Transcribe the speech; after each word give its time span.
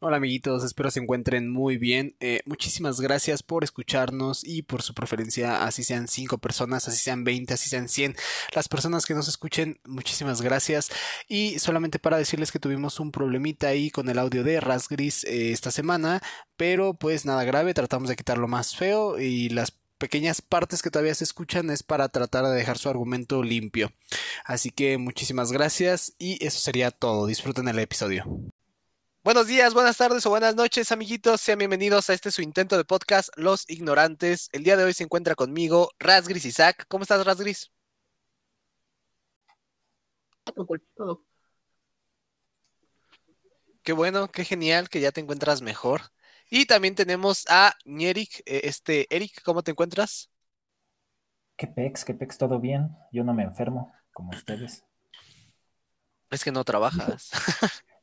Hola 0.00 0.16
amiguitos, 0.16 0.64
espero 0.64 0.90
se 0.90 1.00
encuentren 1.00 1.48
muy 1.50 1.78
bien. 1.78 2.16
Eh, 2.18 2.40
muchísimas 2.46 3.00
gracias 3.00 3.42
por 3.44 3.62
escucharnos 3.62 4.42
y 4.44 4.62
por 4.62 4.82
su 4.82 4.92
preferencia, 4.92 5.64
así 5.64 5.84
sean 5.84 6.08
5 6.08 6.38
personas, 6.38 6.88
así 6.88 6.98
sean 6.98 7.22
20, 7.22 7.54
así 7.54 7.70
sean 7.70 7.88
100. 7.88 8.16
Las 8.54 8.68
personas 8.68 9.06
que 9.06 9.14
nos 9.14 9.28
escuchen, 9.28 9.80
muchísimas 9.84 10.42
gracias. 10.42 10.90
Y 11.28 11.58
solamente 11.60 12.00
para 12.00 12.18
decirles 12.18 12.50
que 12.50 12.58
tuvimos 12.58 12.98
un 13.00 13.12
problemita 13.12 13.68
ahí 13.68 13.90
con 13.90 14.08
el 14.08 14.18
audio 14.18 14.42
de 14.42 14.60
Rasgris 14.60 15.24
eh, 15.24 15.52
esta 15.52 15.70
semana, 15.70 16.20
pero 16.56 16.94
pues 16.94 17.24
nada 17.24 17.44
grave, 17.44 17.72
tratamos 17.72 18.08
de 18.08 18.16
quitarlo 18.16 18.48
más 18.48 18.76
feo 18.76 19.18
y 19.20 19.48
las 19.48 19.78
pequeñas 19.98 20.42
partes 20.42 20.82
que 20.82 20.90
todavía 20.90 21.14
se 21.14 21.24
escuchan 21.24 21.70
es 21.70 21.82
para 21.84 22.08
tratar 22.08 22.44
de 22.44 22.54
dejar 22.56 22.78
su 22.78 22.88
argumento 22.88 23.42
limpio. 23.42 23.92
Así 24.44 24.70
que 24.70 24.98
muchísimas 24.98 25.52
gracias 25.52 26.14
y 26.18 26.44
eso 26.44 26.58
sería 26.58 26.90
todo. 26.90 27.26
Disfruten 27.26 27.68
el 27.68 27.78
episodio. 27.78 28.24
Buenos 29.24 29.46
días, 29.46 29.72
buenas 29.72 29.96
tardes 29.96 30.26
o 30.26 30.30
buenas 30.30 30.54
noches, 30.54 30.92
amiguitos. 30.92 31.40
Sean 31.40 31.58
bienvenidos 31.58 32.10
a 32.10 32.12
este 32.12 32.30
su 32.30 32.42
intento 32.42 32.76
de 32.76 32.84
podcast, 32.84 33.30
Los 33.36 33.64
Ignorantes. 33.70 34.50
El 34.52 34.64
día 34.64 34.76
de 34.76 34.84
hoy 34.84 34.92
se 34.92 35.02
encuentra 35.02 35.34
conmigo 35.34 35.90
Rasgris 35.98 36.44
Isaac. 36.44 36.84
¿Cómo 36.88 37.04
estás, 37.04 37.24
Rasgris? 37.24 37.72
Todo. 40.94 41.24
Qué 43.82 43.94
bueno, 43.94 44.30
qué 44.30 44.44
genial 44.44 44.90
que 44.90 45.00
ya 45.00 45.10
te 45.10 45.22
encuentras 45.22 45.62
mejor. 45.62 46.02
Y 46.50 46.66
también 46.66 46.94
tenemos 46.94 47.46
a 47.48 47.72
Nierik. 47.86 48.42
eh, 48.44 48.60
Este, 48.64 49.06
Eric, 49.08 49.40
¿cómo 49.42 49.62
te 49.62 49.70
encuentras? 49.70 50.30
¿Qué 51.56 51.66
pex? 51.66 52.04
¿Qué 52.04 52.12
pex? 52.12 52.36
¿Todo 52.36 52.60
bien? 52.60 52.94
Yo 53.10 53.24
no 53.24 53.32
me 53.32 53.44
enfermo, 53.44 53.90
como 54.12 54.30
ustedes. 54.30 54.84
Es 56.30 56.44
que 56.44 56.52
no 56.52 56.62
trabajas. 56.62 57.30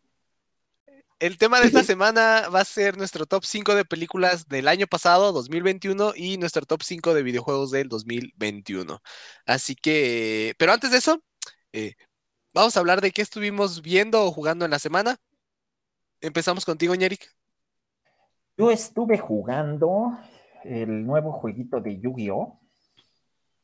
El 1.22 1.38
tema 1.38 1.60
de 1.60 1.68
esta 1.68 1.84
semana 1.84 2.50
va 2.50 2.62
a 2.62 2.66
ser 2.66 2.98
nuestro 2.98 3.28
top 3.28 3.46
5 3.46 3.76
de 3.76 3.86
películas 3.86 4.48
del 4.48 4.68
año 4.68 4.88
pasado, 4.88 5.32
2021, 5.32 6.14
y 6.16 6.40
nuestro 6.40 6.66
top 6.66 6.82
5 6.82 7.14
de 7.14 7.22
videojuegos 7.22 7.70
del 7.70 7.90
2021. 7.90 9.00
Así 9.46 9.76
que, 9.76 10.56
pero 10.58 10.74
antes 10.74 10.90
de 10.90 10.98
eso, 10.98 11.22
eh, 11.74 11.94
vamos 12.56 12.76
a 12.76 12.80
hablar 12.80 13.02
de 13.02 13.12
qué 13.12 13.22
estuvimos 13.22 13.84
viendo 13.84 14.26
o 14.26 14.32
jugando 14.32 14.66
en 14.66 14.72
la 14.72 14.80
semana. 14.80 15.18
Empezamos 16.22 16.66
contigo, 16.66 16.96
Ñeric. 16.96 17.32
Yo 18.58 18.72
estuve 18.72 19.20
jugando 19.20 20.18
el 20.64 21.06
nuevo 21.06 21.34
jueguito 21.34 21.80
de 21.80 22.00
Yu-Gi-Oh! 22.00 22.60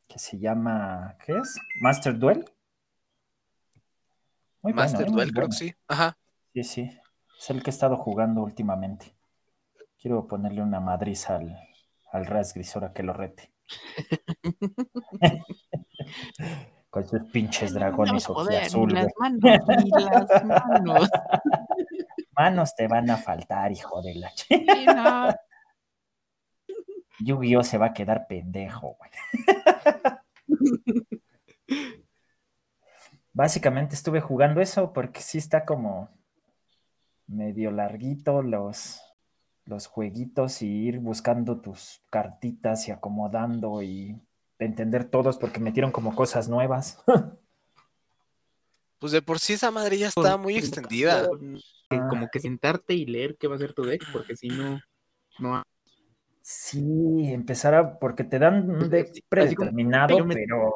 que 0.06 0.18
se 0.20 0.38
llama, 0.38 1.16
¿qué 1.26 1.32
es? 1.32 1.58
Master 1.80 2.16
Duel. 2.16 2.44
Muy 4.62 4.72
Master 4.72 5.08
¿eh? 5.08 5.10
Duel, 5.10 5.32
creo 5.32 5.48
que 5.48 5.56
sí. 5.56 5.74
Ajá. 5.88 6.16
Sí, 6.54 6.62
sí. 6.62 7.00
Es 7.38 7.50
el 7.50 7.62
que 7.62 7.70
he 7.70 7.72
estado 7.72 7.96
jugando 7.96 8.42
últimamente. 8.42 9.14
Quiero 10.00 10.26
ponerle 10.26 10.62
una 10.62 10.80
madriz 10.80 11.28
al, 11.30 11.56
al 12.12 12.26
Rasgris 12.26 12.74
ahora 12.76 12.92
que 12.92 13.02
lo 13.02 13.12
rete. 13.12 13.52
Con 16.90 17.06
sus 17.06 17.22
pinches 17.30 17.74
dragones 17.74 18.26
No, 18.28 18.38
azul. 18.40 18.92
las 18.94 19.12
manos, 19.18 19.60
ni 19.68 19.90
las 19.90 20.44
manos. 20.44 21.08
Manos 22.32 22.74
te 22.76 22.86
van 22.86 23.10
a 23.10 23.16
faltar, 23.16 23.72
hijo 23.72 24.00
de 24.00 24.14
la 24.14 24.30
ch- 24.30 24.46
Sí, 24.48 24.86
no. 24.86 25.28
Yu-Gi-Oh 27.18 27.64
se 27.64 27.78
va 27.78 27.86
a 27.86 27.92
quedar 27.92 28.28
pendejo, 28.28 28.96
güey. 28.96 29.10
Básicamente 33.32 33.94
estuve 33.96 34.20
jugando 34.20 34.60
eso 34.60 34.92
porque 34.92 35.20
sí 35.20 35.38
está 35.38 35.64
como 35.64 36.10
medio 37.28 37.70
larguito 37.70 38.42
los, 38.42 39.00
los 39.64 39.86
jueguitos 39.86 40.62
y 40.62 40.66
ir 40.66 40.98
buscando 40.98 41.60
tus 41.60 42.02
cartitas 42.10 42.88
y 42.88 42.90
acomodando 42.90 43.82
y 43.82 44.20
entender 44.58 45.04
todos 45.04 45.38
porque 45.38 45.60
metieron 45.60 45.92
como 45.92 46.14
cosas 46.16 46.48
nuevas. 46.48 47.02
Pues 49.00 49.12
de 49.12 49.22
por 49.22 49.38
sí 49.38 49.52
esa 49.52 49.70
madre 49.70 49.96
ya 49.96 50.08
está 50.08 50.36
muy 50.36 50.56
extendida. 50.56 51.28
Que 51.88 51.98
Como 52.10 52.28
que 52.32 52.40
sentarte 52.40 52.94
y 52.94 53.06
leer 53.06 53.36
qué 53.38 53.46
va 53.46 53.54
a 53.54 53.58
ser 53.58 53.72
tu 53.72 53.84
deck, 53.84 54.02
porque 54.12 54.34
si 54.36 54.48
no, 54.48 54.80
no. 55.38 55.62
Sí, 56.42 57.30
empezar 57.32 57.74
a, 57.74 57.98
porque 57.98 58.24
te 58.24 58.40
dan 58.40 58.68
un 58.68 58.90
deck 58.90 59.10
así 59.10 59.20
como- 59.20 59.28
predeterminado, 59.28 60.16
pero, 60.26 60.74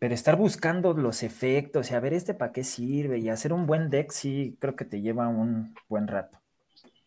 pero 0.00 0.14
estar 0.14 0.36
buscando 0.36 0.92
los 0.94 1.22
efectos 1.22 1.90
y 1.90 1.94
a 1.94 2.00
ver 2.00 2.12
este 2.12 2.34
para 2.34 2.52
qué 2.52 2.64
sirve 2.64 3.18
y 3.18 3.28
hacer 3.28 3.52
un 3.52 3.66
buen 3.66 3.90
deck, 3.90 4.12
sí, 4.12 4.56
creo 4.60 4.76
que 4.76 4.84
te 4.84 5.00
lleva 5.00 5.28
un 5.28 5.74
buen 5.88 6.06
rato. 6.06 6.40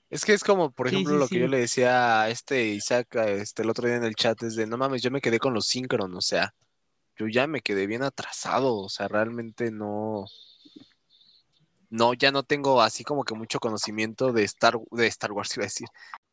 Es 0.10 0.26
que 0.26 0.34
es 0.34 0.44
como, 0.44 0.72
por 0.72 0.88
ejemplo, 0.88 1.14
sí, 1.14 1.20
lo 1.20 1.28
que 1.28 1.40
yo 1.40 1.48
le 1.48 1.60
decía 1.60 2.22
a 2.24 2.30
este 2.30 2.66
Isaac 2.66 3.16
este, 3.16 3.62
el 3.64 3.70
otro 3.70 3.88
día 3.88 3.96
en 3.96 4.04
el 4.04 4.16
chat, 4.16 4.44
es 4.44 4.56
de, 4.56 4.68
no 4.68 4.78
mames, 4.78 5.02
yo 5.02 5.10
me 5.10 5.22
quedé 5.22 5.40
con 5.40 5.54
los 5.54 5.68
Synchron, 5.68 6.14
o 6.14 6.22
sea, 6.22 6.54
yo 7.18 7.28
ya 7.28 7.48
me 7.48 7.62
quedé 7.62 7.88
bien 7.88 8.04
atrasado, 8.04 8.76
o 8.76 8.90
sea, 8.90 9.08
realmente 9.08 9.72
no, 9.72 10.26
no, 11.90 12.14
ya 12.14 12.34
no 12.34 12.44
tengo 12.44 12.82
así 12.82 13.06
como 13.06 13.24
que 13.24 13.36
mucho 13.36 13.60
conocimiento 13.60 14.34
de 14.34 14.44
Star, 14.44 14.78
de 14.92 15.08
Star 15.08 15.32
Wars, 15.32 15.56
iba 15.56 15.64
a 15.64 15.68
decir, 15.68 15.88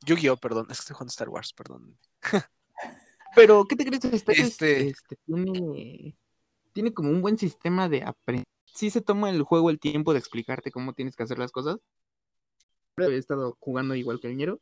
Yu-Gi-Oh, 0.05 0.39
perdón, 0.39 0.67
es 0.71 0.79
que 0.79 0.83
estoy 0.83 0.95
jugando 0.95 1.11
Star 1.11 1.29
Wars, 1.29 1.53
perdón. 1.53 1.97
Pero, 3.37 3.65
¿qué 3.65 3.77
te 3.77 3.85
crees? 3.85 4.05
Este, 4.05 4.41
Este- 4.41 4.89
este, 4.89 5.17
tiene, 5.25 6.17
tiene 6.79 6.95
como 6.95 7.11
un 7.11 7.23
buen 7.23 7.37
sistema 7.37 7.89
de 7.89 8.05
aprender. 8.05 8.45
Sí 8.65 8.91
se 8.91 9.01
toma 9.01 9.31
el 9.31 9.43
juego 9.43 9.69
el 9.69 9.81
tiempo 9.81 10.13
de 10.13 10.21
explicarte 10.21 10.71
cómo 10.71 10.93
tienes 10.93 11.17
que 11.17 11.25
hacer 11.25 11.37
las 11.37 11.51
cosas. 11.51 11.79
He 12.99 13.17
estado 13.17 13.57
jugando 13.59 13.97
igual 13.97 14.21
que 14.21 14.29
el 14.29 14.37
ñero 14.37 14.61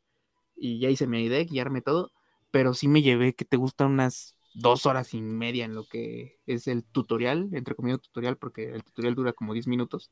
y 0.57 0.79
ya 0.79 0.89
hice 0.89 1.07
mi 1.07 1.29
deck 1.29 1.53
y 1.53 1.59
armé 1.59 1.83
todo, 1.83 2.13
pero 2.51 2.73
sí 2.73 2.89
me 2.89 3.03
llevé 3.03 3.35
que 3.35 3.45
te 3.45 3.59
gusta 3.59 3.85
unas 3.85 4.35
dos 4.55 4.87
horas 4.87 5.13
y 5.13 5.21
media 5.21 5.67
en 5.67 5.75
lo 5.75 5.85
que 5.85 6.39
es 6.47 6.69
el 6.69 6.85
tutorial, 6.85 7.51
entre 7.53 7.75
comillas 7.75 8.01
tutorial, 8.01 8.39
porque 8.39 8.71
el 8.71 8.83
tutorial 8.83 9.15
dura 9.15 9.35
como 9.35 9.53
10 9.53 9.67
minutos, 9.67 10.11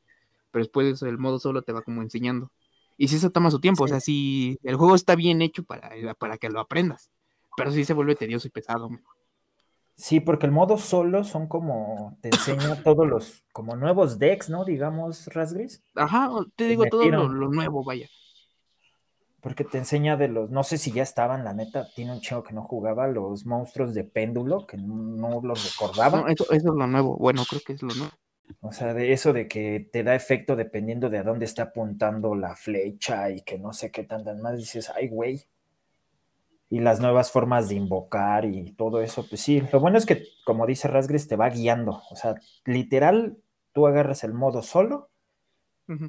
pero 0.51 0.63
después 0.63 0.87
de 0.87 0.93
eso 0.93 1.07
el 1.07 1.17
modo 1.17 1.39
solo 1.39 1.63
te 1.63 1.73
va 1.73 1.81
como 1.81 2.03
enseñando. 2.03 2.53
Y 2.99 3.09
si 3.09 3.17
eso 3.17 3.31
toma 3.31 3.51
su 3.51 3.61
tiempo, 3.61 3.85
o 3.85 3.89
sea, 3.89 4.01
si 4.01 4.59
el 4.63 4.77
juego 4.77 4.95
está 4.95 5.15
bien 5.15 5.41
hecho 5.41 5.65
para, 5.65 5.91
para 6.19 6.37
que 6.37 6.51
lo 6.51 6.61
aprendas, 6.61 7.11
pero 7.57 7.73
sí 7.73 7.87
se 7.87 7.95
vuelve 7.95 8.15
tedioso 8.15 8.47
y 8.47 8.51
pesado. 8.51 8.91
men. 8.91 9.03
Sí, 9.97 10.19
porque 10.19 10.47
el 10.47 10.53
modo 10.53 10.77
solo 10.77 11.23
son 11.23 11.47
como, 11.47 12.19
te 12.21 12.29
enseña 12.29 12.83
todos 12.83 13.07
los, 13.07 13.45
como 13.53 13.77
nuevos 13.77 14.19
decks, 14.19 14.51
¿no? 14.51 14.65
Digamos, 14.65 15.27
Rasgris, 15.29 15.85
Ajá, 15.95 16.31
te 16.57 16.65
digo 16.65 16.85
todo 16.87 17.05
lo, 17.09 17.29
nuevo, 17.29 17.85
vaya. 17.85 18.09
porque 19.41 19.63
te 19.63 19.79
enseña 19.79 20.17
de 20.17 20.27
los, 20.29 20.51
no 20.51 20.65
sé 20.65 20.79
si 20.79 20.91
ya 20.91 21.05
estaban, 21.05 21.45
la 21.45 21.55
neta, 21.55 21.87
tiene 21.95 22.13
un 22.13 22.21
chingo 22.21 22.43
que 22.43 22.55
no 22.55 22.63
jugaba, 22.63 23.07
los 23.07 23.47
monstruos 23.47 23.95
de 23.95 24.03
péndulo, 24.03 24.67
que 24.67 24.79
no 24.79 25.41
los 25.43 25.73
recordaba. 25.73 26.23
No, 26.23 26.29
eso, 26.29 26.45
eso 26.45 26.55
es 26.55 26.65
lo 26.65 26.87
nuevo. 26.89 27.17
Bueno, 27.17 27.45
creo 27.49 27.63
que 27.65 27.75
es 27.75 27.83
lo 27.83 27.95
nuevo. 27.95 28.13
O 28.61 28.73
sea, 28.73 28.95
de 28.95 29.13
eso 29.13 29.33
de 29.33 29.49
que 29.49 29.89
te 29.93 30.03
da 30.03 30.15
efecto 30.15 30.57
dependiendo 30.57 31.09
de 31.09 31.19
a 31.19 31.23
dónde 31.23 31.45
está 31.45 31.65
apuntando 31.65 32.35
la 32.35 32.57
flecha 32.57 33.31
y 33.31 33.43
que 33.43 33.59
no 33.59 33.73
sé 33.73 33.91
qué 33.91 34.05
tantas 34.05 34.39
más 34.39 34.57
dices, 34.57 34.91
ay, 34.95 35.09
güey. 35.09 35.47
Y 36.71 36.81
las 36.81 37.01
nuevas 37.01 37.31
formas 37.31 37.69
de 37.69 37.77
invocar 37.77 38.45
y 38.47 38.73
todo 38.73 39.01
eso, 39.01 39.27
pues 39.29 39.41
sí. 39.41 39.63
Lo 39.73 39.81
bueno 39.81 39.99
es 39.99 40.07
que, 40.07 40.25
como 40.45 40.67
dice 40.67 40.89
Rasgris, 40.89 41.29
te 41.29 41.37
va 41.37 41.49
guiando. 41.51 42.03
O 42.11 42.17
sea, 42.17 42.35
literal, 42.65 43.39
tú 43.73 43.87
agarras 43.87 44.25
el 44.25 44.33
modo 44.35 44.63
solo, 44.63 45.11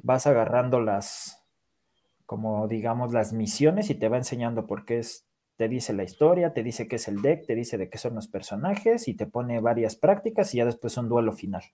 vas 0.02 0.26
agarrando 0.26 0.80
las, 0.80 1.44
como 2.26 2.68
digamos, 2.68 3.12
las 3.12 3.32
misiones 3.32 3.90
y 3.90 3.96
te 3.96 4.08
va 4.08 4.18
enseñando 4.18 4.66
por 4.66 4.84
qué 4.84 4.98
es, 5.00 5.26
te 5.56 5.68
dice 5.68 5.92
la 5.94 6.04
historia, 6.04 6.54
te 6.54 6.62
dice 6.62 6.88
qué 6.88 6.96
es 6.96 7.08
el 7.08 7.22
deck, 7.22 7.46
te 7.46 7.54
dice 7.54 7.78
de 7.78 7.90
qué 7.90 7.98
son 7.98 8.14
los 8.14 8.28
personajes 8.28 9.08
y 9.08 9.14
te 9.14 9.26
pone 9.26 9.60
varias 9.60 9.96
prácticas 9.96 10.54
y 10.54 10.58
ya 10.58 10.64
después 10.66 10.96
un 10.98 11.08
duelo 11.08 11.32
final 11.32 11.64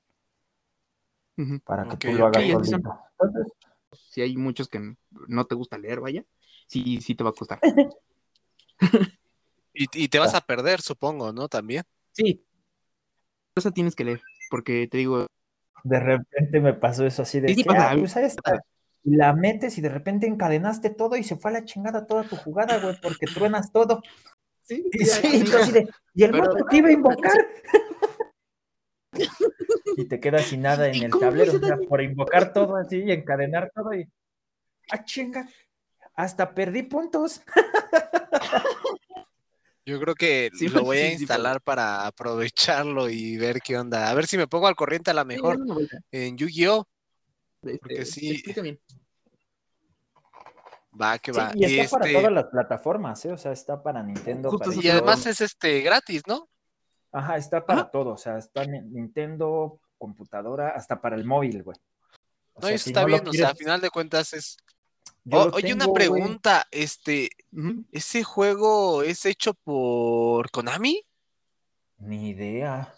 para 1.65 1.88
que 1.88 1.97
tú 1.97 2.12
lo 2.12 2.26
hagas 2.26 2.44
ok, 2.44 2.54
así 2.54 2.65
son. 2.65 2.82
solito. 2.82 2.98
Entonces, 3.21 3.53
Si 3.92 4.21
hay 4.22 4.37
muchos 4.37 4.69
que 4.69 4.94
no 5.28 5.44
te 5.47 5.54
gusta 5.54 5.78
leer, 5.78 6.00
vaya, 6.00 6.25
sí, 6.66 7.01
sí 7.01 7.15
te 7.15 7.24
va 7.24 7.30
a 7.30 7.34
costar. 7.34 7.60
Y, 9.74 9.86
y 10.04 10.08
te 10.08 10.18
vas 10.18 10.34
a 10.34 10.40
perder, 10.42 10.82
supongo, 10.82 11.32
¿no? 11.32 11.48
También. 11.48 11.84
Sí. 12.12 12.44
Esa 13.54 13.70
tienes 13.70 13.94
que 13.94 14.04
leer, 14.04 14.20
porque 14.50 14.86
te 14.86 14.98
digo, 14.98 15.26
de 15.84 15.98
repente 16.00 16.60
me 16.60 16.74
pasó 16.74 17.04
eso 17.06 17.22
así 17.22 17.40
de 17.40 17.48
Sí, 17.48 17.54
sí 17.56 17.62
que, 17.64 17.68
pasa, 17.68 17.90
ah, 17.90 17.96
pues 17.98 18.16
esta, 18.16 18.60
la 19.04 19.32
metes 19.32 19.76
y 19.78 19.80
de 19.80 19.88
repente 19.88 20.26
encadenaste 20.26 20.90
todo 20.90 21.16
y 21.16 21.24
se 21.24 21.36
fue 21.36 21.50
a 21.50 21.54
la 21.54 21.64
chingada 21.64 22.06
toda 22.06 22.24
tu 22.24 22.36
jugada, 22.36 22.78
güey, 22.78 22.96
porque 23.00 23.26
truenas 23.26 23.72
todo. 23.72 24.02
sí, 24.62 24.84
Y, 24.92 25.04
sí, 25.04 25.40
y 25.40 25.44
tú 25.44 25.56
así 25.56 25.72
de, 25.72 25.88
¿y 26.14 26.24
el 26.24 26.30
Pero- 26.30 26.54
que 26.70 26.76
iba 26.76 26.88
a 26.88 26.92
invocar? 26.92 27.32
y 29.96 30.04
te 30.06 30.20
quedas 30.20 30.44
sin 30.44 30.62
nada 30.62 30.88
en 30.88 30.94
¿Y 30.94 31.04
el 31.04 31.10
tablero, 31.10 31.52
o 31.54 31.58
sea, 31.58 31.76
por 31.88 32.00
invocar 32.00 32.52
todo 32.52 32.76
así 32.76 33.02
y 33.02 33.10
encadenar 33.12 33.70
todo 33.74 33.92
y, 33.92 34.08
ah, 34.90 35.04
chinga, 35.04 35.48
hasta 36.14 36.54
perdí 36.54 36.82
puntos. 36.84 37.42
Yo 39.84 40.00
creo 40.00 40.14
que 40.14 40.50
Sí, 40.54 40.68
lo 40.68 40.82
voy 40.84 40.98
a 40.98 41.08
sí, 41.08 41.22
instalar 41.22 41.60
para 41.60 42.06
aprovecharlo 42.06 43.08
y 43.08 43.36
ver 43.36 43.60
qué 43.60 43.76
onda. 43.78 44.10
A 44.10 44.14
ver 44.14 44.26
si 44.26 44.36
me 44.36 44.46
pongo 44.46 44.66
al 44.68 44.76
corriente 44.76 45.10
a 45.10 45.14
la 45.14 45.24
mejor 45.24 45.58
en 46.10 46.36
Yu-Gi-Oh! 46.36 46.86
Este, 47.62 47.78
porque 47.78 47.94
te 47.96 48.04
sí. 48.06 48.30
explica 48.30 48.62
bien. 48.62 48.80
Va, 51.00 51.18
que 51.18 51.32
va. 51.32 51.52
y 51.54 51.64
está 51.64 51.98
para 51.98 52.04
Este, 52.04 52.18
todas 52.18 52.32
las 52.32 52.44
plataformas, 52.44 53.24
¿eh? 53.24 53.32
O 53.32 53.36
sea, 53.38 53.52
está 53.52 53.82
para 53.82 54.02
Nintendo. 54.02 54.50
Justo 54.50 54.70
para 54.70 54.82
y 54.82 54.88
además 54.90 55.26
es 55.26 55.40
este 55.40 55.80
gratis, 55.80 56.22
¿no? 56.26 56.48
Ajá, 57.12 57.36
está 57.36 57.64
para 57.64 57.90
todo. 57.90 58.10
O 58.12 58.16
sea, 58.16 58.38
está 58.38 58.62
en 58.62 58.92
Nintendo, 58.92 59.80
computadora, 59.98 60.70
hasta 60.70 61.00
para 61.00 61.16
el 61.16 61.24
móvil, 61.24 61.62
güey. 61.62 61.76
O 62.54 62.60
No, 62.60 62.66
sea, 62.66 62.74
eso 62.76 62.84
si 62.84 62.90
está 62.90 63.04
bien, 63.04 63.26
o 63.26 63.32
sea, 63.32 63.50
a 63.50 63.54
final 63.54 63.80
de 63.80 63.90
cuentas 63.90 64.32
es. 64.34 64.56
Yo 65.24 65.39
O- 65.39 65.45
lo 65.48 65.54
oye, 65.54 65.72
una 65.72 65.84
tengo, 65.84 65.95
pregunta, 65.95 66.66
este. 66.71 67.30
¿ese 67.92 68.22
juego 68.24 69.03
es 69.03 69.24
hecho 69.27 69.54
por 69.54 70.51
Konami? 70.51 71.03
Ni 71.98 72.30
idea. 72.30 72.95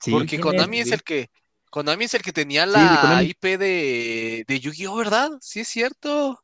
Sí, 0.00 0.10
Porque 0.10 0.26
¿quién 0.28 0.42
Konami 0.42 0.80
es, 0.80 0.88
es, 0.88 0.92
el 0.94 1.02
que, 1.02 1.30
Konami 1.70 2.04
es 2.04 2.14
el 2.14 2.22
que 2.22 2.32
tenía 2.32 2.66
la. 2.66 3.22
IP 3.22 3.58
de, 3.58 4.44
de 4.46 4.60
Yu-Gi-Oh, 4.60 4.96
¿verdad? 4.96 5.30
Sí, 5.40 5.60
es 5.60 5.68
cierto. 5.68 6.40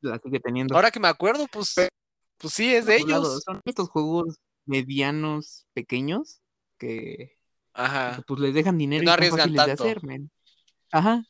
la 0.00 0.18
sigue 0.18 0.40
teniendo. 0.40 0.74
Ahora 0.74 0.90
que 0.90 1.00
me 1.00 1.08
acuerdo, 1.08 1.46
pues, 1.46 1.74
pues 2.38 2.52
sí, 2.52 2.74
es 2.74 2.86
de 2.86 2.98
lado, 3.00 3.22
ellos. 3.22 3.42
Son 3.44 3.60
estos 3.64 3.88
juegos 3.88 4.36
medianos, 4.66 5.66
pequeños, 5.72 6.40
que 6.78 7.38
Ajá. 7.72 8.22
pues 8.26 8.40
les 8.40 8.52
dejan 8.54 8.76
dinero 8.78 9.04
no 9.04 9.04
y 9.04 9.06
son 9.06 9.14
arriesgan 9.14 9.54
fáciles 9.54 9.66
de 9.66 9.72
hacer. 9.72 10.00
Ajá. 10.92 11.22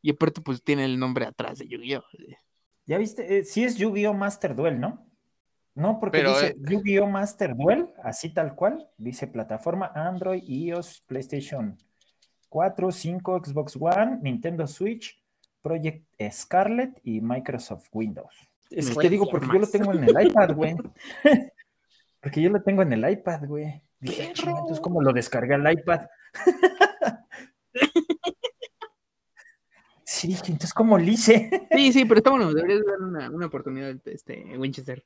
Y 0.00 0.10
aparte, 0.10 0.40
pues 0.40 0.62
tiene 0.62 0.84
el 0.84 0.98
nombre 0.98 1.26
atrás 1.26 1.58
de 1.58 1.66
Yu-Gi-Oh! 1.68 2.02
¿Ya 2.86 2.98
viste? 2.98 3.38
Eh, 3.38 3.44
sí 3.44 3.64
es 3.64 3.76
Yu-Gi-Oh! 3.76 4.14
Master 4.14 4.54
Duel, 4.54 4.80
¿no? 4.80 5.06
No, 5.74 5.98
porque 5.98 6.18
Pero, 6.18 6.30
dice 6.34 6.48
eh, 6.48 6.56
Yu-Gi-Oh! 6.58 7.06
Master 7.06 7.56
Duel, 7.56 7.88
así 8.02 8.32
tal 8.32 8.54
cual. 8.54 8.88
Dice 8.98 9.26
plataforma 9.26 9.90
Android, 9.94 10.42
iOS, 10.46 11.02
PlayStation 11.06 11.76
4, 12.48 12.92
5, 12.92 13.42
Xbox 13.44 13.76
One, 13.80 14.18
Nintendo 14.22 14.66
Switch, 14.66 15.20
Project 15.62 16.04
Scarlet 16.30 17.00
y 17.02 17.20
Microsoft 17.20 17.88
Windows. 17.92 18.34
Es 18.70 18.90
que 18.90 19.02
te 19.02 19.10
digo 19.10 19.26
porque 19.28 19.46
yo 19.52 19.58
lo 19.58 19.66
tengo 19.66 19.92
en 19.92 20.04
el 20.04 20.26
iPad, 20.26 20.54
güey. 20.54 20.76
porque 22.20 22.42
yo 22.42 22.50
lo 22.50 22.62
tengo 22.62 22.82
en 22.82 22.92
el 22.92 23.10
iPad, 23.10 23.46
güey. 23.46 23.82
Dije, 23.98 24.24
"Ah, 24.24 24.50
entonces, 24.50 24.80
¿cómo 24.80 25.00
lo 25.00 25.12
descargué 25.12 25.54
al 25.54 25.72
iPad? 25.72 26.02
sí, 30.24 30.28
dije, 30.28 30.42
entonces, 30.46 30.72
¿cómo 30.72 30.96
lo 30.98 31.04
hice? 31.04 31.50
Sí, 31.70 31.92
sí, 31.92 32.04
pero 32.04 32.18
está 32.18 32.30
bueno, 32.30 32.52
deberías 32.52 32.84
dar 32.84 33.00
una, 33.00 33.30
una 33.30 33.46
oportunidad 33.46 33.94
este, 34.06 34.56
Winchester. 34.56 35.04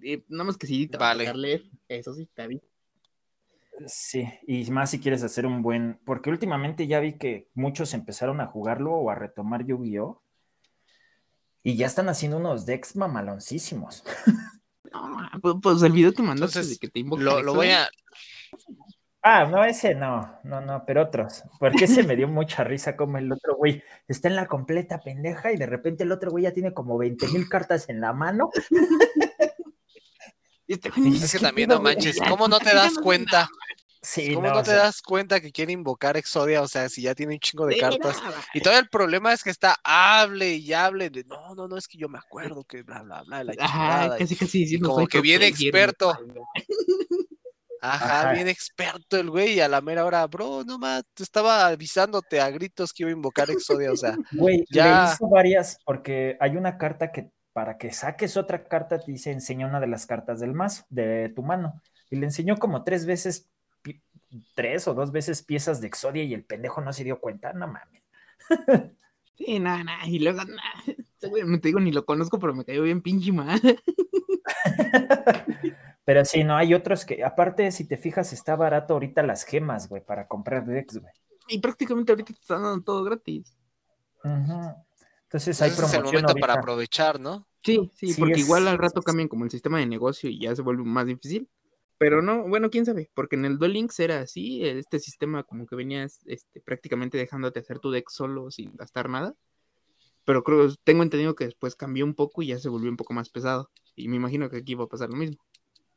Y 0.00 0.24
nada 0.28 0.44
más 0.44 0.56
que 0.56 0.66
sí, 0.66 0.86
te 0.86 0.96
va 0.96 1.10
a 1.10 1.14
Vale. 1.14 1.34
leer, 1.34 1.64
eso 1.88 2.14
sí, 2.14 2.22
está 2.22 2.46
bien. 2.46 2.62
Sí, 3.86 4.28
y 4.46 4.70
más 4.70 4.90
si 4.90 5.00
quieres 5.00 5.24
hacer 5.24 5.46
un 5.46 5.62
buen, 5.62 5.98
porque 6.04 6.30
últimamente 6.30 6.86
ya 6.86 7.00
vi 7.00 7.14
que 7.14 7.48
muchos 7.54 7.92
empezaron 7.94 8.40
a 8.40 8.46
jugarlo 8.46 8.92
o 8.92 9.10
a 9.10 9.16
retomar 9.16 9.64
Yu-Gi-Oh! 9.64 10.22
Y 11.64 11.76
ya 11.76 11.86
están 11.86 12.08
haciendo 12.08 12.36
unos 12.36 12.66
decks 12.66 12.94
mamaloncísimos. 12.94 14.04
No, 14.92 15.18
pues, 15.42 15.54
pues 15.60 15.82
el 15.82 15.90
video 15.90 16.12
que 16.12 16.22
mandaste 16.22 16.60
Entonces, 16.60 16.78
de 16.78 16.86
que 16.86 16.88
te 16.88 17.00
invoca 17.00 17.24
Lo, 17.24 17.42
lo 17.42 17.54
voy 17.54 17.70
a, 17.70 17.88
Ah, 19.26 19.46
no, 19.46 19.64
ese 19.64 19.94
no, 19.94 20.38
no, 20.44 20.60
no, 20.60 20.84
pero 20.86 21.04
otros. 21.04 21.44
Porque 21.58 21.86
ese 21.86 22.02
me 22.02 22.14
dio 22.14 22.28
mucha 22.28 22.62
risa 22.62 22.94
como 22.94 23.16
el 23.16 23.32
otro 23.32 23.56
güey 23.56 23.82
está 24.06 24.28
en 24.28 24.36
la 24.36 24.46
completa 24.46 25.00
pendeja 25.00 25.50
y 25.50 25.56
de 25.56 25.64
repente 25.64 26.02
el 26.04 26.12
otro 26.12 26.30
güey 26.30 26.44
ya 26.44 26.52
tiene 26.52 26.74
como 26.74 26.98
20 26.98 27.26
mil 27.28 27.48
cartas 27.48 27.88
en 27.88 28.02
la 28.02 28.12
mano. 28.12 28.50
Este 30.66 30.88
es 30.88 30.94
que 30.94 31.38
¿Qué 31.38 31.42
también 31.42 31.70
no 31.70 31.80
manches, 31.80 32.18
¿cómo 32.28 32.48
no 32.48 32.58
te 32.58 32.74
das 32.74 32.94
cuenta? 32.98 33.48
Sí, 34.02 34.34
¿Cómo 34.34 34.48
no, 34.48 34.62
te 34.62 34.72
sea, 34.72 34.80
das 34.80 35.00
cuenta 35.00 35.40
que 35.40 35.52
quiere 35.52 35.72
invocar 35.72 36.18
Exodia? 36.18 36.60
O 36.60 36.68
sea, 36.68 36.90
si 36.90 37.00
ya 37.00 37.14
tiene 37.14 37.32
un 37.32 37.40
chingo 37.40 37.64
de 37.64 37.78
cartas. 37.78 38.20
Y 38.52 38.60
todavía 38.60 38.80
el 38.80 38.90
problema 38.90 39.32
es 39.32 39.42
que 39.42 39.48
está 39.48 39.76
hable 39.82 40.56
y 40.56 40.74
hable 40.74 41.08
de 41.08 41.24
no, 41.24 41.54
no, 41.54 41.66
no, 41.66 41.78
es 41.78 41.88
que 41.88 41.96
yo 41.96 42.10
me 42.10 42.18
acuerdo 42.18 42.64
que 42.64 42.82
bla, 42.82 43.00
bla, 43.00 43.22
bla, 43.22 43.42
la 43.44 43.54
Ajá, 43.58 43.66
chingada", 43.72 44.16
y- 44.16 44.18
casi 44.20 44.36
casi 44.36 44.58
diciendo, 44.58 44.90
como 44.90 45.06
que 45.06 45.20
player, 45.20 45.42
experto. 45.44 46.12
Ajá, 47.86 48.20
Ajá. 48.22 48.32
bien 48.32 48.48
experto 48.48 49.18
el 49.18 49.28
güey, 49.28 49.54
y 49.56 49.60
a 49.60 49.68
la 49.68 49.82
mera 49.82 50.06
hora, 50.06 50.26
bro, 50.26 50.64
no 50.64 50.78
más, 50.78 51.04
te 51.12 51.22
estaba 51.22 51.66
avisándote 51.66 52.40
a 52.40 52.48
gritos 52.48 52.94
que 52.94 53.02
iba 53.02 53.10
a 53.10 53.12
invocar 53.12 53.50
Exodia, 53.50 53.92
o 53.92 53.96
sea, 53.96 54.16
Güey, 54.32 54.64
Ya. 54.70 54.86
le 54.86 55.04
hizo 55.04 55.28
varias, 55.28 55.78
porque 55.84 56.38
hay 56.40 56.56
una 56.56 56.78
carta 56.78 57.12
que 57.12 57.30
para 57.52 57.76
que 57.76 57.92
saques 57.92 58.38
otra 58.38 58.64
carta 58.64 58.98
te 58.98 59.12
dice 59.12 59.30
enseña 59.32 59.66
una 59.66 59.80
de 59.80 59.86
las 59.86 60.06
cartas 60.06 60.40
del 60.40 60.54
mazo, 60.54 60.84
de 60.88 61.28
tu 61.36 61.42
mano. 61.42 61.80
Y 62.10 62.16
le 62.16 62.24
enseñó 62.24 62.56
como 62.56 62.84
tres 62.84 63.04
veces, 63.04 63.50
tres 64.54 64.88
o 64.88 64.94
dos 64.94 65.12
veces 65.12 65.42
piezas 65.42 65.80
de 65.82 65.86
Exodia 65.88 66.24
y 66.24 66.32
el 66.32 66.44
pendejo 66.44 66.80
no 66.80 66.92
se 66.92 67.04
dio 67.04 67.20
cuenta, 67.20 67.52
no 67.52 67.68
mames. 67.68 68.02
Sí, 69.36 69.58
nada, 69.60 69.84
nada, 69.84 70.06
y 70.06 70.20
luego, 70.20 70.42
nada. 70.44 70.72
Este 70.86 71.28
güey, 71.28 71.44
me 71.44 71.58
te 71.58 71.68
digo, 71.68 71.80
ni 71.80 71.92
lo 71.92 72.04
conozco, 72.06 72.38
pero 72.38 72.54
me 72.54 72.64
cayó 72.64 72.82
bien 72.82 73.02
pinche 73.02 73.30
mal. 73.30 73.60
Pero 76.04 76.24
sí, 76.24 76.44
no, 76.44 76.56
hay 76.56 76.74
otros 76.74 77.04
que, 77.04 77.24
aparte, 77.24 77.70
si 77.72 77.86
te 77.86 77.96
fijas, 77.96 78.32
está 78.32 78.56
barato 78.56 78.94
ahorita 78.94 79.22
las 79.22 79.44
gemas, 79.44 79.88
güey, 79.88 80.04
para 80.04 80.28
comprar 80.28 80.66
decks, 80.66 80.98
güey. 80.98 81.12
Y 81.48 81.58
prácticamente 81.58 82.12
ahorita 82.12 82.32
te 82.32 82.40
están 82.40 82.62
dando 82.62 82.82
todo 82.82 83.04
gratis. 83.04 83.56
Entonces 84.22 85.60
hay 85.62 85.70
ese 85.70 85.82
es 85.82 85.94
el 85.94 86.00
promoción 86.00 86.22
momento 86.22 86.40
para 86.40 86.54
aprovechar, 86.54 87.20
¿no? 87.20 87.46
Sí, 87.62 87.90
sí, 87.94 88.08
Sí, 88.12 88.20
porque 88.20 88.34
es- 88.34 88.40
igual 88.40 88.68
al 88.68 88.78
rato 88.78 89.02
cambian 89.02 89.28
como 89.28 89.44
el 89.44 89.50
sistema 89.50 89.78
de 89.78 89.86
negocio 89.86 90.28
y 90.30 90.38
ya 90.40 90.54
se 90.54 90.62
vuelve 90.62 90.84
más 90.84 91.06
difícil. 91.06 91.48
Pero 91.96 92.22
no, 92.22 92.46
bueno, 92.48 92.70
quién 92.70 92.84
sabe, 92.84 93.10
porque 93.14 93.36
en 93.36 93.44
el 93.44 93.56
Duel 93.56 93.72
Links 93.74 94.00
era 94.00 94.20
así, 94.20 94.66
este 94.66 94.98
sistema 94.98 95.44
como 95.44 95.64
que 95.66 95.76
venías 95.76 96.20
este, 96.26 96.60
prácticamente 96.60 97.16
dejándote 97.16 97.60
hacer 97.60 97.78
tu 97.78 97.90
deck 97.90 98.10
solo 98.10 98.50
sin 98.50 98.74
gastar 98.76 99.08
nada. 99.08 99.34
Pero 100.24 100.42
creo, 100.42 100.68
tengo 100.84 101.02
entendido 101.02 101.34
que 101.34 101.44
después 101.44 101.76
cambió 101.76 102.04
un 102.04 102.14
poco 102.14 102.42
y 102.42 102.48
ya 102.48 102.58
se 102.58 102.68
volvió 102.68 102.90
un 102.90 102.96
poco 102.96 103.12
más 103.14 103.30
pesado. 103.30 103.70
Y 103.94 104.08
me 104.08 104.16
imagino 104.16 104.50
que 104.50 104.58
aquí 104.58 104.74
va 104.74 104.84
a 104.84 104.88
pasar 104.88 105.10
lo 105.10 105.16
mismo. 105.16 105.42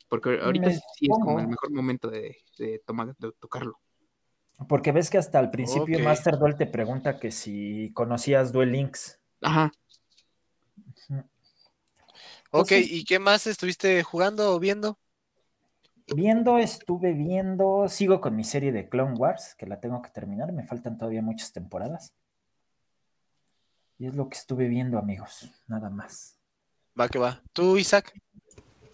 Porque 0.09 0.39
ahorita 0.41 0.67
Me 0.67 0.73
sí 0.73 1.07
es 1.09 1.09
como 1.21 1.39
el 1.39 1.47
mejor 1.47 1.71
momento 1.71 2.09
de, 2.09 2.37
de 2.57 2.79
tomar, 2.85 3.15
de 3.17 3.31
tocarlo. 3.39 3.79
Porque 4.67 4.91
ves 4.91 5.09
que 5.09 5.17
hasta 5.17 5.37
al 5.39 5.51
principio. 5.51 5.99
Master 5.99 6.37
Duel 6.37 6.55
te 6.55 6.65
pregunta 6.65 7.19
que 7.19 7.31
si 7.31 7.91
conocías 7.93 8.51
Duel 8.51 8.71
Links. 8.71 9.19
Ajá. 9.41 9.71
Ok, 12.51 12.71
Entonces- 12.71 12.91
¿y 12.91 13.03
qué 13.05 13.19
más 13.19 13.45
estuviste 13.47 14.01
jugando 14.03 14.55
o 14.55 14.59
viendo? 14.59 14.97
Viendo, 16.15 16.57
estuve 16.57 17.11
viendo, 17.11 17.89
sigo 17.89 18.21
con 18.21 18.33
mi 18.37 18.45
serie 18.45 18.71
de 18.71 18.87
Clone 18.87 19.15
Wars, 19.17 19.55
que 19.55 19.65
la 19.67 19.81
tengo 19.81 20.01
que 20.01 20.09
terminar, 20.09 20.53
me 20.53 20.63
faltan 20.65 20.97
todavía 20.97 21.21
muchas 21.21 21.51
temporadas. 21.51 22.13
Y 23.99 24.07
es 24.07 24.15
lo 24.15 24.29
que 24.29 24.37
estuve 24.37 24.69
viendo, 24.69 24.97
amigos, 24.97 25.51
nada 25.67 25.89
más. 25.89 26.37
Va 26.97 27.09
que 27.09 27.19
va. 27.19 27.43
¿Tú, 27.51 27.77
Isaac? 27.77 28.13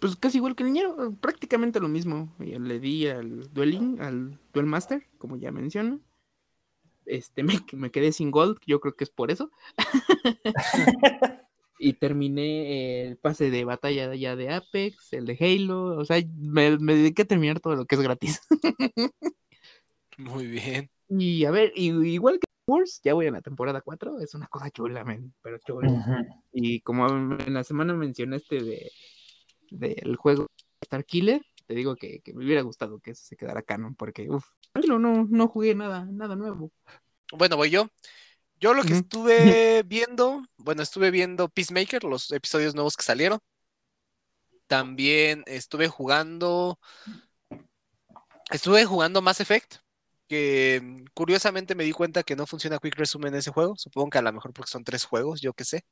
Pues 0.04 0.16
casi 0.16 0.36
igual 0.36 0.54
que 0.54 0.64
el 0.64 0.68
niñero, 0.70 1.14
prácticamente 1.18 1.80
lo 1.80 1.88
mismo. 1.88 2.30
Yo 2.38 2.58
le 2.58 2.78
di 2.78 3.06
al 3.06 3.50
Dueling, 3.54 4.02
al 4.02 4.38
Duel 4.52 4.66
Master, 4.66 5.06
como 5.16 5.38
ya 5.38 5.50
menciono. 5.50 5.98
Este, 7.06 7.42
me, 7.42 7.54
me 7.72 7.90
quedé 7.90 8.12
sin 8.12 8.30
gold, 8.30 8.58
yo 8.66 8.80
creo 8.80 8.94
que 8.96 9.04
es 9.04 9.08
por 9.08 9.30
eso. 9.30 9.50
y 11.78 11.94
terminé 11.94 13.06
el 13.06 13.16
pase 13.16 13.48
de 13.48 13.64
batalla 13.64 14.14
ya 14.14 14.36
de 14.36 14.50
Apex, 14.50 15.14
el 15.14 15.24
de 15.24 15.38
Halo, 15.40 15.96
o 15.96 16.04
sea, 16.04 16.22
me, 16.36 16.76
me 16.76 16.96
dediqué 16.96 17.22
a 17.22 17.24
terminar 17.24 17.60
todo 17.60 17.74
lo 17.74 17.86
que 17.86 17.94
es 17.94 18.02
gratis. 18.02 18.42
Muy 20.18 20.48
bien. 20.48 20.90
y 21.08 21.46
a 21.46 21.50
ver, 21.50 21.72
y- 21.74 21.92
igual 22.08 22.38
que 22.40 22.46
Wars, 22.66 23.00
ya 23.02 23.14
voy 23.14 23.26
a 23.26 23.30
la 23.30 23.40
temporada 23.40 23.80
4, 23.80 24.20
es 24.20 24.34
una 24.34 24.48
cosa 24.48 24.68
chula, 24.68 25.02
men, 25.02 25.32
pero 25.40 25.56
chula. 25.66 26.28
Y 26.52 26.80
como 26.80 27.06
en 27.08 27.54
la 27.54 27.64
semana 27.64 27.94
mencionaste 27.94 28.62
de 28.62 28.90
del 29.74 30.16
juego 30.16 30.48
Star 30.80 31.04
Killer, 31.04 31.42
te 31.66 31.74
digo 31.74 31.96
que, 31.96 32.20
que 32.20 32.34
me 32.34 32.44
hubiera 32.44 32.62
gustado 32.62 33.00
que 33.00 33.12
eso 33.12 33.24
se 33.24 33.36
quedara 33.36 33.62
canon, 33.62 33.94
porque 33.94 34.28
uff, 34.28 34.46
no, 34.86 34.98
no, 34.98 35.26
no 35.28 35.48
jugué 35.48 35.74
nada, 35.74 36.04
nada 36.10 36.36
nuevo. 36.36 36.70
Bueno, 37.32 37.56
voy 37.56 37.70
yo. 37.70 37.88
Yo 38.60 38.74
lo 38.74 38.82
que 38.82 38.94
estuve 38.94 39.82
viendo, 39.86 40.42
bueno, 40.56 40.82
estuve 40.82 41.10
viendo 41.10 41.48
Peacemaker, 41.48 42.04
los 42.04 42.30
episodios 42.32 42.74
nuevos 42.74 42.96
que 42.96 43.04
salieron. 43.04 43.38
También 44.66 45.42
estuve 45.46 45.88
jugando, 45.88 46.78
estuve 48.50 48.84
jugando 48.84 49.20
Mass 49.20 49.40
Effect, 49.40 49.76
que 50.26 51.04
curiosamente 51.12 51.74
me 51.74 51.84
di 51.84 51.92
cuenta 51.92 52.22
que 52.22 52.36
no 52.36 52.46
funciona 52.46 52.78
Quick 52.78 52.96
Resume 52.96 53.28
en 53.28 53.34
ese 53.36 53.50
juego. 53.50 53.76
Supongo 53.76 54.10
que 54.10 54.18
a 54.18 54.22
lo 54.22 54.32
mejor 54.32 54.52
porque 54.52 54.70
son 54.70 54.84
tres 54.84 55.04
juegos, 55.04 55.40
yo 55.40 55.52
qué 55.52 55.64
sé. 55.64 55.84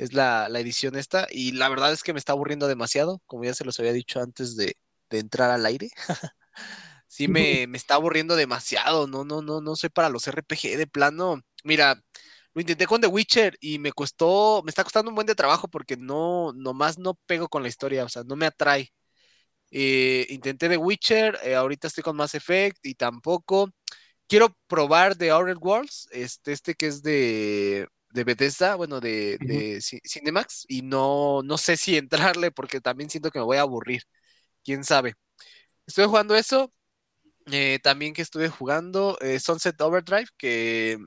Es 0.00 0.14
la, 0.14 0.48
la 0.48 0.60
edición 0.60 0.96
esta. 0.96 1.26
Y 1.30 1.52
la 1.52 1.68
verdad 1.68 1.92
es 1.92 2.02
que 2.02 2.12
me 2.12 2.18
está 2.18 2.32
aburriendo 2.32 2.68
demasiado, 2.68 3.22
como 3.26 3.44
ya 3.44 3.54
se 3.54 3.64
los 3.64 3.78
había 3.80 3.92
dicho 3.92 4.20
antes 4.20 4.56
de, 4.56 4.76
de 5.10 5.18
entrar 5.18 5.50
al 5.50 5.66
aire. 5.66 5.90
Sí 7.06 7.28
me, 7.28 7.66
me 7.66 7.76
está 7.78 7.94
aburriendo 7.96 8.36
demasiado. 8.36 9.06
No, 9.08 9.24
no, 9.24 9.42
no, 9.42 9.60
no 9.60 9.76
soy 9.76 9.90
para 9.90 10.08
los 10.08 10.26
RPG 10.28 10.76
de 10.78 10.86
plano. 10.86 11.40
Mira, 11.64 12.00
lo 12.54 12.60
intenté 12.60 12.86
con 12.86 13.00
The 13.00 13.08
Witcher 13.08 13.56
y 13.60 13.78
me 13.80 13.92
costó, 13.92 14.62
me 14.64 14.70
está 14.70 14.84
costando 14.84 15.10
un 15.10 15.14
buen 15.16 15.26
de 15.26 15.34
trabajo 15.34 15.68
porque 15.68 15.96
no, 15.96 16.52
nomás 16.54 16.98
no 16.98 17.14
pego 17.26 17.48
con 17.48 17.62
la 17.62 17.68
historia, 17.68 18.04
o 18.04 18.08
sea, 18.08 18.22
no 18.24 18.36
me 18.36 18.46
atrae. 18.46 18.92
Eh, 19.70 20.26
intenté 20.30 20.68
The 20.68 20.76
Witcher, 20.78 21.38
eh, 21.44 21.54
ahorita 21.56 21.88
estoy 21.88 22.02
con 22.04 22.16
Mass 22.16 22.34
Effect 22.34 22.78
y 22.84 22.94
tampoco. 22.94 23.70
Quiero 24.28 24.56
probar 24.68 25.16
The 25.16 25.30
Outer 25.32 25.58
Worlds, 25.58 26.08
este, 26.12 26.52
este 26.52 26.74
que 26.74 26.86
es 26.88 27.02
de, 27.02 27.88
de 28.10 28.24
Bethesda, 28.24 28.76
bueno, 28.76 29.00
de, 29.00 29.40
Cinemax, 30.06 30.64
y 30.68 30.82
no, 30.82 31.42
no 31.42 31.58
sé 31.58 31.76
si 31.76 31.96
entrarle 32.36 32.50
porque 32.50 32.80
también 32.80 33.10
siento 33.10 33.30
que 33.30 33.38
me 33.38 33.44
voy 33.44 33.56
a 33.58 33.62
aburrir. 33.62 34.02
Quién 34.64 34.84
sabe. 34.84 35.14
Estuve 35.86 36.06
jugando 36.06 36.36
eso. 36.36 36.72
eh, 37.52 37.78
también 37.82 38.14
que 38.14 38.22
estuve 38.22 38.48
jugando 38.48 39.18
eh, 39.20 39.40
Sunset 39.40 39.80
Overdrive, 39.80 40.26
que 40.38 40.98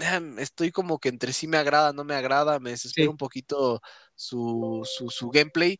ah, 0.00 0.20
estoy 0.38 0.70
como 0.72 0.98
que 0.98 1.08
entre 1.08 1.32
sí 1.32 1.48
me 1.48 1.56
agrada, 1.58 1.92
no 1.92 2.04
me 2.04 2.14
agrada, 2.14 2.60
me 2.60 2.70
desespera 2.70 3.10
Sí. 3.10 3.10
un 3.10 3.16
poquito 3.16 3.80
su, 4.14 4.82
su, 4.86 5.10
su 5.10 5.30
gameplay. 5.30 5.78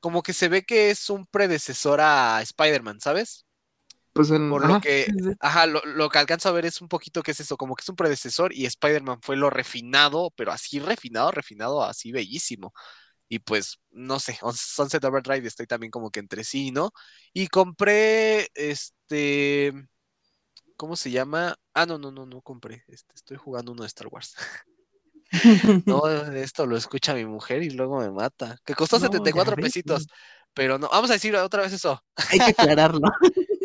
Como 0.00 0.22
que 0.22 0.32
se 0.32 0.48
ve 0.48 0.62
que 0.64 0.90
es 0.90 1.10
un 1.10 1.26
predecesor 1.26 2.00
a 2.00 2.40
Spider-Man, 2.42 3.00
¿sabes? 3.00 3.46
Pues 4.20 4.30
en- 4.32 4.50
Por 4.50 4.66
lo 4.66 4.76
que, 4.78 5.08
ajá, 5.40 5.66
lo, 5.66 5.80
lo 5.86 6.08
que 6.10 6.18
alcanzo 6.18 6.48
a 6.48 6.52
ver 6.52 6.66
es 6.66 6.80
un 6.82 6.88
poquito 6.88 7.22
que 7.22 7.30
es 7.30 7.40
eso, 7.40 7.56
como 7.56 7.74
que 7.74 7.82
es 7.82 7.88
un 7.88 7.96
predecesor 7.96 8.52
y 8.52 8.66
Spider-Man 8.66 9.20
fue 9.22 9.36
lo 9.36 9.48
refinado, 9.48 10.30
pero 10.36 10.52
así 10.52 10.78
refinado, 10.78 11.30
refinado, 11.30 11.82
así 11.82 12.12
bellísimo. 12.12 12.72
Y 13.28 13.40
pues, 13.40 13.78
no 13.90 14.20
sé, 14.20 14.38
Sunset 14.54 15.04
Overdrive 15.04 15.46
estoy 15.48 15.66
también 15.66 15.90
como 15.90 16.10
que 16.10 16.20
entre 16.20 16.44
sí, 16.44 16.72
¿no? 16.72 16.92
Y 17.32 17.48
compré, 17.48 18.48
este, 18.54 19.72
¿cómo 20.76 20.96
se 20.96 21.10
llama? 21.10 21.56
Ah, 21.74 21.86
no, 21.86 21.98
no, 21.98 22.10
no, 22.10 22.26
no 22.26 22.40
compré, 22.42 22.84
este, 22.88 23.14
estoy 23.14 23.36
jugando 23.36 23.72
uno 23.72 23.82
de 23.82 23.88
Star 23.88 24.08
Wars. 24.08 24.34
No, 25.86 26.06
esto 26.34 26.66
lo 26.66 26.76
escucha 26.76 27.14
mi 27.14 27.24
mujer 27.24 27.62
y 27.62 27.70
luego 27.70 27.98
me 28.00 28.10
mata. 28.10 28.56
Que 28.64 28.74
costó 28.74 28.98
No, 28.98 29.02
ya 29.02 29.10
74 29.12 29.54
ves, 29.56 29.64
pesitos, 29.66 30.06
pero 30.54 30.78
no, 30.78 30.88
vamos 30.88 31.10
a 31.10 31.14
decir 31.14 31.34
otra 31.36 31.62
vez 31.62 31.72
eso. 31.72 32.02
Hay 32.30 32.38
que 32.40 32.50
aclararlo. 32.50 33.00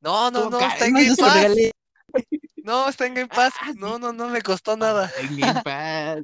No, 0.00 0.30
no, 0.30 0.48
no, 0.50 0.60
está 0.60 0.86
en 0.86 0.92
no, 0.94 0.98
Game 1.00 1.16
Pass. 1.16 1.34
regalé. 1.34 1.72
No, 2.64 2.88
está 2.88 3.06
en 3.06 3.14
Game 3.14 3.28
Pass. 3.28 3.52
Ah, 3.60 3.72
No, 3.76 3.98
no, 3.98 4.12
no 4.12 4.28
me 4.28 4.42
costó 4.42 4.76
nada. 4.76 5.10
En 5.20 5.36
Game 5.38 5.62
Pass. 5.62 6.22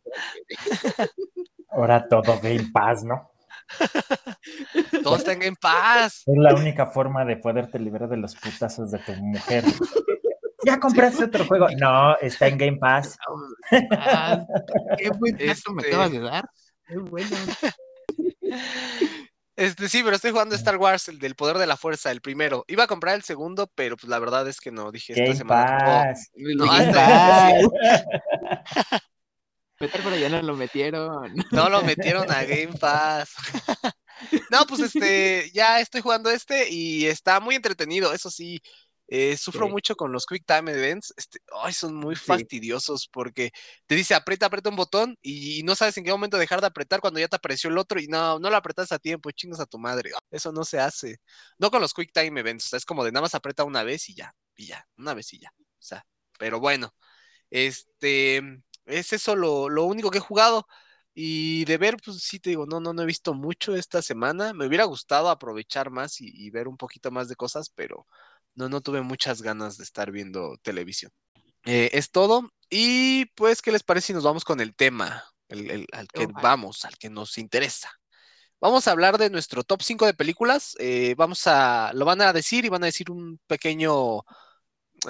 Ahora 1.70 2.08
todo 2.08 2.38
Game 2.40 2.68
Pass, 2.72 3.04
¿no? 3.04 3.30
Todo 5.02 5.16
está 5.16 5.32
en 5.32 5.40
Game 5.40 5.56
Pass. 5.60 6.22
Es 6.26 6.36
la 6.36 6.54
única 6.54 6.86
forma 6.86 7.24
de 7.24 7.36
poderte 7.36 7.78
liberar 7.78 8.08
de 8.08 8.16
los 8.16 8.34
putazos 8.36 8.90
de 8.90 8.98
tu 9.00 9.12
mujer. 9.14 9.64
¿Ya 10.64 10.80
compraste 10.80 11.24
otro 11.24 11.44
juego? 11.46 11.68
No, 11.78 12.16
está 12.18 12.46
en 12.48 12.58
Game 12.58 12.78
Pass. 12.78 13.16
Ah, 13.92 14.44
qué 14.98 15.10
buen 15.10 15.36
dato 15.36 15.72
me 15.72 15.82
Este- 15.82 15.88
acabas 15.94 16.12
de 16.12 16.20
dar. 16.20 16.44
Qué 16.86 16.96
bueno. 16.98 17.36
Este, 19.56 19.88
sí, 19.88 20.02
pero 20.02 20.16
estoy 20.16 20.32
jugando 20.32 20.54
Star 20.54 20.76
Wars, 20.76 21.08
el 21.08 21.18
del 21.18 21.34
poder 21.34 21.56
de 21.56 21.66
la 21.66 21.78
fuerza, 21.78 22.10
el 22.10 22.20
primero. 22.20 22.64
Iba 22.68 22.84
a 22.84 22.86
comprar 22.86 23.14
el 23.14 23.22
segundo, 23.22 23.70
pero 23.74 23.96
pues 23.96 24.08
la 24.08 24.18
verdad 24.18 24.46
es 24.46 24.60
que 24.60 24.70
no, 24.70 24.92
dije 24.92 25.14
esta 25.14 25.24
Game 25.24 25.36
semana. 25.36 25.78
no. 25.78 25.84
Pass. 25.84 26.30
No, 26.36 26.66
Game 26.66 26.84
anda. 26.84 27.52
Pass. 28.70 29.02
Meter 29.78 30.00
pero 30.02 30.16
ya 30.16 30.28
no 30.28 30.40
lo 30.42 30.56
metieron. 30.56 31.34
No 31.50 31.68
lo 31.68 31.82
metieron 31.82 32.30
a 32.30 32.44
Game 32.44 32.74
Pass. 32.78 33.30
No, 34.50 34.66
pues 34.66 34.80
este, 34.80 35.50
ya 35.52 35.78
estoy 35.78 36.00
jugando 36.00 36.30
este 36.30 36.70
y 36.70 37.04
está 37.04 37.38
muy 37.38 37.54
entretenido, 37.54 38.14
eso 38.14 38.30
sí. 38.30 38.62
Eh, 39.08 39.36
sufro 39.36 39.66
Sí. 39.66 39.72
mucho 39.72 39.96
con 39.96 40.12
los 40.12 40.26
Quick 40.26 40.44
Time 40.46 40.72
Events. 40.72 41.14
Este, 41.16 41.38
ay, 41.62 41.72
son 41.72 41.94
muy 41.94 42.16
Sí. 42.16 42.22
fastidiosos 42.26 43.08
porque 43.12 43.52
te 43.86 43.94
dice 43.94 44.14
aprieta, 44.14 44.46
aprieta 44.46 44.70
un 44.70 44.76
botón 44.76 45.16
y, 45.22 45.62
no 45.62 45.74
sabes 45.76 45.96
en 45.96 46.04
qué 46.04 46.10
momento 46.10 46.38
dejar 46.38 46.60
de 46.60 46.66
apretar 46.68 47.00
cuando 47.00 47.20
ya 47.20 47.28
te 47.28 47.36
apareció 47.36 47.70
el 47.70 47.78
otro 47.78 48.00
y 48.00 48.08
no, 48.08 48.38
no 48.38 48.50
lo 48.50 48.56
apretas 48.56 48.92
a 48.92 48.98
tiempo, 48.98 49.30
chingas 49.30 49.60
a 49.60 49.66
tu 49.66 49.78
madre. 49.78 50.10
Eso 50.30 50.52
no 50.52 50.64
se 50.64 50.80
hace. 50.80 51.18
No 51.58 51.70
con 51.70 51.80
los 51.80 51.94
Quick 51.94 52.12
Time 52.12 52.40
Events, 52.40 52.66
o 52.66 52.68
sea, 52.70 52.76
es 52.78 52.84
como 52.84 53.04
de 53.04 53.12
nada 53.12 53.22
más 53.22 53.34
aprieta 53.34 53.64
una 53.64 53.82
vez 53.82 54.08
y 54.08 54.14
ya, 54.14 54.34
y 54.56 54.66
ya, 54.66 54.86
una 54.96 55.14
vez 55.14 55.32
y 55.32 55.38
ya. 55.40 55.50
O 55.58 55.82
sea, 55.82 56.04
pero 56.38 56.60
bueno, 56.60 56.92
este, 57.50 58.42
es 58.86 59.12
eso 59.12 59.36
lo, 59.36 59.68
lo 59.68 59.84
único 59.84 60.10
que 60.10 60.18
he 60.18 60.20
jugado. 60.20 60.66
Y 61.18 61.64
de 61.64 61.78
ver, 61.78 61.96
pues 62.04 62.18
sí 62.22 62.38
te 62.40 62.50
digo, 62.50 62.66
no, 62.66 62.78
no, 62.78 62.92
no 62.92 63.02
he 63.02 63.06
visto 63.06 63.32
mucho 63.34 63.74
esta 63.74 64.02
semana. 64.02 64.52
Me 64.52 64.66
hubiera 64.66 64.84
gustado 64.84 65.30
aprovechar 65.30 65.90
más 65.90 66.20
y, 66.20 66.30
y 66.30 66.50
ver 66.50 66.68
un 66.68 66.76
poquito 66.76 67.10
más 67.10 67.28
de 67.28 67.36
cosas, 67.36 67.70
pero 67.74 68.06
no, 68.56 68.68
no 68.70 68.80
tuve 68.82 69.02
muchas 69.02 69.42
ganas 69.42 69.78
de 69.78 69.84
estar 69.84 70.10
viendo 70.12 70.56
televisión. 70.62 71.12
Eh, 71.66 71.90
es 71.94 72.10
todo. 72.10 72.50
Y 72.70 73.26
pues, 73.36 73.62
¿qué 73.62 73.72
les 73.72 73.82
parece 73.84 74.08
si 74.08 74.12
nos 74.14 74.24
vamos 74.24 74.44
con 74.44 74.60
el 74.60 74.74
tema? 74.76 75.24
El, 75.48 75.70
el- 75.70 75.86
al 75.92 76.08
que 76.08 76.26
Ojalá. 76.26 76.30
vamos, 76.30 76.84
al 76.84 76.98
que 76.98 77.10
nos 77.10 77.38
interesa. 77.38 77.90
Vamos 78.60 78.88
a 78.88 78.92
hablar 78.92 79.18
de 79.18 79.30
nuestro 79.30 79.64
top 79.64 79.82
5 79.82 80.06
de 80.06 80.14
películas. 80.14 80.76
eh, 80.80 81.14
vamos 81.18 81.46
a, 81.46 81.92
lo 81.94 82.04
van 82.06 82.22
a 82.22 82.32
decir 82.32 82.64
y 82.64 82.70
van 82.70 82.82
a 82.84 82.86
decir 82.86 83.10
un 83.10 83.40
pequeño, 83.46 84.22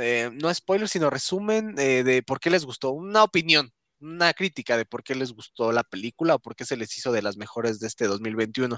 eh, 0.00 0.30
no 0.34 0.52
spoiler, 0.52 0.88
sino 0.88 1.10
resumen 1.10 1.74
eh, 1.78 2.02
de 2.04 2.22
por 2.22 2.40
qué 2.40 2.50
les 2.50 2.64
gustó, 2.64 2.90
una 2.92 3.22
opinión, 3.24 3.72
una 4.00 4.32
crítica 4.34 4.76
de 4.76 4.84
por 4.84 5.02
qué 5.02 5.14
les 5.14 5.32
gustó 5.32 5.72
la 5.72 5.84
película 5.84 6.34
o 6.34 6.38
por 6.38 6.54
qué 6.54 6.64
se 6.64 6.76
les 6.76 6.96
hizo 6.98 7.12
de 7.12 7.22
las 7.22 7.36
mejores 7.36 7.80
de 7.80 7.86
este 7.86 8.06
2021. 8.06 8.76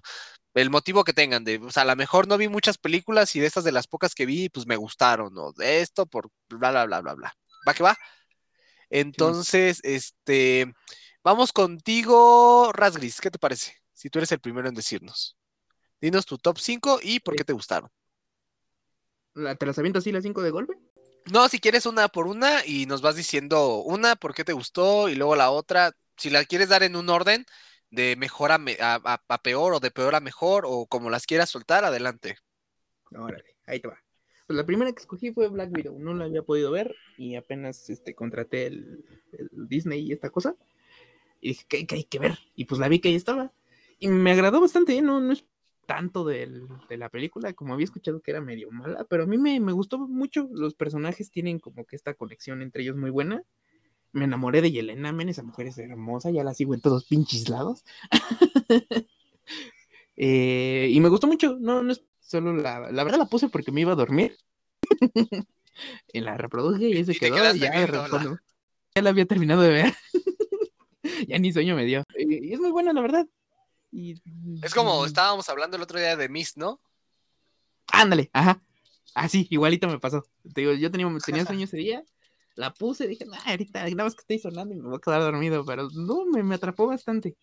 El 0.54 0.70
motivo 0.70 1.04
que 1.04 1.12
tengan, 1.12 1.44
de, 1.44 1.58
o 1.58 1.70
sea, 1.70 1.82
a 1.82 1.86
lo 1.86 1.96
mejor 1.96 2.28
no 2.28 2.38
vi 2.38 2.48
muchas 2.48 2.78
películas 2.78 3.34
y 3.36 3.40
de 3.40 3.46
estas 3.46 3.64
de 3.64 3.72
las 3.72 3.86
pocas 3.86 4.14
que 4.14 4.26
vi, 4.26 4.48
pues 4.48 4.66
me 4.66 4.76
gustaron, 4.76 5.36
o 5.36 5.52
de 5.52 5.80
esto 5.80 6.06
por 6.06 6.30
bla, 6.48 6.70
bla, 6.70 6.86
bla, 6.86 7.00
bla, 7.00 7.14
bla. 7.14 7.34
¿Va 7.66 7.74
que 7.74 7.82
va? 7.82 7.96
Entonces, 8.90 9.80
este, 9.82 10.72
vamos 11.22 11.52
contigo, 11.52 12.72
Rasgris, 12.72 13.20
¿qué 13.20 13.30
te 13.30 13.38
parece? 13.38 13.74
Si 13.92 14.08
tú 14.08 14.18
eres 14.18 14.32
el 14.32 14.40
primero 14.40 14.68
en 14.68 14.74
decirnos. 14.74 15.36
Dinos 16.00 16.26
tu 16.26 16.38
top 16.38 16.58
5 16.58 17.00
y 17.02 17.20
por 17.20 17.34
qué 17.34 17.44
te 17.44 17.52
gustaron. 17.52 17.90
¿La- 19.34 19.56
¿Te 19.56 19.66
las 19.66 19.78
aviento 19.78 19.98
así 19.98 20.12
las 20.12 20.22
5 20.22 20.42
de 20.42 20.50
golpe? 20.50 20.74
No, 21.32 21.48
si 21.48 21.58
quieres 21.58 21.84
una 21.86 22.08
por 22.08 22.26
una 22.26 22.64
y 22.64 22.86
nos 22.86 23.02
vas 23.02 23.16
diciendo 23.16 23.82
una, 23.82 24.16
por 24.16 24.34
qué 24.34 24.44
te 24.44 24.52
gustó 24.52 25.08
y 25.08 25.14
luego 25.14 25.36
la 25.36 25.50
otra. 25.50 25.92
Si 26.16 26.30
la 26.30 26.44
quieres 26.44 26.68
dar 26.68 26.82
en 26.82 26.96
un 26.96 27.10
orden 27.10 27.44
de 27.90 28.16
mejor 28.16 28.50
a, 28.52 28.58
me- 28.58 28.76
a- 28.80 29.40
peor 29.42 29.74
o 29.74 29.80
de 29.80 29.90
peor 29.90 30.14
a 30.14 30.20
mejor 30.20 30.64
o 30.66 30.86
como 30.86 31.10
las 31.10 31.26
quieras 31.26 31.50
soltar, 31.50 31.84
adelante. 31.84 32.36
Órale, 33.12 33.56
ahí 33.66 33.80
te 33.80 33.88
va. 33.88 33.98
Pues 34.46 34.56
la 34.56 34.64
primera 34.64 34.92
que 34.92 35.00
escogí 35.00 35.32
fue 35.32 35.48
Black 35.48 35.70
Widow. 35.72 35.98
No 35.98 36.14
la 36.14 36.24
había 36.24 36.42
podido 36.42 36.70
ver 36.70 36.94
y 37.18 37.36
apenas 37.36 37.90
este, 37.90 38.14
contraté 38.14 38.66
el, 38.66 39.04
Disney 39.52 40.06
y 40.06 40.12
esta 40.12 40.30
cosa. 40.30 40.56
Y 41.40 41.48
dije, 41.48 41.66
¿qué, 41.68 41.86
hay 41.90 42.04
que 42.04 42.18
ver? 42.18 42.38
Y 42.54 42.64
pues 42.64 42.80
la 42.80 42.88
vi 42.88 43.00
que 43.00 43.08
ahí 43.08 43.14
estaba. 43.14 43.52
Y 43.98 44.08
me 44.08 44.32
agradó 44.32 44.60
bastante, 44.60 44.96
¿eh? 44.96 45.02
no, 45.02 45.20
no 45.20 45.34
tanto 45.88 46.24
del- 46.26 46.68
de 46.90 46.98
la 46.98 47.08
película, 47.08 47.54
como 47.54 47.72
había 47.72 47.84
escuchado 47.84 48.20
que 48.20 48.30
era 48.30 48.42
medio 48.42 48.70
mala, 48.70 49.06
pero 49.08 49.22
a 49.22 49.26
mí 49.26 49.38
me, 49.38 49.58
me 49.58 49.72
gustó 49.72 49.98
mucho. 49.98 50.46
Los 50.52 50.74
personajes 50.74 51.30
tienen 51.30 51.58
como 51.58 51.86
que 51.86 51.96
esta 51.96 52.12
conexión 52.12 52.60
entre 52.60 52.82
ellos 52.82 52.96
muy 52.96 53.08
buena. 53.10 53.42
Me 54.12 54.24
enamoré 54.26 54.60
de 54.60 54.70
Yelena, 54.70 55.12
men, 55.12 55.30
esa 55.30 55.42
mujer 55.42 55.68
es 55.68 55.78
hermosa, 55.78 56.30
ya 56.30 56.44
la 56.44 56.52
sigo 56.54 56.74
en 56.74 56.82
todos 56.82 57.06
pinches 57.06 57.48
lados. 57.48 57.84
Eh, 60.20 60.88
y 60.90 60.98
me 61.00 61.08
gustó 61.08 61.28
mucho, 61.28 61.56
no, 61.60 61.80
no 61.84 61.92
es 61.92 62.02
solo 62.18 62.52
la, 62.52 62.90
la 62.90 63.04
verdad 63.04 63.18
la 63.18 63.26
puse 63.26 63.48
porque 63.48 63.70
me 63.70 63.82
iba 63.82 63.92
a 63.92 63.96
dormir. 63.96 64.36
y 66.12 66.20
la 66.20 66.36
reproduje 66.36 66.88
y 66.88 66.96
ahí 66.96 67.04
se 67.04 67.12
Y 67.12 67.18
quedó. 67.18 67.36
Ya, 67.36 67.52
ya 68.96 69.02
la 69.02 69.10
había 69.10 69.26
terminado 69.26 69.62
de 69.62 69.68
ver. 69.70 69.94
ya 71.28 71.38
ni 71.38 71.52
sueño 71.52 71.76
me 71.76 71.84
dio. 71.84 72.02
Y 72.18 72.52
es 72.52 72.58
muy 72.58 72.72
buena, 72.72 72.92
la 72.92 73.00
verdad. 73.00 73.28
Es 74.62 74.74
como 74.74 75.04
estábamos 75.06 75.48
hablando 75.48 75.76
el 75.76 75.82
otro 75.82 75.98
día 75.98 76.16
de 76.16 76.28
Mist, 76.28 76.56
¿no? 76.56 76.80
Ándale, 77.92 78.30
ajá. 78.32 78.62
Así, 79.14 79.46
igualito 79.50 79.88
me 79.88 79.98
pasó. 79.98 80.24
Te 80.54 80.60
digo, 80.60 80.72
yo 80.74 80.90
tenía, 80.90 81.08
tenía 81.24 81.44
sueño 81.44 81.64
ese 81.64 81.76
día, 81.78 82.04
la 82.54 82.72
puse, 82.74 83.06
dije, 83.06 83.24
"Nah, 83.24 83.38
ahorita 83.46 83.82
nada 83.90 84.04
más 84.04 84.14
que 84.14 84.20
estoy 84.20 84.38
sonando 84.38 84.74
y 84.74 84.78
me 84.78 84.88
voy 84.88 84.96
a 84.96 85.00
quedar 85.00 85.20
dormido, 85.22 85.64
pero 85.64 85.88
no, 85.94 86.26
me, 86.26 86.42
me 86.42 86.56
atrapó 86.56 86.86
bastante. 86.86 87.36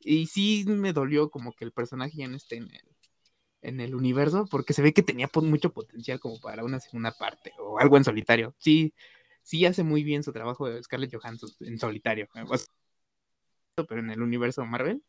Y 0.00 0.26
sí 0.26 0.64
me 0.66 0.92
dolió 0.92 1.30
como 1.30 1.52
que 1.52 1.64
el 1.64 1.72
personaje 1.72 2.16
ya 2.16 2.28
no 2.28 2.36
esté 2.36 2.56
en 2.56 2.64
el, 2.64 2.96
en 3.62 3.80
el 3.80 3.94
universo, 3.94 4.46
porque 4.50 4.72
se 4.72 4.82
ve 4.82 4.92
que 4.92 5.02
tenía 5.02 5.30
mucho 5.34 5.72
potencial 5.72 6.18
como 6.18 6.40
para 6.40 6.64
una 6.64 6.80
segunda 6.80 7.12
parte 7.12 7.52
o 7.58 7.78
algo 7.78 7.96
en 7.96 8.04
solitario. 8.04 8.54
Sí, 8.58 8.92
sí 9.42 9.64
hace 9.64 9.84
muy 9.84 10.02
bien 10.02 10.22
su 10.22 10.32
trabajo 10.32 10.68
de 10.68 10.82
Scarlett 10.82 11.14
Johansson 11.14 11.50
en 11.60 11.78
solitario. 11.78 12.28
Pero 13.74 14.00
en 14.00 14.10
el 14.10 14.20
universo 14.20 14.64
Marvel, 14.64 15.02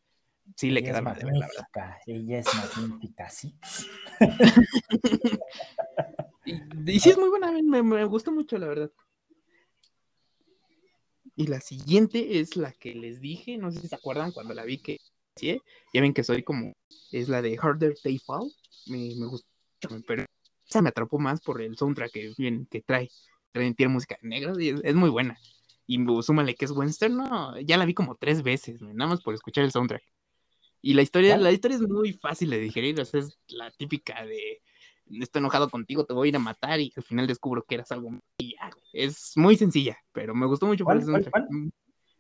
sí 0.56 0.70
le 0.70 0.84
queda 0.84 1.02
ver, 1.02 1.04
la 1.04 1.14
verdad. 1.14 1.32
magnífica, 1.32 2.00
ella 2.06 2.40
es 2.40 2.48
magnífica, 2.56 3.30
sí. 3.30 3.58
Y, 6.46 6.92
y 6.92 7.00
sí 7.00 7.10
es 7.10 7.18
muy 7.18 7.30
buena, 7.30 7.54
me, 7.54 7.82
me 7.82 8.04
gustó 8.04 8.30
mucho, 8.32 8.58
la 8.58 8.68
verdad. 8.68 8.92
Y 11.36 11.48
la 11.48 11.62
siguiente 11.62 12.40
es 12.40 12.58
la 12.58 12.72
que 12.74 12.94
les 12.94 13.22
dije, 13.22 13.58
no 13.58 13.72
sé 13.72 13.80
si 13.80 13.88
se 13.88 13.96
acuerdan 13.96 14.32
cuando 14.32 14.54
la 14.54 14.66
vi 14.66 14.78
que 14.78 15.00
sí, 15.36 15.60
ya 15.94 16.02
ven 16.02 16.14
que 16.14 16.24
soy 16.24 16.44
como, 16.44 16.74
es 17.12 17.30
la 17.30 17.42
de 17.42 17.58
Harder 17.58 17.96
Day 18.04 18.20
Fall, 18.20 18.52
me, 18.88 19.16
me 19.16 19.26
mucho, 19.28 19.46
pero 20.06 20.26
esa 20.68 20.82
me 20.82 20.90
atrapó 20.90 21.18
más 21.18 21.42
por 21.42 21.62
el 21.62 21.78
soundtrack 21.78 22.12
que, 22.12 22.34
bien, 22.38 22.68
que 22.70 22.82
trae, 22.82 23.10
trae 23.52 23.74
tiene 23.74 23.94
música 23.94 24.18
negra 24.22 24.54
y 24.60 24.70
es, 24.70 24.82
es 24.84 24.96
muy 24.96 25.10
buena. 25.10 25.38
Y 25.86 26.00
súmale 26.22 26.56
que 26.56 26.66
es 26.66 26.72
western, 26.72 27.18
no, 27.18 27.60
ya 27.60 27.78
la 27.78 27.86
vi 27.86 27.94
como 27.94 28.16
tres 28.16 28.44
veces, 28.44 28.82
nada 28.82 29.10
más 29.10 29.22
por 29.22 29.34
escuchar 29.34 29.64
el 29.64 29.72
soundtrack. 29.72 30.04
Y 30.86 30.94
la 30.94 31.02
historia, 31.02 31.38
la 31.38 31.52
historia 31.52 31.78
es 31.78 31.82
muy 31.90 32.12
fácil 32.14 32.50
de 32.50 32.60
digerir, 32.60 33.00
o 33.00 33.06
sea, 33.06 33.22
es 33.22 33.40
la 33.48 33.72
típica 33.72 34.24
de 34.26 34.62
estoy 35.22 35.40
enojado 35.40 35.70
contigo, 35.70 36.06
te 36.06 36.14
voy 36.14 36.28
a 36.28 36.30
ir 36.30 36.36
a 36.36 36.40
matar 36.40 36.80
y 36.82 36.92
al 36.96 37.04
final 37.04 37.26
descubro 37.26 37.64
que 37.64 37.76
eras 37.76 37.92
algo 37.94 38.12
y 38.38 38.56
ya, 38.56 38.70
Es 38.92 39.32
muy 39.38 39.56
sencilla, 39.56 39.98
pero 40.12 40.36
me 40.36 40.46
gustó 40.46 40.66
mucho 40.66 40.84
¿Cuál? 40.84 41.00
Mm, 41.50 41.70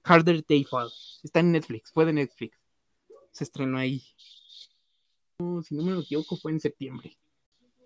Harder 0.03 0.45
Day 0.47 0.63
Fall. 0.63 0.89
Está 1.23 1.41
en 1.41 1.51
Netflix, 1.51 1.91
fue 1.91 2.05
de 2.05 2.13
Netflix. 2.13 2.57
Se 3.31 3.43
estrenó 3.43 3.77
ahí. 3.77 4.01
No, 5.39 5.61
si 5.61 5.75
no 5.75 5.83
me 5.83 5.99
equivoco, 5.99 6.37
fue 6.37 6.51
en 6.51 6.59
septiembre. 6.59 7.17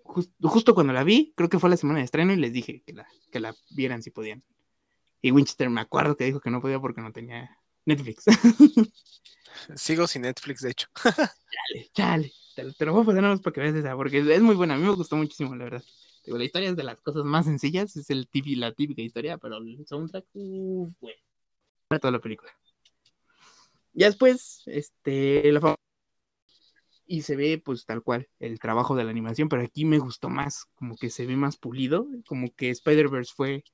Jus- 0.04 0.30
justo 0.42 0.74
cuando 0.74 0.92
la 0.92 1.02
vi, 1.04 1.32
creo 1.36 1.48
que 1.48 1.58
fue 1.58 1.70
la 1.70 1.76
semana 1.76 1.98
de 1.98 2.04
estreno 2.04 2.32
y 2.32 2.36
les 2.36 2.52
dije 2.52 2.82
que 2.86 2.92
la, 2.92 3.06
que 3.32 3.40
la 3.40 3.54
vieran 3.70 4.02
si 4.02 4.10
podían. 4.10 4.44
Y 5.22 5.32
Winchester 5.32 5.68
me 5.70 5.80
acuerdo 5.80 6.16
que 6.16 6.24
dijo 6.24 6.40
que 6.40 6.50
no 6.50 6.60
podía 6.60 6.78
porque 6.80 7.00
no 7.00 7.12
tenía 7.12 7.58
Netflix. 7.84 8.24
Sigo 9.76 10.06
sin 10.06 10.22
Netflix, 10.22 10.62
de 10.62 10.70
hecho. 10.70 10.88
chale, 11.04 11.90
chale. 11.94 12.32
Te, 12.54 12.84
lo- 12.86 12.92
voy 12.92 13.02
a 13.02 13.04
poner 13.04 13.22
más 13.22 13.40
para 13.40 13.54
que 13.54 13.60
veas 13.60 13.74
esa, 13.74 13.94
porque 13.96 14.18
es 14.18 14.40
muy 14.40 14.56
buena. 14.56 14.74
A 14.74 14.78
mí 14.78 14.84
me 14.84 14.94
gustó 14.94 15.16
muchísimo, 15.16 15.54
la 15.54 15.64
verdad. 15.64 15.82
La 16.26 16.44
historia 16.44 16.70
es 16.70 16.76
de 16.76 16.82
las 16.82 17.00
cosas 17.00 17.24
más 17.24 17.46
sencillas, 17.46 17.96
es 17.96 18.10
el 18.10 18.28
la 18.56 18.72
típica 18.72 19.00
historia, 19.00 19.38
pero 19.38 19.56
el 19.58 19.86
soundtrack, 19.86 20.26
güey. 20.34 21.16
Para 21.88 22.00
toda 22.00 22.12
la 22.12 22.18
película. 22.20 22.52
Ya 23.94 24.06
después, 24.06 24.62
este, 24.66 25.50
la 25.52 25.60
y 27.06 27.22
se 27.22 27.36
ve 27.36 27.60
pues 27.64 27.86
tal 27.86 28.02
cual 28.02 28.28
el 28.38 28.58
trabajo 28.60 28.94
de 28.94 29.04
la 29.04 29.10
animación, 29.10 29.48
pero 29.48 29.62
aquí 29.62 29.84
me 29.84 29.98
gustó 29.98 30.28
más, 30.28 30.66
como 30.74 30.96
que 30.96 31.08
se 31.10 31.26
ve 31.26 31.36
más 31.36 31.56
pulido, 31.56 32.06
como 32.26 32.54
que 32.54 32.70
Spider-Verse 32.70 33.32
fue 33.34 33.64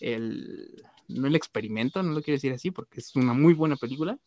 el, 0.00 0.82
no 1.08 1.28
el 1.28 1.36
experimento, 1.36 2.02
no 2.02 2.12
lo 2.12 2.22
quiero 2.22 2.36
decir 2.36 2.52
así, 2.52 2.70
porque 2.70 3.00
es 3.00 3.14
una 3.16 3.34
muy 3.34 3.54
buena 3.54 3.76
película, 3.76 4.18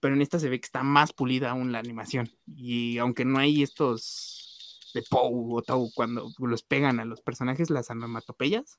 pero 0.00 0.14
en 0.14 0.22
esta 0.22 0.38
se 0.38 0.48
ve 0.48 0.60
que 0.60 0.66
está 0.66 0.82
más 0.82 1.12
pulida 1.12 1.50
aún 1.50 1.72
la 1.72 1.78
animación. 1.78 2.30
Y 2.46 2.98
aunque 2.98 3.24
no 3.24 3.38
hay 3.38 3.62
estos 3.62 4.80
de 4.94 5.02
Poe 5.08 5.30
o 5.58 5.62
Tau 5.62 5.90
cuando 5.94 6.30
los 6.38 6.62
pegan 6.62 7.00
a 7.00 7.04
los 7.04 7.20
personajes, 7.22 7.70
las 7.70 7.90
onomatopeyas, 7.90 8.78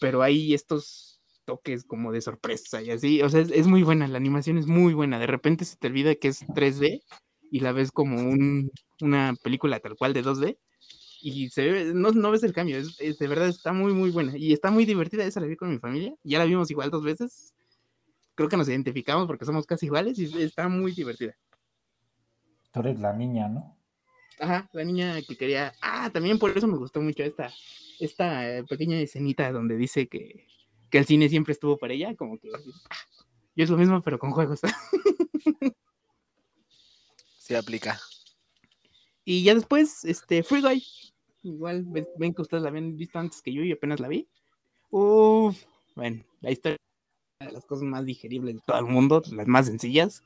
pero 0.00 0.22
hay 0.22 0.54
estos 0.54 1.20
toques 1.44 1.84
como 1.84 2.12
de 2.12 2.20
sorpresa 2.20 2.82
y 2.82 2.90
así. 2.90 3.22
O 3.22 3.28
sea, 3.28 3.40
es, 3.40 3.50
es 3.50 3.66
muy 3.66 3.82
buena, 3.82 4.08
la 4.08 4.18
animación 4.18 4.58
es 4.58 4.66
muy 4.66 4.94
buena. 4.94 5.18
De 5.18 5.26
repente 5.26 5.64
se 5.64 5.76
te 5.76 5.88
olvida 5.88 6.14
que 6.14 6.28
es 6.28 6.44
3D 6.54 7.02
y 7.50 7.60
la 7.60 7.72
ves 7.72 7.90
como 7.92 8.16
un- 8.20 8.70
una 9.00 9.34
película 9.42 9.80
tal 9.80 9.96
cual 9.96 10.12
de 10.14 10.22
2D. 10.22 10.58
Y 11.22 11.50
se 11.50 11.70
ve, 11.70 11.92
no, 11.94 12.12
no 12.12 12.30
ves 12.30 12.42
el 12.44 12.52
cambio, 12.54 12.78
es, 12.78 12.96
es- 13.00 13.18
de 13.18 13.28
verdad 13.28 13.48
está 13.48 13.72
muy, 13.72 13.92
muy 13.94 14.10
buena. 14.10 14.36
Y 14.38 14.52
está 14.52 14.70
muy 14.70 14.84
divertida, 14.86 15.24
esa 15.24 15.40
la 15.40 15.46
vi 15.46 15.56
con 15.56 15.70
mi 15.70 15.78
familia. 15.78 16.14
Ya 16.24 16.38
la 16.38 16.44
vimos 16.46 16.70
igual 16.70 16.90
dos 16.90 17.04
veces. 17.04 17.54
Creo 18.40 18.48
que 18.48 18.56
nos 18.56 18.70
identificamos 18.70 19.26
porque 19.26 19.44
somos 19.44 19.66
casi 19.66 19.84
iguales 19.84 20.18
y 20.18 20.42
está 20.42 20.66
muy 20.66 20.92
divertida. 20.92 21.36
Tú 22.72 22.80
eres 22.80 22.98
la 22.98 23.12
niña, 23.12 23.48
¿no? 23.48 23.76
Ajá, 24.38 24.66
la 24.72 24.82
niña 24.82 25.20
que 25.20 25.36
quería. 25.36 25.74
Ah, 25.82 26.08
también 26.10 26.38
por 26.38 26.56
eso 26.56 26.66
me 26.66 26.78
gustó 26.78 27.02
mucho 27.02 27.22
esta, 27.22 27.52
esta 27.98 28.64
pequeña 28.66 28.98
escenita 28.98 29.52
donde 29.52 29.76
dice 29.76 30.08
que, 30.08 30.46
que 30.88 30.96
el 30.96 31.04
cine 31.04 31.28
siempre 31.28 31.52
estuvo 31.52 31.76
para 31.76 31.92
ella, 31.92 32.16
como 32.16 32.38
que 32.38 32.48
ah, 32.54 32.96
yo 33.54 33.64
es 33.64 33.68
lo 33.68 33.76
mismo, 33.76 34.00
pero 34.00 34.18
con 34.18 34.30
juegos. 34.30 34.62
Sí 37.36 37.54
aplica. 37.54 38.00
y 39.22 39.42
ya 39.42 39.54
después, 39.54 40.02
este, 40.06 40.42
Free 40.42 40.62
Guy. 40.62 40.82
Igual 41.42 41.84
ven, 41.84 42.08
ven 42.16 42.32
que 42.32 42.40
ustedes 42.40 42.62
la 42.62 42.70
habían 42.70 42.96
visto 42.96 43.18
antes 43.18 43.42
que 43.42 43.52
yo 43.52 43.62
y 43.62 43.72
apenas 43.72 44.00
la 44.00 44.08
vi. 44.08 44.26
Uf, 44.88 45.62
bueno, 45.94 46.24
la 46.40 46.52
historia 46.52 46.78
de 47.46 47.52
las 47.52 47.64
cosas 47.64 47.84
más 47.84 48.04
digeribles 48.04 48.56
de 48.56 48.60
todo 48.64 48.78
el 48.78 48.86
mundo, 48.86 49.22
las 49.32 49.46
más 49.46 49.66
sencillas. 49.66 50.22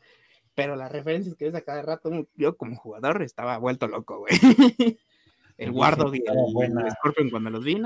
Pero 0.55 0.77
las 0.77 0.91
referencias 0.91 1.35
que 1.35 1.47
ves 1.47 1.55
a 1.55 1.63
cada 1.63 1.83
rato, 1.83 2.29
yo 2.37 2.57
como 2.57 2.77
jugador 2.77 3.23
estaba 3.23 3.59
vuelto 3.59 3.89
loco, 3.89 4.19
güey. 4.21 4.33
El 5.57 5.73
que 5.73 6.19
y 6.19 6.23
el, 6.27 6.53
buena. 6.53 6.91
Scorpion 6.91 7.31
cuando 7.31 7.49
los 7.49 7.65
vi, 7.65 7.81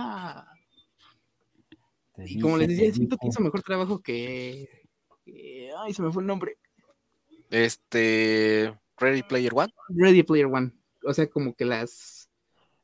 Y 2.24 2.40
como 2.40 2.56
les 2.56 2.68
decía, 2.68 2.94
siento 2.94 3.18
que 3.18 3.28
hizo 3.28 3.42
mejor 3.42 3.62
trabajo 3.62 4.00
que, 4.00 4.86
que- 5.22 5.70
Ay, 5.76 5.92
se 5.92 6.00
me 6.00 6.10
fue 6.10 6.22
el 6.22 6.26
nombre. 6.26 6.56
Este. 7.50 8.74
Ready 8.96 9.22
Player 9.22 9.52
One. 9.54 9.70
Ready 9.90 10.22
Player 10.22 10.46
One. 10.46 10.72
O 11.04 11.12
sea, 11.12 11.28
como 11.28 11.54
que 11.54 11.66
las. 11.66 12.30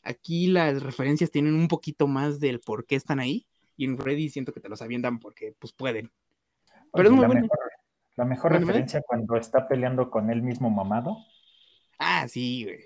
Aquí 0.02 0.48
las 0.48 0.82
referencias 0.82 1.30
tienen 1.30 1.54
un 1.54 1.68
poquito 1.68 2.06
más 2.06 2.38
del 2.38 2.60
por 2.60 2.84
qué 2.84 2.96
están 2.96 3.20
ahí. 3.20 3.46
Y 3.78 3.86
en 3.86 3.96
Ready 3.96 4.28
siento 4.28 4.52
que 4.52 4.60
te 4.60 4.68
los 4.68 4.82
avientan 4.82 5.18
porque 5.18 5.54
pues 5.58 5.72
pueden. 5.72 6.12
Pero 6.94 7.08
es 7.08 7.12
muy 7.14 7.20
la 7.22 7.26
buena. 7.26 7.40
mejor, 7.42 7.58
la 8.16 8.24
mejor 8.24 8.50
Bueno, 8.52 8.66
referencia 8.66 9.02
cuando 9.02 9.36
está 9.36 9.66
peleando 9.68 10.10
con 10.10 10.30
él 10.30 10.42
mismo 10.42 10.70
mamado. 10.70 11.16
Ah, 11.98 12.26
sí, 12.28 12.64
güey. 12.64 12.78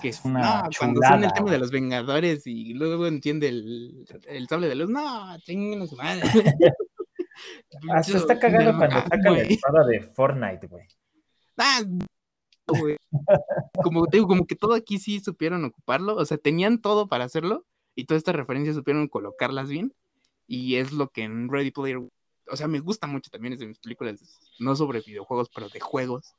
Que 0.00 0.08
Es 0.08 0.24
una 0.24 0.40
no, 0.40 0.70
cuando 0.78 0.78
son 0.78 0.88
el 0.88 0.94
chulada, 0.94 1.34
tema 1.34 1.50
de 1.50 1.58
los 1.58 1.70
Vengadores 1.70 2.46
y 2.46 2.72
luego 2.72 3.06
entiende 3.06 3.48
el, 3.48 4.06
el 4.26 4.48
sable 4.48 4.68
de 4.68 4.74
luz, 4.74 4.88
no, 4.88 5.38
chinguen 5.40 5.86
su 5.86 5.96
madre. 5.96 6.22
Hasta 7.92 8.16
está 8.18 8.38
cagado 8.38 8.76
cuando 8.76 8.96
Ah, 8.96 9.02
saca 9.02 9.16
la 9.18 9.30
güey. 9.30 9.52
espada 9.54 9.84
de 9.86 10.00
Fortnite, 10.02 10.66
güey. 10.66 10.86
Ah, 11.58 11.82
güey. 12.66 12.96
Como 13.82 14.06
te 14.06 14.16
digo, 14.18 14.28
como 14.28 14.46
que 14.46 14.56
todo 14.56 14.74
aquí 14.74 14.98
sí 14.98 15.20
supieron 15.20 15.64
ocuparlo, 15.64 16.16
o 16.16 16.24
sea, 16.24 16.38
tenían 16.38 16.80
todo 16.80 17.08
para 17.08 17.24
hacerlo 17.24 17.66
y 17.94 18.04
todas 18.06 18.20
estas 18.20 18.36
referencias 18.36 18.76
supieron 18.76 19.08
colocarlas 19.08 19.68
bien 19.68 19.92
y 20.46 20.76
es 20.76 20.92
lo 20.92 21.08
que 21.08 21.24
en 21.24 21.50
Ready 21.50 21.70
Player, 21.70 22.00
o 22.50 22.56
sea, 22.56 22.68
me 22.68 22.80
gusta 22.80 23.06
mucho 23.06 23.30
también, 23.30 23.54
es 23.54 23.60
de 23.60 23.66
mis 23.66 23.78
películas, 23.78 24.20
no 24.58 24.74
sobre 24.76 25.00
videojuegos, 25.00 25.48
pero 25.54 25.68
de 25.68 25.80
juegos, 25.80 26.34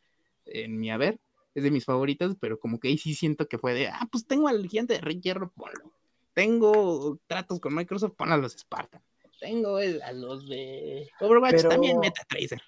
en 0.46 0.80
mi 0.80 0.92
haber, 0.92 1.20
es 1.56 1.64
de 1.64 1.72
mis 1.72 1.86
favoritas, 1.86 2.36
pero 2.40 2.60
como 2.60 2.80
que 2.80 2.88
ahí 2.90 2.98
sí 2.98 3.14
siento 3.14 3.48
que 3.48 3.58
fue 3.58 3.74
de, 3.74 3.88
ah, 3.88 4.08
pues 4.12 4.26
tengo 4.26 4.48
al 4.48 4.68
gigante 4.68 4.94
de 4.96 5.02
Rey 5.02 5.20
Hierro, 5.22 5.52
ponlo. 5.52 5.92
Tengo 6.34 7.20
tratos 7.28 7.60
con 7.60 7.76
Microsoft, 7.76 8.14
pon 8.18 8.32
a 8.32 8.38
los 8.38 8.54
Spartan. 8.54 9.02
Tengo 9.40 9.78
el- 9.80 10.02
a 10.02 10.12
los 10.14 10.48
de 10.48 11.10
Overwatch, 11.20 11.56
Pero 11.58 11.70
también 11.70 12.00
Meta 12.00 12.24
Tracer. 12.28 12.62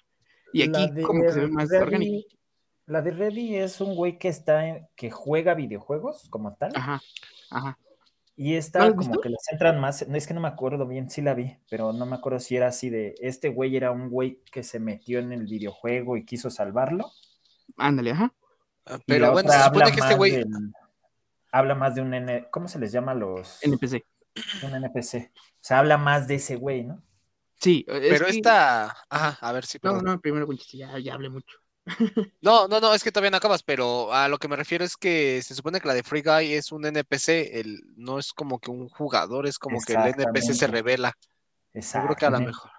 Y 0.52 0.62
aquí 0.62 0.90
de 0.92 1.02
como 1.02 1.22
que 1.22 1.32
se 1.32 1.40
ve 1.40 1.48
más 1.48 1.68
Reddy- 1.68 1.82
orgánico. 1.82 2.28
La 2.86 3.02
de 3.02 3.10
Reddy 3.10 3.56
es 3.56 3.80
un 3.80 3.96
güey 3.96 4.18
que 4.18 4.28
está 4.28 4.68
en- 4.68 4.86
que 4.94 5.10
juega 5.10 5.54
videojuegos 5.54 6.28
como 6.30 6.54
tal. 6.54 6.70
Ajá, 6.76 7.02
ajá. 7.50 7.78
Y 8.38 8.52
¿No 8.52 8.58
esta 8.58 8.80
como 8.90 8.96
visto? 8.96 9.20
que 9.20 9.30
le 9.30 9.36
centran 9.40 9.80
más, 9.80 10.06
no 10.08 10.16
es 10.16 10.26
que 10.26 10.34
no 10.34 10.40
me 10.40 10.48
acuerdo 10.48 10.86
bien, 10.86 11.08
sí 11.08 11.22
la 11.22 11.32
vi, 11.34 11.56
pero 11.70 11.92
no 11.94 12.04
me 12.04 12.16
acuerdo 12.16 12.38
si 12.38 12.54
era 12.56 12.66
así 12.68 12.90
de, 12.90 13.14
este 13.20 13.48
güey 13.48 13.74
era 13.76 13.90
un 13.92 14.10
güey 14.10 14.42
que 14.52 14.62
se 14.62 14.78
metió 14.78 15.18
en 15.20 15.32
el 15.32 15.46
videojuego 15.46 16.16
y 16.18 16.24
quiso 16.26 16.50
salvarlo. 16.50 17.10
Ándale, 17.78 18.10
ajá. 18.10 18.34
Ah, 18.84 18.98
Pero 19.06 19.32
bueno, 19.32 19.50
se 19.50 19.62
supone 19.62 19.90
que 19.92 20.00
este 20.00 20.14
güey. 20.16 20.32
del- 20.32 20.46
habla 21.50 21.74
más 21.74 21.94
de 21.94 22.02
un 22.02 22.12
N, 22.12 22.48
¿cómo 22.50 22.68
se 22.68 22.78
les 22.78 22.92
llama 22.92 23.12
a 23.12 23.14
los? 23.14 23.58
NPC. 23.62 24.04
Un 24.64 24.74
NPC. 24.74 25.32
O 25.34 25.48
sea, 25.60 25.78
habla 25.78 25.96
más 25.96 26.28
de 26.28 26.34
ese 26.34 26.56
güey, 26.56 26.84
¿no? 26.84 27.02
Sí, 27.58 27.86
es 27.88 28.10
Pero 28.10 28.26
que- 28.26 28.32
esta. 28.32 28.94
Ajá, 29.08 29.38
a 29.40 29.52
ver 29.52 29.64
si. 29.64 29.78
No, 29.82 29.92
perdón. 29.92 30.04
no, 30.04 30.20
primero, 30.20 30.46
ya, 30.74 30.98
ya 30.98 31.14
hablé 31.14 31.30
mucho. 31.30 31.56
No, 32.40 32.66
no, 32.68 32.80
no, 32.80 32.94
es 32.94 33.02
que 33.04 33.12
todavía 33.12 33.30
no 33.30 33.36
acabas, 33.36 33.62
pero 33.62 34.12
a 34.12 34.28
lo 34.28 34.38
que 34.38 34.48
me 34.48 34.56
refiero 34.56 34.84
es 34.84 34.96
que 34.96 35.40
se 35.42 35.54
supone 35.54 35.80
que 35.80 35.88
la 35.88 35.94
de 35.94 36.02
Free 36.02 36.22
Guy 36.22 36.52
es 36.54 36.72
un 36.72 36.84
NPC, 36.84 37.60
el, 37.60 37.82
no 37.96 38.18
es 38.18 38.32
como 38.32 38.58
que 38.58 38.70
un 38.70 38.88
jugador, 38.88 39.46
es 39.46 39.58
como 39.58 39.80
que 39.80 39.94
el 39.94 40.00
NPC 40.08 40.54
se 40.54 40.66
revela. 40.66 41.16
Yo 41.20 41.80
Exacto. 41.80 42.06
creo 42.08 42.16
que 42.16 42.26
a 42.26 42.30
lo 42.30 42.40
mejor. 42.40 42.70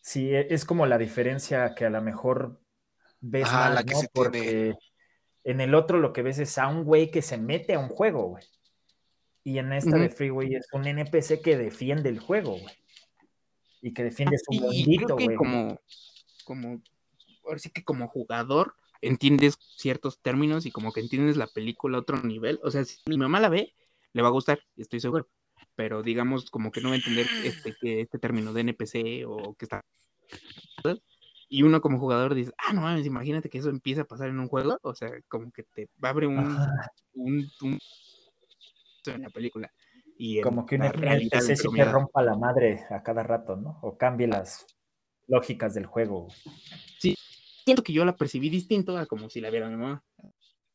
Sí, 0.00 0.34
e- 0.34 0.52
es 0.54 0.64
como 0.64 0.86
la 0.86 0.98
diferencia 0.98 1.74
que 1.74 1.86
a 1.86 1.90
lo 1.90 2.00
mejor 2.02 2.60
ves 3.20 3.46
Ajá, 3.46 3.58
más, 3.70 3.74
la 3.74 3.84
que 3.84 3.94
¿no? 3.94 4.00
se 4.00 4.08
tiene. 4.08 4.28
Porque 4.28 4.74
en 5.44 5.60
el 5.60 5.74
otro 5.74 5.98
lo 5.98 6.12
que 6.12 6.22
ves 6.22 6.38
es 6.38 6.58
a 6.58 6.68
un 6.68 6.84
güey 6.84 7.10
que 7.10 7.22
se 7.22 7.38
mete 7.38 7.74
a 7.74 7.78
un 7.78 7.88
juego, 7.88 8.28
güey. 8.28 8.44
Y 9.42 9.58
en 9.58 9.72
esta 9.72 9.96
de 9.96 10.06
Ujú. 10.06 10.16
Freeway 10.16 10.54
es 10.54 10.66
un 10.72 10.86
NPC 10.86 11.40
que 11.42 11.56
defiende 11.56 12.08
el 12.08 12.18
juego, 12.18 12.52
güey. 12.52 12.74
Y 13.82 13.92
que 13.92 14.04
defiende 14.04 14.38
su 14.38 14.58
bondito, 14.60 15.04
creo 15.04 15.16
que 15.16 15.24
güey. 15.24 15.36
como, 15.36 15.80
como, 16.44 16.82
ahora 17.46 17.58
sí 17.58 17.70
que 17.70 17.84
como 17.84 18.08
jugador 18.08 18.74
entiendes 19.00 19.56
ciertos 19.76 20.20
términos 20.20 20.64
y 20.66 20.70
como 20.70 20.92
que 20.92 21.00
entiendes 21.00 21.36
la 21.36 21.46
película 21.46 21.98
a 21.98 22.00
otro 22.00 22.22
nivel. 22.22 22.58
O 22.62 22.70
sea, 22.70 22.84
si 22.84 22.98
mi 23.06 23.18
mamá 23.18 23.40
la 23.40 23.48
ve, 23.48 23.74
le 24.12 24.22
va 24.22 24.28
a 24.28 24.32
gustar, 24.32 24.60
estoy 24.76 25.00
seguro. 25.00 25.28
Pero 25.76 26.02
digamos 26.02 26.50
como 26.50 26.70
que 26.70 26.80
no 26.80 26.88
va 26.90 26.94
a 26.94 26.98
entender 26.98 27.26
este, 27.44 27.74
que 27.80 28.00
este 28.02 28.18
término 28.18 28.52
de 28.52 28.60
NPC 28.62 29.24
o 29.26 29.54
que 29.54 29.64
está... 29.64 29.80
Y 31.48 31.62
uno 31.62 31.80
como 31.80 31.98
jugador 32.00 32.34
dice, 32.34 32.52
ah, 32.58 32.72
no 32.72 32.80
mames, 32.80 33.06
imagínate 33.06 33.48
que 33.50 33.58
eso 33.58 33.68
empieza 33.68 34.02
a 34.02 34.06
pasar 34.06 34.28
en 34.28 34.40
un 34.40 34.48
juego. 34.48 34.78
O 34.82 34.94
sea, 34.94 35.10
como 35.28 35.52
que 35.52 35.62
te 35.62 35.88
abre 36.02 36.26
un, 36.26 36.56
un, 37.14 37.50
un- 37.62 37.78
en 39.06 39.22
la 39.22 39.30
película. 39.30 39.70
Y 40.16 40.40
como 40.40 40.64
que 40.64 40.76
un 40.76 40.82
la 40.82 40.92
realidad, 40.92 41.40
NPC 41.40 41.56
sí 41.56 41.68
te 41.68 41.84
rompa 41.84 42.22
la 42.22 42.36
madre 42.36 42.84
a 42.90 43.02
cada 43.02 43.22
rato, 43.22 43.56
¿no? 43.56 43.78
O 43.82 43.96
cambie 43.98 44.26
las 44.26 44.66
lógicas 45.26 45.74
del 45.74 45.86
juego. 45.86 46.22
güey. 46.24 47.13
Siento 47.64 47.82
que 47.82 47.92
yo 47.92 48.04
la 48.04 48.16
percibí 48.16 48.48
distinto 48.50 48.96
a 48.98 49.06
como 49.06 49.28
si 49.30 49.40
la 49.40 49.50
viera 49.50 49.68
mi 49.68 49.76
mamá. 49.76 50.04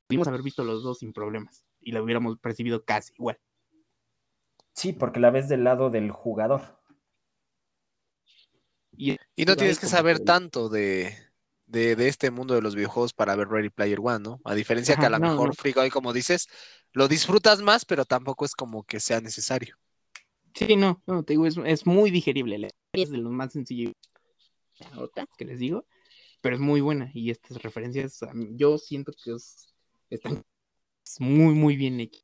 Pudimos 0.08 0.28
haber 0.28 0.44
visto 0.44 0.64
los 0.64 0.84
dos 0.84 1.00
sin 1.00 1.14
problemas 1.14 1.66
y 1.82 1.92
la 1.94 2.02
hubiéramos 2.04 2.40
percibido 2.40 2.84
casi 2.86 3.14
igual. 3.16 3.40
Sí, 4.74 4.94
porque 4.94 5.20
la 5.20 5.30
ves 5.30 5.48
del 5.48 5.64
lado 5.64 5.92
del 5.92 6.10
jugador. 6.10 6.80
Y 8.98 9.18
Y 9.36 9.46
no 9.46 9.56
tienes 9.56 9.80
que 9.80 9.88
saber 9.88 10.20
que- 10.20 10.20
tanto 10.20 10.70
de, 10.70 11.16
de, 11.66 11.96
de 11.96 12.08
este 12.08 12.32
mundo 12.32 12.54
de 12.56 12.62
los 12.62 12.76
videojuegos 12.76 13.14
para 13.14 13.36
ver 13.36 13.48
Ready 13.50 13.70
Player 13.70 14.00
One, 14.02 14.20
¿no? 14.20 14.42
A 14.44 14.54
diferencia 14.56 14.98
que 14.98 15.06
a 15.06 15.10
lo 15.10 15.20
no, 15.20 15.20
mejor 15.20 15.54
no. 15.54 15.56
Free 15.56 15.74
Guy, 15.74 15.90
como 15.90 16.14
dices, 16.14 16.48
lo 16.94 17.08
disfrutas 17.08 17.62
más, 17.62 17.86
pero 17.86 18.06
tampoco 18.06 18.46
es 18.46 18.54
como 18.56 18.84
que 18.84 19.00
sea 19.00 19.22
necesario. 19.22 19.78
sí, 20.54 20.76
no, 20.76 21.02
no, 21.08 21.24
te 21.24 21.34
digo, 21.34 21.46
es, 21.46 21.58
es 21.66 21.86
muy 21.86 22.12
digerible. 22.12 22.70
Es 22.94 23.12
de 23.12 23.18
lo 23.18 23.30
más 23.30 23.54
sencillo. 23.54 23.92
la 24.80 25.00
otra 25.02 25.26
que 25.38 25.46
les 25.46 25.60
digo, 25.60 25.86
pero 26.42 26.56
es 26.56 26.62
muy 26.62 26.82
buena 26.82 27.10
y 27.14 27.30
estas 27.32 27.62
referencias 27.62 28.22
a 28.24 28.34
mí- 28.34 28.50
yo 28.56 28.78
siento 28.78 29.12
que 29.24 29.34
es, 29.34 29.74
están 30.10 30.44
muy, 31.20 31.54
muy 31.54 31.76
bien 31.76 32.00
hechas. 32.00 32.24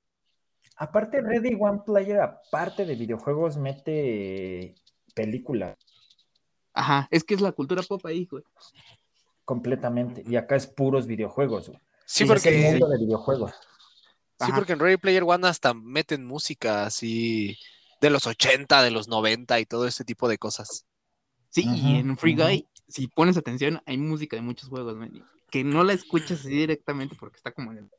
Aparte, 0.77 1.21
Ready 1.21 1.55
One 1.59 1.81
Player, 1.85 2.19
aparte 2.19 2.85
de 2.85 2.95
videojuegos, 2.95 3.55
mete 3.57 4.75
película 5.13 5.77
Ajá, 6.73 7.07
es 7.09 7.23
que 7.23 7.33
es 7.35 7.39
la 7.41 7.53
cultura 7.53 7.81
pop 7.83 8.05
ahí, 8.05 8.25
güey. 8.25 8.43
completamente. 9.45 10.23
Y 10.27 10.35
acá 10.35 10.55
es 10.55 10.67
puros 10.67 11.07
videojuegos, 11.07 11.69
güey. 11.69 11.79
Sí, 12.05 12.23
Y 12.23 12.25
es 12.25 12.29
el 12.31 12.35
porque, 12.53 12.57
mundo 12.71 12.89
de 12.89 12.97
videojuegos. 12.99 13.51
sí, 13.51 13.57
Ajá. 14.39 14.55
porque 14.55 14.73
en 14.73 14.79
Ready 14.79 14.97
Player 14.97 15.23
One 15.23 15.47
hasta 15.47 15.73
meten 15.73 16.25
música 16.25 16.85
así 16.85 17.57
de 18.01 18.09
los 18.09 18.27
80, 18.27 18.81
de 18.83 18.91
los 18.91 19.07
90 19.07 19.59
y 19.59 19.65
todo 19.65 19.87
ese 19.87 20.03
tipo 20.03 20.27
de 20.27 20.37
cosas. 20.37 20.85
Sí, 21.49 21.63
y 21.65 21.95
en 21.95 22.17
Free. 22.17 22.35
Guy, 22.35 22.67
si 22.87 23.07
pones 23.07 23.37
atención, 23.37 23.81
hay 23.85 23.97
música 23.97 24.35
de 24.35 24.41
muchos 24.41 24.69
juegos, 24.69 24.95
man, 24.95 25.11
que 25.49 25.63
no 25.63 25.83
la 25.83 25.93
escuchas 25.93 26.39
así 26.41 26.49
directamente 26.49 27.15
porque 27.19 27.37
está 27.37 27.51
como 27.51 27.71
en 27.71 27.79
el... 27.79 27.89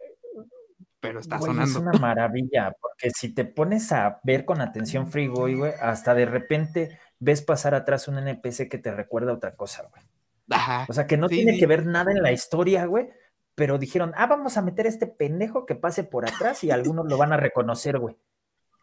Pero 1.00 1.20
está 1.20 1.38
Güey, 1.38 1.50
sonando. 1.50 1.70
Es 1.70 1.76
una 1.76 1.98
maravilla, 1.98 2.74
porque 2.80 3.10
si 3.10 3.32
te 3.32 3.44
pones 3.44 3.92
a 3.92 4.20
ver 4.24 4.44
con 4.44 4.60
atención 4.60 5.10
Free 5.10 5.28
Guy, 5.28 5.54
güey, 5.54 5.72
hasta 5.80 6.14
de 6.14 6.26
repente 6.26 6.98
ves 7.18 7.42
pasar 7.42 7.74
atrás 7.74 8.08
un 8.08 8.18
NPC 8.18 8.68
que 8.68 8.78
te 8.78 8.90
recuerda 8.92 9.30
a 9.30 9.34
otra 9.34 9.54
cosa, 9.54 9.88
güey. 9.90 10.02
Ajá. 10.50 10.86
O 10.88 10.92
sea, 10.92 11.06
que 11.06 11.16
no 11.16 11.28
Sí, 11.28 11.36
tiene 11.36 11.52
sí. 11.52 11.58
que 11.60 11.66
ver 11.66 11.86
nada 11.86 12.10
en 12.12 12.22
la 12.22 12.32
historia, 12.32 12.86
güey, 12.86 13.08
pero 13.54 13.78
dijeron, 13.78 14.12
ah, 14.16 14.26
vamos 14.26 14.56
a 14.56 14.62
meter 14.62 14.86
a 14.86 14.88
este 14.88 15.06
pendejo 15.06 15.66
que 15.66 15.74
pase 15.74 16.02
por 16.04 16.26
atrás 16.28 16.64
y 16.64 16.70
algunos 16.70 17.06
lo 17.06 17.16
van 17.16 17.32
a 17.32 17.36
reconocer, 17.36 17.98
güey. 17.98 18.16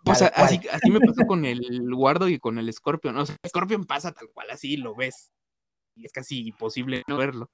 O 0.05 0.15
sea, 0.15 0.27
así, 0.35 0.59
así 0.71 0.91
me 0.91 0.99
pasó 0.99 1.25
con 1.25 1.45
el 1.45 1.61
Guardo 1.93 2.27
y 2.27 2.37
con 2.39 2.57
el 2.57 2.71
Scorpion. 2.71 3.17
O 3.17 3.25
sea, 3.25 3.35
Scorpion 3.47 3.85
pasa 3.85 4.11
tal 4.11 4.29
cual, 4.33 4.49
así 4.51 4.77
lo 4.77 4.95
ves. 4.95 5.31
Y 5.95 6.05
es 6.05 6.11
casi 6.11 6.47
imposible 6.47 7.03
no 7.07 7.17
verlo. 7.17 7.49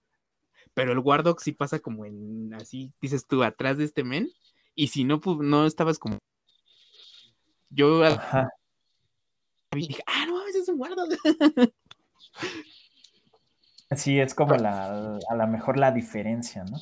Pero 0.73 0.91
el 0.91 0.99
Wardock 0.99 1.39
sí 1.41 1.51
pasa 1.51 1.79
como 1.79 2.05
en, 2.05 2.53
así 2.53 2.93
dices 3.01 3.25
tú, 3.27 3.43
atrás 3.43 3.77
de 3.77 3.85
este 3.85 4.03
men. 4.03 4.29
Y 4.75 4.87
si 4.87 5.03
no, 5.03 5.19
pu- 5.19 5.43
no 5.43 5.65
estabas 5.65 5.99
como. 5.99 6.17
Yo 7.69 8.03
Ajá. 8.03 8.49
dije, 9.71 10.01
ah, 10.07 10.25
no, 10.27 10.45
ese 10.45 10.59
es 10.59 10.69
un 10.69 10.79
Wardock. 10.79 11.09
Sí, 13.97 14.19
es 14.19 14.35
como 14.35 14.55
la, 14.55 15.17
a 15.17 15.35
lo 15.35 15.47
mejor 15.47 15.77
la 15.77 15.91
diferencia, 15.91 16.63
¿no? 16.63 16.77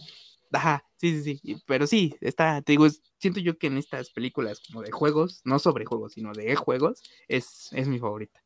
Ajá, 0.52 0.84
sí, 0.98 1.22
sí, 1.24 1.38
sí. 1.38 1.58
Pero 1.66 1.88
sí, 1.88 2.14
está, 2.20 2.62
te 2.62 2.74
digo, 2.74 2.86
siento 3.18 3.40
yo 3.40 3.58
que 3.58 3.68
en 3.68 3.78
estas 3.78 4.10
películas 4.10 4.62
como 4.68 4.82
de 4.82 4.92
juegos, 4.92 5.42
no 5.46 5.58
sobre 5.58 5.86
juegos, 5.86 6.14
sino 6.14 6.34
de 6.34 6.54
juegos, 6.58 7.02
es, 7.30 7.70
es 7.72 7.88
mi 7.88 7.98
favorita. 7.98 8.44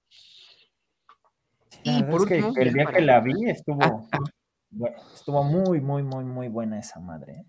Y 1.83 2.03
por 2.03 2.15
es 2.15 2.43
último, 2.43 2.53
el 2.57 2.73
día 2.73 2.85
que 2.85 3.01
la 3.01 3.19
vi 3.19 3.49
estuvo, 3.49 3.81
Ah, 3.83 4.07
ah, 4.13 4.89
estuvo 5.13 5.43
muy, 5.43 5.81
muy, 5.81 6.03
muy, 6.03 6.23
muy 6.23 6.47
buena 6.47 6.79
esa 6.79 6.99
madre. 6.99 7.33
¿eh? 7.33 7.45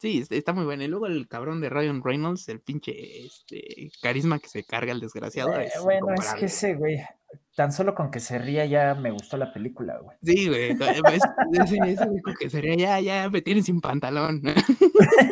Sí, 0.00 0.20
es- 0.20 0.30
está 0.30 0.52
muy 0.52 0.64
bueno. 0.64 0.84
Y 0.84 0.88
luego 0.88 1.06
el 1.06 1.26
cabrón 1.28 1.60
de 1.60 1.68
Ryan 1.70 2.02
Reynolds, 2.02 2.48
el 2.48 2.60
pinche 2.60 3.26
este, 3.26 3.90
carisma 4.00 4.38
que 4.38 4.48
se 4.48 4.62
carga 4.64 4.92
el 4.92 5.00
desgraciado. 5.00 5.58
Eh, 5.58 5.70
es 5.74 5.82
bueno, 5.82 6.06
es 6.14 6.34
que 6.34 6.46
ese, 6.46 6.74
güey, 6.76 6.98
tan 7.56 7.72
solo 7.72 7.94
con 7.96 8.10
que 8.10 8.20
se 8.20 8.38
ría 8.38 8.64
ya 8.66 8.94
me 8.94 9.10
gustó 9.10 9.36
la 9.36 9.52
película, 9.52 9.98
güey. 9.98 10.16
Sí, 10.22 10.46
güey. 10.48 10.70
es- 10.70 11.22
ese 11.52 12.08
único 12.08 12.32
que 12.38 12.48
sería 12.48 12.76
ya, 12.76 13.00
ya 13.00 13.28
me 13.28 13.42
tienen 13.42 13.64
sin 13.64 13.80
pantalón. 13.80 14.42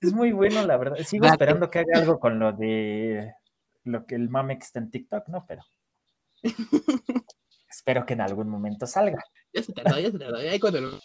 Es 0.00 0.12
muy 0.12 0.32
bueno, 0.32 0.64
la 0.66 0.76
verdad. 0.76 0.96
Sigo 0.98 1.24
Date. 1.24 1.34
esperando 1.34 1.70
que 1.70 1.78
haga 1.78 1.98
algo 1.98 2.20
con 2.20 2.38
lo 2.38 2.52
de 2.52 3.32
lo 3.84 4.04
que 4.04 4.14
el 4.16 4.28
mame 4.28 4.58
que 4.58 4.64
está 4.64 4.78
en 4.78 4.90
TikTok, 4.90 5.28
¿no? 5.28 5.46
Pero 5.46 5.62
espero 7.68 8.06
que 8.06 8.14
en 8.14 8.20
algún 8.20 8.48
momento 8.48 8.86
salga. 8.86 9.22
ya 9.52 9.62
se 9.62 9.72
tardó, 9.72 9.98
ya 9.98 10.10
se 10.10 10.18
tardó. 10.18 10.36
Ahí 10.38 10.58
cuando 10.58 10.80
lo. 10.80 11.00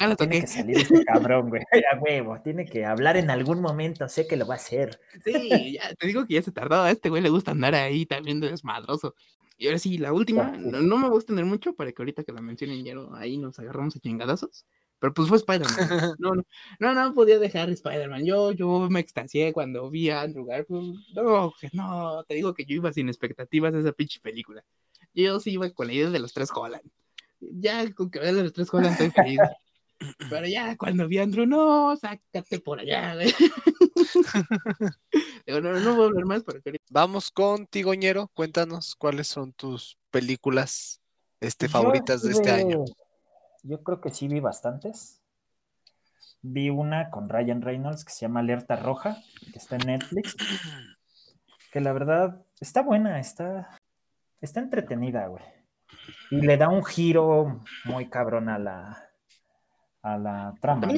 Lo 0.00 0.16
Tiene 0.16 0.40
que 0.40 0.46
salir 0.48 0.78
este 0.78 1.04
cabrón, 1.04 1.48
güey. 1.48 1.62
A 1.92 1.98
huevo, 2.00 2.40
tiene 2.42 2.66
que 2.66 2.84
hablar 2.84 3.16
en 3.16 3.30
algún 3.30 3.60
momento, 3.60 4.08
sé 4.08 4.26
que 4.26 4.36
lo 4.36 4.46
va 4.46 4.54
a 4.54 4.56
hacer. 4.56 5.00
Sí, 5.24 5.74
ya, 5.74 5.94
te 5.94 6.08
digo 6.08 6.26
que 6.26 6.34
ya 6.34 6.42
se 6.42 6.50
tardó. 6.50 6.82
A 6.82 6.90
este 6.90 7.08
güey 7.08 7.22
le 7.22 7.28
gusta 7.28 7.52
andar 7.52 7.76
ahí 7.76 8.04
también 8.04 8.40
de 8.40 8.50
desmadroso. 8.50 9.14
Y 9.56 9.66
ahora 9.66 9.78
sí, 9.78 9.98
la 9.98 10.12
última, 10.12 10.50
no, 10.56 10.80
no 10.80 10.98
me 10.98 11.08
gusta 11.08 11.28
tener 11.28 11.44
mucho 11.44 11.74
para 11.74 11.92
que 11.92 12.02
ahorita 12.02 12.24
que 12.24 12.32
la 12.32 12.40
mencionen 12.40 12.84
ya 12.84 12.94
ahí 13.14 13.36
nos 13.36 13.58
agarramos 13.58 13.94
a 13.94 14.00
chingadazos. 14.00 14.66
Pero 15.00 15.14
pues 15.14 15.28
fue 15.28 15.38
Spider-Man. 15.38 15.70
No, 16.20 16.34
no, 16.34 16.44
no, 16.78 16.94
no 16.94 17.14
podía 17.14 17.38
dejar 17.38 17.70
Spider-Man. 17.70 18.24
Yo, 18.24 18.52
yo 18.52 18.88
me 18.90 19.00
extasié 19.00 19.52
cuando 19.52 19.90
vi 19.90 20.10
a 20.10 20.20
Andrew 20.20 20.44
Garfield. 20.44 20.98
No, 21.14 21.52
no, 21.72 22.24
te 22.24 22.34
digo 22.34 22.54
que 22.54 22.66
yo 22.66 22.76
iba 22.76 22.92
sin 22.92 23.08
expectativas 23.08 23.72
de 23.72 23.80
esa 23.80 23.92
pinche 23.92 24.20
película. 24.20 24.62
Yo 25.14 25.40
sí 25.40 25.52
iba 25.52 25.70
con 25.70 25.86
la 25.86 25.94
idea 25.94 26.10
de 26.10 26.18
los 26.18 26.32
tres 26.32 26.50
Holland. 26.54 26.84
Ya 27.40 27.90
con 27.94 28.10
que 28.10 28.20
vean 28.20 28.42
los 28.42 28.52
tres 28.52 28.72
Holland 28.72 28.92
estoy 28.92 29.10
feliz. 29.10 29.40
Pero 30.30 30.46
ya 30.46 30.76
cuando 30.76 31.08
vi 31.08 31.18
a 31.18 31.22
Andrew, 31.22 31.46
no, 31.46 31.96
sácate 31.96 32.60
por 32.60 32.80
allá. 32.80 33.16
Digo, 35.46 35.60
no, 35.60 35.78
no 35.80 35.94
voy 35.94 36.04
a 36.04 36.06
hablar 36.06 36.24
más 36.24 36.42
porque 36.42 36.78
Vamos 36.90 37.30
contigo, 37.30 37.94
Ñero. 37.94 38.30
Cuéntanos 38.34 38.94
cuáles 38.94 39.28
son 39.28 39.52
tus 39.52 39.98
películas 40.10 41.00
este, 41.40 41.66
Yo 41.66 41.72
favoritas 41.72 42.22
de 42.22 42.32
este 42.32 42.50
año. 42.50 42.84
Yo 43.62 43.82
creo 43.82 44.00
que 44.00 44.10
sí 44.10 44.28
vi 44.28 44.40
bastantes. 44.40 45.20
Vi 46.42 46.70
una 46.70 47.10
con 47.10 47.28
Ryan 47.28 47.62
Reynolds 47.62 48.04
que 48.04 48.12
se 48.12 48.20
llama 48.20 48.40
Alerta 48.40 48.76
Roja, 48.76 49.18
que 49.52 49.58
está 49.58 49.76
en 49.76 49.86
Netflix. 49.86 50.36
Que 51.70 51.80
la 51.80 51.92
verdad 51.92 52.42
está 52.60 52.82
buena, 52.82 53.20
está, 53.20 53.78
está 54.40 54.60
entretenida, 54.60 55.26
güey. 55.26 55.44
Y 56.30 56.40
le 56.40 56.56
da 56.56 56.68
un 56.68 56.84
giro 56.84 57.60
muy 57.84 58.08
cabrón 58.08 58.48
a 58.48 58.58
la, 58.58 59.10
a 60.02 60.18
la 60.18 60.54
trama. 60.60 60.88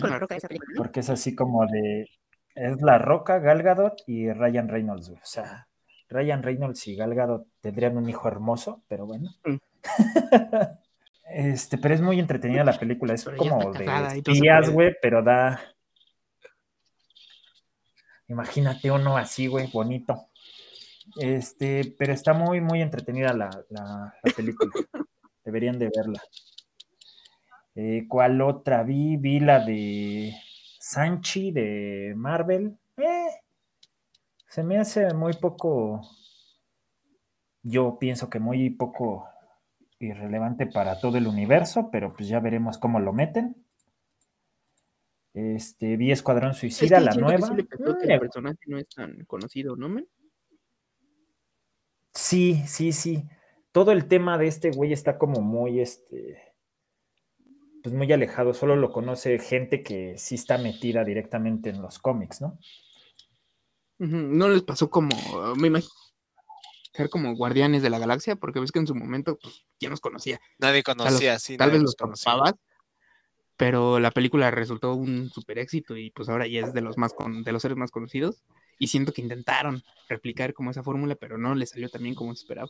Porque 0.77 1.01
es 1.01 1.11
así 1.11 1.35
como 1.35 1.67
de. 1.67 2.09
Es 2.55 2.81
La 2.83 2.99
Roca, 2.99 3.39
Gal 3.39 3.63
Gadot 3.63 4.03
y 4.07 4.31
Ryan 4.31 4.69
Reynolds, 4.69 5.09
güey. 5.09 5.21
O 5.21 5.27
sea, 5.27 5.69
Ryan 6.09 6.43
Reynolds 6.43 6.87
y 6.87 6.97
Gal 6.97 7.15
Gadot 7.15 7.47
tendrían 7.61 7.97
un 7.97 8.09
hijo 8.09 8.29
hermoso, 8.29 8.83
pero 8.89 9.07
bueno. 9.07 9.31
Mm. 9.45 9.57
este, 11.35 11.79
pero 11.79 11.95
es 11.95 12.01
muy 12.01 12.19
entretenida 12.21 12.65
la 12.65 12.79
película. 12.79 13.15
Es 13.15 13.25
Pero 13.25 13.37
como 13.37 13.73
de 13.73 13.85
espías, 14.17 14.71
güey, 14.71 14.95
pero 15.01 15.23
da. 15.23 15.61
Imagínate 18.29 18.91
uno 18.91 19.17
así, 19.17 19.47
güey, 19.47 19.69
bonito. 19.73 20.29
Este, 21.17 21.95
pero 21.99 22.13
está 22.13 22.33
muy, 22.33 22.61
muy 22.61 22.81
entretenida 22.81 23.33
la, 23.35 23.51
la- 23.69 24.15
la 24.23 24.33
película. 24.35 24.71
Deberían 25.45 25.79
de 25.79 25.91
verla. 25.95 26.23
Eh, 27.75 28.07
¿Cuál 28.09 28.41
otra 28.41 28.83
vi? 28.85 29.17
Vi 29.17 29.41
la 29.41 29.59
de 29.65 30.33
Sanchi 30.79 31.51
de 31.51 32.13
Marvel. 32.17 32.79
Eh, 32.97 33.27
se 34.49 34.63
me 34.63 34.79
hace 34.79 35.13
muy 35.15 35.33
poco. 35.35 36.01
Yo 37.63 37.99
pienso 37.99 38.29
que 38.31 38.39
muy 38.39 38.71
poco 38.71 39.29
irrelevante 40.07 40.67
para 40.67 41.01
todo 41.01 41.19
el 41.19 41.27
universo, 41.27 41.89
pero 41.91 42.15
pues 42.15 42.29
ya 42.29 42.41
veremos 42.41 42.79
cómo 42.79 43.01
lo 43.01 43.13
meten. 43.13 43.57
Este, 45.35 45.97
vi 45.97 46.13
Escuadrón 46.13 46.51
Es 46.51 46.59
Suicida, 46.59 46.99
que 46.99 47.05
la 47.05 47.13
siento 47.13 47.31
que 47.31 47.39
nueva. 47.39 47.57
sí 47.57 47.67
que 47.67 48.07
Mm, 48.07 48.11
el 48.11 48.21
personaje 48.21 48.59
no 48.67 48.79
es 48.79 48.89
tan 48.89 49.25
conocido, 49.25 49.77
¿no, 49.77 49.89
men? 49.89 50.07
Sí, 52.15 52.63
sí, 52.67 52.93
sí. 52.93 53.25
Todo 53.73 53.93
el 53.93 54.07
tema 54.07 54.37
de 54.37 54.47
este 54.49 54.71
güey 54.71 54.93
está 54.93 55.17
como 55.17 55.41
muy, 55.41 55.81
este, 55.81 56.39
pues 57.83 57.95
muy 57.95 58.13
alejado. 58.13 58.53
Solo 58.53 58.77
lo 58.77 58.93
conoce 58.93 59.39
gente 59.39 59.83
que 59.83 60.19
sí 60.19 60.35
está 60.35 60.59
metida 60.59 61.05
directamente 61.05 61.71
en 61.71 61.81
los 61.81 61.99
cómics, 61.99 62.43
¿no? 62.43 62.59
No 63.99 64.49
les 64.49 64.63
pasó 64.63 64.91
como, 64.91 65.11
me 65.57 65.69
imagino, 65.69 65.91
ser 66.93 67.09
como 67.09 67.35
guardianes 67.35 67.83
de 67.83 67.91
la 67.91 67.99
galaxia, 67.99 68.37
porque 68.37 68.61
ves 68.61 68.71
que 68.73 68.79
en 68.79 68.87
su 68.87 68.95
momento, 68.95 69.39
pues, 69.41 69.65
ya 69.81 69.89
nos 69.91 70.01
conocía. 70.01 70.41
Nadie 70.59 70.83
Tal, 70.83 70.97
conocía, 70.97 71.39
sí, 71.39 71.57
tal 71.57 71.71
vez 71.71 71.81
los 71.83 71.97
conocía. 71.97 72.35
pero 73.57 74.01
la 74.01 74.11
película 74.11 74.51
resultó 74.51 74.95
un 74.95 75.31
super 75.31 75.59
éxito 75.59 75.97
y 75.97 76.11
pues 76.11 76.29
ahora 76.29 76.47
ya 76.47 76.61
es 76.61 76.73
de 76.75 76.81
los 76.81 76.99
más 76.99 77.13
con, 77.13 77.45
de 77.45 77.53
los 77.53 77.63
seres 77.63 77.77
más 77.77 77.91
conocidos. 77.91 78.43
Y 78.79 78.89
siento 78.89 79.13
que 79.13 79.21
intentaron 79.23 79.83
replicar 80.09 80.55
como 80.55 80.71
esa 80.73 80.83
fórmula, 80.83 81.15
pero 81.15 81.39
no 81.39 81.55
le 81.55 81.67
salió 81.67 81.89
tan 81.89 82.03
bien 82.03 82.15
como 82.15 82.35
se 82.35 82.43
esperaba. 82.43 82.69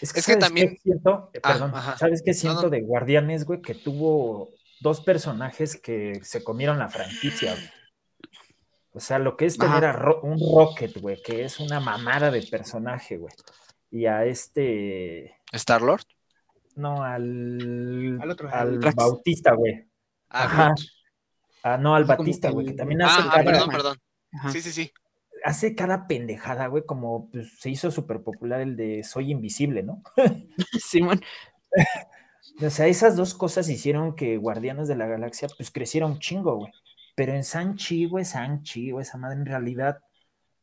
Es 0.00 0.12
que 0.12 0.20
¿sabes 0.20 0.36
qué 0.38 0.40
también- 0.40 0.76
siento? 0.82 1.30
Eh, 1.32 1.40
Ah, 1.42 1.52
perdón, 1.52 1.70
ajá. 1.74 1.96
¿sabes 1.98 2.22
qué 2.24 2.32
No, 2.32 2.36
siento 2.36 2.62
no. 2.62 2.70
de 2.70 2.80
Guardianes, 2.80 3.44
güey? 3.44 3.62
Que 3.62 3.74
tuvo 3.74 4.48
dos 4.80 5.00
personajes 5.02 5.76
que 5.76 6.20
se 6.24 6.42
comieron 6.42 6.78
la 6.78 6.88
franquicia, 6.88 7.52
güey. 7.54 7.70
O 8.98 9.00
sea, 9.00 9.18
lo 9.20 9.36
que 9.36 9.46
es 9.46 9.56
tener 9.56 9.84
a 9.84 9.92
Ro- 9.92 10.20
un 10.22 10.38
Rocket, 10.38 11.00
güey, 11.00 11.22
que 11.22 11.44
es 11.44 11.60
una 11.60 11.78
mamada 11.78 12.30
de 12.32 12.42
personaje, 12.42 13.16
güey. 13.16 13.32
Y 13.92 14.06
a 14.06 14.24
este. 14.24 15.36
¿Star-Lord? 15.52 16.02
No, 16.74 17.02
al. 17.04 18.18
Al 18.20 18.30
otro, 18.30 18.48
al. 18.52 18.78
Bautista, 18.94 19.54
güey. 19.54 19.86
Ah, 20.28 20.44
Ajá. 20.44 20.74
Ah, 21.62 21.76
no, 21.76 21.94
al 21.94 22.04
Batista, 22.04 22.50
güey, 22.50 22.66
que 22.66 22.72
también 22.72 23.02
Ah, 23.02 23.06
hace, 23.06 23.20
ah, 23.22 23.30
cada, 23.32 23.44
perdón, 23.44 23.70
perdón. 23.70 23.98
Ajá. 24.32 24.50
Sí, 24.50 24.60
sí, 24.60 24.72
sí. 24.72 24.92
hace 25.44 25.74
cada 25.76 26.06
pendejada, 26.08 26.66
güey, 26.66 26.84
como 26.84 27.30
pues, 27.30 27.58
se 27.58 27.70
hizo 27.70 27.90
súper 27.92 28.22
popular 28.22 28.60
el 28.60 28.76
de 28.76 29.02
Soy 29.04 29.30
Invisible, 29.30 29.82
¿no? 29.84 30.02
Simón, 30.80 31.20
O 32.66 32.70
sea, 32.70 32.88
esas 32.88 33.16
dos 33.16 33.34
cosas 33.34 33.68
hicieron 33.68 34.16
que 34.16 34.36
Guardianes 34.36 34.88
de 34.88 34.96
la 34.96 35.06
Galaxia 35.06 35.48
pues 35.56 35.70
creciera 35.70 36.06
un 36.06 36.18
chingo, 36.18 36.56
güey. 36.56 36.72
Pero 37.18 37.32
en 37.32 37.42
Sanchi, 37.42 38.06
güey, 38.06 38.24
Sanchi, 38.24 38.92
güey, 38.92 39.02
esa 39.02 39.18
madre 39.18 39.40
en 39.40 39.44
realidad 39.44 39.98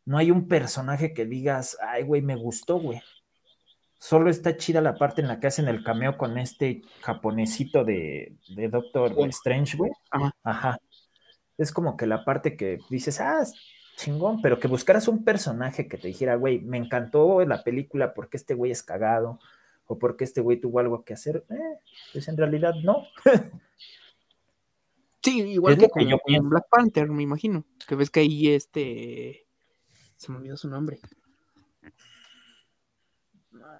no 0.06 0.18
hay 0.18 0.32
un 0.32 0.48
personaje 0.48 1.14
que 1.14 1.26
digas, 1.26 1.78
ay, 1.86 2.04
güey, 2.04 2.22
me 2.22 2.38
gustó, 2.38 2.80
güey. 2.80 3.02
Solo 4.00 4.30
está 4.30 4.56
chida 4.56 4.80
la 4.80 4.96
parte 4.96 5.20
en 5.20 5.28
la 5.28 5.42
que 5.42 5.48
hacen 5.48 5.68
el 5.68 5.84
cameo 5.84 6.18
con 6.18 6.38
este 6.38 6.82
japonesito 7.02 7.84
de, 7.84 8.38
de 8.56 8.70
Doctor. 8.70 9.14
Strange, 9.28 9.76
güey. 9.76 9.92
Ajá. 10.10 10.32
Ajá. 10.44 10.80
Es 11.58 11.74
como 11.74 11.98
que 11.98 12.08
la 12.08 12.24
parte 12.24 12.56
que 12.56 12.80
dices, 12.90 13.20
ah, 13.20 13.44
chingón, 13.98 14.42
pero 14.42 14.58
que 14.58 14.70
buscaras 14.70 15.10
un 15.10 15.26
personaje 15.26 15.90
que 15.90 15.98
te 15.98 16.08
dijera, 16.08 16.36
güey, 16.36 16.62
me 16.62 16.78
encantó 16.78 17.44
la 17.44 17.66
película 17.66 18.14
porque 18.14 18.38
este 18.38 18.54
güey 18.54 18.72
es 18.72 18.82
cagado 18.82 19.42
o 19.88 20.00
porque 20.00 20.24
este 20.24 20.40
güey 20.40 20.56
tuvo 20.56 20.80
algo 20.80 21.04
que 21.04 21.16
hacer. 21.16 21.44
Eh, 21.50 21.80
pues 22.14 22.30
en 22.30 22.38
realidad 22.38 22.76
no. 22.82 23.04
Sí, 25.26 25.40
igual 25.42 25.76
que 25.76 25.86
que 25.86 25.90
con, 25.90 26.08
yo 26.08 26.20
con. 26.20 26.50
Black 26.50 26.66
Panther, 26.70 27.10
me 27.10 27.24
imagino. 27.24 27.66
Que 27.88 27.96
ves 27.96 28.12
que 28.12 28.20
ahí 28.20 28.50
este. 28.50 29.48
Se 30.18 30.32
me 30.32 30.38
olvidó 30.38 30.56
su 30.56 30.70
nombre. 30.70 31.00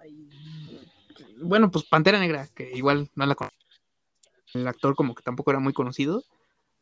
Ay, 0.02 0.28
Bueno, 1.40 1.70
pues 1.70 1.84
Pantera 1.84 2.18
Negra, 2.18 2.48
que 2.52 2.72
igual 2.76 3.10
no 3.14 3.26
la 3.26 3.36
conozco. 3.36 3.56
El 4.54 4.66
actor 4.66 4.96
como 4.96 5.14
que 5.14 5.22
tampoco 5.22 5.52
era 5.52 5.60
muy 5.60 5.72
conocido. 5.72 6.24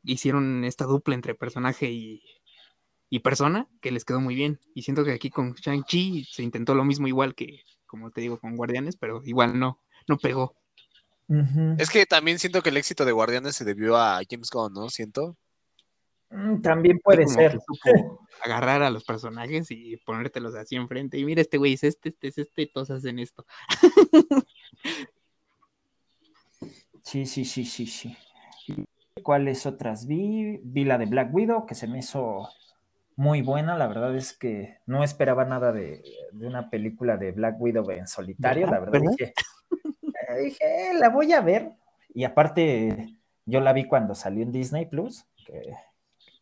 Hicieron 0.03 0.65
esta 0.65 0.87
dupla 0.87 1.15
entre 1.15 1.35
personaje 1.35 1.91
y, 1.91 2.23
y 3.11 3.19
persona 3.19 3.69
que 3.83 3.93
les 3.93 4.07
quedó 4.07 4.21
muy 4.21 4.35
bien. 4.35 4.61
Y 4.75 4.83
siento 4.83 5.05
que 5.05 5.13
aquí 5.13 5.29
con 5.29 5.53
Shang-Chi 5.55 6.25
se 6.25 6.43
intentó 6.43 6.75
lo 6.75 6.85
mismo 6.85 7.07
igual 7.07 7.35
que, 7.35 7.65
como 7.87 8.11
te 8.11 8.23
digo, 8.23 8.39
con 8.39 8.57
Guardianes, 8.57 8.97
pero 8.97 9.21
igual 9.25 9.59
no, 9.59 9.79
no 10.09 10.17
pegó. 10.17 10.57
Es 11.79 11.91
que 11.91 12.05
también 12.07 12.39
siento 12.39 12.63
que 12.63 12.69
el 12.69 12.77
éxito 12.77 13.05
de 13.05 13.13
Guardianes 13.13 13.57
se 13.57 13.65
debió 13.65 13.97
a 13.97 14.21
James 14.29 14.51
Gunn, 14.51 14.75
¿no? 14.75 14.89
Siento. 14.91 15.37
Mm, 16.31 16.61
También 16.61 16.99
puede 16.99 17.27
ser. 17.27 17.59
que 17.83 17.93
agarrar 18.43 18.83
a 18.83 18.91
los 18.91 19.05
personajes 19.05 19.71
y 19.71 19.97
ponértelos 19.99 20.55
así 20.55 20.77
enfrente. 20.77 21.17
Y 21.17 21.25
mira, 21.25 21.41
este 21.41 21.59
güey 21.59 21.75
es 21.75 21.85
este, 21.85 22.11
este 22.11 22.29
es 22.29 22.39
este, 22.39 22.67
todos 22.67 22.91
hacen 22.91 23.19
esto. 23.19 23.47
Sí, 27.05 27.27
sí, 27.27 27.45
sí, 27.45 27.67
sí, 27.67 27.87
sí. 27.87 28.17
¿Cuáles 29.23 29.67
otras 29.67 30.07
vi? 30.07 30.59
Vi 30.63 30.85
la 30.85 30.97
de 30.97 31.05
Black 31.05 31.35
Widow, 31.35 31.67
que 31.67 31.75
se 31.75 31.87
me 31.87 31.99
hizo 31.99 32.49
muy 33.15 33.43
buena. 33.43 33.77
La 33.77 33.87
verdad 33.87 34.17
es 34.17 34.33
que 34.33 34.79
no 34.87 35.05
esperaba 35.05 35.45
nada 35.45 35.71
de, 35.71 36.03
de 36.33 36.47
una 36.47 36.71
película 36.71 37.19
de 37.19 37.33
Black 37.33 37.61
Widow 37.61 37.91
en 37.91 38.07
solitario. 38.09 38.67
La 38.67 38.81
¿Verdad? 38.81 38.93
verdad 38.93 39.11
dije, 39.11 39.25
eh, 39.27 39.35
dije, 40.35 40.65
"Eh, 40.65 40.95
la 40.95 41.09
voy 41.09 41.33
a 41.33 41.41
ver. 41.41 41.73
Y 42.15 42.25
aparte, 42.25 43.17
yo 43.47 43.61
la 43.61 43.73
vi 43.73 43.87
cuando 43.87 44.15
salió 44.15 44.43
en 44.43 44.53
Disney 44.53 44.87
Plus, 44.87 45.25
que 45.47 45.75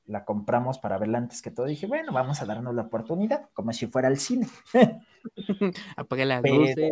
la 0.06 0.24
compramos 0.24 0.78
para 0.78 0.98
verla 0.98 1.18
antes 1.18 1.40
que 1.42 1.50
todo. 1.50 1.66
Dije, 1.66 1.86
bueno, 1.86 2.12
vamos 2.12 2.42
a 2.42 2.44
darnos 2.46 2.74
la 2.74 2.82
oportunidad, 2.82 3.48
como 3.54 3.72
si 3.72 3.86
fuera 3.86 4.08
al 4.08 4.18
cine. 4.18 4.46
Apaga 5.96 6.24
las 6.24 6.42
Pero- 6.42 6.56
luces. 6.56 6.90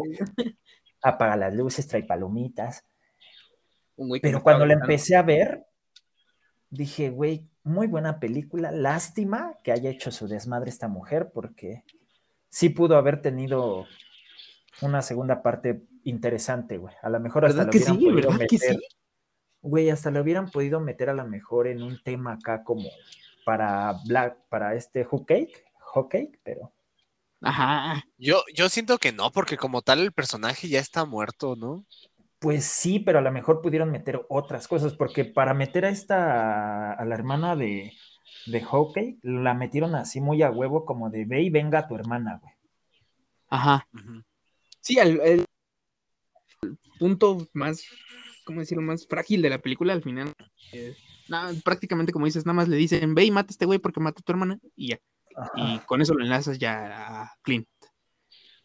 Apaga 1.03 1.37
las 1.37 1.55
luces, 1.55 1.87
trae 1.89 2.03
palomitas. 2.05 2.85
Pero 4.23 4.43
cuando 4.43 4.65
la 4.67 4.75
empecé 4.75 5.17
a 5.17 5.23
ver, 5.23 5.67
dije, 6.71 7.11
güey, 7.11 7.47
muy 7.65 7.87
buena 7.87 8.19
película. 8.21 8.71
Lástima 8.71 9.57
que 9.63 9.73
haya 9.73 9.91
hecho 9.91 10.11
su 10.11 10.29
desmadre 10.29 10.71
esta 10.71 10.89
mujer, 10.89 11.31
porque 11.33 11.85
sí 12.49 12.69
pudo 12.71 12.97
haber 12.97 13.21
tenido 13.21 13.87
una 14.83 15.03
segunda 15.03 15.43
parte 15.43 15.83
interesante, 16.05 16.79
güey. 16.79 16.95
A 17.03 17.09
lo 17.11 17.21
mejor 17.21 17.45
hasta 17.45 17.65
¿Verdad 17.65 17.67
lo 17.67 17.71
que 17.73 17.79
hubieran 17.79 17.99
sí? 17.99 18.05
podido 18.05 18.31
¿Verdad 18.31 18.47
que 18.49 18.59
meter. 18.59 18.77
sí? 18.77 18.87
Güey, 19.63 19.91
hasta 19.91 20.11
lo 20.11 20.21
hubieran 20.23 20.51
podido 20.51 20.81
meter 20.81 21.11
a 21.11 21.15
lo 21.15 21.27
mejor 21.27 21.67
en 21.67 21.83
un 21.83 22.03
tema 22.03 22.35
acá 22.35 22.65
como 22.65 22.89
para 23.45 23.95
Black, 24.07 24.39
para 24.49 24.75
este 24.75 25.07
Who 25.11 25.25
Cake, 25.27 25.65
Who 25.95 26.09
Cake, 26.09 26.41
pero 26.43 26.73
Ajá. 27.43 28.03
Yo, 28.19 28.43
yo 28.55 28.69
siento 28.69 28.99
que 28.99 29.13
no, 29.13 29.31
porque 29.33 29.57
como 29.57 29.83
tal 29.83 30.01
el 30.01 30.13
personaje 30.13 30.69
ya 30.69 30.79
está 30.81 31.05
muerto, 31.05 31.57
¿no? 31.57 31.85
Pues 32.39 32.65
sí, 32.65 33.01
pero 33.01 33.19
a 33.19 33.23
lo 33.23 33.31
mejor 33.33 33.61
pudieron 33.61 33.91
meter 33.91 34.25
otras 34.29 34.67
cosas, 34.67 34.95
porque 34.95 35.25
para 35.27 35.53
meter 35.53 35.85
a 35.85 35.91
esta, 35.91 36.93
a 36.93 37.05
la 37.05 37.15
hermana 37.15 37.55
de, 37.55 37.93
de 38.47 38.61
Hawkeye, 38.63 39.19
la 39.23 39.53
metieron 39.55 39.95
así 39.95 40.21
muy 40.21 40.43
a 40.43 40.51
huevo, 40.51 40.87
como 40.87 41.11
de 41.11 41.25
ve 41.27 41.43
y 41.43 41.51
venga 41.51 41.87
tu 41.87 41.95
hermana, 41.97 42.39
güey. 42.43 42.55
Ajá. 43.49 43.87
Sí, 44.81 44.99
el, 44.99 45.21
el 45.21 45.45
punto 46.99 47.49
más, 47.53 47.85
¿cómo 48.45 48.61
decirlo? 48.61 48.83
Más 48.83 49.07
frágil 49.07 49.43
de 49.43 49.51
la 49.51 49.59
película 49.59 49.93
al 49.93 50.03
final. 50.03 50.33
eh, 50.73 50.95
nada, 51.29 51.53
prácticamente 51.65 52.13
como 52.13 52.27
dices, 52.27 52.45
nada 52.47 52.55
más 52.55 52.69
le 52.69 52.77
dicen, 52.77 53.15
ve 53.15 53.25
y 53.25 53.31
mata 53.31 53.51
a 53.51 53.53
este 53.53 53.67
güey 53.67 53.79
porque 53.79 54.01
mató 54.01 54.21
a 54.21 54.23
tu 54.23 54.33
hermana 54.33 54.59
y 54.77 54.89
ya. 54.91 54.99
Ajá. 55.37 55.51
Y 55.57 55.79
con 55.87 56.03
eso 56.03 56.15
lo 56.15 56.25
enlazas 56.25 56.59
ya 56.59 57.23
a 57.23 57.33
Clint. 57.43 57.67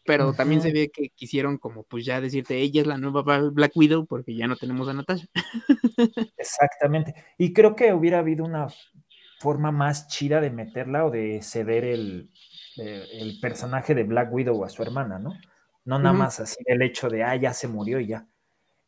Pero 0.04 0.32
también 0.34 0.60
se 0.62 0.72
ve 0.72 0.88
que 0.92 1.08
quisieron 1.10 1.58
como 1.58 1.82
pues 1.82 2.04
ya 2.04 2.20
decirte, 2.20 2.58
ella 2.60 2.80
es 2.80 2.86
la 2.86 2.96
nueva 2.96 3.22
Bla- 3.24 3.50
Black 3.52 3.72
Widow 3.74 4.06
porque 4.06 4.36
ya 4.36 4.46
no 4.46 4.54
tenemos 4.56 4.88
a 4.88 4.92
Natasha. 4.92 5.26
Exactamente. 6.36 7.14
Y 7.38 7.52
creo 7.52 7.74
que 7.74 7.92
hubiera 7.92 8.20
habido 8.20 8.44
una 8.44 8.68
forma 9.40 9.72
más 9.72 10.06
chida 10.06 10.40
de 10.40 10.50
meterla 10.50 11.06
o 11.06 11.10
de 11.10 11.42
ceder 11.42 11.84
el, 11.84 12.30
eh, 12.76 13.04
el 13.14 13.40
personaje 13.40 13.96
de 13.96 14.04
Black 14.04 14.32
Widow 14.32 14.64
a 14.64 14.68
su 14.68 14.80
hermana, 14.82 15.18
¿no? 15.18 15.32
No 15.86 15.98
nada 15.98 16.12
más 16.14 16.40
así 16.40 16.56
el 16.66 16.82
hecho 16.82 17.08
de, 17.08 17.22
ah, 17.24 17.34
ya 17.36 17.54
se 17.54 17.66
murió 17.68 17.98
y 18.00 18.08
ya. 18.08 18.26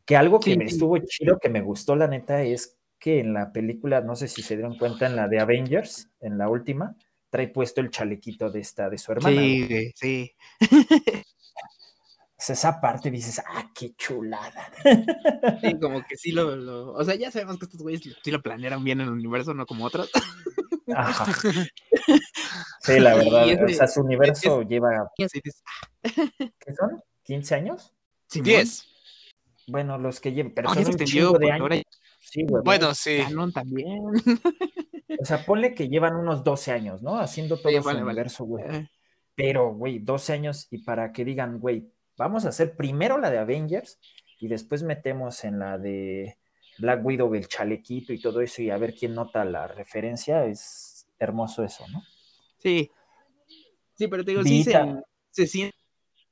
Que 0.04 0.16
algo 0.16 0.38
que 0.40 0.52
Sí, 0.52 0.58
me 0.58 0.68
sí. 0.68 0.74
estuvo 0.74 0.98
chido, 0.98 1.38
que 1.38 1.48
me 1.48 1.60
gustó, 1.62 1.96
la 1.96 2.06
neta, 2.08 2.42
es 2.42 2.76
que 2.98 3.20
en 3.20 3.32
la 3.32 3.52
película, 3.52 4.00
no 4.02 4.16
sé 4.16 4.28
si 4.28 4.42
se 4.42 4.56
dieron 4.56 4.76
cuenta, 4.76 5.06
en 5.06 5.14
la 5.16 5.28
de 5.28 5.38
Avengers, 5.40 6.10
en 6.20 6.36
la 6.36 6.48
última, 6.48 6.96
trae 7.30 7.48
puesto 7.48 7.80
el 7.80 7.90
chalequito 7.90 8.50
de 8.50 8.60
esta, 8.60 8.90
de 8.90 8.98
su 8.98 9.12
hermana. 9.12 9.36
Sí, 9.40 9.92
sí. 9.94 10.32
O 10.60 12.40
sea, 12.40 12.54
esa 12.54 12.80
parte 12.80 13.10
dices, 13.10 13.40
ah, 13.46 13.70
qué 13.74 13.94
chulada. 13.94 14.70
Sí, 15.60 15.74
como 15.80 16.04
que 16.06 16.16
sí 16.16 16.30
lo, 16.32 16.54
lo- 16.56 16.92
O 16.94 17.04
sea, 17.04 17.14
ya 17.16 17.30
sabemos 17.30 17.58
que 17.58 17.64
estos 17.64 17.82
güeyes 17.82 18.02
sí 18.22 18.30
lo 18.30 18.40
planearon 18.42 18.82
bien 18.84 19.00
en 19.00 19.08
el 19.08 19.12
universo, 19.12 19.54
no 19.54 19.66
como 19.66 19.84
otros. 19.84 20.10
Ajá. 20.94 21.26
Sí, 22.80 22.98
la 23.00 23.14
verdad. 23.16 23.64
O 23.64 23.68
sea, 23.68 23.86
su 23.86 24.00
universo 24.00 24.62
lleva, 24.62 25.10
dices, 25.16 25.62
¿qué 26.02 26.74
son? 26.74 27.02
¿15 27.26 27.52
años? 27.56 27.92
Simón, 28.26 28.44
Diez. 28.44 28.86
Bueno, 29.66 29.98
los 29.98 30.20
que 30.20 30.32
llevan, 30.32 30.52
pero 30.54 30.68
ya 30.68 30.74
son 30.74 30.84
un 30.84 30.90
extendió, 30.90 31.32
de 31.32 31.50
años. 31.52 31.60
ahora 31.62 31.82
Sí, 32.20 32.44
güey. 32.46 32.62
Bueno, 32.64 32.94
sí. 32.94 33.18
Canon 33.22 33.52
también. 33.52 34.00
O 35.20 35.24
sea, 35.24 35.44
ponle 35.44 35.74
que 35.74 35.88
llevan 35.88 36.16
unos 36.16 36.44
12 36.44 36.72
años, 36.72 37.02
¿no? 37.02 37.18
Haciendo 37.18 37.56
todo 37.58 37.70
Sí, 37.70 37.78
su 37.78 37.84
vale, 37.84 38.00
vale. 38.00 38.04
universo, 38.12 38.44
güey. 38.44 38.64
Eh, 38.68 38.88
Pero, 39.34 39.72
güey, 39.74 39.98
12 39.98 40.32
años 40.34 40.66
y 40.70 40.78
para 40.78 41.12
que 41.12 41.24
digan, 41.24 41.58
güey, 41.58 41.90
vamos 42.16 42.44
a 42.44 42.50
hacer 42.50 42.76
primero 42.76 43.16
la 43.18 43.30
de 43.30 43.38
Avengers 43.38 43.98
y 44.40 44.48
después 44.48 44.82
metemos 44.82 45.44
en 45.44 45.58
la 45.58 45.78
de 45.78 46.36
Black 46.78 47.04
Widow 47.04 47.34
el 47.34 47.48
chalequito 47.48 48.12
y 48.12 48.20
todo 48.20 48.40
eso 48.42 48.60
y 48.62 48.70
a 48.70 48.76
ver 48.78 48.94
quién 48.94 49.14
nota 49.14 49.44
la 49.44 49.66
referencia, 49.66 50.44
es 50.44 51.06
hermoso 51.18 51.64
eso, 51.64 51.84
¿no? 51.88 52.02
Sí. 52.58 52.90
Sí, 53.94 54.08
pero 54.08 54.24
te 54.24 54.30
digo, 54.32 54.42
sí 54.44 54.62
se, 54.62 54.78
se 55.30 55.46
siente 55.46 55.76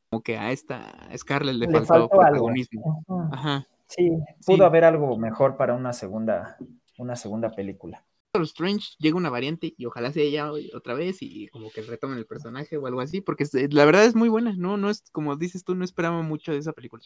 como 0.09 0.23
que 0.23 0.37
a 0.39 0.53
esta 0.53 1.09
Scarlett 1.17 1.57
le, 1.57 1.67
Le 1.67 1.85
faltó, 1.85 2.09
protagonismo. 2.09 3.05
Ajá. 3.33 3.67
Sí, 3.89 4.11
pudo 4.45 4.57
Sí. 4.59 4.63
haber 4.63 4.85
algo 4.85 5.17
mejor 5.19 5.57
para 5.57 5.75
una 5.75 5.93
segunda, 5.93 6.57
una 6.99 7.17
segunda 7.17 7.51
película. 7.51 8.05
Doctor 8.33 8.43
Strange 8.45 8.89
llega 8.99 9.17
una 9.17 9.31
variante 9.31 9.75
y 9.77 9.85
ojalá 9.87 10.13
sea 10.13 10.23
ella 10.23 10.51
otra 10.75 10.95
vez 10.95 11.19
y 11.23 11.49
como 11.49 11.71
que 11.71 11.83
retomen 11.83 12.19
el 12.19 12.27
personaje 12.27 12.77
o 12.77 12.87
algo 12.87 13.01
así, 13.01 13.21
porque 13.21 13.45
es- 13.45 13.73
la 13.73 13.85
verdad 13.85 14.05
es 14.05 14.15
muy 14.15 14.29
buena, 14.29 14.55
no, 14.57 14.77
no 14.77 14.91
es 14.91 15.03
como 15.11 15.37
dices 15.37 15.65
tú, 15.65 15.75
no 15.75 15.85
esperaba 15.85 16.23
mucho 16.23 16.53
de 16.53 16.59
esa 16.59 16.73
película. 16.73 17.03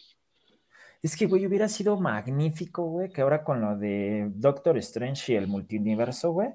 Es 1.01 1.15
que, 1.17 1.25
güey, 1.25 1.47
hubiera 1.47 1.67
sido 1.69 1.99
magnífico, 1.99 2.83
güey, 2.83 3.09
que 3.11 3.21
ahora 3.21 3.43
con 3.43 3.61
lo 3.61 3.75
de 3.77 4.29
Doctor 4.35 4.77
Strange 4.77 5.33
y 5.33 5.35
el 5.35 5.47
multiuniverso, 5.47 6.31
güey, 6.31 6.49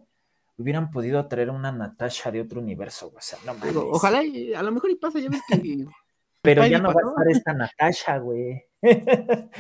hubieran 0.59 0.90
podido 0.90 1.27
traer 1.29 1.51
una 1.51 1.71
Natasha 1.73 2.31
de 2.31 2.40
otro 2.40 2.61
universo. 2.61 3.12
O 3.14 3.21
sea, 3.21 3.38
no 3.45 3.55
mames. 3.55 3.77
Ojalá, 3.77 4.25
y 4.25 4.55
a 4.55 4.62
lo 4.62 4.73
mejor 4.73 4.90
y 4.90 4.97
pasa, 4.97 5.19
ya 5.19 5.29
ves 5.29 5.42
que 5.49 5.57
Pero 6.42 6.66
ya 6.66 6.79
no 6.79 6.92
va 6.95 7.01
a 7.05 7.09
estar 7.09 7.29
esta 7.31 7.53
Natasha, 7.55 8.19
güey. 8.19 8.62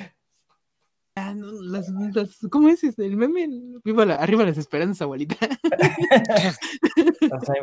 Ah, 1.18 1.32
no, 1.34 1.50
las, 1.62 1.88
las- 1.88 2.38
¿cómo 2.50 2.68
es 2.68 2.84
este? 2.84 3.06
el 3.06 3.16
meme? 3.16 3.48
Viva 3.82 4.04
la- 4.04 4.16
arriba 4.16 4.44
las 4.44 4.58
esperanzas, 4.58 5.00
abuelita. 5.00 5.36
O 7.32 7.40
sea, 7.40 7.54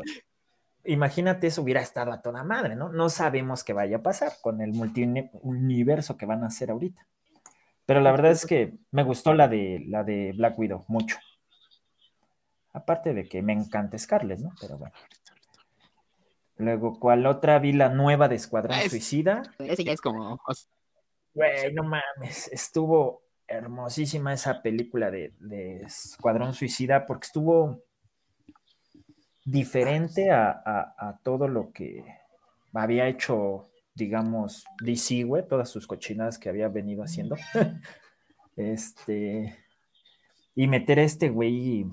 imagínate, 0.86 1.46
eso 1.48 1.62
hubiera 1.62 1.80
estado 1.82 2.12
a 2.12 2.22
toda 2.24 2.44
madre, 2.44 2.76
¿no? 2.76 2.90
No 2.92 3.10
sabemos 3.10 3.64
qué 3.64 3.74
vaya 3.74 3.98
a 3.98 4.02
pasar 4.02 4.32
con 4.42 4.60
el 4.62 4.74
multiuniverso 4.74 6.18
que 6.18 6.26
van 6.26 6.44
a 6.44 6.48
hacer 6.48 6.72
ahorita. 6.72 7.06
Pero 7.86 8.02
la 8.02 8.12
verdad 8.12 8.32
es 8.32 8.46
que 8.48 8.74
me 8.90 9.04
gustó 9.04 9.36
la 9.36 9.48
de, 9.48 9.84
la 9.88 10.04
de 10.04 10.34
Black 10.36 10.58
Widow 10.58 10.86
mucho. 10.88 11.18
Aparte 12.74 13.14
de 13.14 13.28
que 13.30 13.42
me 13.42 13.54
encanta 13.54 13.98
Scarlett, 13.98 14.40
¿no? 14.40 14.52
Pero 14.60 14.78
bueno. 14.78 14.94
Luego, 16.58 17.00
¿cuál 17.00 17.26
otra 17.26 17.60
vi 17.60 17.74
la 17.74 17.90
nueva 17.90 18.28
de 18.28 18.36
Escuadrón 18.36 18.78
es- 18.80 18.90
Suicida? 18.92 19.44
Ese 19.60 19.84
ya 19.84 19.94
es 19.94 20.02
como. 20.02 20.40
Güey, 21.34 21.74
no 21.74 21.84
mames, 21.84 22.48
estuvo 22.52 23.24
hermosísima 23.48 24.34
esa 24.34 24.62
película 24.62 25.10
de, 25.12 25.34
de 25.40 25.78
Escuadrón 25.84 26.54
Suicida 26.54 27.06
porque 27.06 27.26
estuvo 27.26 27.82
diferente 29.46 30.32
a, 30.32 30.52
a- 30.52 30.96
a 30.98 31.18
todo 31.24 31.48
lo 31.48 31.72
que 31.72 32.04
había 32.74 33.08
hecho, 33.08 33.70
digamos, 33.96 34.64
DC, 34.82 35.24
güey, 35.24 35.48
todas 35.48 35.70
sus 35.70 35.86
cochinadas 35.88 36.38
que 36.40 36.50
había 36.50 36.68
venido 36.70 37.04
haciendo. 37.04 37.36
este. 38.56 39.58
Y 40.56 40.68
meter 40.68 41.00
a 41.00 41.04
este 41.04 41.30
güey. 41.30 41.86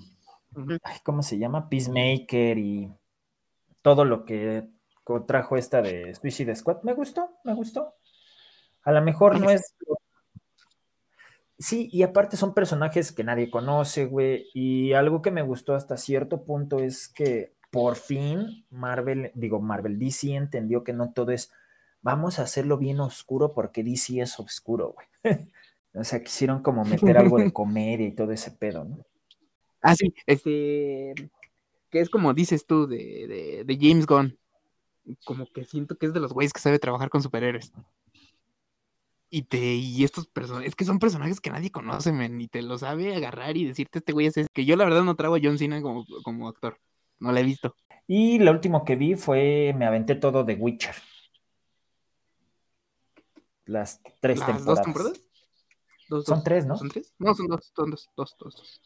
Ay, 0.82 0.96
¿cómo 1.04 1.22
se 1.22 1.38
llama? 1.38 1.68
Peacemaker 1.68 2.58
y 2.58 2.92
todo 3.82 4.04
lo 4.04 4.24
que 4.24 4.68
trajo 5.26 5.56
esta 5.56 5.82
de 5.82 6.14
Suicide 6.14 6.54
Squad. 6.54 6.82
Me 6.82 6.94
gustó, 6.94 7.38
me 7.44 7.54
gustó. 7.54 7.94
A 8.82 8.92
lo 8.92 9.02
mejor 9.02 9.40
no 9.40 9.50
es. 9.50 9.74
Sí, 11.58 11.88
y 11.92 12.02
aparte 12.02 12.36
son 12.36 12.54
personajes 12.54 13.12
que 13.12 13.24
nadie 13.24 13.50
conoce, 13.50 14.06
güey. 14.06 14.46
Y 14.54 14.92
algo 14.92 15.20
que 15.20 15.30
me 15.30 15.42
gustó 15.42 15.74
hasta 15.74 15.96
cierto 15.96 16.44
punto 16.44 16.78
es 16.78 17.08
que 17.08 17.54
por 17.70 17.96
fin 17.96 18.64
Marvel, 18.70 19.30
digo, 19.34 19.60
Marvel 19.60 19.98
DC 19.98 20.34
entendió 20.34 20.82
que 20.84 20.92
no 20.92 21.12
todo 21.12 21.32
es 21.32 21.52
vamos 22.02 22.38
a 22.38 22.42
hacerlo 22.42 22.78
bien 22.78 23.00
oscuro 23.00 23.52
porque 23.52 23.84
DC 23.84 24.20
es 24.20 24.38
oscuro, 24.38 24.94
güey. 24.94 25.06
O 25.92 26.04
sea, 26.04 26.22
quisieron 26.22 26.62
como 26.62 26.84
meter 26.84 27.18
algo 27.18 27.38
de 27.38 27.52
comedia 27.52 28.06
y 28.06 28.14
todo 28.14 28.30
ese 28.30 28.52
pedo, 28.52 28.84
¿no? 28.84 28.98
Ah, 29.82 29.94
sí, 29.94 30.14
este. 30.26 31.14
Que 31.90 32.00
es 32.00 32.10
como 32.10 32.34
dices 32.34 32.66
tú 32.66 32.86
de, 32.86 32.96
de, 32.96 33.64
de 33.64 33.78
James 33.80 34.06
Gunn. 34.06 34.38
Como 35.24 35.46
que 35.52 35.64
siento 35.64 35.96
que 35.96 36.06
es 36.06 36.12
de 36.12 36.20
los 36.20 36.32
güeyes 36.32 36.52
que 36.52 36.60
sabe 36.60 36.78
trabajar 36.78 37.08
con 37.10 37.22
superhéroes. 37.22 37.72
Y 39.28 39.42
te, 39.42 39.58
y 39.74 40.02
estos 40.04 40.26
personajes, 40.26 40.70
es 40.70 40.74
que 40.76 40.84
son 40.84 40.98
personajes 40.98 41.40
que 41.40 41.50
nadie 41.50 41.70
conoce, 41.70 42.12
men, 42.12 42.40
y 42.40 42.48
te 42.48 42.62
lo 42.62 42.78
sabe 42.78 43.14
agarrar 43.14 43.56
y 43.56 43.64
decirte 43.64 44.00
este 44.00 44.12
güey 44.12 44.26
es 44.26 44.36
ese". 44.36 44.48
que 44.52 44.64
yo 44.64 44.74
la 44.76 44.84
verdad 44.84 45.04
no 45.04 45.14
trago 45.14 45.36
a 45.36 45.40
John 45.42 45.56
Cena 45.56 45.80
como, 45.80 46.04
como 46.24 46.48
actor. 46.48 46.78
No 47.20 47.30
la 47.32 47.40
he 47.40 47.44
visto. 47.44 47.74
Y 48.06 48.38
lo 48.40 48.50
último 48.50 48.84
que 48.84 48.96
vi 48.96 49.14
fue, 49.14 49.72
me 49.76 49.86
aventé 49.86 50.16
todo 50.16 50.42
de 50.42 50.54
Witcher. 50.54 50.94
Las 53.66 54.00
tres 54.20 54.38
¿Las 54.38 54.48
temporadas. 54.48 54.64
dos 54.66 54.82
temporadas? 54.82 55.20
Dos, 56.08 56.24
Son 56.24 56.38
dos. 56.38 56.44
tres, 56.44 56.66
¿no? 56.66 56.76
¿Son 56.76 56.88
tres? 56.88 57.14
No, 57.18 57.34
son 57.34 57.46
dos, 57.46 57.72
son 57.74 57.90
dos, 57.90 58.10
dos, 58.16 58.36
dos. 58.38 58.56
dos. 58.56 58.80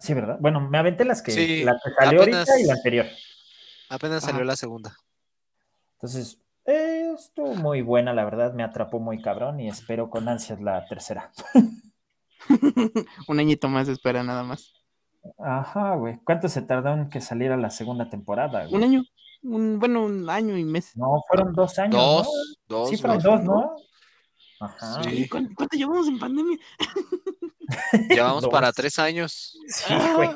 Sí, 0.00 0.14
¿verdad? 0.14 0.38
Bueno, 0.40 0.60
me 0.60 0.78
aventé 0.78 1.04
las 1.04 1.22
que, 1.22 1.30
Sí, 1.30 1.62
la 1.62 1.74
que 1.74 1.90
salió 1.92 2.22
apenas- 2.22 2.48
ahorita 2.48 2.60
y 2.60 2.66
la 2.66 2.72
anterior. 2.74 3.06
Apenas 3.90 4.24
Ajá. 4.24 4.32
salió 4.32 4.44
la 4.44 4.56
segunda. 4.56 4.96
Entonces, 5.94 6.40
eh, 6.64 7.12
estuvo 7.14 7.54
muy 7.54 7.82
buena, 7.82 8.12
la 8.14 8.24
verdad, 8.24 8.54
me 8.54 8.62
atrapó 8.64 8.98
muy 8.98 9.20
cabrón 9.20 9.60
y 9.60 9.68
espero 9.68 10.08
con 10.10 10.28
ansias 10.28 10.60
la 10.60 10.86
tercera. 10.86 11.30
Un 13.28 13.38
añito 13.40 13.68
más 13.68 13.86
de 13.86 13.92
espera 13.92 14.22
nada 14.22 14.42
más. 14.42 14.72
Ajá, 15.38 15.94
güey. 15.96 16.18
¿Cuánto 16.24 16.48
se 16.48 16.62
tardó 16.62 16.94
en 16.94 17.10
que 17.10 17.20
saliera 17.20 17.56
la 17.56 17.70
segunda 17.70 18.08
temporada? 18.08 18.62
güey? 18.64 18.74
Un 18.74 18.82
año. 18.82 19.02
Un, 19.42 19.78
bueno, 19.78 20.04
un 20.04 20.28
año 20.30 20.56
y 20.56 20.64
meses. 20.64 20.96
No, 20.96 21.22
fueron 21.28 21.52
dos 21.52 21.78
años. 21.78 21.94
Dos, 21.94 22.26
¿no? 22.68 22.76
dos. 22.78 22.88
Sí, 22.90 22.96
fueron 22.96 23.18
dos, 23.18 23.42
¿no? 23.42 23.76
Ajá. 24.60 25.02
Sí. 25.02 25.28
¿Cuánto, 25.28 25.54
cuánto 25.56 25.76
llevamos 25.76 26.06
en 26.06 26.18
pandemia? 26.18 26.58
Llevamos 28.10 28.42
Dos. 28.42 28.50
para 28.52 28.72
tres 28.72 28.98
años. 28.98 29.58
Sí, 29.68 29.94
güey. 30.14 30.30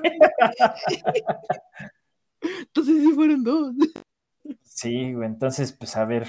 Entonces 2.41 2.97
sí 3.03 3.13
fueron 3.13 3.43
dos. 3.45 3.75
Sí, 4.63 5.13
güey. 5.13 5.27
Entonces, 5.27 5.73
pues 5.73 5.97
a 5.97 6.05
ver, 6.05 6.29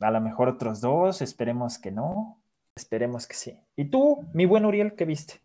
a 0.00 0.10
lo 0.10 0.20
mejor 0.20 0.48
otros 0.48 0.80
dos, 0.80 1.22
esperemos 1.22 1.78
que 1.78 1.90
no. 1.90 2.40
Esperemos 2.74 3.26
que 3.26 3.34
sí. 3.34 3.58
¿Y 3.76 3.86
tú, 3.86 4.28
mi 4.34 4.44
buen 4.44 4.66
Uriel, 4.66 4.94
qué 4.94 5.04
viste? 5.04 5.40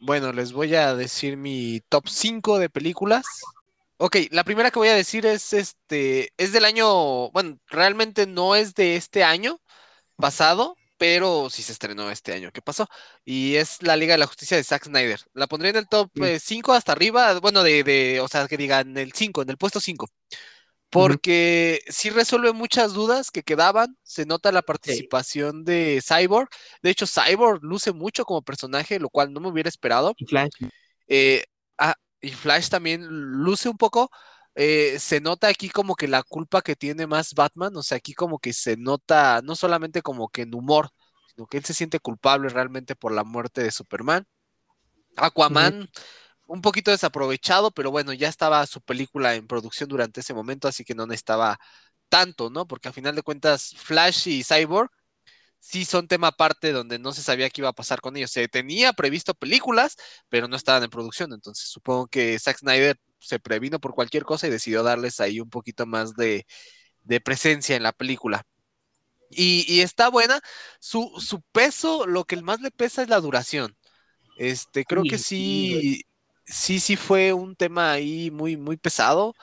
Bueno, 0.00 0.32
les 0.32 0.52
voy 0.52 0.74
a 0.74 0.94
decir 0.94 1.36
mi 1.36 1.80
top 1.88 2.08
5 2.08 2.58
de 2.58 2.68
películas. 2.68 3.24
Ok, 3.98 4.16
la 4.30 4.44
primera 4.44 4.70
que 4.70 4.78
voy 4.78 4.88
a 4.88 4.94
decir 4.94 5.24
es 5.24 5.52
este, 5.52 6.32
es 6.36 6.52
del 6.52 6.64
año, 6.64 7.30
bueno, 7.30 7.58
realmente 7.68 8.26
no 8.26 8.54
es 8.54 8.74
de 8.74 8.96
este 8.96 9.24
año 9.24 9.58
pasado, 10.18 10.78
pero 10.98 11.50
sí 11.50 11.62
se 11.62 11.72
estrenó 11.72 12.10
este 12.10 12.32
año 12.32 12.50
que 12.52 12.62
pasó. 12.62 12.88
Y 13.24 13.56
es 13.56 13.82
la 13.82 13.96
Liga 13.96 14.14
de 14.14 14.18
la 14.18 14.26
Justicia 14.26 14.56
de 14.56 14.64
Zack 14.64 14.84
Snyder. 14.86 15.20
La 15.34 15.46
pondré 15.46 15.70
en 15.70 15.76
el 15.76 15.88
top 15.88 16.10
Sí. 16.14 16.38
5 16.40 16.72
hasta 16.72 16.92
arriba, 16.92 17.38
bueno, 17.40 17.62
de, 17.62 17.84
de, 17.84 18.20
o 18.20 18.28
sea, 18.28 18.48
que 18.48 18.56
digan 18.56 18.96
el 18.96 19.12
5, 19.12 19.42
en 19.42 19.50
el 19.50 19.56
puesto 19.58 19.80
5. 19.80 20.08
Porque 20.90 21.82
sí 21.88 22.10
resuelve 22.10 22.52
muchas 22.52 22.94
dudas 22.94 23.30
que 23.30 23.42
quedaban. 23.42 23.96
Se 24.02 24.24
nota 24.24 24.52
la 24.52 24.62
participación 24.62 25.64
de 25.64 26.00
Cyborg. 26.06 26.48
De 26.82 26.90
hecho, 26.90 27.06
Cyborg 27.06 27.62
luce 27.62 27.92
mucho 27.92 28.24
como 28.24 28.42
personaje, 28.42 28.98
lo 29.00 29.10
cual 29.10 29.32
no 29.32 29.40
me 29.40 29.48
hubiera 29.48 29.68
esperado. 29.68 30.14
Y 30.16 30.26
Flash. 30.26 30.52
Eh, 31.08 31.44
ah, 31.78 31.94
y 32.20 32.30
Flash 32.30 32.68
también 32.68 33.06
luce 33.06 33.68
un 33.68 33.76
poco. 33.76 34.10
Eh, 34.56 34.98
se 34.98 35.20
nota 35.20 35.48
aquí 35.48 35.68
como 35.68 35.94
que 35.94 36.08
la 36.08 36.22
culpa 36.22 36.62
que 36.62 36.76
tiene 36.76 37.06
más 37.06 37.34
Batman, 37.34 37.76
o 37.76 37.82
sea, 37.82 37.98
aquí 37.98 38.14
como 38.14 38.38
que 38.38 38.54
se 38.54 38.76
nota 38.78 39.42
no 39.44 39.54
solamente 39.54 40.00
como 40.00 40.28
que 40.30 40.42
en 40.42 40.54
humor, 40.54 40.90
sino 41.28 41.46
que 41.46 41.58
él 41.58 41.64
se 41.64 41.74
siente 41.74 42.00
culpable 42.00 42.48
realmente 42.48 42.96
por 42.96 43.12
la 43.12 43.22
muerte 43.22 43.62
de 43.62 43.70
Superman. 43.70 44.26
Aquaman, 45.16 45.88
un 46.46 46.62
poquito 46.62 46.90
desaprovechado, 46.90 47.70
pero 47.70 47.90
bueno, 47.90 48.14
ya 48.14 48.28
estaba 48.28 48.66
su 48.66 48.80
película 48.80 49.34
en 49.34 49.46
producción 49.46 49.88
durante 49.90 50.20
ese 50.20 50.34
momento, 50.34 50.68
así 50.68 50.84
que 50.84 50.94
no 50.94 51.06
necesitaba 51.06 51.58
tanto, 52.08 52.50
¿no? 52.50 52.66
Porque 52.66 52.88
al 52.88 52.94
final 52.94 53.14
de 53.14 53.22
cuentas, 53.22 53.74
Flash 53.76 54.28
y 54.28 54.42
Cyborg 54.44 54.90
sí 55.58 55.84
son 55.84 56.08
tema 56.08 56.28
aparte 56.28 56.72
donde 56.72 56.98
no 56.98 57.12
se 57.12 57.22
sabía 57.22 57.50
qué 57.50 57.60
iba 57.62 57.70
a 57.70 57.72
pasar 57.74 58.00
con 58.00 58.16
ellos. 58.16 58.30
Se 58.30 58.48
tenía 58.48 58.92
previsto 58.94 59.34
películas, 59.34 59.96
pero 60.28 60.48
no 60.48 60.56
estaban 60.56 60.82
en 60.84 60.90
producción. 60.90 61.32
Entonces 61.32 61.68
supongo 61.68 62.06
que 62.06 62.38
Zack 62.38 62.58
Snyder 62.58 62.98
se 63.20 63.38
previno 63.40 63.80
por 63.80 63.94
cualquier 63.94 64.24
cosa 64.24 64.46
y 64.46 64.50
decidió 64.50 64.82
darles 64.82 65.20
ahí 65.20 65.40
un 65.40 65.50
poquito 65.50 65.86
más 65.86 66.14
de, 66.16 66.46
de 67.02 67.20
presencia 67.20 67.76
en 67.76 67.82
la 67.84 67.92
película. 67.92 68.44
Y, 69.30 69.64
y 69.72 69.80
está 69.82 70.08
buena. 70.10 70.40
Su, 70.80 71.12
su, 71.20 71.42
peso, 71.52 72.06
lo 72.06 72.24
que 72.24 72.40
más 72.42 72.60
le 72.60 72.70
pesa 72.70 73.02
es 73.02 73.08
la 73.08 73.20
duración. 73.20 73.76
Este, 74.36 74.84
creo 74.86 75.04
Sí, 75.04 75.06
que 75.06 75.18
sí, 75.18 75.80
sí, 75.80 76.02
sí, 76.46 76.80
sí 76.80 76.96
fue 76.96 77.32
un 77.32 77.56
tema 77.56 77.92
ahí 77.92 78.30
muy, 78.32 78.56
muy 78.56 78.76
pesado. 78.78 79.34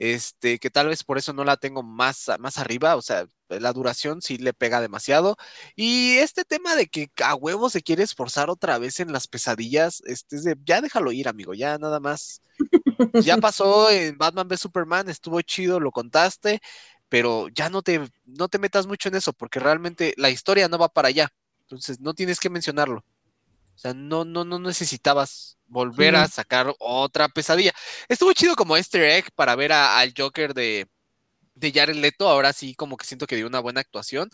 Este, 0.00 0.58
que 0.58 0.70
tal 0.70 0.88
vez 0.88 1.04
por 1.04 1.18
eso 1.18 1.34
no 1.34 1.44
la 1.44 1.58
tengo 1.58 1.82
más, 1.82 2.30
más 2.38 2.56
arriba, 2.56 2.96
o 2.96 3.02
sea, 3.02 3.26
la 3.50 3.70
duración 3.74 4.22
sí 4.22 4.38
le 4.38 4.54
pega 4.54 4.80
demasiado. 4.80 5.36
Y 5.76 6.16
este 6.16 6.46
tema 6.46 6.74
de 6.74 6.86
que 6.86 7.10
a 7.22 7.34
huevo 7.34 7.68
se 7.68 7.82
quiere 7.82 8.02
esforzar 8.02 8.48
otra 8.48 8.78
vez 8.78 8.98
en 9.00 9.12
las 9.12 9.28
pesadillas, 9.28 10.02
este 10.06 10.36
es 10.36 10.44
de, 10.44 10.56
ya 10.64 10.80
déjalo 10.80 11.12
ir, 11.12 11.28
amigo, 11.28 11.52
ya 11.52 11.76
nada 11.76 12.00
más. 12.00 12.40
Ya 13.26 13.36
pasó 13.36 13.90
en 13.90 14.16
Batman 14.16 14.46
v 14.48 14.56
Superman, 14.56 15.08
estuvo 15.10 15.40
chido, 15.42 15.80
lo 15.80 15.90
contaste, 15.90 16.60
pero 17.10 17.48
ya 17.48 17.68
no 17.68 17.82
te, 17.82 18.00
no 18.24 18.48
te 18.48 18.58
metas 18.58 18.86
mucho 18.86 19.10
en 19.10 19.16
eso, 19.16 19.34
porque 19.34 19.60
realmente 19.60 20.14
la 20.16 20.30
historia 20.30 20.68
no 20.68 20.78
va 20.78 20.88
para 20.88 21.08
allá. 21.08 21.28
Entonces 21.62 22.00
no 22.00 22.14
tienes 22.14 22.40
que 22.40 22.48
mencionarlo. 22.48 23.04
O 23.80 23.82
sea, 23.82 23.94
no, 23.94 24.26
no, 24.26 24.44
no 24.44 24.58
necesitabas 24.58 25.56
volver 25.66 26.14
a 26.14 26.28
sacar 26.28 26.74
otra 26.78 27.30
pesadilla. 27.30 27.72
Estuvo 28.10 28.30
chido 28.34 28.54
como 28.54 28.76
Easter 28.76 29.00
egg 29.02 29.30
para 29.34 29.56
ver 29.56 29.72
a- 29.72 29.98
al 29.98 30.12
Joker 30.14 30.52
de, 30.52 30.86
de 31.54 31.72
Jared 31.72 31.96
Leto. 31.96 32.28
Ahora 32.28 32.52
sí, 32.52 32.74
como 32.74 32.98
que 32.98 33.06
siento 33.06 33.26
que 33.26 33.36
dio 33.36 33.46
una 33.46 33.60
buena 33.60 33.80
actuación. 33.80 34.28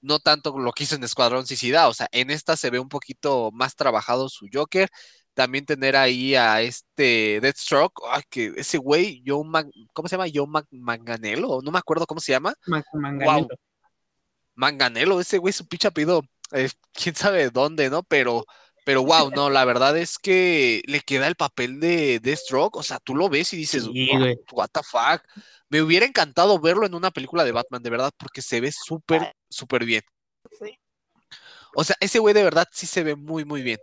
No 0.00 0.20
tanto 0.20 0.56
lo 0.56 0.70
que 0.70 0.84
hizo 0.84 0.94
en 0.94 1.02
Escuadrón 1.02 1.44
Suicida. 1.48 1.88
O 1.88 1.94
sea, 1.94 2.06
en 2.12 2.30
esta 2.30 2.56
se 2.56 2.70
ve 2.70 2.78
un 2.78 2.88
poquito 2.88 3.50
más 3.52 3.74
trabajado 3.74 4.28
su 4.28 4.46
Joker. 4.52 4.88
También 5.34 5.66
tener 5.66 5.96
ahí 5.96 6.36
a 6.36 6.60
este 6.62 7.40
Deathstroke. 7.40 8.02
Ay, 8.08 8.22
que 8.30 8.52
ese 8.54 8.78
güey, 8.78 9.20
Joe 9.26 9.42
Mag- 9.44 9.72
¿cómo 9.92 10.06
se 10.06 10.14
llama? 10.16 10.30
Joe 10.32 10.46
Mag- 10.46 10.68
Manganello. 10.70 11.58
No 11.60 11.72
me 11.72 11.78
acuerdo 11.80 12.06
cómo 12.06 12.20
se 12.20 12.30
llama. 12.30 12.54
Ma- 12.66 12.84
Manganello. 12.92 13.48
Wow. 13.48 13.48
Manganelo, 14.54 15.20
ese 15.20 15.38
güey, 15.38 15.52
su 15.52 15.66
pinche 15.66 15.88
apellido, 15.88 16.22
eh, 16.52 16.70
quién 16.92 17.16
sabe 17.16 17.38
de 17.38 17.50
dónde, 17.50 17.90
¿no? 17.90 18.04
Pero, 18.04 18.44
pero 18.84 19.02
wow, 19.04 19.30
no, 19.30 19.50
la 19.50 19.64
verdad 19.64 19.96
es 19.96 20.18
que 20.18 20.82
le 20.86 21.00
queda 21.00 21.28
el 21.28 21.36
papel 21.36 21.80
de 21.80 22.20
Deathstroke, 22.20 22.76
o 22.76 22.82
sea, 22.82 22.98
tú 23.00 23.14
lo 23.14 23.28
ves 23.28 23.52
y 23.52 23.56
dices, 23.56 23.84
Sí, 23.84 24.08
"Wow, 24.12 24.34
what 24.52 24.68
the 24.72 24.80
fuck. 24.82 25.22
Me 25.68 25.82
hubiera 25.82 26.06
encantado 26.06 26.58
verlo 26.60 26.86
en 26.86 26.94
una 26.94 27.10
película 27.10 27.44
de 27.44 27.52
Batman, 27.52 27.82
de 27.82 27.90
verdad, 27.90 28.12
porque 28.18 28.42
se 28.42 28.60
ve 28.60 28.72
súper, 28.72 29.32
súper 29.48 29.84
bien. 29.84 30.02
Sí. 30.58 30.78
O 31.74 31.84
sea, 31.84 31.96
ese 32.00 32.18
güey 32.18 32.34
de 32.34 32.42
verdad 32.44 32.66
sí 32.72 32.86
se 32.86 33.02
ve 33.02 33.16
muy, 33.16 33.44
muy 33.44 33.62
bien. 33.62 33.78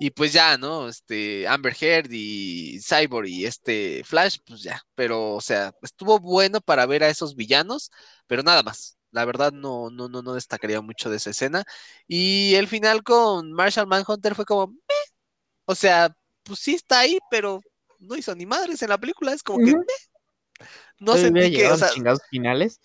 Y 0.00 0.10
pues 0.10 0.32
ya, 0.32 0.58
¿no? 0.58 0.88
Este, 0.88 1.46
Amber 1.48 1.74
Heard 1.80 2.08
y 2.12 2.80
Cyborg 2.80 3.28
y 3.28 3.46
este 3.46 4.02
Flash, 4.04 4.38
pues 4.46 4.62
ya. 4.62 4.82
Pero, 4.94 5.34
o 5.34 5.40
sea, 5.40 5.72
estuvo 5.82 6.18
bueno 6.18 6.60
para 6.60 6.86
ver 6.86 7.04
a 7.04 7.08
esos 7.08 7.36
villanos, 7.36 7.90
pero 8.26 8.42
nada 8.42 8.62
más. 8.62 8.98
La 9.12 9.24
verdad 9.24 9.52
no, 9.52 9.90
no, 9.90 10.08
no, 10.08 10.22
no 10.22 10.34
destacaría 10.34 10.80
mucho 10.80 11.10
de 11.10 11.18
esa 11.18 11.30
escena. 11.30 11.64
Y 12.08 12.54
el 12.56 12.66
final 12.66 13.02
con 13.02 13.52
Marshall 13.52 13.86
Manhunter 13.86 14.34
fue 14.34 14.44
como, 14.44 14.68
"Meh". 14.68 14.78
o 15.66 15.74
sea, 15.74 16.14
pues 16.42 16.58
sí 16.58 16.74
está 16.74 17.00
ahí, 17.00 17.18
pero 17.30 17.60
no 18.00 18.16
hizo 18.16 18.34
ni 18.34 18.46
madres 18.46 18.82
en 18.82 18.88
la 18.88 18.98
película. 18.98 19.32
Es 19.32 19.42
como 19.42 19.58
que. 19.58 19.72
"Meh". 19.72 19.84
no 20.98 21.16
sentí 21.16 21.54
que, 21.54 21.66
o 21.68 21.76
sea, 21.76 21.90
chingados 21.90 22.20
finales. 22.30 22.80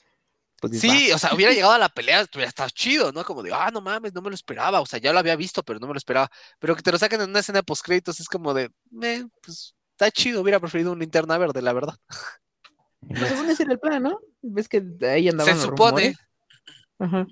pues 0.60 0.80
Sí, 0.80 1.12
o 1.12 1.18
sea, 1.18 1.34
hubiera 1.34 1.54
llegado 1.54 1.74
a 1.74 1.78
la 1.78 1.90
pelea, 1.90 2.26
hubiera 2.34 2.50
estado 2.50 2.70
chido, 2.72 3.12
¿no? 3.12 3.24
Como 3.24 3.44
de, 3.44 3.54
ah, 3.54 3.70
no 3.72 3.80
mames, 3.80 4.14
no 4.14 4.22
me 4.22 4.30
lo 4.30 4.36
esperaba. 4.36 4.82
O 4.82 4.86
sea, 4.86 5.00
ya 5.00 5.14
lo 5.14 5.20
había 5.20 5.36
visto, 5.36 5.64
pero 5.64 5.80
no 5.80 5.88
me 5.88 5.94
lo 5.94 5.98
esperaba. 5.98 6.30
Pero 6.60 6.76
que 6.76 6.82
te 6.82 6.92
lo 6.92 6.98
saquen 6.98 7.22
en 7.22 7.30
una 7.30 7.40
escena 7.40 7.62
post 7.64 7.86
créditos 7.86 8.20
es 8.20 8.28
como 8.28 8.54
de, 8.54 8.72
eh, 9.04 9.26
pues 9.42 9.76
está 9.92 10.12
chido, 10.12 10.42
hubiera 10.42 10.60
preferido 10.60 10.92
un 10.92 11.00
linterna 11.00 11.38
verde, 11.38 11.62
la 11.62 11.74
verdad. 11.74 11.96
Y 13.02 13.14
Pues 13.16 13.30
según 13.30 13.50
ese 13.50 13.64
era 13.64 13.74
el 13.74 13.80
plan, 13.80 14.04
¿no? 14.04 14.20
Ves 14.42 14.68
que 14.68 14.84
ahí 15.08 15.30
andaban 15.30 15.54
Se 15.54 15.60
los 15.60 15.70
supone. 15.70 16.16
Ajá. 17.00 17.28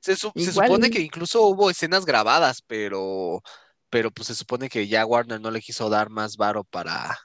se, 0.00 0.16
su- 0.16 0.32
se 0.34 0.42
Igual- 0.50 0.68
supone 0.68 0.90
que 0.90 1.00
incluso 1.00 1.42
hubo 1.46 1.70
escenas 1.70 2.06
grabadas, 2.06 2.62
pero, 2.66 3.42
pero 3.90 4.10
pues 4.10 4.28
se 4.28 4.34
supone 4.34 4.68
que 4.68 4.88
ya 4.88 5.04
Warner 5.04 5.40
no 5.40 5.50
le 5.50 5.60
quiso 5.60 5.90
dar 5.90 6.08
más 6.10 6.36
varo 6.36 6.64
para, 6.64 7.18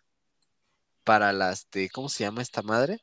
para 1.03 1.31
las 1.31 1.69
de, 1.71 1.89
¿cómo 1.89 2.09
se 2.09 2.25
llama 2.25 2.41
esta 2.41 2.61
madre? 2.61 2.99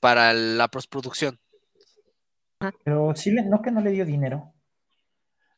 Para 0.00 0.32
la 0.32 0.68
postproducción. 0.68 1.38
Pero 2.84 3.12
sí, 3.16 3.30
le- 3.32 3.42
no 3.44 3.60
que 3.62 3.70
no 3.72 3.80
le 3.80 3.90
dio 3.90 4.04
dinero. 4.04 4.54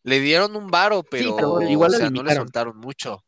Le 0.03 0.21
dieron 0.21 0.57
un 0.57 0.69
varo, 0.69 1.03
pero, 1.03 1.37
pero 1.37 1.61
igual 1.63 1.95
o 1.95 1.97
sea, 1.99 2.09
no 2.09 2.23
le 2.23 2.35
soltaron 2.35 2.79
mucho. 2.79 3.23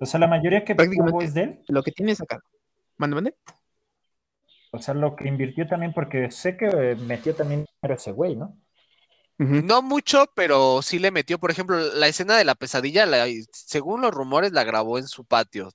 O 0.00 0.06
sea, 0.06 0.18
la 0.18 0.26
mayoría 0.26 0.64
que 0.64 0.74
tuvo 0.74 1.22
es 1.22 1.34
de 1.34 1.42
él. 1.42 1.64
Lo 1.68 1.82
que 1.84 1.92
tienes 1.92 2.20
acá. 2.20 2.40
Mande, 3.00 3.14
mande. 3.14 3.34
O 4.72 4.78
sea, 4.78 4.92
lo 4.92 5.16
que 5.16 5.26
invirtió 5.26 5.66
también, 5.66 5.94
porque 5.94 6.30
sé 6.30 6.58
que 6.58 6.94
metió 6.96 7.34
también 7.34 7.64
dinero 7.80 7.94
ese 7.94 8.12
güey, 8.12 8.36
¿no? 8.36 8.58
No 9.38 9.80
mucho, 9.80 10.26
pero 10.34 10.82
sí 10.82 10.98
le 10.98 11.10
metió, 11.10 11.38
por 11.38 11.50
ejemplo, 11.50 11.78
la 11.78 12.08
escena 12.08 12.36
de 12.36 12.44
la 12.44 12.54
pesadilla, 12.54 13.06
la- 13.06 13.26
según 13.52 14.02
los 14.02 14.12
rumores, 14.12 14.52
la 14.52 14.64
grabó 14.64 14.98
en 14.98 15.08
su 15.08 15.24
patio. 15.24 15.70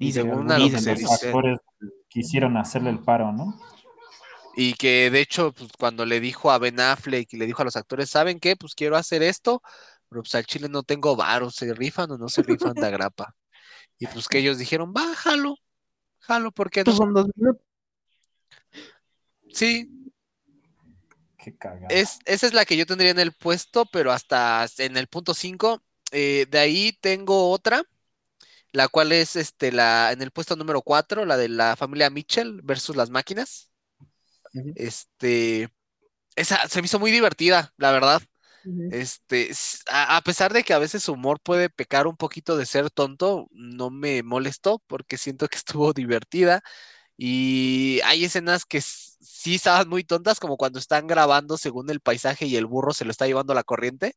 Y 0.00 0.10
según 0.10 0.50
a 0.50 0.58
lo 0.58 0.64
que 0.64 0.76
dicen, 0.76 0.80
se 0.80 0.90
los 0.90 0.98
dice. 0.98 1.26
actores 1.28 1.60
quisieron 2.08 2.56
hacerle 2.56 2.90
el 2.90 2.98
paro, 2.98 3.30
¿no? 3.32 3.54
Y 4.56 4.74
que 4.74 5.08
de 5.12 5.20
hecho, 5.20 5.52
pues, 5.52 5.70
cuando 5.78 6.04
le 6.04 6.18
dijo 6.18 6.50
a 6.50 6.58
Ben 6.58 6.80
Affleck 6.80 7.32
y 7.32 7.36
le 7.36 7.46
dijo 7.46 7.62
a 7.62 7.66
los 7.66 7.76
actores, 7.76 8.10
¿saben 8.10 8.40
qué? 8.40 8.56
Pues 8.56 8.74
quiero 8.74 8.96
hacer 8.96 9.22
esto, 9.22 9.62
pero 10.08 10.22
pues 10.22 10.34
al 10.34 10.46
chile 10.46 10.68
no 10.68 10.82
tengo 10.82 11.14
varo, 11.14 11.50
¿se 11.50 11.72
rifan 11.74 12.10
o 12.10 12.18
no 12.18 12.28
se 12.28 12.42
rifan 12.42 12.74
de 12.74 12.86
agrapa? 12.86 13.36
Y 13.98 14.06
pues 14.06 14.28
que 14.28 14.38
ellos 14.38 14.58
dijeron, 14.58 14.92
va, 14.96 15.14
jalo, 15.14 15.56
jalo, 16.18 16.52
¿por 16.52 16.70
qué 16.70 16.80
no? 16.84 16.92
Estos 16.92 16.96
son 16.96 17.14
dos 17.14 17.26
minutos. 17.34 17.62
Sí, 19.52 19.90
Qué 21.38 21.56
cagado. 21.56 21.86
Es, 21.88 22.18
esa 22.24 22.46
es 22.46 22.52
la 22.52 22.64
que 22.64 22.76
yo 22.76 22.86
tendría 22.86 23.10
en 23.10 23.18
el 23.18 23.32
puesto, 23.32 23.86
pero 23.86 24.12
hasta 24.12 24.66
en 24.78 24.96
el 24.96 25.06
punto 25.06 25.32
5. 25.32 25.82
de 26.10 26.48
ahí 26.52 26.92
tengo 27.00 27.50
otra, 27.50 27.82
la 28.72 28.88
cual 28.88 29.12
es 29.12 29.36
este, 29.36 29.72
la, 29.72 30.12
en 30.12 30.22
el 30.22 30.30
puesto 30.30 30.56
número 30.56 30.82
4, 30.82 31.24
la 31.24 31.36
de 31.36 31.48
la 31.48 31.76
familia 31.76 32.10
Mitchell 32.10 32.60
versus 32.62 32.96
las 32.96 33.10
máquinas. 33.10 33.70
Este, 34.74 35.68
esa 36.34 36.68
se 36.68 36.80
me 36.80 36.86
hizo 36.86 36.98
muy 36.98 37.10
divertida, 37.10 37.72
la 37.76 37.92
verdad. 37.92 38.22
Este, 38.88 39.50
a, 39.90 40.16
a 40.16 40.22
pesar 40.22 40.52
de 40.52 40.62
que 40.62 40.72
a 40.74 40.78
veces 40.78 41.02
su 41.04 41.12
humor 41.14 41.40
puede 41.40 41.70
pecar 41.70 42.06
un 42.06 42.16
poquito 42.16 42.56
de 42.56 42.66
ser 42.66 42.90
tonto, 42.90 43.48
no 43.52 43.90
me 43.90 44.22
molestó 44.22 44.80
porque 44.86 45.18
siento 45.18 45.48
que 45.48 45.56
estuvo 45.58 45.92
divertida. 45.92 46.62
Y 47.16 48.00
hay 48.04 48.24
escenas 48.26 48.64
que 48.66 48.80
sí 48.82 49.56
estaban 49.56 49.88
muy 49.88 50.04
tontas, 50.04 50.40
como 50.40 50.56
cuando 50.58 50.78
están 50.80 51.06
grabando 51.08 51.58
según 51.58 51.90
el 51.90 52.00
paisaje 52.00 52.46
y 52.46 52.56
el 52.56 52.66
burro 52.66 52.92
se 52.94 53.04
lo 53.06 53.12
está 53.12 53.26
llevando 53.26 53.54
la 53.54 53.64
corriente. 53.64 54.14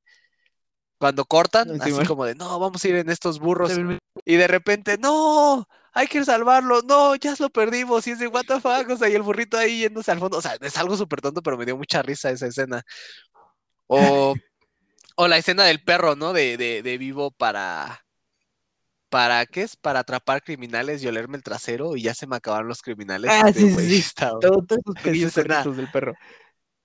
Cuando 0.98 1.24
cortan, 1.26 1.70
Sí, 1.70 1.78
así 1.80 1.92
bueno. 1.92 2.08
como 2.08 2.26
de, 2.26 2.36
no, 2.36 2.60
vamos 2.60 2.84
a 2.84 2.88
ir 2.90 2.96
en 2.96 3.10
estos 3.10 3.40
burros. 3.40 3.72
Y 4.26 4.36
de 4.36 4.48
repente, 4.48 4.98
no, 4.98 5.66
hay 5.94 6.08
que 6.08 6.26
salvarlo, 6.26 6.82
no, 6.82 7.16
ya 7.16 7.36
lo 7.40 7.50
perdimos. 7.50 8.06
Y 8.08 8.12
es 8.12 8.20
de, 8.20 8.28
what 8.28 8.44
the 8.46 8.60
fuck, 8.60 8.90
o 8.90 8.98
sea, 8.98 9.08
y 9.10 9.16
el 9.16 9.22
burrito 9.22 9.58
ahí 9.58 9.80
yéndose 9.80 10.12
al 10.12 10.20
fondo. 10.20 10.38
O 10.38 10.42
sea, 10.42 10.58
es 10.60 10.78
algo 10.78 10.98
súper 10.98 11.22
tonto, 11.22 11.42
pero 11.42 11.58
me 11.58 11.66
dio 11.66 11.78
mucha 11.78 12.02
risa 12.02 12.32
esa 12.32 12.48
escena. 12.48 12.84
O, 13.90 14.36
o 15.18 15.28
la 15.30 15.38
escena 15.38 15.66
del 15.66 15.84
perro, 15.84 16.16
¿no? 16.16 16.34
De, 16.34 16.58
de, 16.58 16.84
de 16.84 16.98
vivo 17.00 17.32
para. 17.32 18.06
¿Para 19.10 19.46
qué 19.48 19.64
es? 19.64 19.76
Para 19.76 20.00
atrapar 20.02 20.44
criminales 20.44 21.02
y 21.04 21.08
olerme 21.08 21.38
el 21.38 21.44
trasero 21.44 21.96
y 21.96 22.04
ya 22.04 22.14
se 22.14 22.28
me 22.28 22.36
acabaron 22.36 22.68
los 22.68 22.82
criminales. 22.84 23.32
Ah, 23.32 23.42
Este 23.42 23.66
sí, 23.66 23.70
sí, 23.78 23.98
está- 24.00 24.32
Todo- 24.40 24.62
todos 24.68 24.80
esos 24.86 24.96
pequeños 25.02 25.34
escena. 25.34 25.66
del 25.76 25.90
perro. 25.90 26.18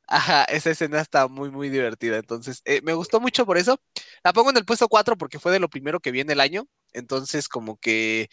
Ajá, 0.06 0.44
esa 0.44 0.70
escena 0.70 1.00
está 1.00 1.28
muy, 1.28 1.50
muy 1.50 1.70
divertida. 1.70 2.18
Entonces, 2.18 2.60
eh, 2.66 2.80
me 2.82 2.92
gustó 2.92 3.20
mucho 3.20 3.46
por 3.46 3.56
eso. 3.58 3.80
La 4.22 4.32
pongo 4.34 4.50
en 4.50 4.56
el 4.58 4.64
puesto 4.66 4.88
4 4.88 5.16
porque 5.16 5.38
fue 5.38 5.50
de 5.52 5.60
lo 5.60 5.68
primero 5.70 6.00
que 6.00 6.10
vi 6.12 6.20
en 6.20 6.30
el 6.30 6.40
año. 6.40 6.66
Entonces, 6.92 7.48
como 7.48 7.78
que 7.78 8.28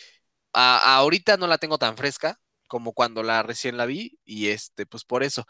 a- 0.54 0.98
ahorita 0.98 1.38
no 1.38 1.48
la 1.48 1.60
tengo 1.60 1.80
tan 1.80 1.98
fresca 1.98 2.41
como 2.72 2.94
cuando 2.94 3.22
la 3.22 3.44
recién 3.44 3.76
la 3.76 3.86
vi. 3.86 4.18
Y 4.24 4.48
este, 4.48 4.86
pues 4.86 5.04
por 5.04 5.24
eso. 5.24 5.46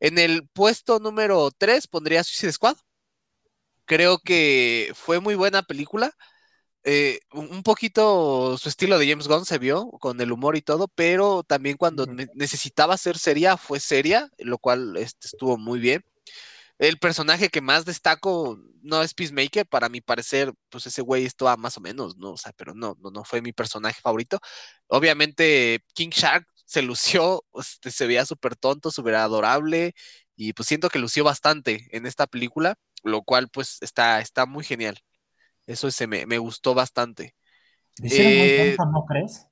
En 0.00 0.18
el 0.18 0.48
puesto 0.48 0.98
número 0.98 1.50
3 1.56 1.86
pondría 1.86 2.24
Suicide 2.24 2.52
Squad. 2.52 2.76
Creo 3.84 4.18
que 4.18 4.92
fue 4.94 5.20
muy 5.20 5.36
buena 5.36 5.62
película. 5.62 6.12
Eh, 6.84 7.20
un 7.32 7.62
poquito 7.62 8.58
su 8.58 8.68
estilo 8.68 8.98
de 8.98 9.08
James 9.08 9.28
Gunn 9.28 9.46
se 9.46 9.58
vio 9.58 9.90
con 10.00 10.20
el 10.20 10.32
humor 10.32 10.56
y 10.56 10.62
todo, 10.62 10.88
pero 10.88 11.44
también 11.44 11.76
cuando 11.78 12.06
necesitaba 12.34 12.96
ser 12.98 13.18
seria, 13.18 13.56
fue 13.56 13.80
seria, 13.80 14.28
lo 14.38 14.58
cual 14.58 14.96
este, 14.96 15.28
estuvo 15.28 15.56
muy 15.58 15.80
bien. 15.80 16.04
El 16.78 16.98
personaje 16.98 17.50
que 17.50 17.60
más 17.60 17.84
destaco 17.84 18.58
no 18.82 19.02
es 19.02 19.14
Peacemaker, 19.14 19.66
para 19.66 19.88
mi 19.88 20.00
parecer, 20.00 20.52
pues 20.70 20.86
ese 20.86 21.02
güey 21.02 21.24
estaba 21.24 21.56
más 21.56 21.76
o 21.78 21.80
menos, 21.80 22.16
¿no? 22.16 22.32
O 22.32 22.36
sea, 22.36 22.52
pero 22.56 22.74
no, 22.74 22.96
no, 23.00 23.10
no 23.10 23.24
fue 23.24 23.40
mi 23.42 23.52
personaje 23.52 24.00
favorito. 24.02 24.40
Obviamente, 24.88 25.84
King 25.94 26.10
Shark 26.10 26.46
se 26.64 26.82
lució, 26.82 27.44
este, 27.54 27.90
se 27.90 28.06
veía 28.06 28.24
súper 28.26 28.56
tonto, 28.56 28.90
súper 28.90 29.16
adorable, 29.16 29.94
y 30.36 30.52
pues 30.54 30.68
siento 30.68 30.88
que 30.90 30.98
lució 30.98 31.24
bastante 31.24 31.88
en 31.96 32.06
esta 32.06 32.26
película, 32.26 32.76
lo 33.04 33.22
cual 33.22 33.48
pues 33.50 33.78
está, 33.82 34.20
está 34.20 34.46
muy 34.46 34.64
genial. 34.64 34.98
Eso 35.66 35.90
se 35.90 36.06
me, 36.06 36.26
me 36.26 36.38
gustó 36.38 36.74
bastante. 36.74 37.34
Eh, 38.08 38.48
tonto, 38.54 38.86
¿no 38.86 39.04
crees? 39.06 39.48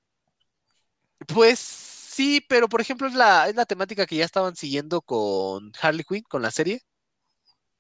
Pues 1.29 1.59
sí, 1.59 2.45
pero 2.49 2.69
por 2.69 2.81
ejemplo 2.81 3.07
es 3.09 3.15
la, 3.15 3.49
es 3.49 3.55
la 3.57 3.65
temática 3.67 4.07
que 4.07 4.17
ya 4.17 4.25
estaban 4.25 4.57
siguiendo 4.57 5.01
con 5.03 5.73
Harley 5.81 6.05
Quinn, 6.05 6.23
con 6.29 6.43
la 6.43 6.51
serie. 6.51 6.81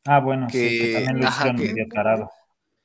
Ah, 0.04 0.20
bueno, 0.20 0.50
sí, 0.52 0.76
que 0.76 0.88
también 0.88 1.18
lo 1.20 1.26
ajá, 1.26 1.52
que- 1.54 1.74
medio 1.74 1.86
tarado. 1.92 2.30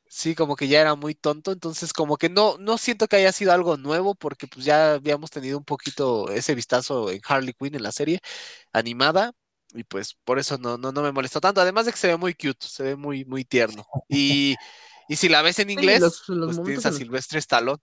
Sí, 0.09 0.35
como 0.35 0.55
que 0.55 0.69
ya 0.69 0.79
era 0.81 0.95
muy 0.95 1.15
tonto, 1.15 1.51
entonces 1.51 1.91
como 1.91 2.15
que 2.17 2.29
no, 2.29 2.57
no 2.59 2.77
siento 2.77 3.07
que 3.07 3.17
haya 3.17 3.33
sido 3.33 3.51
algo 3.51 3.75
nuevo, 3.75 4.15
porque 4.15 4.47
pues 4.47 4.63
ya 4.65 4.93
habíamos 4.93 5.31
tenido 5.31 5.57
un 5.57 5.65
poquito 5.65 6.29
ese 6.31 6.55
vistazo 6.55 7.11
en 7.11 7.19
Harley 7.27 7.53
Quinn 7.53 7.75
en 7.75 7.83
la 7.83 7.91
serie 7.91 8.19
animada, 8.73 9.33
y 9.73 9.83
pues 9.83 10.15
por 10.23 10.39
eso 10.39 10.57
no, 10.57 10.77
no, 10.77 10.91
no 10.93 11.01
me 11.01 11.11
molestó 11.11 11.41
tanto, 11.41 11.59
además 11.61 11.85
de 11.85 11.91
que 11.91 11.97
se 11.97 12.07
ve 12.07 12.17
muy 12.17 12.33
cute, 12.35 12.65
se 12.67 12.83
ve 12.83 12.95
muy, 12.95 13.25
muy 13.25 13.43
tierno. 13.45 13.89
Y, 14.07 14.59
y 15.07 15.17
si 15.17 15.27
la 15.29 15.41
ves 15.41 15.59
en 15.59 15.69
inglés, 15.71 15.99
los- 15.99 16.23
los 16.27 16.59
pues 16.59 16.61
tienes 16.61 16.85
a 16.85 16.91
Silvestre 16.93 17.39
Stallone. 17.39 17.81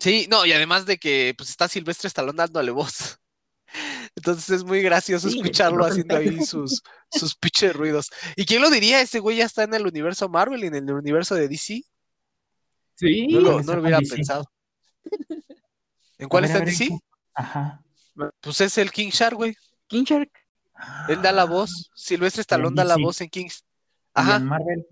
Sí, 0.00 0.26
no, 0.30 0.46
y 0.46 0.52
además 0.52 0.86
de 0.86 0.98
que 0.98 1.34
pues 1.36 1.50
está 1.50 1.68
Silvestre 1.68 2.08
Stallone 2.08 2.36
dándole 2.36 2.70
voz. 2.72 3.18
Entonces 4.18 4.50
es 4.50 4.64
muy 4.64 4.82
gracioso 4.82 5.28
Sí, 5.30 5.36
escucharlo 5.38 5.84
haciendo 5.84 6.16
ahí 6.16 6.44
sus, 6.44 6.82
sus 7.10 7.34
pinches 7.36 7.74
ruidos. 7.74 8.10
¿Y 8.36 8.44
quién 8.44 8.60
lo 8.60 8.68
diría? 8.70 9.00
Ese 9.00 9.18
güey 9.20 9.36
ya 9.38 9.44
está 9.46 9.62
en 9.62 9.74
el 9.74 9.86
universo 9.86 10.28
Marvel 10.28 10.62
y 10.64 10.66
en 10.66 10.74
el 10.74 10.90
universo 10.92 11.34
de 11.34 11.48
DC. 11.48 11.82
Sí. 12.94 13.26
No 13.28 13.40
lo, 13.40 13.52
¿Cuál 13.52 13.66
no 13.66 13.74
lo 13.74 13.80
hubiera 13.82 13.98
DC? 14.00 14.14
pensado. 14.16 14.44
¿En 16.18 16.28
cuál 16.28 16.42
ver, 16.42 16.50
está 16.50 16.64
ver, 16.64 16.68
DC? 16.68 16.88
Ajá. 17.34 17.82
Pues 18.40 18.60
es 18.60 18.76
el 18.78 18.90
King 18.90 19.10
Shark, 19.10 19.36
güey. 19.36 19.54
King 19.86 20.04
Shark. 20.04 20.30
Él 21.08 21.22
da 21.22 21.32
la 21.32 21.42
Ah, 21.42 21.46
voz. 21.46 21.90
Silvestre 21.94 22.42
Stallone 22.42 22.74
da 22.74 22.84
la 22.84 22.96
voz 22.96 23.20
en 23.20 23.28
Kings. 23.28 23.60
¿Y 23.60 23.64
Ajá. 24.14 24.36
en 24.36 24.46
Marvel? 24.46 24.86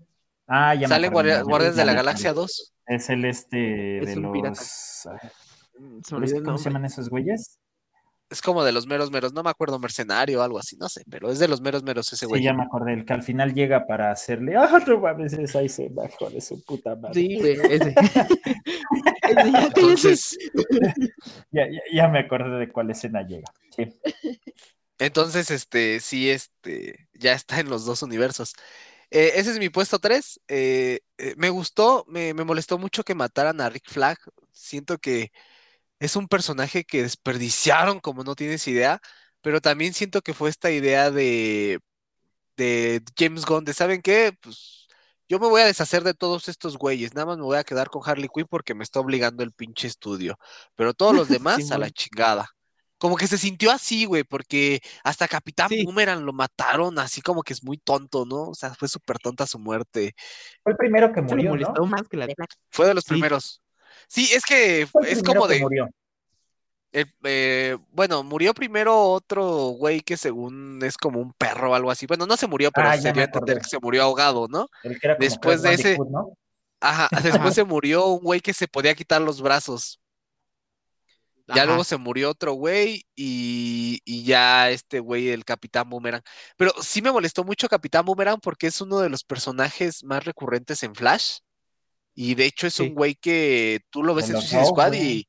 Ah, 0.47 0.73
ya 0.75 0.81
me 0.81 0.87
Sale 0.87 1.07
en 1.07 1.13
acordé, 1.13 1.29
Guardia- 1.29 1.33
Marvel, 1.35 1.49
Guardianes 1.49 1.75
de 1.75 1.85
la 1.85 1.93
Galaxia 1.93 2.29
acordé. 2.31 2.41
2. 2.43 2.73
Es 2.87 3.09
el 3.09 3.25
este 3.25 3.99
Es 3.99 4.05
de 4.07 4.15
un 4.17 4.21
los... 4.23 5.07
¿Cómo 6.43 6.57
se 6.57 6.63
llaman 6.65 6.85
esos 6.85 7.09
güeyes? 7.09 7.59
Es 8.29 8.41
como 8.41 8.63
de 8.63 8.71
los 8.73 8.87
meros 8.87 9.09
meros. 9.09 9.33
No 9.33 9.41
me 9.43 9.49
acuerdo, 9.49 9.79
mercenario 9.79 10.39
o 10.39 10.43
algo 10.43 10.59
así. 10.59 10.75
No 10.77 10.89
sé, 10.89 11.03
pero 11.09 11.31
es 11.31 11.39
de 11.39 11.47
los 11.47 11.61
meros 11.61 11.83
meros 11.83 12.07
ese 12.07 12.25
Sí, 12.25 12.25
güey. 12.25 12.43
ya 12.43 12.53
me 12.53 12.63
acordé, 12.63 12.93
el 12.93 13.05
que 13.05 13.13
al 13.13 13.23
final 13.23 13.53
llega 13.53 13.87
para 13.87 14.11
hacerle, 14.11 14.55
ah, 14.57 14.83
no 14.85 14.99
mames, 14.99 15.33
es 15.33 15.55
ahí 15.55 15.69
se 15.69 15.87
bajó 15.89 16.29
de 16.29 16.41
su 16.41 16.61
puta 16.63 16.95
madre. 16.95 17.13
Sí, 17.13 17.37
güey, 17.39 17.57
ese. 17.69 17.95
Entonces, 19.23 20.37
Ya, 21.51 21.67
ya, 21.69 21.81
ya 21.93 22.07
me 22.07 22.19
acordé 22.19 22.59
de 22.59 22.71
cuál 22.71 22.89
escena 22.89 23.21
llega. 23.25 23.51
Sí. 23.75 23.87
entonces, 24.99 25.51
este, 25.51 25.99
sí, 25.99 26.29
este, 26.29 27.07
ya 27.13 27.33
está 27.33 27.59
en 27.59 27.69
los 27.69 27.85
dos 27.85 28.01
universos. 28.01 28.53
Eh, 29.09 29.33
ese 29.35 29.51
es 29.51 29.59
mi 29.59 29.69
puesto 29.69 29.99
3. 29.99 30.41
me 31.37 31.49
gustó, 31.49 32.03
me, 32.07 32.33
me 32.33 32.43
molestó 32.43 32.77
mucho 32.77 33.03
que 33.03 33.15
mataran 33.15 33.61
a 33.61 33.69
Rick 33.69 33.89
Flag. 33.89 34.17
Siento 34.51 34.97
que 34.97 35.31
es 35.99 36.15
un 36.15 36.27
personaje 36.27 36.83
que 36.83 37.03
desperdiciaron 37.03 37.99
como 37.99 38.23
no 38.23 38.35
tienes 38.35 38.67
idea, 38.67 38.99
pero 39.41 39.61
también 39.61 39.93
siento 39.93 40.21
que 40.21 40.33
fue 40.33 40.49
esta 40.49 40.71
idea 40.71 41.11
de, 41.11 41.79
de 42.57 43.01
James 43.17 43.45
Gunn, 43.45 43.65
de 43.65 43.73
¿saben 43.73 44.01
qué? 44.01 44.33
Pues 44.41 44.87
yo 45.29 45.39
me 45.39 45.47
voy 45.47 45.61
a 45.61 45.65
deshacer 45.65 46.03
de 46.03 46.13
todos 46.13 46.47
estos 46.49 46.77
güeyes, 46.77 47.13
nada 47.15 47.27
más 47.27 47.37
me 47.37 47.43
voy 47.43 47.57
a 47.57 47.63
quedar 47.63 47.89
con 47.89 48.01
Harley 48.05 48.29
Quinn 48.33 48.47
porque 48.49 48.73
me 48.75 48.83
está 48.83 48.99
obligando 48.99 49.43
el 49.43 49.51
pinche 49.53 49.87
estudio, 49.87 50.37
pero 50.75 50.93
todos 50.93 51.15
los 51.15 51.27
demás 51.29 51.71
a 51.71 51.77
la 51.77 51.89
chingada. 51.89 52.47
como 52.97 53.15
que 53.15 53.27
se 53.27 53.37
sintió 53.37 53.71
así, 53.71 54.05
güey, 54.05 54.23
porque 54.23 54.79
hasta 55.03 55.27
Capitán 55.27 55.69
Sí. 55.69 55.83
Boomerang 55.85 56.23
lo 56.25 56.33
mataron, 56.33 56.97
así 56.97 57.21
como 57.21 57.43
que 57.43 57.53
es 57.53 57.63
muy 57.63 57.77
tonto, 57.77 58.25
¿no? 58.25 58.49
O 58.49 58.55
sea, 58.55 58.73
fue 58.73 58.87
súper 58.87 59.19
tonta 59.19 59.45
su 59.45 59.59
muerte. 59.59 60.15
Fue 60.63 60.71
el 60.71 60.77
primero 60.77 61.11
que 61.13 61.21
murió, 61.21 61.55
¿no? 61.55 61.85
más 61.85 62.07
que 62.07 62.17
la. 62.17 62.27
Fue 62.71 62.87
de 62.87 62.93
los 62.95 63.03
Sí. 63.03 63.11
primeros. 63.11 63.61
Sí, 64.07 64.29
es 64.33 64.43
que 64.45 64.87
Fue 64.87 65.11
es 65.11 65.21
como 65.21 65.47
que 65.47 65.55
de, 65.55 65.59
murió. 65.61 65.89
el- 66.91 67.13
eh, 67.23 67.77
bueno, 67.91 68.23
murió 68.23 68.53
primero 68.53 68.97
otro 69.11 69.45
güey 69.77 70.01
que 70.01 70.17
según 70.17 70.79
es 70.83 70.97
como 70.97 71.19
un 71.19 71.33
perro 71.33 71.71
o 71.71 71.75
algo 71.75 71.91
así. 71.91 72.05
Bueno, 72.07 72.25
no 72.25 72.37
se 72.37 72.47
murió, 72.47 72.71
pero 72.71 72.89
Ah, 72.89 72.97
se 72.97 73.11
dio 73.11 73.21
a 73.21 73.25
entender 73.25 73.59
que 73.59 73.69
se 73.69 73.79
murió 73.79 74.03
ahogado, 74.03 74.47
¿no? 74.49 74.67
El 74.83 74.99
que 74.99 75.07
era 75.07 75.15
como 75.15 75.23
Después 75.25 75.61
de 75.61 75.73
ese-. 75.73 75.97
Ajá, 76.79 77.07
después 77.51 77.53
se 77.55 77.63
murió 77.63 78.05
un 78.07 78.23
güey 78.23 78.39
que 78.39 78.53
se 78.53 78.67
podía 78.67 78.95
quitar 78.95 79.21
los 79.21 79.41
brazos. 79.41 79.99
Ya 81.49 81.55
Ajá. 81.61 81.65
luego 81.65 81.83
se 81.85 81.95
murió 81.95 82.29
otro 82.31 82.53
güey 82.53 83.05
y, 83.15 84.01
y 84.03 84.23
ya 84.25 84.69
este 84.69 84.99
güey, 84.99 85.29
el 85.29 85.45
Capitán 85.45 85.89
Boomerang. 85.89 86.21
Pero 86.57 86.73
sí 86.81 87.01
me 87.01 87.09
molestó 87.11 87.45
mucho 87.45 87.69
Capitán 87.69 88.03
Boomerang 88.03 88.39
porque 88.41 88.67
es 88.67 88.81
uno 88.81 88.99
de 88.99 89.09
los 89.09 89.23
personajes 89.23 90.03
más 90.03 90.25
recurrentes 90.25 90.83
en 90.83 90.93
Flash. 90.93 91.37
Y 92.19 92.35
de 92.35 92.45
hecho 92.47 92.67
es 92.67 92.73
Sí. 92.75 92.83
un 92.83 92.95
güey 92.95 93.15
que 93.15 93.81
tú 93.91 94.03
lo 94.03 94.15
ves 94.15 94.29
en 94.31 94.37
Suicide 94.37 94.65
Squad 94.65 94.93
y... 94.93 95.27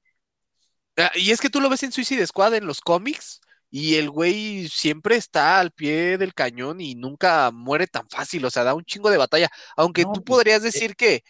Ah, 0.97 1.13
Y 1.15 1.31
es 1.31 1.41
que 1.41 1.51
tú 1.51 1.61
lo 1.61 1.69
ves 1.69 1.83
en 1.83 1.93
Suicide 1.93 2.27
Squad 2.27 2.55
en 2.55 2.67
los 2.67 2.81
cómics 2.81 3.41
y 3.71 3.97
el 3.97 4.11
güey 4.11 4.69
siempre 4.69 5.17
está 5.17 5.61
al 5.61 5.71
pie 5.73 6.19
del 6.19 6.35
cañón 6.35 6.81
y 6.81 6.95
nunca 6.95 7.51
muere 7.53 7.87
tan 7.87 8.09
fácil, 8.09 8.45
o 8.45 8.51
sea, 8.51 8.65
da 8.65 8.75
un 8.75 8.85
chingo 8.85 9.11
de 9.11 9.19
batalla. 9.19 9.49
Aunque 9.77 10.05
No, 10.05 10.13
tú 10.13 10.25
pues, 10.25 10.39
podrías 10.39 10.63
decir 10.63 10.97
que... 10.97 11.23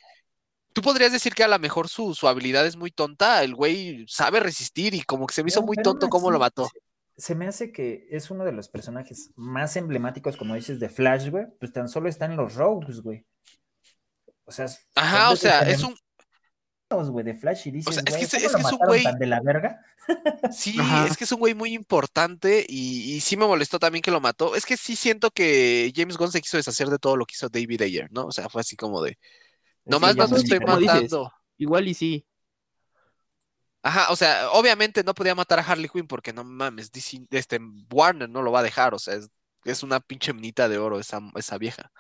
Tú 0.73 0.83
podrías 0.83 1.13
decir 1.13 1.35
que 1.35 1.45
a 1.45 1.49
lo 1.49 1.59
mejor 1.59 1.89
su, 1.89 2.15
su 2.15 2.29
habilidad 2.29 2.67
es 2.67 2.77
muy 2.77 2.91
tonta, 2.93 3.43
el 3.43 3.55
güey 3.55 4.05
sabe 4.09 4.41
resistir 4.41 4.95
y 4.95 5.03
como 5.03 5.27
que 5.27 5.35
se 5.35 5.43
me 5.43 5.49
hizo 5.49 5.63
muy 5.63 5.77
tonto 5.79 6.09
cómo 6.09 6.31
lo 6.31 6.39
mató. 6.39 6.67
Se, 6.67 6.81
se 7.17 7.35
me 7.35 7.47
hace 7.49 7.73
que 7.73 8.07
es 8.11 8.31
uno 8.31 8.45
de 8.45 8.53
los 8.53 8.69
personajes 8.69 9.33
más 9.37 9.77
emblemáticos, 9.77 10.37
como 10.37 10.55
dices, 10.55 10.79
de 10.81 10.89
Flash, 10.89 11.31
güey. 11.31 11.47
Pues 11.59 11.73
tan 11.73 11.89
solo 11.89 12.09
están 12.09 12.37
los 12.37 12.55
Rogues, 12.55 13.01
güey. 13.03 13.27
O 14.49 14.53
sea, 14.53 14.67
Ajá, 14.95 15.31
o 15.31 15.37
sea, 15.37 15.61
es 15.61 15.83
un, 15.85 15.95
güey, 17.11 17.25
de 17.25 17.35
Flash 17.35 17.69
y 17.69 17.71
dices, 17.71 17.95
sea, 17.95 18.03
es 18.07 18.17
que 18.17 18.25
es- 18.25 18.53
¿cómo 18.53 18.69
es 18.71 18.73
lo 18.73 18.79
que 18.89 18.97
es 18.97 19.05
un 19.05 19.13
güey- 19.13 19.19
de 19.19 19.27
la 19.27 19.41
verga? 19.43 19.79
sí, 20.53 20.77
Ajá. 20.81 21.07
es 21.07 21.19
que 21.19 21.25
es 21.25 21.33
un 21.33 21.39
güey 21.39 21.55
muy 21.55 21.75
importante 21.75 22.65
y, 22.67 23.13
y 23.15 23.21
sí 23.21 23.37
me 23.37 23.47
molestó 23.47 23.79
también 23.79 24.01
que 24.03 24.11
lo 24.11 24.21
mató. 24.23 24.55
Es 24.57 24.65
que 24.65 24.79
sí 24.79 24.97
siento 24.97 25.31
que 25.31 25.93
James 25.95 26.17
Gunn 26.17 26.33
se 26.33 26.41
quiso 26.41 26.57
deshacer 26.57 26.89
de 26.89 26.99
todo 26.99 27.17
lo 27.17 27.27
que 27.27 27.35
hizo 27.35 27.51
David 27.51 27.83
Ayer, 27.83 28.09
¿no? 28.11 28.25
O 28.27 28.33
sea, 28.33 28.49
fue 28.49 28.63
así 28.63 28.75
como 28.75 29.03
de, 29.03 29.19
nomás 29.85 30.17
ya 30.17 30.27
no 30.27 30.37
te 30.37 30.43
estoy 30.43 30.59
dices. 30.61 30.81
matando. 30.87 31.33
Igual 31.59 31.89
y 31.89 31.95
sí. 31.95 32.27
Ajá, 33.83 34.11
o 34.11 34.17
sea, 34.17 34.51
obviamente 34.53 35.05
no 35.05 35.15
podía 35.15 35.35
matar 35.35 35.59
a 35.59 35.63
Harley 35.63 35.89
Quinn 35.89 36.07
porque 36.09 36.33
no 36.33 36.43
mames, 36.45 36.91
DC 36.91 37.27
este, 37.31 37.59
Warner 37.91 38.29
no 38.29 38.43
lo 38.43 38.51
va 38.53 38.61
a 38.61 38.63
dejar, 38.63 38.93
o 38.95 38.99
sea, 38.99 39.15
es, 39.15 39.29
es 39.65 39.83
una 39.83 40.01
pinche 40.01 40.33
minita 40.33 40.69
de 40.69 40.79
oro 40.79 40.99
esa, 41.01 41.21
esa 41.37 41.59
vieja. 41.59 41.91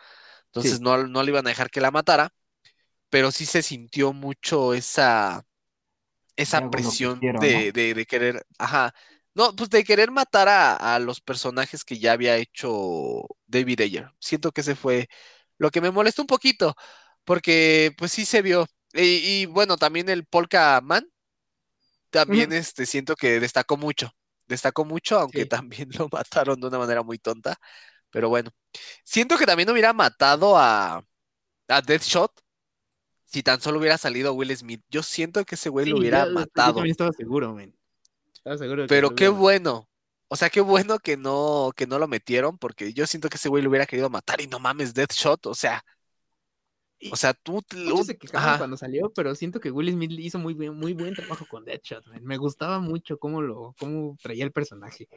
Entonces 0.49 0.81
Sí. 0.81 0.81
no, 0.81 1.07
no 1.07 1.23
le 1.23 1.31
iban 1.31 1.47
a 1.47 1.51
dejar 1.51 1.71
que 1.71 1.81
la 1.81 1.91
matara, 1.91 2.33
pero 3.11 3.31
sí 3.33 3.47
se 3.47 3.63
sintió 3.63 4.13
mucho 4.13 4.75
esa, 4.75 5.45
esa 6.37 6.63
que 6.63 6.69
presión 6.69 7.27
de, 7.39 7.73
¿no? 7.73 7.73
de, 7.73 7.95
de 7.95 8.07
querer, 8.07 8.45
ajá, 8.59 8.95
no, 9.35 9.55
pues 9.57 9.71
de 9.71 9.85
querer 9.85 10.11
matar 10.11 10.49
a, 10.49 10.77
a 10.97 10.99
los 10.99 11.21
personajes 11.21 11.85
que 11.85 11.99
ya 11.99 12.13
había 12.13 12.37
hecho 12.37 13.23
David 13.47 13.81
Ayer. 13.83 14.11
Siento 14.21 14.53
que 14.53 14.63
ese 14.63 14.75
fue 14.77 15.09
lo 15.59 15.71
que 15.71 15.81
me 15.81 15.91
molestó 15.91 16.23
un 16.23 16.27
poquito, 16.29 16.75
porque 17.25 17.93
pues 17.99 18.13
sí 18.13 18.25
se 18.27 18.43
vio. 18.43 18.67
Y, 18.95 19.43
y, 19.43 19.47
bueno, 19.47 19.77
también 19.77 20.09
el 20.09 20.25
Polka 20.27 20.81
Man, 20.83 21.07
también 22.11 22.53
este, 22.53 22.87
siento 22.87 23.15
que 23.17 23.41
destacó 23.41 23.77
mucho, 23.77 24.11
destacó 24.47 24.85
mucho, 24.85 25.19
aunque 25.19 25.45
Sí. 25.45 25.47
también 25.47 25.89
lo 25.99 26.09
mataron 26.13 26.61
de 26.61 26.67
una 26.69 26.79
manera 26.79 27.03
muy 27.03 27.19
tonta, 27.19 27.57
pero 28.11 28.29
bueno, 28.29 28.51
siento 29.05 29.37
que 29.37 29.47
también 29.47 29.71
hubiera 29.71 29.93
matado 29.93 30.57
a, 30.57 31.05
a 31.69 31.81
Deathshot 31.83 32.33
si 33.25 33.43
tan 33.43 33.61
solo 33.61 33.79
hubiera 33.79 33.99
salido 33.99 34.33
Will 34.35 34.57
Smith. 34.57 34.83
Yo 34.89 35.03
siento 35.03 35.45
que 35.45 35.55
ese 35.57 35.69
güey 35.69 35.87
lo 35.87 35.99
hubiera 35.99 36.21
yo- 36.25 36.29
yo 36.29 36.35
matado. 36.35 36.75
también 36.75 36.93
estaba 36.93 37.13
seguro. 37.13 37.59
Estaba 38.33 38.87
Pero 38.87 39.11
qué 39.15 39.29
hubiera- 39.29 39.39
bueno. 39.41 39.89
O 40.31 40.37
sea, 40.37 40.51
qué 40.51 40.61
bueno 40.61 40.99
que 40.99 41.17
no, 41.17 41.71
que 41.75 41.87
no 41.87 41.99
lo 41.99 42.07
metieron, 42.07 42.59
porque 42.59 42.93
yo 42.93 43.07
siento 43.07 43.29
que 43.31 43.37
ese 43.37 43.49
güey 43.49 43.63
lo 43.63 43.71
hubiera 43.71 43.87
querido 43.87 44.11
matar 44.11 44.41
y 44.43 44.47
no 44.47 44.59
mames, 44.59 44.93
Deathshot. 44.93 45.47
O 45.47 45.55
sea, 45.55 45.83
o 47.11 47.17
sea, 47.17 47.33
tú. 47.33 47.63
Muchos 47.75 48.07
se 48.07 48.19
cuando 48.19 48.77
salió, 48.77 49.11
pero 49.15 49.35
siento 49.35 49.59
que 49.61 49.71
Will 49.71 49.91
Smith 49.93 50.11
hizo 50.19 50.39
muy 50.39 50.53
buen, 50.55 50.75
muy 50.75 50.93
buen 50.95 51.15
trabajo 51.15 51.47
con 51.49 51.65
Deadshot. 51.65 52.07
man. 52.09 52.25
Me 52.25 52.37
gustaba 52.37 52.79
mucho 52.81 53.19
cómo 53.19 53.41
lo, 53.41 53.75
cómo 53.79 54.17
traía 54.23 54.45
el 54.45 54.53
personaje. 54.53 55.09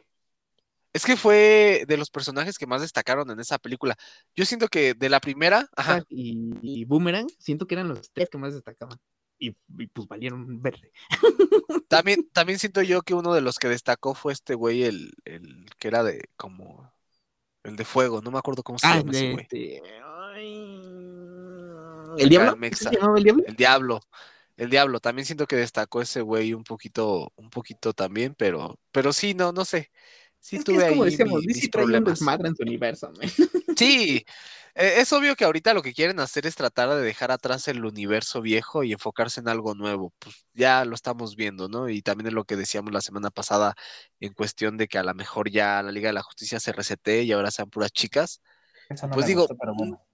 Es 0.94 1.06
que 1.06 1.16
fue 1.16 1.86
de 1.88 1.98
los 1.98 2.10
personajes 2.10 2.58
que 2.58 2.68
más 2.68 2.82
destacaron 2.82 3.30
en 3.32 3.39
esa 3.39 3.58
película. 3.58 3.96
Yo 4.36 4.46
siento 4.46 4.68
que 4.68 4.94
de 4.94 5.10
la 5.10 5.20
primera, 5.22 5.70
ajá, 5.76 6.04
Y, 6.10 6.52
y 6.62 6.86
Boomerang, 6.86 7.28
siento 7.39 7.66
que 7.66 7.76
eran 7.76 7.88
los 7.88 8.12
tres 8.12 8.30
que 8.30 8.38
más 8.38 8.54
destacaban. 8.54 8.98
Y, 9.39 9.56
y, 9.80 9.88
pues 9.88 10.08
valieron 10.08 10.62
verde. 10.62 10.92
también, 11.88 12.30
también 12.32 12.60
siento 12.60 12.82
yo 12.82 13.02
que 13.02 13.14
uno 13.16 13.34
de 13.34 13.42
los 13.42 13.58
que 13.58 13.70
destacó 13.70 14.14
fue 14.14 14.34
este 14.34 14.54
güey, 14.54 14.84
el, 14.84 15.14
el 15.26 15.66
que 15.80 15.88
era 15.88 16.04
de 16.04 16.30
como 16.36 16.92
el 17.64 17.76
de 17.76 17.86
fuego, 17.86 18.22
no 18.22 18.30
me 18.32 18.38
acuerdo 18.39 18.62
cómo 18.62 18.78
se 18.78 18.88
Ah, 18.88 18.98
llama 19.00 19.12
ese 19.12 19.32
güey. 19.32 19.44
este. 19.44 19.82
¿El 22.18 22.30
diablo? 22.30 22.52
el 22.54 22.60
Mexa. 22.60 22.89
¿Se 22.89 22.96
llamaba 22.96 23.18
el 23.18 23.24
diablo? 23.24 23.44
El 23.48 23.56
diablo. 23.56 24.00
El 24.58 24.70
diablo, 24.70 25.00
también 25.00 25.26
siento 25.26 25.48
que 25.48 25.56
destacó 25.56 26.02
ese 26.02 26.22
güey 26.22 26.54
un 26.54 26.64
poquito, 26.64 27.32
un 27.36 27.50
poquito 27.50 27.94
también, 27.94 28.36
pero, 28.38 28.78
pero 28.92 29.12
sí, 29.14 29.34
no, 29.34 29.52
no 29.52 29.66
sé. 29.66 29.89
Sí 30.42 30.58
es 30.58 30.66
que 30.66 30.76
tuve 30.76 30.78
es 30.78 30.86
como 30.86 31.06
ahí 31.06 31.06
decíamos, 31.06 31.44
mi- 31.44 31.46
DC 31.46 31.54
mis 31.54 31.70
trae 31.70 31.86
un 31.86 31.92
problemas. 31.94 32.04
desmadre 32.04 32.50
en 32.50 32.56
su 32.56 32.64
universo, 32.64 33.12
man. 33.14 33.30
Sí, 33.76 34.26
eh, 34.76 34.96
es 34.98 35.12
obvio 35.14 35.36
que 35.36 35.46
ahorita 35.46 35.74
lo 35.74 35.82
que 35.82 35.94
quieren 35.94 36.20
hacer 36.20 36.46
es 36.46 36.56
tratar 36.56 36.89
de 36.89 37.02
dejar 37.02 37.32
atrás 37.32 37.68
el 37.68 37.84
universo 37.86 38.42
viejo 38.42 38.84
y 38.84 38.94
enfocarse 38.94 39.39
en 39.39 39.48
algo 39.50 39.74
nuevo. 39.76 40.14
Pues 40.20 40.46
ya 40.54 40.86
lo 40.86 40.94
estamos 40.96 41.36
viendo, 41.36 41.68
¿no? 41.68 41.89
Y 41.89 42.02
también 42.02 42.28
es 42.28 42.34
lo 42.34 42.44
que 42.46 42.56
decíamos 42.58 42.94
la 42.94 43.02
semana 43.02 43.32
pasada 43.32 43.74
en 44.20 44.34
cuestión 44.34 44.78
de 44.78 44.88
que 44.88 44.98
a 45.00 45.04
lo 45.04 45.14
mejor 45.16 45.50
ya 45.50 45.82
la 45.82 45.92
Liga 45.92 46.10
de 46.10 46.14
la 46.14 46.22
Justicia 46.24 46.60
se 46.60 46.74
resete 46.74 47.24
y 47.24 47.32
ahora 47.32 47.50
sean 47.52 47.70
puras 47.70 47.92
chicas. 47.92 48.42
Eso 48.89 49.08
no 49.08 49.16
Pues 49.16 49.26
me 49.26 49.30
digo, 49.30 49.42
gustó, 49.42 49.58
pero 49.58 49.74
bueno. 49.74 50.06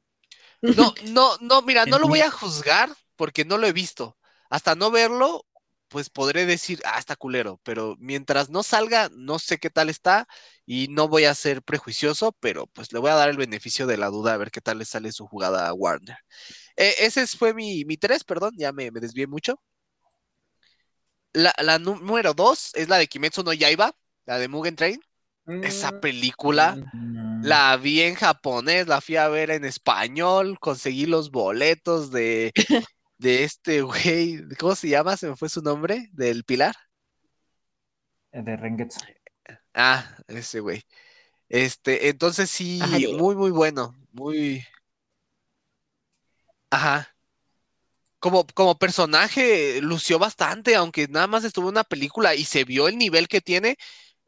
No, 0.70 0.94
no, 1.08 1.38
no, 1.42 1.62
mira, 1.62 1.86
no 1.86 2.00
lo 2.00 2.08
voy 2.08 2.22
a 2.22 2.32
juzgar 2.32 2.90
porque 3.16 3.46
no 3.46 3.58
lo 3.58 3.68
he 3.68 3.74
visto. 3.74 4.18
Hasta 4.50 4.76
no 4.76 4.92
verlo, 4.92 5.46
pues 5.90 6.10
podré 6.10 6.46
decir, 6.46 6.82
ah, 6.86 7.00
está 7.00 7.16
culero, 7.16 7.60
pero 7.64 7.96
mientras 8.00 8.50
no 8.50 8.64
salga, 8.64 9.10
no 9.16 9.40
sé 9.40 9.58
qué 9.60 9.70
tal 9.70 9.90
está 9.90 10.28
y 10.66 10.88
no 10.90 11.08
voy 11.08 11.26
a 11.26 11.36
ser 11.36 11.64
prejuicioso, 11.64 12.34
pero 12.40 12.68
pues 12.68 12.92
le 12.94 13.00
voy 13.00 13.12
a 13.12 13.16
dar 13.16 13.30
el 13.30 13.38
beneficio 13.38 13.88
de 13.88 13.98
la 13.98 14.08
duda 14.08 14.34
a 14.34 14.38
ver 14.38 14.52
qué 14.52 14.62
tal 14.62 14.80
le 14.80 14.86
sale 14.86 15.12
su 15.12 15.28
jugada 15.28 15.68
a 15.68 15.74
Warner. 15.74 16.18
Eh, 16.78 16.96
ese 17.00 17.24
es- 17.24 17.38
fue 17.38 17.54
mi, 17.54 17.86
mi 17.86 17.98
tres, 17.98 18.24
perdón, 18.26 18.54
ya 18.58 18.72
me, 18.74 18.92
me 18.92 19.00
desvié 19.02 19.28
mucho. 19.28 19.62
La, 21.34 21.54
la 21.62 21.78
número 21.80 22.34
dos 22.34 22.72
es 22.76 22.90
la 22.90 22.98
de 22.98 23.08
Kimetsu 23.08 23.44
no 23.44 23.54
Yaiba, 23.54 23.96
la 24.26 24.40
de 24.40 24.48
Mugen 24.48 24.76
Train. 24.76 25.00
Esa 25.62 25.92
película 25.94 26.80
Mm, 26.84 26.90
la 27.42 27.78
vi 27.78 28.02
en 28.04 28.16
japonés, 28.16 28.88
la 28.88 29.02
fui 29.02 29.18
a 29.18 29.28
ver 29.30 29.52
en 29.52 29.66
español, 29.66 30.60
conseguí 30.60 31.06
los 31.08 31.32
boletos 31.32 32.12
de, 32.12 32.54
de 33.18 33.44
este 33.44 33.82
güey, 33.84 34.44
¿cómo 34.60 34.76
se 34.76 34.90
llama? 34.90 35.18
Se 35.18 35.28
me 35.28 35.36
fue 35.36 35.50
su 35.50 35.62
nombre, 35.62 36.10
del 36.14 36.44
Pilar. 36.44 36.76
De 38.32 38.56
Rengetsu. 38.56 39.00
Ah, 39.74 40.18
ese 40.28 40.60
güey. 40.60 40.84
Este, 41.50 42.10
entonces 42.10 42.50
sí, 42.50 42.80
Ajá, 42.82 42.98
muy, 43.18 43.36
muy 43.36 43.52
bueno, 43.52 43.96
muy... 44.12 44.64
Ajá. 46.70 47.08
Como, 48.20 48.46
como 48.48 48.78
personaje 48.80 49.80
lució 49.82 50.18
bastante, 50.20 50.76
aunque 50.76 51.08
nada 51.08 51.28
más 51.28 51.44
estuvo 51.44 51.68
en 51.68 51.76
una 51.76 51.84
película 51.84 52.34
y 52.36 52.46
se 52.46 52.64
vio 52.64 52.88
el 52.88 52.98
nivel 52.98 53.28
que 53.28 53.42
tiene. 53.42 53.78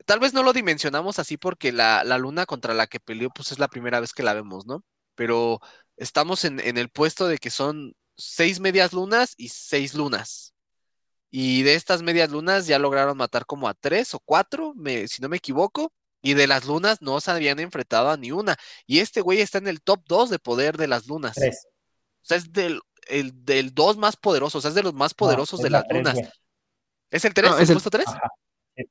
Tal 0.06 0.20
vez 0.20 0.34
no 0.34 0.44
lo 0.44 0.54
dimensionamos 0.54 1.20
así 1.20 1.38
porque 1.38 1.72
la, 1.72 2.04
la 2.04 2.18
luna 2.18 2.46
contra 2.46 2.74
la 2.74 2.88
que 2.88 3.00
peleó, 3.00 3.30
pues 3.32 3.52
es 3.52 3.60
la 3.60 3.68
primera 3.68 4.00
vez 4.00 4.14
que 4.14 4.24
la 4.24 4.34
vemos, 4.34 4.66
¿no? 4.68 4.84
Pero 5.16 5.60
estamos 5.98 6.46
en, 6.46 6.60
en 6.60 6.78
el 6.78 6.90
puesto 6.90 7.28
de 7.28 7.40
que 7.40 7.50
son 7.50 7.94
seis 8.20 8.60
medias 8.60 8.94
lunas 8.94 9.34
y 9.38 9.50
seis 9.50 9.94
lunas. 9.96 10.54
Y 11.32 11.62
de 11.64 11.76
estas 11.76 12.02
medias 12.02 12.30
lunas 12.32 12.68
ya 12.68 12.80
lograron 12.80 13.18
matar 13.18 13.46
como 13.46 13.68
a 13.68 13.74
tres 13.74 14.14
o 14.14 14.20
cuatro, 14.20 14.74
me- 14.76 15.08
si 15.08 15.22
no 15.22 15.30
me 15.30 15.38
equivoco. 15.38 15.92
Y 16.22 16.34
de 16.34 16.48
las 16.48 16.66
lunas 16.66 17.02
no 17.02 17.22
se 17.22 17.32
habían 17.32 17.60
enfrentado 17.60 18.10
a 18.10 18.18
ni 18.18 18.32
una. 18.32 18.58
Y 18.86 19.00
este 19.00 19.22
güey 19.22 19.40
está 19.40 19.58
en 19.58 19.68
el 19.70 19.82
top 19.82 20.04
2 20.06 20.30
de 20.30 20.38
poder 20.38 20.76
de 20.76 20.88
las 20.88 21.08
lunas. 21.08 21.36
Tres. 21.36 21.66
O 22.22 22.26
sea, 22.26 22.36
es 22.38 22.52
del, 22.52 22.82
el, 23.08 23.46
del 23.46 23.74
2 23.74 23.96
más 23.98 24.18
poderoso, 24.18 24.58
o 24.58 24.62
sea, 24.62 24.70
es 24.70 24.76
de 24.76 24.84
los 24.84 24.94
más 24.94 25.14
poderosos 25.14 25.62
No, 25.62 25.64
de 25.64 25.70
las 25.70 25.88
tres, 25.88 25.98
lunas. 26.04 26.18
¿Es 27.10 27.24
el 27.24 27.34
3? 27.34 27.50
No, 27.50 27.58
¿El 27.58 27.64
es 27.64 27.70
el- 27.70 27.76
puesto 27.76 27.90
3? 27.90 28.08
Ajá. 28.08 28.30
Sí. 28.76 28.84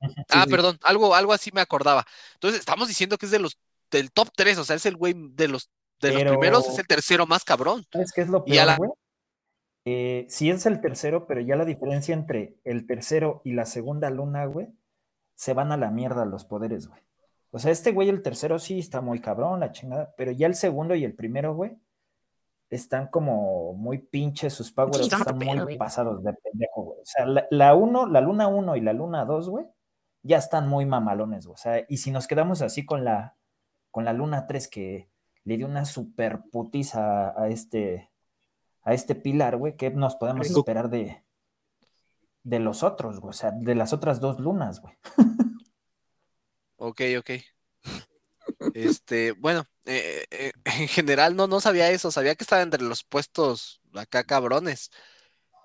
Ujú. 0.00 0.14
Ah, 0.30 0.44
sí. 0.44 0.50
perdón, 0.50 0.78
algo, 0.82 1.14
algo 1.14 1.32
así 1.32 1.50
me 1.52 1.60
acordaba. 1.60 2.04
Entonces, 2.34 2.58
estamos 2.58 2.88
diciendo 2.88 3.18
que 3.18 3.26
es 3.26 3.32
de 3.32 3.38
los 3.38 3.56
del 3.92 4.10
top 4.10 4.30
3, 4.34 4.58
o 4.58 4.64
sea, 4.64 4.74
es 4.74 4.84
el 4.86 4.96
güey 4.96 5.14
de 5.16 5.46
los 5.46 5.70
de 6.00 6.12
los 6.24 6.32
primeros, 6.36 6.68
es 6.68 6.78
el 6.78 6.86
tercero 6.86 7.26
más 7.26 7.44
cabrón. 7.44 7.84
¿Sabes 7.92 8.12
qué 8.12 8.20
es 8.22 8.28
lo 8.28 8.44
peor, 8.44 8.66
la- 8.66 8.76
güey? 8.76 8.90
Eh, 9.86 10.26
sí 10.30 10.50
es 10.50 10.64
el 10.66 10.80
tercero, 10.80 11.26
pero 11.26 11.40
ya 11.42 11.56
la 11.56 11.64
diferencia 11.64 12.14
entre 12.14 12.56
el 12.64 12.86
tercero 12.86 13.42
y 13.44 13.52
la 13.52 13.66
segunda 13.66 14.08
luna, 14.10 14.46
güey, 14.46 14.68
se 15.34 15.52
van 15.52 15.72
a 15.72 15.76
la 15.76 15.90
mierda 15.90 16.24
los 16.24 16.44
poderes, 16.44 16.88
güey. 16.88 17.00
O 17.50 17.58
sea, 17.58 17.70
este 17.70 17.92
güey, 17.92 18.08
el 18.08 18.22
tercero 18.22 18.58
sí 18.58 18.78
está 18.78 19.00
muy 19.00 19.20
cabrón, 19.20 19.60
la 19.60 19.72
chingada, 19.72 20.14
pero 20.16 20.32
ya 20.32 20.46
el 20.46 20.54
segundo 20.54 20.94
y 20.94 21.04
el 21.04 21.14
primero, 21.14 21.54
güey, 21.54 21.76
están 22.70 23.08
como 23.08 23.74
muy 23.74 23.98
pinches, 23.98 24.54
sus 24.54 24.72
powers 24.72 24.96
Sí, 24.98 25.04
están 25.14 25.36
muy 25.38 25.58
güey. 25.60 25.78
pasados 25.78 26.24
de 26.24 26.32
pendejo, 26.32 26.82
güey. 26.82 26.98
O 27.00 27.04
sea, 27.04 27.26
la, 27.26 27.46
la 27.50 27.74
uno, 27.74 28.06
la 28.06 28.20
luna 28.20 28.48
1 28.48 28.76
y 28.76 28.80
la 28.80 28.92
luna 28.94 29.24
2, 29.24 29.48
güey, 29.50 29.66
ya 30.22 30.38
están 30.38 30.66
muy 30.68 30.86
mamalones, 30.86 31.46
güey. 31.46 31.54
O 31.54 31.58
sea, 31.58 31.84
y 31.88 31.98
si 31.98 32.10
nos 32.10 32.26
quedamos 32.26 32.62
así 32.62 32.84
con 32.86 33.04
la, 33.04 33.36
con 33.90 34.04
la 34.06 34.12
luna 34.14 34.46
3 34.46 34.66
que 34.66 35.08
le 35.44 35.56
dio 35.56 35.66
una 35.66 35.84
super 35.84 36.42
putiza 36.50 37.28
a, 37.28 37.42
a 37.44 37.48
este, 37.48 38.10
a 38.82 38.94
este 38.94 39.14
pilar, 39.14 39.56
güey, 39.56 39.76
¿qué 39.76 39.90
nos 39.90 40.16
podemos 40.16 40.46
Rico. 40.48 40.60
esperar 40.60 40.90
de, 40.90 41.22
de 42.42 42.58
los 42.58 42.82
otros, 42.82 43.20
güey? 43.20 43.30
O 43.30 43.34
sea, 43.34 43.50
de 43.50 43.74
las 43.74 43.92
otras 43.92 44.20
dos 44.20 44.40
lunas, 44.40 44.80
güey. 44.80 44.94
Ok, 46.76 47.00
ok. 47.18 47.30
Este, 48.74 49.32
bueno, 49.32 49.66
eh, 49.86 50.26
eh, 50.30 50.52
en 50.64 50.88
general 50.88 51.36
no, 51.36 51.46
no 51.46 51.60
sabía 51.60 51.90
eso, 51.90 52.10
sabía 52.10 52.34
que 52.34 52.44
estaba 52.44 52.62
entre 52.62 52.82
los 52.82 53.04
puestos 53.04 53.80
acá 53.94 54.24
cabrones. 54.24 54.90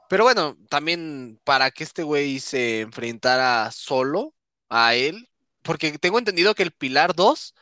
Pero 0.09 0.23
bueno, 0.23 0.57
también 0.69 1.39
para 1.43 1.71
que 1.71 1.83
este 1.83 2.03
güey 2.03 2.39
se 2.39 2.81
enfrentara 2.81 3.69
solo 3.71 4.33
a 4.69 4.95
él, 4.95 5.29
porque 5.61 5.97
tengo 5.99 6.19
entendido 6.19 6.55
que 6.55 6.63
el 6.63 6.71
Pilar 6.71 7.15
2 7.15 7.53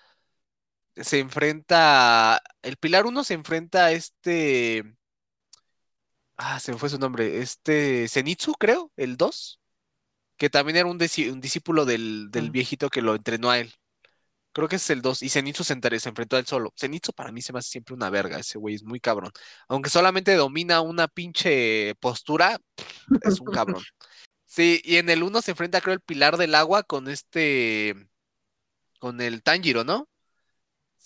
se 1.01 1.19
enfrenta, 1.19 2.41
el 2.61 2.77
Pilar 2.77 3.05
1 3.05 3.23
se 3.23 3.33
enfrenta 3.33 3.85
a 3.85 3.91
este, 3.91 4.83
ah, 6.37 6.59
se 6.59 6.71
me 6.71 6.77
fue 6.77 6.89
su 6.89 6.99
nombre, 6.99 7.39
este 7.39 8.07
Zenitsu, 8.07 8.53
creo, 8.53 8.91
el 8.95 9.17
2, 9.17 9.59
que 10.37 10.49
también 10.49 10.77
era 10.77 10.87
un, 10.87 10.97
discípulo 10.97 11.85
del, 11.85 12.29
del 12.31 12.51
viejito 12.51 12.89
que 12.89 13.01
lo 13.01 13.15
entrenó 13.15 13.49
a 13.49 13.59
él. 13.59 13.73
Creo 14.57 14.67
que 14.67 14.77
es 14.77 14.89
el 14.89 15.03
2. 15.03 15.21
Y 15.21 15.29
Zenitsu 15.29 15.63
se, 15.63 15.75
se 15.99 16.09
enfrentó 16.09 16.35
a 16.35 16.39
él 16.39 16.47
solo. 16.47 16.73
Zenitsu 16.75 17.13
para 17.13 17.31
mí 17.31 17.43
se 17.43 17.53
me 17.53 17.59
hace 17.59 17.69
siempre 17.69 17.93
una 17.93 18.09
verga. 18.09 18.39
Ese 18.39 18.57
güey 18.57 18.73
es 18.73 18.83
muy 18.83 18.99
cabrón. 18.99 19.31
Aunque 19.67 19.91
solamente 19.91 20.33
domina 20.35 20.81
una 20.81 21.07
pinche 21.07 21.93
postura, 21.99 22.59
es 23.21 23.39
un 23.39 23.51
cabrón. 23.51 23.83
Sí, 24.49 24.81
y 24.85 24.95
en 24.95 25.09
el 25.09 25.23
1 25.23 25.41
se 25.41 25.51
enfrenta, 25.51 25.81
creo, 25.81 25.93
el 25.93 25.99
Pilar 25.99 26.37
del 26.37 26.55
Agua 26.55 26.83
con 26.83 27.09
este. 27.09 27.93
Con 28.97 29.19
el 29.19 29.43
Tanjiro, 29.43 29.83
¿no? 29.83 30.07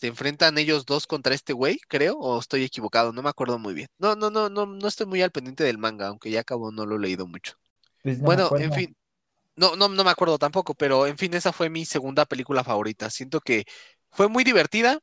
Se 0.01 0.07
enfrentan 0.07 0.57
ellos 0.59 0.85
dos 0.87 1.07
contra 1.07 1.35
este 1.35 1.53
güey, 1.53 1.79
creo, 1.89 2.17
o 2.19 2.39
estoy 2.39 2.63
equivocado, 2.65 3.13
no 3.13 3.23
me 3.23 3.29
acuerdo 3.29 3.59
muy 3.59 3.73
bien. 3.75 3.87
No, 3.99 4.15
no, 4.15 4.31
no, 4.31 4.49
no, 4.49 4.65
no 4.67 4.87
estoy 4.89 5.05
muy 5.07 5.21
al 5.23 5.31
pendiente 5.31 5.63
del 5.63 5.77
manga, 5.79 6.07
aunque 6.09 6.31
ya 6.31 6.41
acabo, 6.41 6.71
no 6.71 6.85
lo 6.87 6.97
he 6.97 6.99
leído 6.99 7.27
mucho. 7.27 7.53
Pues 8.01 8.19
no 8.19 8.25
Bueno, 8.25 8.53
en 8.57 8.71
fin. 8.73 8.95
No, 9.55 9.75
no, 9.75 9.89
no 9.89 10.03
me 10.03 10.11
acuerdo 10.11 10.37
tampoco, 10.39 10.75
pero 10.75 11.07
en 11.07 11.17
fin, 11.17 11.33
esa 11.35 11.53
fue 11.53 11.69
mi 11.69 11.85
segunda 11.85 12.25
película 12.25 12.63
favorita. 12.63 13.09
Siento 13.09 13.41
que 13.41 13.65
fue 14.11 14.27
muy 14.29 14.43
divertida. 14.43 14.99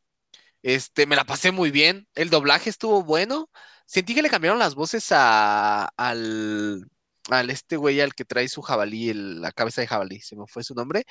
Este, 0.62 1.06
me 1.06 1.16
la 1.16 1.24
pasé 1.24 1.52
muy 1.52 1.70
bien. 1.70 2.08
El 2.14 2.30
doblaje 2.30 2.70
estuvo 2.70 3.02
bueno. 3.04 3.50
Sentí 3.86 4.14
que 4.14 4.22
le 4.22 4.30
cambiaron 4.30 4.58
las 4.58 4.74
voces 4.74 5.06
a, 5.12 5.86
al, 5.96 6.84
al 7.30 7.50
este 7.50 7.76
güey 7.76 8.00
al 8.00 8.14
que 8.14 8.24
trae 8.24 8.48
su 8.48 8.62
jabalí, 8.62 9.10
el- 9.10 9.40
la 9.42 9.52
cabeza 9.52 9.80
de 9.80 9.86
jabalí, 9.88 10.20
se 10.20 10.36
me 10.36 10.46
fue 10.46 10.64
su 10.64 10.74
nombre. 10.74 11.04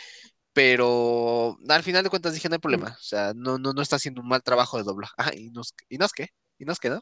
Pero 0.57 1.55
al 1.69 1.83
final 1.83 2.03
de 2.03 2.09
cuentas 2.09 2.33
dije, 2.33 2.49
no 2.49 2.55
hay 2.55 2.59
problema. 2.59 2.95
O 2.99 3.03
sea, 3.03 3.31
no, 3.35 3.59
no, 3.59 3.73
no 3.73 3.81
está 3.83 3.97
haciendo 3.97 4.21
un 4.21 4.27
mal 4.27 4.41
trabajo 4.41 4.77
de 4.77 4.83
doblaje. 4.83 5.13
Ajá, 5.15 5.35
y 5.35 5.51
nos, 5.51 5.75
y 5.87 5.99
nos 5.99 6.13
qué, 6.13 6.29
y 6.57 6.65
nos 6.65 6.79
qué, 6.79 6.89
¿no? 6.89 7.01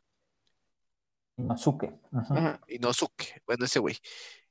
Inosuke. 1.38 1.93
Ajá. 2.12 2.60
Inosuke, 2.68 3.41
bueno, 3.47 3.64
ese 3.64 3.80
güey. 3.80 3.97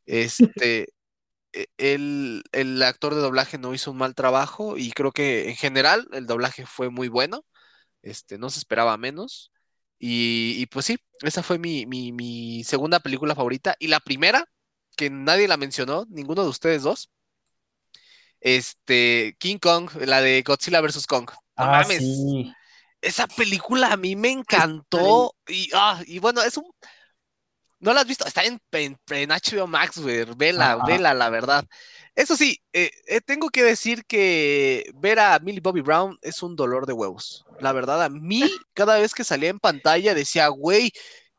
Este, 0.06 0.88
e- 1.52 1.66
el, 1.76 2.44
el 2.52 2.82
actor 2.82 3.14
de 3.14 3.20
doblaje 3.20 3.58
no 3.58 3.74
hizo 3.74 3.90
un 3.90 3.98
mal 3.98 4.14
trabajo 4.14 4.78
y 4.78 4.92
creo 4.92 5.12
que 5.12 5.50
en 5.50 5.56
general 5.56 6.08
el 6.12 6.26
doblaje 6.26 6.64
fue 6.64 6.88
muy 6.88 7.08
bueno. 7.08 7.44
Este, 8.02 8.38
no 8.38 8.50
se 8.50 8.58
esperaba 8.60 8.96
menos. 8.96 9.52
Y, 9.98 10.54
y 10.58 10.66
pues 10.66 10.86
sí, 10.86 10.98
esa 11.22 11.42
fue 11.42 11.58
mi, 11.58 11.86
mi, 11.86 12.12
mi 12.12 12.64
segunda 12.64 13.00
película 13.00 13.34
favorita. 13.34 13.76
Y 13.78 13.88
la 13.88 14.00
primera, 14.00 14.46
que 14.96 15.10
nadie 15.10 15.48
la 15.48 15.58
mencionó, 15.58 16.06
ninguno 16.08 16.44
de 16.44 16.48
ustedes 16.50 16.84
dos. 16.84 17.10
Este, 18.44 19.36
King 19.40 19.58
Kong, 19.58 19.90
la 20.06 20.22
de 20.22 20.42
Godzilla 20.44 20.82
vs. 20.82 21.06
Kong. 21.08 21.30
No 21.58 21.66
Ah, 21.66 21.70
mames, 21.70 21.98
sí. 21.98 22.54
esa 23.00 23.26
película 23.28 23.92
a 23.92 23.96
mí 23.96 24.16
me 24.16 24.30
encantó. 24.30 25.34
Y, 25.48 25.70
ah, 25.74 26.02
y 26.06 26.18
bueno, 26.20 26.42
es 26.42 26.56
un. 26.56 26.64
¿No 27.80 27.92
la 27.92 28.00
has 28.00 28.06
visto? 28.06 28.24
Está 28.26 28.44
en, 28.44 28.60
en, 28.72 28.96
en 29.10 29.30
HBO 29.30 29.66
Max, 29.66 29.98
güey. 29.98 30.24
Vela, 30.36 30.78
vela, 30.86 31.12
la 31.12 31.28
verdad. 31.28 31.64
Eso 32.14 32.36
sí, 32.36 32.58
eh, 32.72 32.90
eh, 33.06 33.20
tengo 33.20 33.50
que 33.50 33.62
decir 33.62 34.04
que 34.06 34.90
ver 34.94 35.18
a 35.18 35.38
Millie 35.40 35.60
Bobby 35.60 35.82
Brown 35.82 36.16
es 36.22 36.42
un 36.42 36.56
dolor 36.56 36.86
de 36.86 36.94
huevos. 36.94 37.44
La 37.60 37.72
verdad, 37.72 38.02
a 38.02 38.08
mí, 38.08 38.42
cada 38.72 38.98
vez 38.98 39.12
que 39.14 39.24
salía 39.24 39.50
en 39.50 39.58
pantalla, 39.60 40.14
decía, 40.14 40.48
güey, 40.48 40.92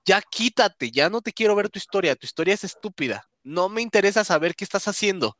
ya 0.05 0.21
quítate, 0.21 0.91
ya 0.91 1.09
no 1.09 1.21
te 1.21 1.33
quiero 1.33 1.55
ver 1.55 1.69
tu 1.69 1.79
historia. 1.79 2.15
Tu 2.15 2.27
historia 2.27 2.53
es 2.53 2.63
estúpida. 2.63 3.23
No 3.43 3.69
me 3.69 3.81
interesa 3.81 4.23
saber 4.23 4.55
qué 4.55 4.65
estás 4.65 4.87
haciendo. 4.87 5.37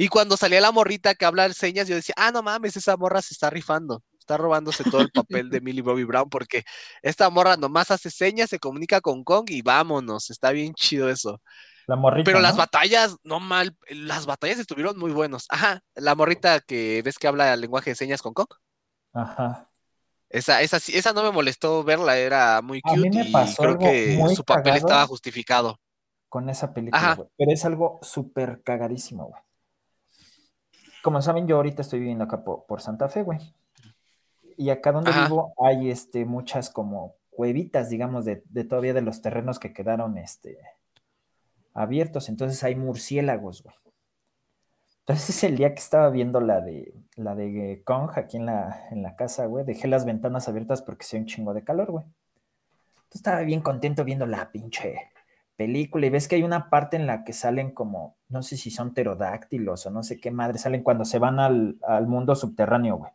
Y 0.00 0.06
cuando 0.08 0.36
salía 0.36 0.60
la 0.60 0.70
morrita 0.70 1.16
que 1.16 1.24
habla 1.24 1.52
señas, 1.52 1.88
yo 1.88 1.96
decía, 1.96 2.14
ah, 2.16 2.30
no 2.30 2.40
mames, 2.42 2.76
esa 2.76 2.96
morra 2.96 3.20
se 3.20 3.34
está 3.34 3.50
rifando. 3.50 4.04
Está 4.16 4.36
robándose 4.36 4.84
todo 4.84 5.00
el 5.00 5.10
papel 5.10 5.50
de 5.50 5.60
Millie 5.60 5.82
Bobby 5.82 6.04
Brown 6.04 6.30
porque 6.30 6.62
esta 7.02 7.28
morra 7.30 7.56
nomás 7.56 7.90
hace 7.90 8.08
señas, 8.10 8.48
se 8.48 8.60
comunica 8.60 9.00
con 9.00 9.24
Kong 9.24 9.50
y 9.50 9.60
vámonos. 9.62 10.30
Está 10.30 10.52
bien 10.52 10.72
chido 10.74 11.10
eso. 11.10 11.42
La 11.88 11.96
morrita. 11.96 12.24
Pero 12.24 12.38
las 12.40 12.56
batallas, 12.56 13.16
no 13.24 13.40
mal, 13.40 13.76
las 13.88 14.26
batallas 14.26 14.60
estuvieron 14.60 14.96
muy 14.98 15.10
buenos. 15.10 15.46
Ajá, 15.48 15.80
la 15.96 16.14
morrita 16.14 16.60
que 16.60 17.02
ves 17.04 17.18
que 17.18 17.26
habla 17.26 17.52
el 17.52 17.60
lenguaje 17.60 17.90
de 17.90 17.96
señas 17.96 18.22
con 18.22 18.34
Kong. 18.34 18.48
Ajá. 19.12 19.68
Esa, 20.30 20.62
esa, 20.62 20.76
esa 20.76 21.12
no 21.12 21.22
me 21.24 21.32
molestó 21.32 21.82
verla, 21.82 22.18
era 22.18 22.62
muy 22.62 22.80
A 22.84 22.94
mí 22.94 23.08
cute 23.08 23.10
me 23.10 23.24
y 23.24 23.32
pasó 23.32 23.62
creo 23.62 23.78
que 23.78 24.28
su 24.36 24.44
papel 24.44 24.76
estaba 24.76 25.06
justificado. 25.06 25.80
con 26.28 26.48
esa 26.50 26.72
película, 26.72 27.14
güey. 27.14 27.28
Pero 27.36 27.52
es 27.52 27.64
algo 27.64 27.98
súper 28.02 28.62
cagadísimo, 28.62 29.26
güey. 29.26 29.42
Como 31.08 31.22
saben, 31.22 31.46
yo 31.46 31.56
ahorita 31.56 31.80
estoy 31.80 32.00
viviendo 32.00 32.24
acá 32.24 32.44
por, 32.44 32.66
por 32.66 32.82
Santa 32.82 33.08
Fe, 33.08 33.22
güey. 33.22 33.54
Y 34.58 34.68
acá 34.68 34.92
donde 34.92 35.10
Ajá. 35.10 35.24
vivo 35.24 35.54
hay 35.56 35.88
este, 35.88 36.26
muchas 36.26 36.68
como 36.68 37.14
cuevitas, 37.30 37.88
digamos, 37.88 38.26
de, 38.26 38.42
de 38.50 38.64
todavía 38.64 38.92
de 38.92 39.00
los 39.00 39.22
terrenos 39.22 39.58
que 39.58 39.72
quedaron 39.72 40.18
este, 40.18 40.58
abiertos. 41.72 42.28
Entonces 42.28 42.62
hay 42.62 42.74
murciélagos, 42.74 43.62
güey. 43.62 43.74
Entonces 44.98 45.42
el 45.44 45.56
día 45.56 45.72
que 45.72 45.80
estaba 45.80 46.10
viendo 46.10 46.42
la 46.42 46.60
de 46.60 46.92
la 47.16 47.34
de 47.34 47.80
Kong 47.86 48.10
aquí 48.14 48.36
en 48.36 48.44
la, 48.44 48.88
en 48.90 49.02
la 49.02 49.16
casa, 49.16 49.46
güey, 49.46 49.64
dejé 49.64 49.88
las 49.88 50.04
ventanas 50.04 50.46
abiertas 50.46 50.82
porque 50.82 51.04
hacía 51.06 51.20
un 51.20 51.24
chingo 51.24 51.54
de 51.54 51.64
calor, 51.64 51.90
güey. 51.90 52.04
Entonces 52.04 53.14
estaba 53.14 53.40
bien 53.40 53.62
contento 53.62 54.04
viendo 54.04 54.26
la 54.26 54.52
pinche 54.52 55.10
película 55.58 56.06
y 56.06 56.10
ves 56.10 56.28
que 56.28 56.36
hay 56.36 56.44
una 56.44 56.70
parte 56.70 56.96
en 56.96 57.08
la 57.08 57.24
que 57.24 57.32
salen 57.32 57.72
como, 57.72 58.16
no 58.28 58.42
sé 58.42 58.56
si 58.56 58.70
son 58.70 58.94
pterodáctilos 58.94 59.84
o 59.86 59.90
no 59.90 60.04
sé 60.04 60.20
qué 60.20 60.30
madre, 60.30 60.56
salen 60.58 60.84
cuando 60.84 61.04
se 61.04 61.18
van 61.18 61.40
al, 61.40 61.78
al 61.82 62.06
mundo 62.06 62.36
subterráneo, 62.36 62.96
güey. 62.96 63.12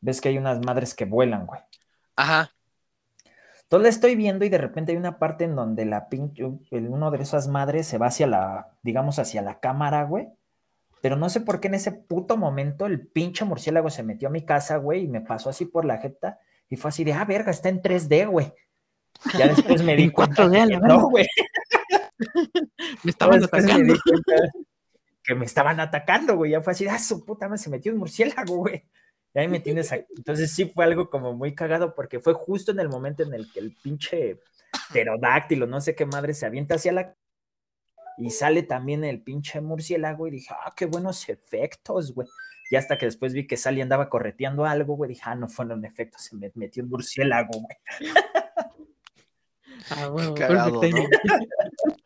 Ves 0.00 0.20
que 0.20 0.30
hay 0.30 0.38
unas 0.38 0.58
madres 0.66 0.94
que 0.94 1.04
vuelan, 1.04 1.46
güey. 1.46 1.60
Ajá, 2.16 2.50
Entonces 3.62 3.84
la 3.84 3.88
estoy 3.88 4.16
viendo 4.16 4.44
y 4.44 4.48
de 4.48 4.58
repente 4.58 4.92
hay 4.92 4.98
una 4.98 5.18
parte 5.18 5.44
en 5.44 5.54
donde 5.54 5.86
la 5.86 6.08
pinche, 6.08 6.44
uno 6.44 7.10
de 7.12 7.22
esas 7.22 7.46
madres 7.46 7.86
se 7.86 7.98
va 7.98 8.08
hacia 8.08 8.26
la, 8.26 8.76
digamos, 8.82 9.20
hacia 9.20 9.40
la 9.40 9.60
cámara, 9.60 10.02
güey. 10.04 10.28
Pero 11.00 11.16
no 11.16 11.30
sé 11.30 11.40
por 11.40 11.60
qué 11.60 11.68
en 11.68 11.74
ese 11.74 11.92
puto 11.92 12.36
momento 12.36 12.86
el 12.86 13.06
pinche 13.06 13.44
murciélago 13.44 13.88
se 13.88 14.02
metió 14.02 14.28
a 14.28 14.32
mi 14.32 14.44
casa, 14.44 14.76
güey, 14.78 15.04
y 15.04 15.08
me 15.08 15.20
pasó 15.20 15.48
así 15.50 15.64
por 15.64 15.84
la 15.84 15.98
jeta 15.98 16.38
y 16.68 16.76
fue 16.76 16.88
así 16.88 17.04
de, 17.04 17.12
ah, 17.12 17.24
verga, 17.24 17.50
está 17.50 17.68
en 17.68 17.82
3D, 17.82 18.28
güey. 18.28 18.52
Ya 19.38 19.48
después 19.48 19.82
me 19.82 19.96
di 19.96 20.04
En 20.04 20.10
cuenta 20.10 20.44
4D, 20.44 20.62
a 20.62 20.66
que 20.66 20.86
no, 20.86 21.08
güey. 21.08 21.26
Me 23.04 23.10
estaban 23.10 23.42
atacando. 23.42 23.94
que 25.24 25.34
me 25.34 25.44
estaban 25.44 25.80
atacando, 25.80 26.36
güey. 26.36 26.52
Ya 26.52 26.60
fue 26.60 26.72
así, 26.72 26.86
ah, 26.88 26.98
su 26.98 27.24
puta 27.24 27.48
madre, 27.48 27.62
se 27.62 27.70
metió 27.70 27.92
un 27.92 27.98
murciélago, 27.98 28.56
güey. 28.56 28.84
Y 29.34 29.38
ahí 29.38 29.48
me 29.48 29.60
tienes 29.60 29.92
aquí. 29.92 30.04
Entonces 30.16 30.52
sí 30.52 30.66
fue 30.66 30.84
algo 30.84 31.10
como 31.10 31.32
muy 31.32 31.54
cagado 31.54 31.94
porque 31.94 32.20
fue 32.20 32.34
justo 32.34 32.72
en 32.72 32.80
el 32.80 32.88
momento 32.88 33.22
en 33.22 33.32
el 33.34 33.50
que 33.52 33.60
el 33.60 33.76
pinche 33.82 34.40
pterodáctilo, 34.90 35.66
no 35.66 35.80
sé 35.80 35.94
qué 35.94 36.06
madre, 36.06 36.34
se 36.34 36.46
avienta 36.46 36.74
hacia 36.74 36.92
la... 36.92 37.14
Y 38.18 38.30
sale 38.30 38.62
también 38.62 39.04
el 39.04 39.22
pinche 39.22 39.60
murciélago 39.60 40.26
y 40.26 40.32
dije, 40.32 40.52
ah, 40.52 40.74
qué 40.76 40.86
buenos 40.86 41.28
efectos, 41.28 42.12
güey. 42.14 42.28
Y 42.70 42.76
hasta 42.76 42.98
que 42.98 43.06
después 43.06 43.32
vi 43.32 43.46
que 43.46 43.56
Sally 43.56 43.80
andaba 43.80 44.08
correteando 44.08 44.64
algo, 44.64 44.96
güey, 44.96 45.10
dije, 45.10 45.22
ah, 45.24 45.34
no 45.34 45.48
fueron 45.48 45.84
efectos, 45.84 46.22
se 46.22 46.36
me 46.36 46.50
metió 46.54 46.82
un 46.82 46.90
murciélago, 46.90 47.50
güey. 47.52 47.76
Ah, 49.90 50.08
bueno, 50.08 50.34
cagado, 50.34 50.80
perfecto. 50.80 51.08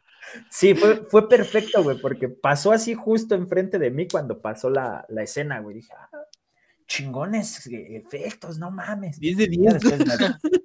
Sí, 0.50 0.74
fue, 0.74 0.96
fue 1.06 1.28
perfecto, 1.28 1.82
güey, 1.82 1.98
porque 1.98 2.28
pasó 2.28 2.72
así 2.72 2.94
justo 2.94 3.34
enfrente 3.34 3.78
de 3.78 3.90
mí 3.90 4.06
cuando 4.06 4.42
pasó 4.42 4.68
la, 4.68 5.06
la 5.08 5.22
escena, 5.22 5.60
güey. 5.60 5.76
Dije, 5.76 5.92
ah, 5.96 6.10
chingones 6.86 7.66
eh, 7.68 7.96
efectos, 7.96 8.58
no 8.58 8.70
mames. 8.70 9.18
10 9.18 9.36
de 9.38 9.44
Ya 9.46 9.72
10. 9.72 9.74
después 9.74 10.06
me- 10.06 10.16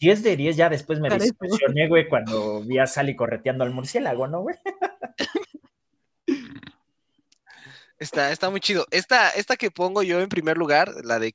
10 0.00 0.22
de 0.22 0.36
10, 0.36 0.56
ya 0.56 0.68
después 0.68 1.00
me 1.00 1.08
discusioné, 1.08 1.88
güey, 1.88 2.08
cuando 2.08 2.60
vi 2.62 2.78
a 2.78 2.86
Sally 2.86 3.16
correteando 3.16 3.64
al 3.64 3.72
murciélago, 3.72 4.26
¿no, 4.26 4.42
güey? 4.42 4.56
Está, 7.98 8.30
está 8.30 8.50
muy 8.50 8.60
chido. 8.60 8.86
Esta, 8.90 9.30
esta 9.30 9.56
que 9.56 9.70
pongo 9.70 10.02
yo 10.02 10.20
en 10.20 10.28
primer 10.28 10.58
lugar, 10.58 10.92
la 11.04 11.18
de 11.18 11.32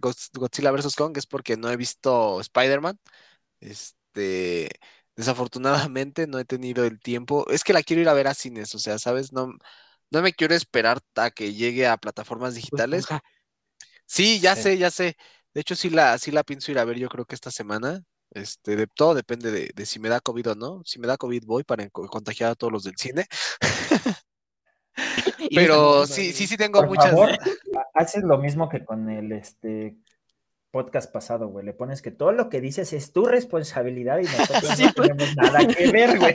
Godzilla 0.00 0.70
vs. 0.70 0.94
Kong, 0.94 1.16
es 1.16 1.26
porque 1.26 1.56
no 1.56 1.70
he 1.70 1.76
visto 1.76 2.40
Spider-Man. 2.40 2.98
Este, 3.60 3.98
desafortunadamente 5.16 6.26
no 6.26 6.38
he 6.38 6.44
tenido 6.44 6.84
el 6.84 7.00
tiempo. 7.00 7.46
Es 7.50 7.64
que 7.64 7.72
la 7.72 7.82
quiero 7.82 8.02
ir 8.02 8.08
a 8.08 8.14
ver 8.14 8.28
a 8.28 8.34
cines, 8.34 8.74
o 8.74 8.78
sea, 8.78 8.98
¿sabes? 8.98 9.32
No, 9.32 9.52
no 10.10 10.22
me 10.22 10.32
quiero 10.32 10.54
esperar 10.54 11.00
a 11.16 11.30
que 11.30 11.54
llegue 11.54 11.86
a 11.86 11.96
plataformas 11.96 12.54
Pues, 12.54 12.62
digitales. 12.62 13.06
Sí, 14.06 14.40
ya 14.40 14.54
Sí. 14.54 14.62
sé, 14.62 14.78
ya 14.78 14.90
sé. 14.90 15.16
De 15.54 15.60
hecho, 15.60 15.74
sí 15.76 15.90
la, 15.90 16.18
sí 16.18 16.30
la 16.30 16.42
pienso 16.44 16.70
ir 16.72 16.78
a 16.78 16.84
ver, 16.84 16.98
yo 16.98 17.08
creo 17.08 17.24
que 17.24 17.34
esta 17.34 17.50
semana. 17.50 18.00
Este, 18.30 18.74
de 18.74 18.88
todo 18.88 19.14
depende 19.14 19.52
de, 19.52 19.70
de 19.72 19.86
si 19.86 20.00
me 20.00 20.08
da 20.08 20.20
COVID 20.20 20.50
o 20.50 20.54
no. 20.56 20.82
Si 20.84 20.98
me 20.98 21.06
da 21.06 21.16
COVID, 21.16 21.44
voy 21.46 21.62
para 21.62 21.88
contagiar 21.90 22.50
a 22.50 22.54
todos 22.56 22.72
los 22.72 22.82
del 22.82 22.94
cine. 22.96 23.26
Pero 25.54 26.06
sí, 26.06 26.32
sí, 26.32 26.46
sí 26.46 26.56
tengo 26.56 26.80
Por 26.80 26.88
muchas. 26.88 27.10
favor, 27.10 27.30
ha- 27.76 28.00
haces 28.00 28.22
lo 28.24 28.38
mismo 28.38 28.68
que 28.68 28.84
con 28.84 29.08
el 29.08 29.32
este 29.32 29.96
podcast 30.74 31.12
pasado, 31.12 31.46
güey. 31.46 31.64
Le 31.64 31.72
pones 31.72 32.02
que 32.02 32.10
todo 32.10 32.32
lo 32.32 32.50
que 32.50 32.60
dices 32.60 32.92
es 32.92 33.12
tu 33.12 33.26
responsabilidad 33.26 34.18
y 34.18 34.24
nosotros 34.38 34.76
Sí, 34.76 34.86
no 34.86 34.92
pues. 34.92 35.08
tenemos 35.08 35.36
nada 35.36 35.66
que 35.68 35.90
ver, 35.92 36.18
güey. 36.18 36.34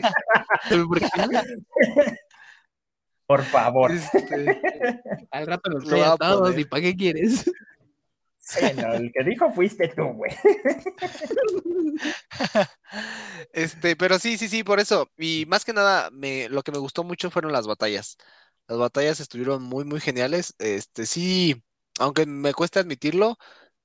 Por 3.27 3.43
favor. 3.43 3.91
Este, 3.91 4.61
al 5.29 5.45
rato 5.45 5.69
nos 5.69 5.83
Lo 5.83 5.97
voy 5.97 6.05
a 6.05 6.15
todos 6.15 6.57
y 6.57 6.63
¿para 6.63 6.81
qué 6.83 6.95
quieres? 6.95 7.51
Sí, 8.37 8.65
no, 8.77 8.93
el 8.93 9.11
que 9.11 9.23
dijo 9.25 9.51
fuiste 9.51 9.89
tú, 9.89 10.05
güey. 10.05 10.31
Este, 13.51 13.97
pero 13.97 14.17
sí, 14.19 14.37
sí, 14.37 14.47
sí, 14.47 14.63
por 14.63 14.79
eso. 14.79 15.11
Y 15.17 15.45
más 15.47 15.65
que 15.65 15.73
nada, 15.73 16.09
me, 16.11 16.47
lo 16.47 16.63
que 16.63 16.71
me 16.71 16.79
gustó 16.79 17.03
mucho 17.03 17.29
fueron 17.29 17.51
las 17.51 17.67
batallas. 17.67 18.17
Las 18.67 18.77
batallas 18.77 19.19
estuvieron 19.19 19.61
muy, 19.63 19.83
muy 19.83 19.99
geniales. 19.99 20.55
Este, 20.57 21.05
sí, 21.05 21.61
aunque 21.99 22.25
me 22.25 22.53
cuesta 22.53 22.79
admitirlo, 22.79 23.37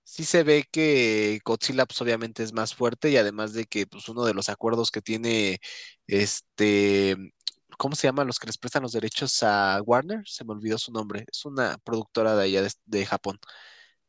sí 0.05 0.25
se 0.25 0.43
ve 0.45 0.65
que 0.71 1.41
Godzilla, 1.45 1.87
pues 1.87 2.01
obviamente 2.01 2.43
es 2.43 2.53
más 2.53 2.75
fuerte 2.75 3.11
y 3.11 3.17
además 3.17 3.53
de 3.53 3.67
que, 3.67 3.87
pues 3.87 4.09
uno 4.09 4.25
de 4.25 4.35
los 4.35 4.49
acuerdos 4.49 4.91
que 4.91 5.01
tiene, 5.03 5.59
este, 6.07 7.17
¿cómo 7.79 7.97
se 7.97 8.07
llaman 8.07 8.27
los 8.27 8.39
que 8.39 8.47
les 8.47 8.59
prestan 8.59 8.83
los 8.83 8.93
derechos 8.93 9.43
a 9.43 9.81
Warner? 9.85 10.23
Se 10.27 10.45
me 10.45 10.53
olvidó 10.53 10.79
su 10.79 10.93
nombre. 10.93 11.25
Es 11.31 11.45
una 11.45 11.79
productora 11.79 12.37
de 12.37 12.45
allá 12.45 12.63
de, 12.63 12.71
de 12.85 13.07
Japón. 13.07 13.39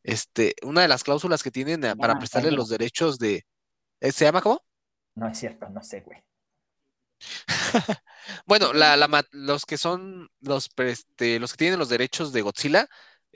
Este, 0.03 0.53
una 0.61 0.81
de 0.81 0.87
las 0.87 1.03
cláusulas 1.03 1.41
que 1.41 1.51
tienen 1.51 1.83
eh, 1.83 1.95
para 1.95 2.13
llama 2.13 2.19
prestarle 2.19 2.51
los 2.51 2.69
derechos 2.69 3.17
de, 3.17 3.45
eh, 4.01 4.11
¿se 4.11 4.25
llama 4.25 4.41
cómo? 4.41 4.63
No 5.15 5.27
es 5.27 5.39
cierto, 5.39 5.67
no 5.69 5.81
sé, 5.81 6.01
güey. 6.01 6.23
Bueno, 8.45 8.73
la, 8.73 8.97
la 8.97 9.25
los 9.31 9.65
que 9.65 9.77
son 9.77 10.29
los, 10.41 10.69
este, 10.77 11.39
los 11.39 11.51
que 11.51 11.57
tienen 11.57 11.79
los 11.79 11.89
derechos 11.89 12.33
de 12.33 12.41
Godzilla 12.41 12.87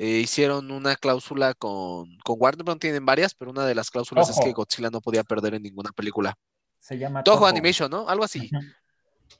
eh, 0.01 0.19
hicieron 0.19 0.71
una 0.71 0.95
cláusula 0.95 1.53
con, 1.53 2.17
con 2.23 2.37
Warner, 2.39 2.63
bueno, 2.63 2.79
tienen 2.79 3.05
varias, 3.05 3.35
pero 3.35 3.51
una 3.51 3.65
de 3.65 3.75
las 3.75 3.91
cláusulas 3.91 4.29
es 4.29 4.39
que. 4.41 4.53
Godzilla 4.53 4.89
no 4.89 5.01
podía 5.01 5.25
perder 5.25 5.55
en 5.55 5.63
ninguna 5.63 5.91
película. 5.91 6.37
Se 6.79 6.97
llama 6.97 7.21
Toho 7.21 7.39
Toho. 7.39 7.47
Animation, 7.47 7.91
¿no? 7.91 8.07
Algo 8.07 8.23
así. 8.23 8.49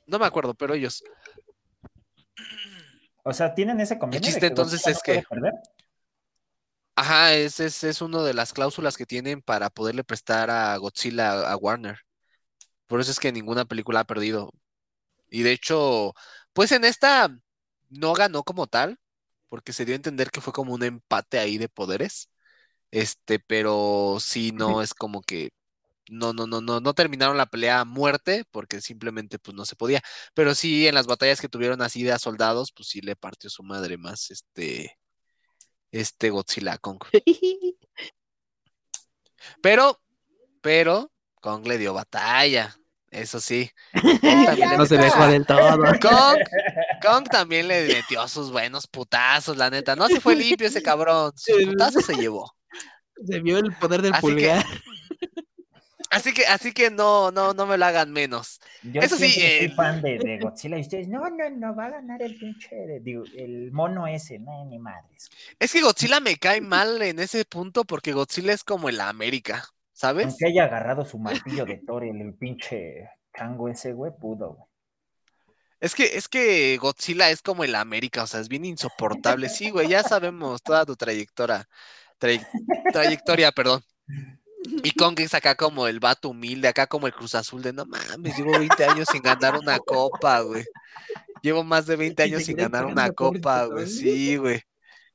No 0.06 0.18
me 0.18 0.26
acuerdo, 0.26 0.52
pero 0.52 0.74
ellos. 0.74 1.02
O 3.22 3.32
sea, 3.32 3.54
¿tienen 3.54 3.80
ese 3.80 3.98
convenio? 3.98 4.20
de 4.20 4.26
chiste 4.26 4.40
que 4.40 4.46
entonces 4.48 4.82
Godzilla 4.82 4.92
es 4.92 4.98
no 4.98 5.02
puede 5.04 5.20
que- 5.20 5.26
perder? 5.28 5.52
Ajá, 6.96 7.32
es, 7.34 7.58
es, 7.60 7.82
es 7.82 8.02
una 8.02 8.22
de 8.22 8.34
las 8.34 8.52
cláusulas 8.52 8.98
que 8.98 9.06
tienen 9.06 9.40
para 9.40 9.70
poderle 9.70 10.04
prestar 10.04 10.50
a 10.50 10.76
Godzilla 10.76 11.50
a 11.50 11.56
Warner. 11.56 11.98
Por 12.86 13.00
eso 13.00 13.10
es 13.10 13.18
que 13.18 13.32
ninguna 13.32 13.64
película 13.64 14.00
ha 14.00 14.04
perdido. 14.04 14.52
Y 15.30 15.42
de 15.42 15.52
hecho, 15.52 16.12
pues 16.52 16.72
en 16.72 16.84
esta 16.84 17.34
no 17.88 18.12
ganó 18.12 18.42
como 18.42 18.66
tal, 18.66 18.98
porque 19.50 19.74
se 19.74 19.84
dio 19.84 19.94
a 19.94 19.96
entender 19.96 20.30
que 20.30 20.40
fue 20.40 20.54
como 20.54 20.74
un 20.74 20.84
empate 20.84 21.38
ahí 21.38 21.58
de 21.58 21.68
poderes. 21.68 22.30
Este, 22.90 23.40
pero 23.40 24.18
sí, 24.20 24.52
no 24.52 24.82
es 24.82 24.94
como 24.94 25.22
que 25.22 25.52
no, 26.10 26.32
no, 26.32 26.46
no, 26.46 26.60
no, 26.60 26.80
no 26.80 26.94
terminaron 26.94 27.36
la 27.36 27.46
pelea 27.46 27.80
a 27.80 27.84
muerte, 27.84 28.44
porque 28.50 28.80
simplemente 28.80 29.38
pues 29.38 29.56
no 29.56 29.64
se 29.64 29.76
podía. 29.76 30.02
Pero 30.34 30.54
sí, 30.54 30.86
en 30.88 30.94
las 30.94 31.06
batallas 31.06 31.40
que 31.40 31.48
tuvieron 31.48 31.82
así 31.82 32.02
de 32.02 32.12
a 32.12 32.18
soldados, 32.18 32.72
pues 32.72 32.88
sí 32.88 33.00
le 33.00 33.16
partió 33.16 33.50
su 33.50 33.62
madre 33.62 33.96
más 33.98 34.30
este, 34.30 34.98
este 35.92 36.30
Godzilla 36.30 36.74
a 36.74 36.78
Kong. 36.78 37.02
Pero, 39.62 39.98
pero, 40.60 41.10
Kong 41.40 41.66
le 41.66 41.78
dio 41.78 41.94
batalla. 41.94 42.76
Eso 43.10 43.40
sí. 43.40 43.70
Kong 44.20 44.78
No 44.78 44.86
se 44.86 44.98
dejó 44.98 45.26
del 45.28 45.46
todo. 45.46 45.78
Kong, 46.00 46.38
Kong 47.00 47.28
también 47.28 47.68
le 47.68 47.86
metió 47.88 48.26
sus 48.28 48.50
buenos 48.50 48.86
putazos, 48.86 49.56
la 49.56 49.70
neta. 49.70 49.96
No 49.96 50.08
se 50.08 50.20
fue 50.20 50.36
limpio 50.36 50.66
ese 50.66 50.82
cabrón. 50.82 51.32
Sus 51.36 51.64
putazos 51.64 52.04
se 52.04 52.14
llevó. 52.16 52.54
Se 53.26 53.40
vio 53.40 53.58
el 53.58 53.72
poder 53.76 54.02
del 54.02 54.12
Así 54.14 54.26
que- 54.26 54.32
pulgar. 54.32 54.64
Así 56.12 56.34
que, 56.34 56.44
así 56.46 56.72
que 56.72 56.90
no, 56.90 57.30
no, 57.30 57.54
no 57.54 57.66
me 57.66 57.78
lo 57.78 57.84
hagan 57.86 58.10
menos. 58.10 58.60
Yo 58.82 59.00
Eso 59.00 59.16
sí, 59.16 59.32
eh, 59.38 59.58
soy 59.60 59.68
fan 59.76 60.02
de, 60.02 60.18
de 60.18 60.38
Godzilla 60.40 60.76
y 60.76 60.80
ustedes, 60.80 61.06
no, 61.06 61.20
no, 61.30 61.50
no, 61.50 61.76
va 61.76 61.84
a 61.86 61.90
ganar 61.90 62.20
el 62.20 62.36
pinche, 62.36 62.98
digo, 63.00 63.22
el 63.36 63.70
mono 63.70 64.08
ese, 64.08 64.40
no, 64.40 64.64
ni 64.64 64.80
madres. 64.80 65.30
Es 65.60 65.72
que 65.72 65.80
Godzilla 65.80 66.18
me 66.18 66.34
cae 66.36 66.60
mal 66.60 67.00
en 67.02 67.20
ese 67.20 67.44
punto 67.44 67.84
porque 67.84 68.12
Godzilla 68.12 68.52
es 68.52 68.64
como 68.64 68.88
el 68.88 69.00
América, 69.00 69.64
¿sabes? 69.92 70.26
Aunque 70.26 70.46
haya 70.46 70.64
agarrado 70.64 71.04
su 71.04 71.16
martillo 71.16 71.64
de 71.64 71.76
Thor, 71.86 72.02
el, 72.02 72.20
el 72.20 72.34
pinche 72.34 73.08
chango 73.38 73.68
ese, 73.68 73.92
güey, 73.92 74.10
pudo, 74.20 74.54
güey. 74.54 74.69
Es 75.80 75.94
que, 75.94 76.16
es 76.16 76.28
que 76.28 76.76
Godzilla 76.78 77.30
es 77.30 77.40
como 77.42 77.64
el 77.64 77.74
América, 77.74 78.22
o 78.22 78.26
sea, 78.26 78.40
es 78.40 78.48
bien 78.48 78.64
insoportable. 78.64 79.48
Sí, 79.48 79.70
güey, 79.70 79.88
ya 79.88 80.02
sabemos 80.02 80.62
toda 80.62 80.84
tu 80.84 80.94
trayectoria. 80.94 81.66
Tray- 82.18 82.44
trayectoria, 82.92 83.50
perdón. 83.50 83.82
Y 84.82 84.90
Kong 84.92 85.18
es 85.20 85.32
acá 85.34 85.54
como 85.54 85.86
el 85.86 86.00
vato 86.00 86.28
humilde, 86.28 86.68
acá 86.68 86.86
como 86.86 87.06
el 87.06 87.14
Cruz 87.14 87.34
Azul 87.34 87.62
de 87.62 87.72
no 87.72 87.86
mames, 87.86 88.36
llevo 88.36 88.58
20 88.58 88.84
años 88.84 89.08
sin 89.10 89.22
ganar 89.22 89.56
una 89.58 89.78
copa, 89.78 90.40
güey. 90.40 90.64
Llevo 91.42 91.64
más 91.64 91.86
de 91.86 91.96
20 91.96 92.26
Y 92.26 92.26
años 92.26 92.44
sin 92.44 92.56
ganar 92.56 92.84
una 92.84 93.10
copa, 93.10 93.64
güey. 93.64 93.86
Sí, 93.86 94.36
güey. 94.36 94.62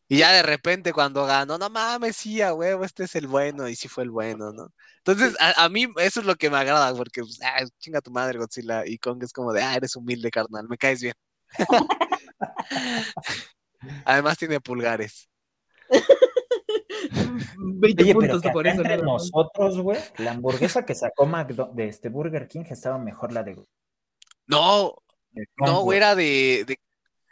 Y 0.07 0.19
ya 0.19 0.31
de 0.31 0.43
repente 0.43 0.93
cuando 0.93 1.25
ganó, 1.25 1.57
no 1.57 1.67
mames, 1.69 2.15
sí, 2.15 2.39
a 2.41 2.53
huevo, 2.53 2.83
este 2.83 3.05
es 3.05 3.15
el 3.15 3.25
bueno, 3.27 3.67
y 3.67 3.75
sí 3.75 3.87
fue 3.87 4.03
el 4.03 4.11
bueno, 4.11 4.51
¿no? 4.53 4.71
Entonces, 4.97 5.35
a, 5.39 5.63
a 5.63 5.69
mí 5.69 5.87
eso 5.97 6.19
es 6.19 6.25
lo 6.27 6.35
que 6.35 6.49
me 6.51 6.57
agrada, 6.57 6.93
porque, 6.95 7.21
pues, 7.21 7.39
ah, 7.43 7.63
chinga 7.79 8.01
tu 8.01 8.11
madre, 8.11 8.37
Godzilla, 8.37 8.85
y 8.85 8.99
Kong 8.99 9.23
es 9.23 9.33
como 9.33 9.51
de, 9.51 9.63
ah, 9.63 9.75
eres 9.75 9.95
humilde, 9.95 10.29
carnal, 10.29 10.67
me 10.69 10.77
caes 10.77 11.01
bien. 11.01 11.15
Además 14.05 14.37
tiene 14.37 14.59
pulgares. 14.59 15.29
20 17.57 18.03
Oye, 18.03 18.15
pero 18.15 18.31
puntos 18.33 18.51
por 18.51 18.67
eso. 18.67 18.81
entre 18.81 18.97
nosotros, 18.97 19.79
güey, 19.79 19.99
la 20.17 20.31
hamburguesa 20.31 20.85
que 20.85 20.95
sacó 20.95 21.25
McDo- 21.25 21.73
de 21.73 21.87
este 21.87 22.09
Burger 22.09 22.47
King 22.47 22.63
estaba 22.69 22.97
mejor 22.97 23.31
la 23.31 23.43
de, 23.43 23.55
No, 24.47 24.95
de 25.31 25.45
Kong, 25.57 25.67
no, 25.67 25.81
güey, 25.81 25.97
era 25.97 26.15
de, 26.15 26.63
de- 26.67 26.79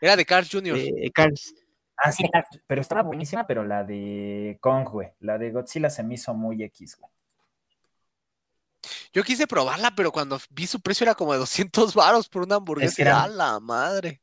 era 0.02 0.16
de 0.16 0.26
Carl 0.26 0.48
Jr. 0.50 0.78
Eh, 0.78 1.12
Cars. 1.14 1.54
Ah, 2.06 2.12
sí, 2.12 2.26
pero 2.68 2.82
estaba 2.82 3.02
buenísima, 3.02 3.48
pero 3.48 3.64
la 3.64 3.84
de 3.84 4.58
Kong, 4.62 4.88
güey, 4.90 5.10
la 5.20 5.38
de 5.38 5.52
Godzilla 5.52 5.90
se 5.90 6.04
me 6.04 6.16
hizo 6.16 6.34
muy 6.34 6.62
X, 6.64 6.98
güey. 7.00 7.10
Yo 9.14 9.24
quise 9.24 9.48
probarla, 9.48 9.94
pero 9.96 10.12
cuando 10.12 10.38
vi 10.50 10.68
su 10.68 10.82
precio 10.82 11.06
era 11.06 11.16
como 11.16 11.32
de 11.34 11.40
200 11.40 11.94
varos 11.96 12.28
por 12.28 12.44
una 12.44 12.56
hamburguesa. 12.56 12.96
que 12.96 13.04
y, 13.04 13.06
eran- 13.06 13.22
¡A 13.22 13.28
la 13.28 13.60
madre! 13.62 14.22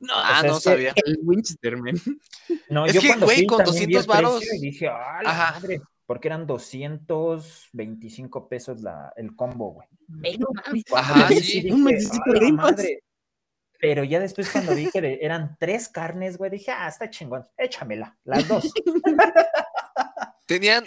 No, 0.00 0.14
Ah, 0.16 0.38
sea, 0.40 0.50
no 0.50 0.56
es 0.56 0.64
que- 0.64 0.70
sabía. 0.70 0.92
el 1.04 1.18
Winchester, 1.22 1.76
man. 1.76 1.94
No, 2.70 2.86
Es 2.86 2.94
yo 2.94 3.00
que, 3.00 3.06
cuando 3.08 3.26
güey, 3.26 3.36
fui 3.38 3.46
con 3.46 3.58
también 3.64 3.88
vi 3.88 3.96
el 3.96 4.06
200 4.06 4.08
varos- 4.40 4.40
dije, 4.60 4.88
ah, 4.88 5.20
la 5.22 5.30
Ajá. 5.30 5.52
madre, 5.60 5.80
porque 6.06 6.28
eran 6.28 6.46
225 6.46 8.48
pesos 8.48 8.80
la, 8.80 9.12
el 9.16 9.36
combo, 9.36 9.72
güey. 9.74 9.88
Ajá, 10.94 11.28
sí. 11.28 11.60
dije, 11.60 11.70
"Ah, 11.72 11.76
la 12.26 12.32
de 12.32 12.40
Game 12.40 12.56
Pass". 12.56 12.70
madre. 12.72 13.02
Pero 13.80 14.04
ya 14.04 14.20
después 14.20 14.50
cuando 14.50 14.74
vi 14.74 14.90
que 14.90 15.18
eran 15.22 15.56
tres 15.58 15.88
carnes, 15.88 16.36
güey, 16.36 16.50
dije, 16.50 16.70
ah, 16.70 16.88
está 16.88 17.08
chingón, 17.08 17.48
échamela, 17.56 18.16
las 18.24 18.46
dos. 18.46 18.70
Tenían, 20.46 20.84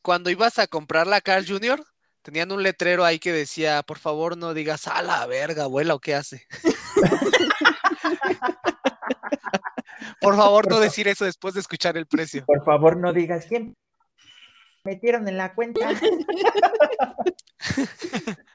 cuando 0.00 0.30
ibas 0.30 0.58
a 0.58 0.66
comprar 0.66 1.06
la 1.06 1.20
Carl 1.20 1.46
Jr., 1.46 1.84
tenían 2.22 2.50
un 2.50 2.62
letrero 2.62 3.04
ahí 3.04 3.18
que 3.18 3.32
decía, 3.32 3.82
por 3.82 3.98
favor 3.98 4.38
no 4.38 4.54
digas, 4.54 4.88
a 4.88 5.02
la 5.02 5.26
verga, 5.26 5.64
abuela, 5.64 5.94
¿o 5.94 6.00
qué 6.00 6.14
hace? 6.14 6.46
por 10.20 10.36
favor 10.36 10.68
no 10.68 10.80
decir 10.80 11.06
eso 11.08 11.24
después 11.24 11.54
de 11.54 11.60
escuchar 11.60 11.96
el 11.96 12.06
precio. 12.06 12.44
Por 12.46 12.64
favor, 12.64 12.96
no 12.96 13.12
digas 13.12 13.46
quién 13.46 13.76
metieron 14.84 15.28
en 15.28 15.36
la 15.36 15.54
cuenta. 15.54 15.90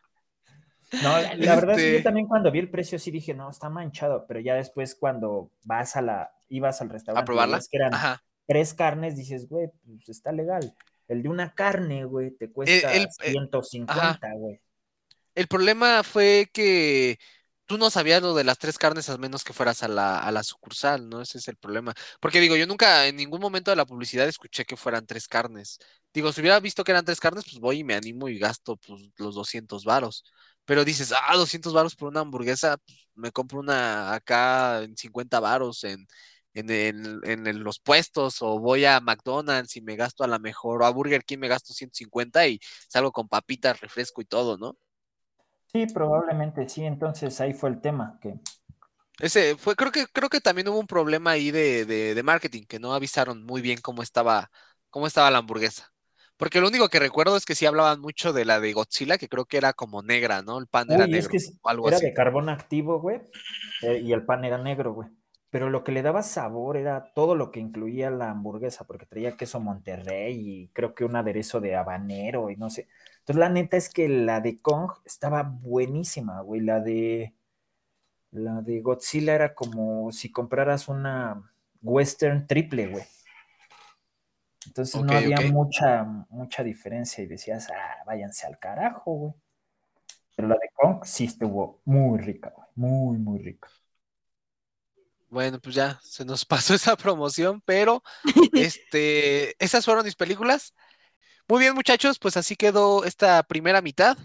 No, 1.04 1.20
la, 1.20 1.56
verdad 1.56 1.72
es 1.72 1.78
que 1.78 1.88
Este- 1.88 1.98
yo 1.98 2.04
también 2.04 2.28
cuando 2.28 2.52
vi 2.52 2.60
el 2.60 2.70
precio 2.70 2.98
sí 2.98 3.12
dije, 3.12 3.34
no, 3.34 3.50
está 3.50 3.70
manchado, 3.70 4.26
pero 4.28 4.40
ya 4.40 4.56
después 4.56 4.96
cuando 4.96 5.52
vas 5.64 5.96
a 5.96 6.02
la, 6.02 6.32
ibas 6.50 6.82
al 6.82 6.90
restaurante, 6.90 7.24
¿A 7.24 7.26
probarla? 7.26 7.60
que 7.60 7.78
eran 7.78 7.94
Ajá. 7.94 8.24
tres 8.46 8.74
carnes, 8.74 9.16
dices, 9.18 9.50
güey, 9.50 9.70
pues 9.86 10.10
está 10.10 10.32
legal. 10.32 10.74
El 11.08 11.24
de 11.24 11.30
una 11.30 11.54
carne, 11.54 12.06
güey, 12.06 12.32
te 12.32 12.52
cuesta 12.52 12.94
el- 12.94 13.04
eh, 13.04 13.32
150, 13.32 14.32
güey. 14.36 14.60
El 15.36 15.48
problema 15.48 16.04
fue 16.04 16.50
que 16.52 17.20
tú 17.66 17.78
no 17.78 17.90
sabías 17.90 18.22
lo 18.22 18.34
de 18.34 18.44
las 18.44 18.58
tres 18.58 18.78
carnes 18.78 19.10
a 19.10 19.18
menos 19.18 19.44
que 19.44 19.54
fueras 19.54 19.84
a 19.84 19.88
la, 19.88 20.20
a 20.20 20.32
la 20.32 20.42
sucursal, 20.42 21.08
¿no? 21.10 21.22
Ese 21.22 21.38
es 21.38 21.48
el 21.50 21.58
problema. 21.58 21.94
Porque 22.20 22.40
digo, 22.40 22.56
yo 22.56 22.66
nunca 22.66 23.06
en 23.08 23.18
ningún 23.18 23.42
momento 23.42 23.70
de 23.72 23.78
la 23.78 23.86
publicidad 23.86 24.28
escuché 24.28 24.66
que 24.66 24.78
fueran 24.78 25.06
tres 25.06 25.28
carnes. 25.28 25.78
Digo, 26.14 26.32
si 26.32 26.42
hubiera 26.42 26.60
visto 26.60 26.84
que 26.84 26.92
eran 26.92 27.06
tres 27.06 27.20
carnes, 27.20 27.44
pues 27.46 27.60
voy 27.60 27.80
y 27.80 27.84
me 27.84 27.94
animo 27.94 28.30
y 28.30 28.40
gasto 28.40 28.78
pues, 28.78 29.12
los 29.18 29.36
200 29.36 29.84
varos. 29.84 30.24
Pero 30.68 30.86
dices, 30.86 31.14
ah, 31.14 31.38
200 31.38 31.74
varos 31.74 31.96
por 31.98 32.10
una 32.10 32.22
hamburguesa, 32.22 32.78
me 33.16 33.32
compro 33.34 33.62
una 33.62 34.14
acá 34.16 34.84
en 34.84 34.98
50 34.98 35.42
varos 35.42 35.84
en, 35.86 36.08
en, 36.56 36.72
en- 37.26 37.48
en 37.48 37.64
los 37.66 37.80
puestos, 37.80 38.42
o 38.44 38.60
voy 38.60 38.86
a 38.86 39.00
McDonald's 39.02 39.78
y 39.78 39.82
me 39.82 39.98
gasto 39.98 40.24
a 40.26 40.28
la 40.30 40.40
mejor, 40.40 40.84
o 40.84 40.88
a 40.88 40.92
Burger 40.92 41.26
King 41.26 41.40
me 41.40 41.50
gasto 41.50 41.74
150 41.74 42.48
y 42.48 42.60
salgo 42.90 43.12
con 43.14 43.30
papitas, 43.30 43.82
refresco 43.82 44.22
y 44.22 44.26
todo, 44.26 44.58
¿no? 44.60 44.78
Sí, 45.72 45.86
probablemente 45.88 46.68
sí. 46.68 46.84
Entonces 46.84 47.40
ahí 47.40 47.54
fue 47.54 47.70
el 47.70 47.80
tema. 47.80 48.20
Que 48.22 48.40
Ese 49.20 49.56
fue, 49.58 49.76
creo 49.76 49.92
que, 49.92 50.06
creo 50.08 50.30
que 50.30 50.42
también 50.42 50.68
hubo 50.68 50.80
un 50.80 50.88
problema 50.88 51.32
ahí 51.32 51.50
de, 51.52 51.86
de, 51.86 52.14
de 52.16 52.24
marketing, 52.24 52.64
que 52.66 52.80
no 52.80 52.94
avisaron 52.94 53.44
muy 53.46 53.62
bien 53.62 53.80
cómo 53.82 54.04
estaba, 54.04 54.52
cómo 54.90 55.08
estaba 55.08 55.32
la 55.32 55.40
hamburguesa. 55.40 55.92
Porque 56.38 56.62
lo 56.62 56.68
único 56.68 56.90
que 56.90 57.00
recuerdo 57.00 57.36
es 57.38 57.46
que 57.46 57.56
sí 57.56 57.66
hablaban 57.66 58.00
mucho 58.00 58.34
de 58.34 58.46
la 58.46 58.60
de 58.60 58.74
Godzilla, 58.74 59.18
que 59.18 59.30
creo 59.30 59.46
que 59.46 59.58
era 59.58 59.74
como 59.74 60.04
negra, 60.04 60.42
¿no? 60.44 60.60
El 60.60 60.68
pan 60.68 60.92
era 60.92 61.06
Uy, 61.06 61.18
es 61.18 61.28
negro 61.28 61.30
que 61.30 61.40
o 61.62 61.70
algo 61.70 61.88
era 61.88 61.98
así. 61.98 62.06
de 62.06 62.14
carbón 62.14 62.50
activo, 62.50 63.00
güey, 63.02 63.22
eh, 63.82 64.00
y 64.00 64.14
el 64.14 64.26
pan 64.26 64.46
era 64.46 64.58
negro, 64.58 64.94
güey. 64.94 65.10
Pero 65.50 65.70
lo 65.70 65.84
que 65.84 65.92
le 65.92 66.02
daba 66.02 66.24
sabor 66.24 66.78
era 66.78 67.14
todo 67.14 67.36
lo 67.36 67.52
que 67.52 67.60
incluía 67.60 68.12
la 68.12 68.32
hamburguesa, 68.32 68.86
porque 68.86 69.06
traía 69.06 69.38
queso 69.38 69.60
Monterrey 69.60 70.36
y 70.40 70.68
creo 70.70 70.94
que 70.94 71.06
un 71.06 71.16
aderezo 71.16 71.62
de 71.62 71.76
habanero 71.76 72.50
y 72.50 72.58
no 72.58 72.70
sé. 72.70 72.88
Entonces, 73.20 73.40
la 73.40 73.50
neta 73.50 73.78
es 73.78 73.90
que 73.90 74.10
la 74.10 74.42
de 74.42 74.62
Kong 74.62 74.92
estaba 75.06 75.44
buenísima, 75.44 76.42
güey. 76.42 76.62
La 76.62 76.80
de 76.82 77.34
la 78.32 78.62
de 78.62 78.82
Godzilla 78.82 79.36
era 79.36 79.56
como 79.56 80.12
si 80.12 80.32
compraras 80.32 80.88
una 80.90 81.52
Western 81.82 82.48
triple, 82.48 82.88
güey. 82.88 83.04
Entonces 84.68 85.02
no 85.02 85.14
había 85.14 85.42
mucha, 85.52 86.04
mucha 86.30 86.64
diferencia 86.64 87.24
y 87.24 87.28
decías, 87.28 87.70
ah, 87.70 88.04
váyanse 88.06 88.46
al 88.46 88.60
carajo, 88.60 89.12
güey. 89.12 89.34
Pero 90.36 90.50
la 90.50 90.56
de 90.56 90.70
Kong 90.76 91.04
sí 91.04 91.26
estuvo 91.26 91.82
muy 91.86 92.20
rica, 92.20 92.54
güey. 92.56 92.68
Muy, 92.76 93.18
muy 93.18 93.40
rica. 93.40 93.70
Bueno, 95.30 95.60
pues 95.60 95.76
ya 95.76 96.00
se 96.04 96.24
nos 96.26 96.46
pasó 96.46 96.76
esa 96.76 96.96
promoción, 96.96 97.62
pero 97.66 98.04
este, 98.54 99.56
esas 99.64 99.86
fueron 99.86 100.06
mis 100.06 100.16
películas. 100.16 100.74
Muy 101.48 101.62
bien, 101.62 101.74
muchachos, 101.74 102.20
pues 102.20 102.38
así 102.38 102.56
quedó 102.56 103.04
esta 103.06 103.42
primera 103.44 103.82
mitad 103.82 104.18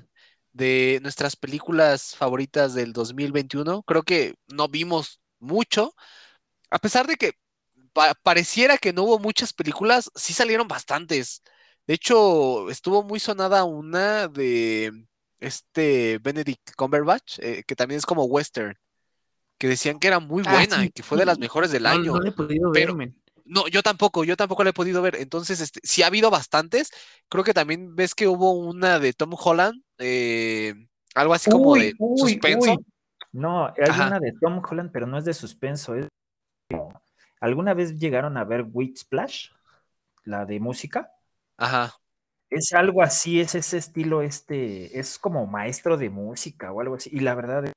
de 0.52 0.98
nuestras 1.02 1.36
películas 1.36 2.16
favoritas 2.16 2.74
del 2.74 2.92
2021. 2.92 3.82
Creo 3.84 4.02
que 4.02 4.34
no 4.48 4.68
vimos 4.68 5.20
mucho, 5.38 5.94
a 6.70 6.78
pesar 6.78 7.06
de 7.06 7.16
que 7.16 7.32
pa- 7.92 8.14
pareciera 8.22 8.78
que 8.78 8.92
no 8.92 9.04
hubo 9.04 9.18
muchas 9.18 9.52
películas, 9.52 10.10
sí 10.14 10.32
salieron 10.32 10.68
bastantes. 10.68 11.42
De 11.86 11.94
hecho, 11.94 12.70
estuvo 12.70 13.02
muy 13.02 13.20
sonada 13.20 13.64
una 13.64 14.28
de 14.28 15.06
este 15.40 16.18
Benedict 16.18 16.74
Cumberbatch, 16.76 17.38
eh, 17.40 17.64
que 17.66 17.74
también 17.76 17.98
es 17.98 18.06
como 18.06 18.24
western, 18.24 18.76
que 19.58 19.68
decían 19.68 19.98
que 19.98 20.08
era 20.08 20.20
muy 20.20 20.42
Ah, 20.44 20.52
buena 20.52 20.82
sí, 20.82 20.86
y 20.86 20.90
que 20.90 21.02
fue 21.02 21.18
de 21.18 21.26
las 21.26 21.38
mejores 21.38 21.70
del 21.72 21.86
No, 21.86 21.92
año. 21.94 22.12
no 22.14 22.20
lo 22.20 22.28
he 22.28 22.32
podido 22.32 22.70
ver, 22.70 22.86
pero-. 22.86 22.98
No, 23.44 23.66
yo 23.68 23.82
tampoco, 23.82 24.24
yo 24.24 24.36
tampoco 24.36 24.64
la 24.64 24.70
he 24.70 24.72
podido 24.72 25.02
ver. 25.02 25.16
Entonces, 25.16 25.60
este, 25.60 25.80
sí 25.82 26.02
ha 26.02 26.06
habido 26.06 26.30
bastantes. 26.30 26.90
Creo 27.28 27.44
que 27.44 27.54
también 27.54 27.94
ves 27.96 28.14
que 28.14 28.28
hubo 28.28 28.52
una 28.52 28.98
de 28.98 29.12
Tom 29.12 29.34
Holland, 29.36 29.82
eh, 29.98 30.74
algo 31.14 31.34
así 31.34 31.50
como 31.50 31.74
de 31.74 31.94
suspenso. 32.16 32.72
uy. 32.72 32.86
No, 33.32 33.66
hay 33.66 33.74
Ajá. 33.88 34.06
una 34.06 34.20
de 34.20 34.32
Tom 34.40 34.62
Holland, 34.68 34.90
pero 34.92 35.06
no 35.06 35.18
es 35.18 35.24
de 35.24 35.34
suspenso. 35.34 35.94
Es... 35.96 36.06
¿Alguna 37.42 37.74
vez 37.74 37.98
llegaron 37.98 38.38
a 38.38 38.44
ver 38.44 38.64
Wheat 38.72 38.96
Splash? 38.96 39.50
La 40.24 40.46
de 40.46 40.60
música. 40.60 41.12
Ajá. 41.56 41.98
Es 42.50 42.72
algo 42.72 43.02
así, 43.02 43.40
es 43.40 43.54
ese 43.56 43.78
estilo, 43.78 44.22
este, 44.22 44.98
es 45.00 45.18
como 45.18 45.46
maestro 45.48 45.96
de 45.96 46.08
música 46.10 46.70
o 46.72 46.80
algo 46.80 46.94
así. 46.96 47.10
Y 47.12 47.18
la 47.20 47.34
verdad 47.34 47.64
es, 47.64 47.72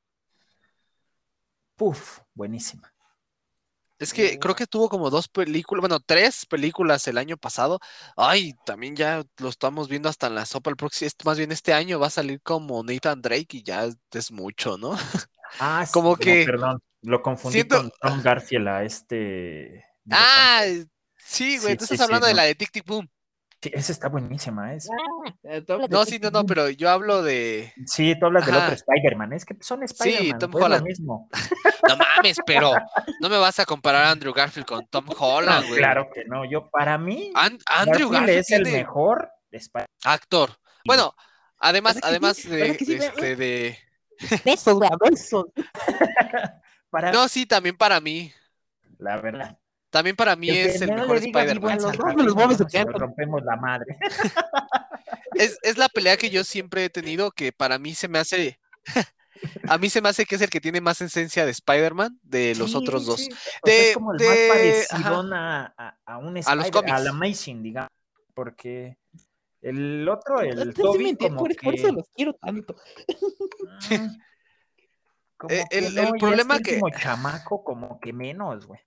puf, 1.77 2.19
buenísima. 2.33 2.91
Es 3.97 4.13
que 4.13 4.37
creo 4.39 4.55
que 4.55 4.67
tuvo 4.67 4.89
como 4.89 5.09
dos 5.09 5.29
películas, 5.29 5.79
bueno, 5.81 5.99
tres 6.01 6.45
películas 6.45 7.07
el 7.07 7.17
año 7.17 7.37
pasado. 7.37 7.79
Ay, 8.17 8.53
también 8.65 8.95
ya 8.95 9.23
lo 9.37 9.47
estamos 9.49 9.87
viendo 9.87 10.09
hasta 10.09 10.27
en 10.27 10.35
la 10.35 10.45
sopa 10.45 10.69
el 10.69 10.75
próximo, 10.75 11.09
más 11.23 11.37
bien 11.37 11.51
este 11.53 11.73
año 11.73 11.97
va 11.99 12.07
a 12.07 12.09
salir 12.09 12.41
como 12.41 12.83
Nathan 12.83 13.21
Drake 13.21 13.57
y 13.57 13.63
ya 13.63 13.87
es 14.11 14.31
mucho, 14.31 14.77
¿no? 14.77 14.97
Ah, 15.57 15.85
sí, 15.85 15.91
Como 15.91 16.17
no, 16.17 16.17
que 16.17 16.43
perdón, 16.43 16.81
lo 17.05 17.21
confundí 17.21 17.53
siento- 17.59 17.77
con 17.77 17.91
Tom 18.01 18.21
Garfield 18.21 18.67
a 18.67 18.83
este. 18.83 19.85
Ah, 20.11 20.63
sí, 21.17 21.57
güey, 21.59 21.73
Sí, 21.73 21.77
tú 21.77 21.85
sí, 21.85 21.93
estás 21.95 21.97
sí, 21.97 22.03
hablando 22.03 22.27
de 22.27 22.33
no. 22.33 22.37
la 22.37 22.43
de 22.43 22.55
Tic 22.55 22.71
Tic 22.71 22.85
Boom. 22.85 23.09
sí, 23.61 23.71
esa 23.73 23.91
está 23.91 24.07
buenísima, 24.09 24.73
es. 24.75 24.87
Eh, 25.43 25.63
hablas 25.67 25.89
de 25.89 25.95
No, 25.95 26.05
sí, 26.05 26.19
no, 26.19 26.29
no, 26.29 26.45
pero 26.45 26.69
yo 26.69 26.89
hablo 26.89 27.23
de. 27.23 27.73
Sí, 27.87 28.15
tú 28.19 28.27
hablas 28.27 28.45
del 28.45 28.55
Ajá. 28.55 28.65
otro 28.65 28.75
Spider-Man, 28.75 29.33
es 29.33 29.45
que 29.45 29.55
son 29.61 29.81
Spider-Man, 29.83 30.39
Tom 30.39 30.51
güey, 30.51 30.63
es 30.63 30.69
lo 30.69 30.75
Holland. 30.75 30.85
mismo. 30.87 31.29
No 31.87 31.97
mames, 31.97 32.37
pero 32.47 32.71
no 33.21 33.29
me 33.29 33.37
vas 33.37 33.59
a 33.59 33.65
comparar 33.65 34.05
a 34.05 34.11
Andrew 34.11 34.33
Garfield 34.33 34.65
con 34.65 34.87
Tom 34.87 35.05
Holland, 35.19 35.61
No, 35.61 35.67
güey. 35.67 35.79
claro 35.79 36.09
que 36.11 36.25
no, 36.25 36.43
yo 36.49 36.67
para 36.71 36.97
mí, 36.97 37.31
An- 37.35 37.59
Andrew 37.67 38.09
Garfield 38.09 38.11
Garfield 38.11 38.39
es 38.39 38.51
el 38.51 38.63
mejor 38.71 39.29
Spider-Man. 39.51 39.87
actor. 40.03 40.49
Bueno, 40.83 41.13
además, 41.59 41.95
¿Verdad 41.95 42.01
que 42.01 42.07
sí? 42.07 42.11
además 42.11 42.43
de, 42.43 42.57
¿Verdad 42.57 42.75
que 42.77 42.85
sí? 42.85 42.93
este, 42.95 43.35
de- 43.35 43.77
Besos, 44.43 44.73
güey, 44.75 44.89
besos. 44.99 45.45
Para 46.89 47.11
No, 47.11 47.27
sí, 47.27 47.45
también 47.45 47.77
para 47.77 47.99
mí. 47.99 48.31
la 48.97 49.19
verdad. 49.21 49.57
También 49.89 50.15
para 50.15 50.35
mí 50.35 50.49
es 50.49 50.81
el 50.81 50.91
mejor 50.93 51.17
Spider-Man. 51.17 51.79
rompemos 52.93 53.43
la 53.43 53.55
madre. 53.55 53.97
Es, 55.37 55.57
es 55.63 55.77
la 55.77 55.89
pelea 55.89 56.15
que 56.15 56.29
yo 56.29 56.45
siempre 56.45 56.85
he 56.85 56.89
tenido, 56.89 57.29
que 57.29 57.51
para 57.51 57.77
mí 57.77 57.93
se 57.93 58.07
me 58.07 58.19
hace. 58.19 58.57
A 59.67 59.77
mí 59.77 59.89
se 59.89 60.01
me 60.01 60.07
hace 60.09 60.25
que 60.25 60.35
es 60.35 60.41
el 60.41 60.49
que 60.49 60.61
tiene 60.61 60.79
más 60.79 61.01
esencia 61.01 61.43
de 61.43 61.51
Spider-Man 61.51 62.19
de 62.23 62.55
los 62.55 62.71
Sí, 62.71 62.77
otros 62.77 63.05
dos. 63.05 63.19
sí, 63.19 63.29
o 63.61 63.67
sea, 63.67 63.75
De- 63.75 63.89
es 63.89 63.93
como 63.93 64.13
el 64.13 64.17
de- 64.19 64.25
más 64.25 64.37
parecido 64.47 65.33
a, 65.33 65.73
a, 65.77 65.97
a 66.05 66.17
un 66.19 66.37
A 66.37 66.55
los 66.55 66.65
Spider, 66.65 66.71
cómics. 66.71 66.91
al 66.93 67.07
Amazing, 67.07 67.63
digamos, 67.63 67.89
porque 68.33 68.97
el 69.61 70.07
otro, 70.07 70.39
el 70.39 70.73
Toby, 70.73 71.03
me 71.03 71.09
entienden, 71.09 71.15
como 71.17 71.39
por, 71.47 71.55
por 71.57 71.73
eso 71.75 71.91
los 71.91 72.07
quiero 72.15 72.33
tanto. 72.33 72.75
como 75.47 75.65
Eh, 75.71 75.77
que 75.77 75.87
el- 75.87 75.97
no, 75.97 76.07
el 76.07 76.13
y 76.15 76.19
problema 76.19 76.55
este 76.55 76.61
que- 76.61 76.71
último 76.73 76.89
chamaco, 76.89 77.63
como 77.63 77.99
que 77.99 78.13
menos, 78.13 78.65
güey. 78.67 78.79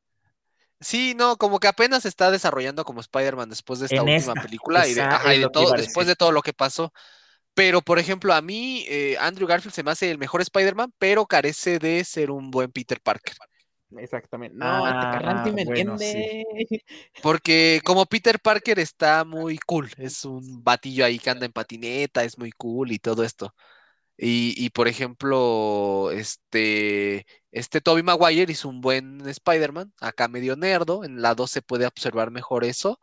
Sí, 0.81 1.15
no, 1.17 1.37
como 1.37 1.59
que 1.59 1.67
apenas 1.67 2.03
se 2.03 2.09
está 2.09 2.31
desarrollando 2.31 2.85
como 2.85 3.01
Spider-Man 3.01 3.49
después 3.49 3.81
de 3.81 3.87
esta 3.87 4.03
En 4.03 4.09
última 4.09 4.33
esta, 4.33 4.43
película 4.43 4.87
y 4.87 4.95
de, 4.95 5.03
ajá, 5.03 5.35
y 5.35 5.41
todo, 5.51 5.73
después 5.73 6.07
de 6.07 6.15
todo 6.15 6.31
lo 6.31 6.41
que 6.43 6.53
pasó. 6.53 6.93
Pero, 7.55 7.83
por 7.83 7.99
ejemplo, 7.99 8.35
a 8.35 8.43
mí, 8.43 8.85
eh, 8.89 9.17
Andrew 9.21 9.49
Garfield 9.49 9.75
se 9.75 9.83
me 9.83 9.91
hace 9.93 10.11
el 10.11 10.19
mejor 10.19 10.43
Spider-Man, 10.43 10.93
pero 10.99 11.27
carece 11.27 11.79
de 11.81 12.05
ser 12.05 12.31
un 12.31 12.51
buen 12.51 12.73
Peter 12.73 13.01
Parker. 13.01 13.35
Exactamente. 13.97 14.55
No, 14.57 14.87
este 14.87 15.07
me 15.07 15.17
Ah, 15.25 15.99
sí. 15.99 16.23
entiende. 16.23 16.45
Porque 17.23 17.81
como 17.85 18.07
Peter 18.07 18.39
Parker 18.41 18.79
está 18.79 19.25
muy 19.25 19.59
cool, 19.59 19.91
es 19.99 20.25
un 20.25 20.63
batillo 20.63 21.05
ahí 21.05 21.19
que 21.19 21.31
anda 21.31 21.47
en 21.47 21.53
patineta, 21.53 22.25
es 22.25 22.39
muy 22.39 22.53
cool 22.53 22.93
y 22.93 22.99
todo 22.99 23.25
esto. 23.25 23.55
Y, 24.21 24.55
y 24.57 24.71
por 24.71 24.89
ejemplo, 24.89 26.11
este, 26.11 27.25
este 27.53 27.81
Tobey 27.81 28.03
Maguire 28.03 28.51
hizo 28.51 28.69
un 28.69 28.81
buen 28.81 29.27
Spider-Man, 29.29 29.93
acá 30.01 30.27
medio 30.29 30.57
nerdo, 30.57 31.05
en 31.05 31.23
la 31.23 31.35
2 31.37 31.51
se 31.53 31.63
puede 31.63 31.87
observar 31.87 32.33
mejor 32.33 32.65
eso, 32.65 32.99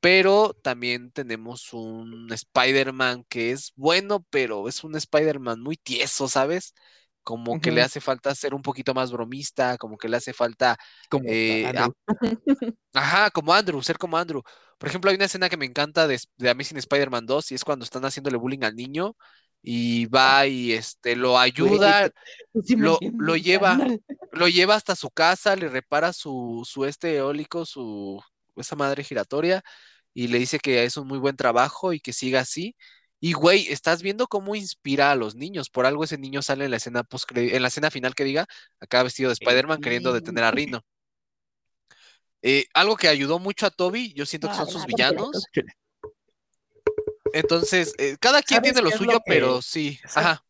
pero 0.00 0.54
también 0.54 1.12
tenemos 1.12 1.72
un 1.72 2.32
Spider-Man 2.32 3.24
que 3.28 3.52
es 3.52 3.72
bueno, 3.76 4.24
pero 4.30 4.68
es 4.68 4.84
un 4.84 4.96
Spider-Man 4.96 5.60
muy 5.60 5.76
tieso, 5.76 6.28
¿sabes? 6.28 6.74
Como 7.22 7.60
que 7.60 7.72
le 7.72 7.82
hace 7.82 8.00
falta 8.00 8.34
ser 8.34 8.54
un 8.54 8.62
poquito 8.62 8.94
más 8.94 9.12
bromista, 9.12 9.76
como 9.78 9.98
que 9.98 10.08
le 10.08 10.16
hace 10.16 10.32
falta 10.32 10.76
Como 11.10 11.24
eh, 11.28 11.66
Andrew. 11.66 11.94
Ajá, 12.94 13.30
como 13.30 13.52
Andrew, 13.54 13.82
ser 13.82 13.98
como 13.98 14.16
Andrew. 14.16 14.42
Por 14.78 14.88
ejemplo, 14.88 15.10
hay 15.10 15.16
una 15.16 15.26
escena 15.26 15.48
que 15.48 15.56
me 15.56 15.66
encanta 15.66 16.06
de, 16.08 16.18
de 16.36 16.50
Amazing 16.50 16.78
Spider-Man 16.78 17.26
2 17.26 17.52
y 17.52 17.54
es 17.54 17.64
cuando 17.64 17.84
están 17.84 18.04
haciéndole 18.04 18.36
bullying 18.38 18.64
al 18.64 18.74
niño 18.76 19.16
y 19.62 20.06
va 20.06 20.46
y 20.46 20.72
este 20.72 21.16
lo 21.16 21.38
ayuda, 21.38 22.10
sí 22.64 22.76
me 22.76 22.86
lo- 22.86 22.98
lo 23.18 23.36
lleva. 23.36 23.76
lo 24.32 24.46
lleva 24.48 24.74
hasta 24.74 24.94
su 24.94 25.10
casa, 25.10 25.56
le 25.56 25.68
repara 25.68 26.12
su, 26.12 26.62
su 26.68 26.84
este 26.84 27.16
eólico, 27.16 27.64
su 27.66 28.22
esa 28.56 28.76
madre 28.76 29.02
giratoria 29.02 29.62
y 30.14 30.28
le 30.28 30.38
dice 30.38 30.58
que 30.58 30.84
es 30.84 30.96
un 30.96 31.08
muy 31.08 31.18
buen 31.18 31.36
trabajo 31.36 31.92
y 31.92 32.00
que 32.00 32.12
siga 32.12 32.40
así. 32.40 32.76
Y 33.20 33.32
güey, 33.32 33.66
estás 33.68 34.02
viendo 34.02 34.26
cómo 34.28 34.54
inspira 34.54 35.10
a 35.10 35.16
los 35.16 35.34
niños. 35.34 35.70
Por 35.70 35.86
algo 35.86 36.04
ese 36.04 36.18
niño 36.18 36.40
sale 36.42 36.66
en 36.66 36.70
la 36.72 36.76
escena 36.76 37.02
post 37.04 37.28
en 37.36 37.62
la 37.62 37.68
escena 37.68 37.90
final 37.90 38.14
que 38.14 38.24
diga, 38.24 38.46
acá 38.80 39.02
vestido 39.02 39.30
de 39.30 39.32
Spider-Man 39.34 39.80
queriendo 39.80 40.12
detener 40.12 40.44
a 40.44 40.50
Rino. 40.52 40.82
Eh, 42.42 42.66
algo 42.74 42.96
que 42.96 43.08
ayudó 43.08 43.38
mucho 43.38 43.66
a 43.66 43.70
Toby, 43.70 44.12
yo 44.14 44.24
siento 44.26 44.48
que 44.48 44.54
son 44.54 44.66
sus 44.68 44.82
villanos. 44.86 45.30
Entonces, 47.32 47.94
eh, 47.98 48.16
cada 48.20 48.42
quien 48.42 48.58
¿Sabes 48.58 48.72
tiene 48.74 48.82
lo 48.84 48.90
lo 48.90 48.96
suyo, 48.96 49.18
que- 49.18 49.24
pero 49.26 49.62
sí. 49.62 49.98
¿sabes? 50.06 50.16
Ajá. 50.28 50.44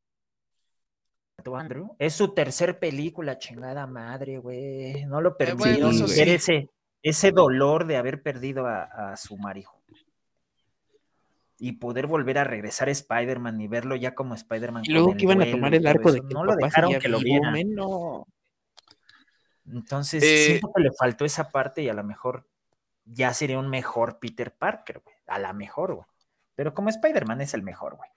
Andrew. 1.57 1.97
Es 1.99 2.13
su 2.15 2.35
tercer 2.35 2.79
película, 2.79 3.39
chingada 3.39 3.87
madre, 3.87 4.37
güey. 4.39 5.07
No 5.07 5.21
lo 5.23 5.35
bueno, 5.57 5.91
eso 5.91 6.07
ver 6.07 6.11
sí. 6.11 6.31
ese, 6.35 6.71
ese 7.03 7.31
dolor 7.33 7.87
de 7.87 7.97
haber 7.97 8.23
perdido 8.23 8.67
a, 8.67 9.13
a 9.13 9.17
su 9.17 9.37
marido. 9.39 9.71
Y 11.61 11.73
poder 11.73 12.07
volver 12.07 12.39
a 12.39 12.45
regresar 12.45 12.89
a 12.89 12.93
Spider-Man 12.93 13.61
y 13.63 13.67
verlo 13.67 13.97
ya 13.97 14.15
como 14.15 14.35
Spider-Man. 14.35 14.83
Y 14.85 14.93
luego 14.93 15.17
que 15.17 15.25
iban 15.25 15.41
a 15.41 15.51
tomar 15.51 15.75
el 15.75 15.87
arco 15.87 16.13
de 16.13 16.21
que 16.21 16.35
no 16.35 16.43
el 16.43 16.49
lo 16.49 16.57
dejaron 16.57 16.99
que 16.99 17.09
lo 17.09 17.19
vivo, 17.19 17.41
viera. 17.41 17.51
men, 17.51 17.75
no. 17.75 18.27
Entonces, 19.73 20.23
Eh, 20.23 20.45
siento 20.47 20.71
que 20.75 20.83
le 20.83 20.91
faltó 20.93 21.25
esa 21.25 21.51
parte 21.51 21.83
y 21.83 21.89
a 21.89 21.95
lo 21.95 22.05
mejor 22.05 22.47
ya 23.05 23.33
sería 23.35 23.59
un 23.59 23.69
mejor 23.71 24.19
Peter 24.19 24.55
Parker, 24.55 25.01
güey. 25.05 25.17
A 25.27 25.39
la 25.39 25.53
mejor, 25.53 25.95
güey. 25.95 26.07
Pero 26.59 26.75
como 26.75 26.89
Spider-Man 26.89 27.41
es 27.41 27.55
el 27.55 27.63
mejor, 27.63 27.95
güey. 27.95 28.11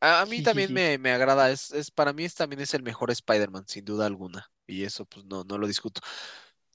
A, 0.00 0.22
a 0.22 0.26
mí 0.26 0.42
también. 0.42 0.74
Me, 0.74 0.98
me 0.98 1.12
agrada, 1.12 1.48
es, 1.48 1.70
es 1.70 1.92
para 1.92 2.12
mí 2.12 2.24
es, 2.24 2.34
también 2.34 2.60
es 2.60 2.74
el 2.74 2.82
mejor 2.82 3.12
Spider-Man, 3.12 3.68
sin 3.68 3.84
duda 3.84 4.04
alguna. 4.06 4.50
Y 4.66 4.82
eso 4.82 5.04
pues 5.04 5.24
no, 5.26 5.44
no 5.44 5.56
lo 5.56 5.68
discuto. 5.68 6.00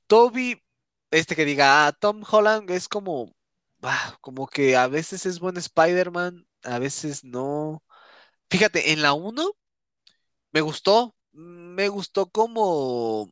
Toby, 0.07 0.63
este 1.11 1.36
que 1.36 1.43
diga, 1.43 1.88
ah, 1.88 1.91
Tom 1.91 2.24
Holland 2.26 2.72
es 2.72 2.88
como, 2.88 3.36
ah, 3.82 4.17
como 4.22 4.47
que 4.47 4.78
a 4.78 4.88
veces 4.88 5.26
es 5.26 5.41
buen 5.41 5.57
Spider-Man, 5.57 6.47
a 6.63 6.80
veces 6.80 7.26
no. 7.26 7.84
Fíjate, 8.49 8.93
en 8.93 9.01
la 9.01 9.11
1 9.11 9.51
me 10.53 10.61
gustó, 10.61 11.13
me 11.34 11.89
gustó 11.89 12.30
como, 12.30 13.30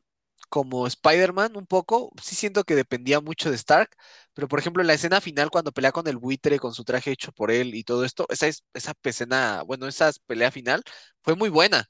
como 0.50 0.88
Spider-Man 0.88 1.56
un 1.58 1.66
poco. 1.68 2.12
Sí 2.24 2.36
siento 2.36 2.64
que 2.64 2.76
dependía 2.76 3.22
mucho 3.22 3.50
de 3.52 3.56
Stark, 3.58 3.92
pero 4.34 4.48
por 4.48 4.60
ejemplo, 4.60 4.84
la 4.84 4.94
escena 4.94 5.22
final 5.22 5.50
cuando 5.52 5.72
pelea 5.72 5.92
con 5.92 6.08
el 6.08 6.18
buitre 6.18 6.60
con 6.60 6.74
su 6.74 6.84
traje 6.84 7.12
hecho 7.12 7.32
por 7.32 7.52
él 7.52 7.76
y 7.76 7.84
todo 7.84 8.06
esto, 8.06 8.26
esa, 8.30 8.48
es- 8.48 8.64
esa 8.74 8.94
escena, 9.04 9.64
bueno, 9.64 9.88
esa 9.88 10.12
pelea 10.28 10.52
final 10.52 10.84
fue 11.24 11.36
muy 11.36 11.50
buena, 11.50 11.90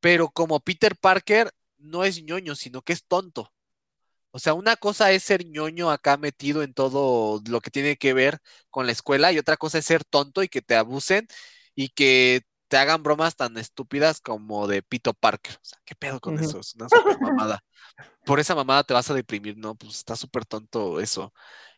pero 0.00 0.30
como 0.30 0.60
Peter 0.60 0.96
Parker 0.96 1.52
no 1.78 2.04
es 2.04 2.22
ñoño, 2.22 2.54
sino 2.54 2.82
que 2.82 2.92
es 2.92 3.04
tonto. 3.06 3.52
O 4.30 4.38
sea, 4.38 4.54
una 4.54 4.76
cosa 4.76 5.10
es 5.12 5.24
ser 5.24 5.46
ñoño 5.46 5.90
acá 5.90 6.16
metido 6.16 6.62
en 6.62 6.74
todo 6.74 7.42
lo 7.48 7.60
que 7.60 7.70
tiene 7.70 7.96
que 7.96 8.12
ver 8.14 8.38
con 8.70 8.86
la 8.86 8.92
escuela 8.92 9.32
y 9.32 9.38
otra 9.38 9.56
cosa 9.56 9.78
es 9.78 9.86
ser 9.86 10.04
tonto 10.04 10.42
y 10.42 10.48
que 10.48 10.62
te 10.62 10.76
abusen 10.76 11.26
y 11.74 11.88
que 11.90 12.42
te 12.68 12.76
hagan 12.76 13.02
bromas 13.02 13.34
tan 13.34 13.56
estúpidas 13.58 14.20
como 14.20 14.66
de 14.66 14.82
Pito 14.82 15.14
Parker. 15.14 15.54
O 15.54 15.64
sea, 15.64 15.78
¿qué 15.84 15.94
pedo 15.94 16.20
con 16.20 16.38
eso? 16.38 16.60
Es 16.60 16.74
una 16.74 16.88
super 16.88 17.20
mamada. 17.20 17.64
Por 18.24 18.40
esa 18.40 18.54
mamada 18.54 18.84
te 18.84 18.94
vas 18.94 19.10
a 19.10 19.14
deprimir, 19.14 19.56
¿no? 19.56 19.74
Pues 19.74 19.96
está 19.96 20.14
súper 20.16 20.44
tonto 20.44 21.00
eso. 21.00 21.32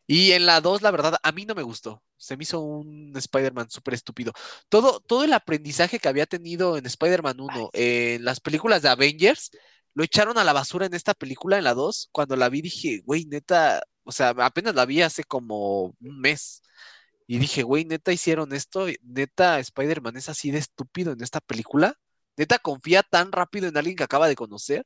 Y 0.06 0.32
en 0.32 0.44
la 0.44 0.60
2, 0.60 0.82
la 0.82 0.90
verdad, 0.90 1.16
a 1.22 1.32
mí 1.32 1.46
no 1.46 1.54
me 1.54 1.62
gustó. 1.62 2.02
Se 2.16 2.36
me 2.36 2.42
hizo 2.42 2.60
un 2.60 3.12
Spider-Man 3.16 3.70
súper 3.70 3.94
estúpido. 3.94 4.32
Todo, 4.68 4.98
todo 5.00 5.22
el 5.22 5.32
aprendizaje 5.32 6.00
que 6.00 6.08
había 6.08 6.26
tenido 6.26 6.76
en 6.76 6.84
Spider-Man 6.84 7.40
1, 7.40 7.70
en 7.72 8.24
las 8.24 8.40
películas 8.40 8.82
de 8.82 8.88
Avengers, 8.88 9.52
lo 9.94 10.02
echaron 10.02 10.38
a 10.38 10.44
la 10.44 10.52
basura 10.52 10.86
en 10.86 10.94
esta 10.94 11.14
película, 11.14 11.58
en 11.58 11.64
la 11.64 11.74
2. 11.74 12.08
Cuando 12.10 12.34
la 12.34 12.48
vi 12.48 12.62
dije, 12.62 13.02
güey, 13.04 13.26
neta, 13.26 13.82
o 14.02 14.10
sea, 14.10 14.30
apenas 14.30 14.74
la 14.74 14.84
vi 14.84 15.02
hace 15.02 15.22
como 15.22 15.94
un 16.00 16.20
mes. 16.20 16.62
Y 17.30 17.38
dije, 17.38 17.62
güey, 17.62 17.84
neta 17.84 18.12
hicieron 18.12 18.52
esto, 18.52 18.86
neta 19.02 19.60
Spider-Man 19.60 20.16
es 20.16 20.28
así 20.28 20.50
de 20.50 20.58
estúpido 20.58 21.12
en 21.12 21.22
esta 21.22 21.38
película. 21.38 21.94
Neta 22.36 22.58
confía 22.58 23.04
tan 23.04 23.30
rápido 23.30 23.68
en 23.68 23.76
alguien 23.76 23.94
que 23.94 24.02
acaba 24.02 24.26
de 24.26 24.34
conocer. 24.34 24.84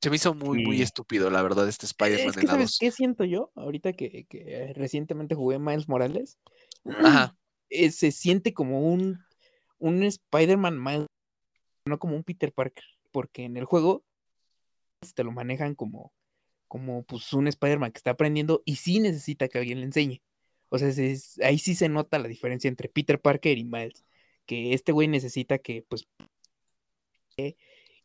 Se 0.00 0.08
me 0.08 0.14
hizo 0.14 0.34
muy, 0.34 0.62
muy 0.62 0.80
estúpido, 0.82 1.28
la 1.28 1.42
verdad, 1.42 1.68
este 1.68 1.86
Spider-Man 1.86 2.28
Es 2.28 2.34
que, 2.36 2.40
en 2.42 2.46
la 2.46 2.52
¿sabes 2.52 2.68
2. 2.68 2.78
qué 2.78 2.90
siento 2.92 3.24
yo? 3.24 3.50
Ahorita 3.56 3.92
que, 3.92 4.24
que 4.26 4.72
recientemente 4.76 5.34
jugué 5.34 5.58
Miles 5.58 5.88
Morales, 5.88 6.38
Ajá. 6.84 7.36
eh, 7.70 7.90
se 7.90 8.12
siente 8.12 8.54
como 8.54 8.80
un, 8.80 9.18
un 9.78 10.04
Spider-Man 10.04 10.80
Miles, 10.80 11.06
no 11.86 11.98
como 11.98 12.14
un 12.14 12.22
Peter 12.22 12.52
Parker, 12.52 12.84
porque 13.10 13.42
en 13.42 13.56
el 13.56 13.64
juego 13.64 14.04
te 15.16 15.24
lo 15.24 15.32
manejan 15.32 15.74
como, 15.74 16.12
como 16.68 17.02
pues 17.02 17.32
un 17.32 17.48
Spider-Man 17.48 17.90
que 17.90 17.98
está 17.98 18.12
aprendiendo 18.12 18.62
y 18.64 18.76
sí 18.76 19.00
necesita 19.00 19.48
que 19.48 19.58
alguien 19.58 19.80
le 19.80 19.86
enseñe. 19.86 20.22
O 20.70 20.78
sea, 20.78 20.92
se- 20.92 21.12
es- 21.12 21.38
ahí 21.40 21.58
sí 21.58 21.74
se 21.74 21.88
nota 21.88 22.18
la 22.18 22.28
diferencia 22.28 22.68
entre 22.68 22.88
Peter 22.88 23.20
Parker 23.20 23.58
y 23.58 23.64
Miles, 23.64 24.04
que 24.46 24.72
este 24.74 24.92
güey 24.92 25.08
necesita 25.08 25.58
que 25.58 25.84
pues 25.88 26.08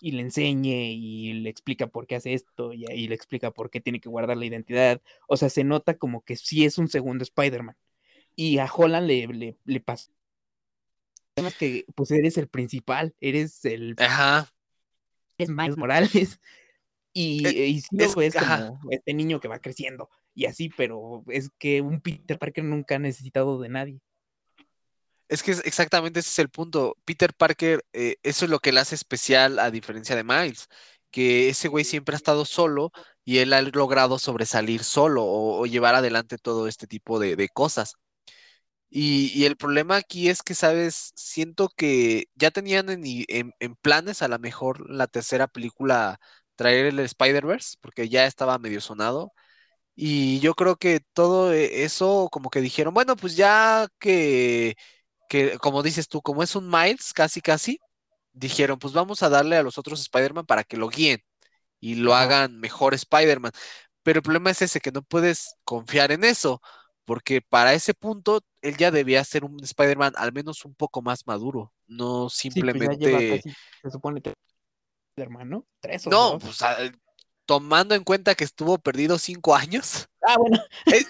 y 0.02 0.12
le 0.12 0.22
enseñe 0.22 0.92
y 0.94 1.34
le 1.34 1.50
explica 1.50 1.88
por 1.88 2.06
qué 2.06 2.16
hace 2.16 2.34
esto 2.34 2.74
y 2.74 2.86
ahí 2.90 3.08
le 3.08 3.16
explica 3.16 3.52
por 3.52 3.70
qué 3.70 3.82
tiene 3.82 4.00
que 4.00 4.10
guardar 4.10 4.38
la 4.38 4.46
identidad. 4.46 5.02
O 5.28 5.38
sea, 5.38 5.50
se 5.50 5.64
nota 5.64 5.98
como 5.98 6.24
que 6.24 6.36
sí 6.36 6.66
es 6.66 6.78
un 6.78 6.90
segundo 6.90 7.24
Spider-Man. 7.24 7.76
Y 8.36 8.58
a 8.58 8.66
Holland 8.72 9.08
le, 9.08 9.28
le, 9.28 9.58
le 9.64 9.80
pasa. 9.80 10.12
Además 11.36 11.56
que 11.56 11.86
pues 11.96 12.12
eres 12.12 12.38
el 12.38 12.48
principal, 12.48 13.16
eres 13.20 13.64
el 13.66 13.96
Ajá. 13.98 14.54
es 15.38 15.50
Miles 15.50 15.78
Morales. 15.78 16.40
Y, 17.18 17.48
Eh, 17.48 17.68
y 17.68 17.80
sí 17.82 17.88
es- 17.98 18.10
como 18.10 18.92
este 18.92 19.14
niño 19.14 19.40
que 19.40 19.48
va 19.48 19.60
creciendo 19.60 20.10
y 20.34 20.46
así, 20.48 20.70
pero 20.76 21.24
es 21.30 21.50
que 21.58 21.80
un 21.80 22.02
Peter 22.02 22.38
Parker 22.38 22.66
nunca 22.66 22.96
ha 22.96 23.00
necesitado 23.00 23.58
de 23.62 23.70
nadie. 23.70 24.00
Es 25.28 25.42
que 25.42 25.52
es- 25.52 25.66
exactamente 25.66 26.20
ese 26.20 26.30
es 26.30 26.40
el 26.40 26.50
punto. 26.50 26.98
Peter 27.06 27.34
Parker, 27.34 27.84
eh, 27.94 28.18
eso 28.24 28.46
es 28.46 28.52
lo 28.52 28.60
que 28.60 28.72
le 28.72 28.82
hace 28.82 28.96
especial 28.96 29.60
a 29.60 29.72
diferencia 29.72 30.16
de 30.16 30.24
Miles, 30.24 30.68
que 31.10 31.50
ese 31.50 31.68
güey 31.70 31.86
siempre 31.86 32.16
ha 32.16 32.18
estado 32.18 32.46
solo 32.46 32.92
y 33.24 33.38
él 33.40 33.54
ha 33.54 33.62
logrado 33.62 34.20
sobresalir 34.20 34.84
solo 34.84 35.24
o, 35.24 35.62
o 35.62 35.66
llevar 35.66 35.96
adelante 35.96 36.38
todo 36.38 36.68
este 36.68 36.86
tipo 36.88 37.18
de, 37.20 37.36
de 37.36 37.50
cosas. 37.50 37.96
Y, 38.90 39.32
y 39.36 39.46
el 39.46 39.58
problema 39.58 39.98
aquí 39.98 40.30
es 40.30 40.44
que, 40.44 40.56
¿sabes? 40.56 41.12
Siento 41.16 41.70
que 41.76 42.28
ya 42.36 42.52
tenían 42.52 42.90
en, 42.90 43.04
en- 43.06 43.54
en 43.60 43.76
planes 43.76 44.22
a 44.22 44.28
lo 44.30 44.40
mejor 44.40 44.90
la 44.90 45.08
tercera 45.08 45.48
película 45.48 46.20
traer 46.56 46.88
el 46.88 47.00
Spider-Verse, 47.00 47.78
porque 47.82 48.10
ya 48.10 48.26
estaba 48.26 48.58
medio 48.60 48.82
sonado. 48.82 49.34
Y 49.96 50.40
yo 50.42 50.56
creo 50.56 50.76
que 50.78 51.02
todo 51.14 51.54
e- 51.54 51.84
eso, 51.86 52.30
como 52.32 52.50
que 52.50 52.62
dijeron, 52.62 52.94
bueno, 52.94 53.16
pues 53.16 53.36
ya 53.36 53.88
que, 54.00 54.76
que, 55.30 55.58
como 55.60 55.84
dices 55.84 56.08
tú, 56.10 56.22
como 56.22 56.44
es 56.44 56.56
un 56.56 56.70
Miles, 56.70 57.14
casi, 57.14 57.42
casi, 57.42 57.80
dijeron, 58.34 58.80
pues 58.80 58.94
vamos 58.94 59.24
a 59.24 59.30
darle 59.30 59.58
a 59.58 59.64
los 59.64 59.78
otros 59.80 60.02
Spider-Man 60.02 60.46
para 60.48 60.64
que 60.66 60.78
lo 60.78 60.90
guíen 60.90 61.24
y 61.80 61.96
lo 61.96 62.16
hagan 62.16 62.60
mejor 62.60 62.94
Spider-Man. 62.94 63.52
Pero 64.04 64.20
el 64.20 64.24
problema 64.24 64.52
es 64.52 64.62
ese, 64.62 64.80
que 64.82 64.92
no 64.92 65.02
puedes 65.04 65.56
confiar 65.64 66.12
en 66.12 66.24
eso, 66.24 66.62
porque 67.06 67.42
para 67.42 67.74
ese 67.74 67.94
punto 67.94 68.42
él 68.62 68.78
ya 68.78 68.92
debía 68.92 69.24
ser 69.24 69.44
un 69.46 69.64
Spider-Man 69.64 70.14
al 70.18 70.34
menos 70.34 70.66
un 70.66 70.76
poco 70.76 71.02
más 71.02 71.28
maduro, 71.28 71.74
no 71.88 72.30
Sí, 72.48 72.64
pues 72.64 72.84
lleva 72.98 73.24
simplemente... 73.24 73.24
casi, 73.24 73.56
se 73.82 73.90
supone, 73.92 74.22
tres, 74.22 74.36
hermano, 75.26 75.66
tres 75.80 76.08
o 76.08 76.10
No, 76.10 76.32
dos. 76.32 76.44
pues 76.44 76.62
ah, 76.62 76.78
tomando 77.46 77.94
en 77.96 78.04
cuenta 78.04 78.36
que 78.36 78.44
estuvo 78.44 78.78
perdido 78.78 79.18
cinco 79.18 79.56
años. 79.56 80.08
Ah, 80.28 80.36
bueno. 80.38 80.60
Eh. 80.94 81.06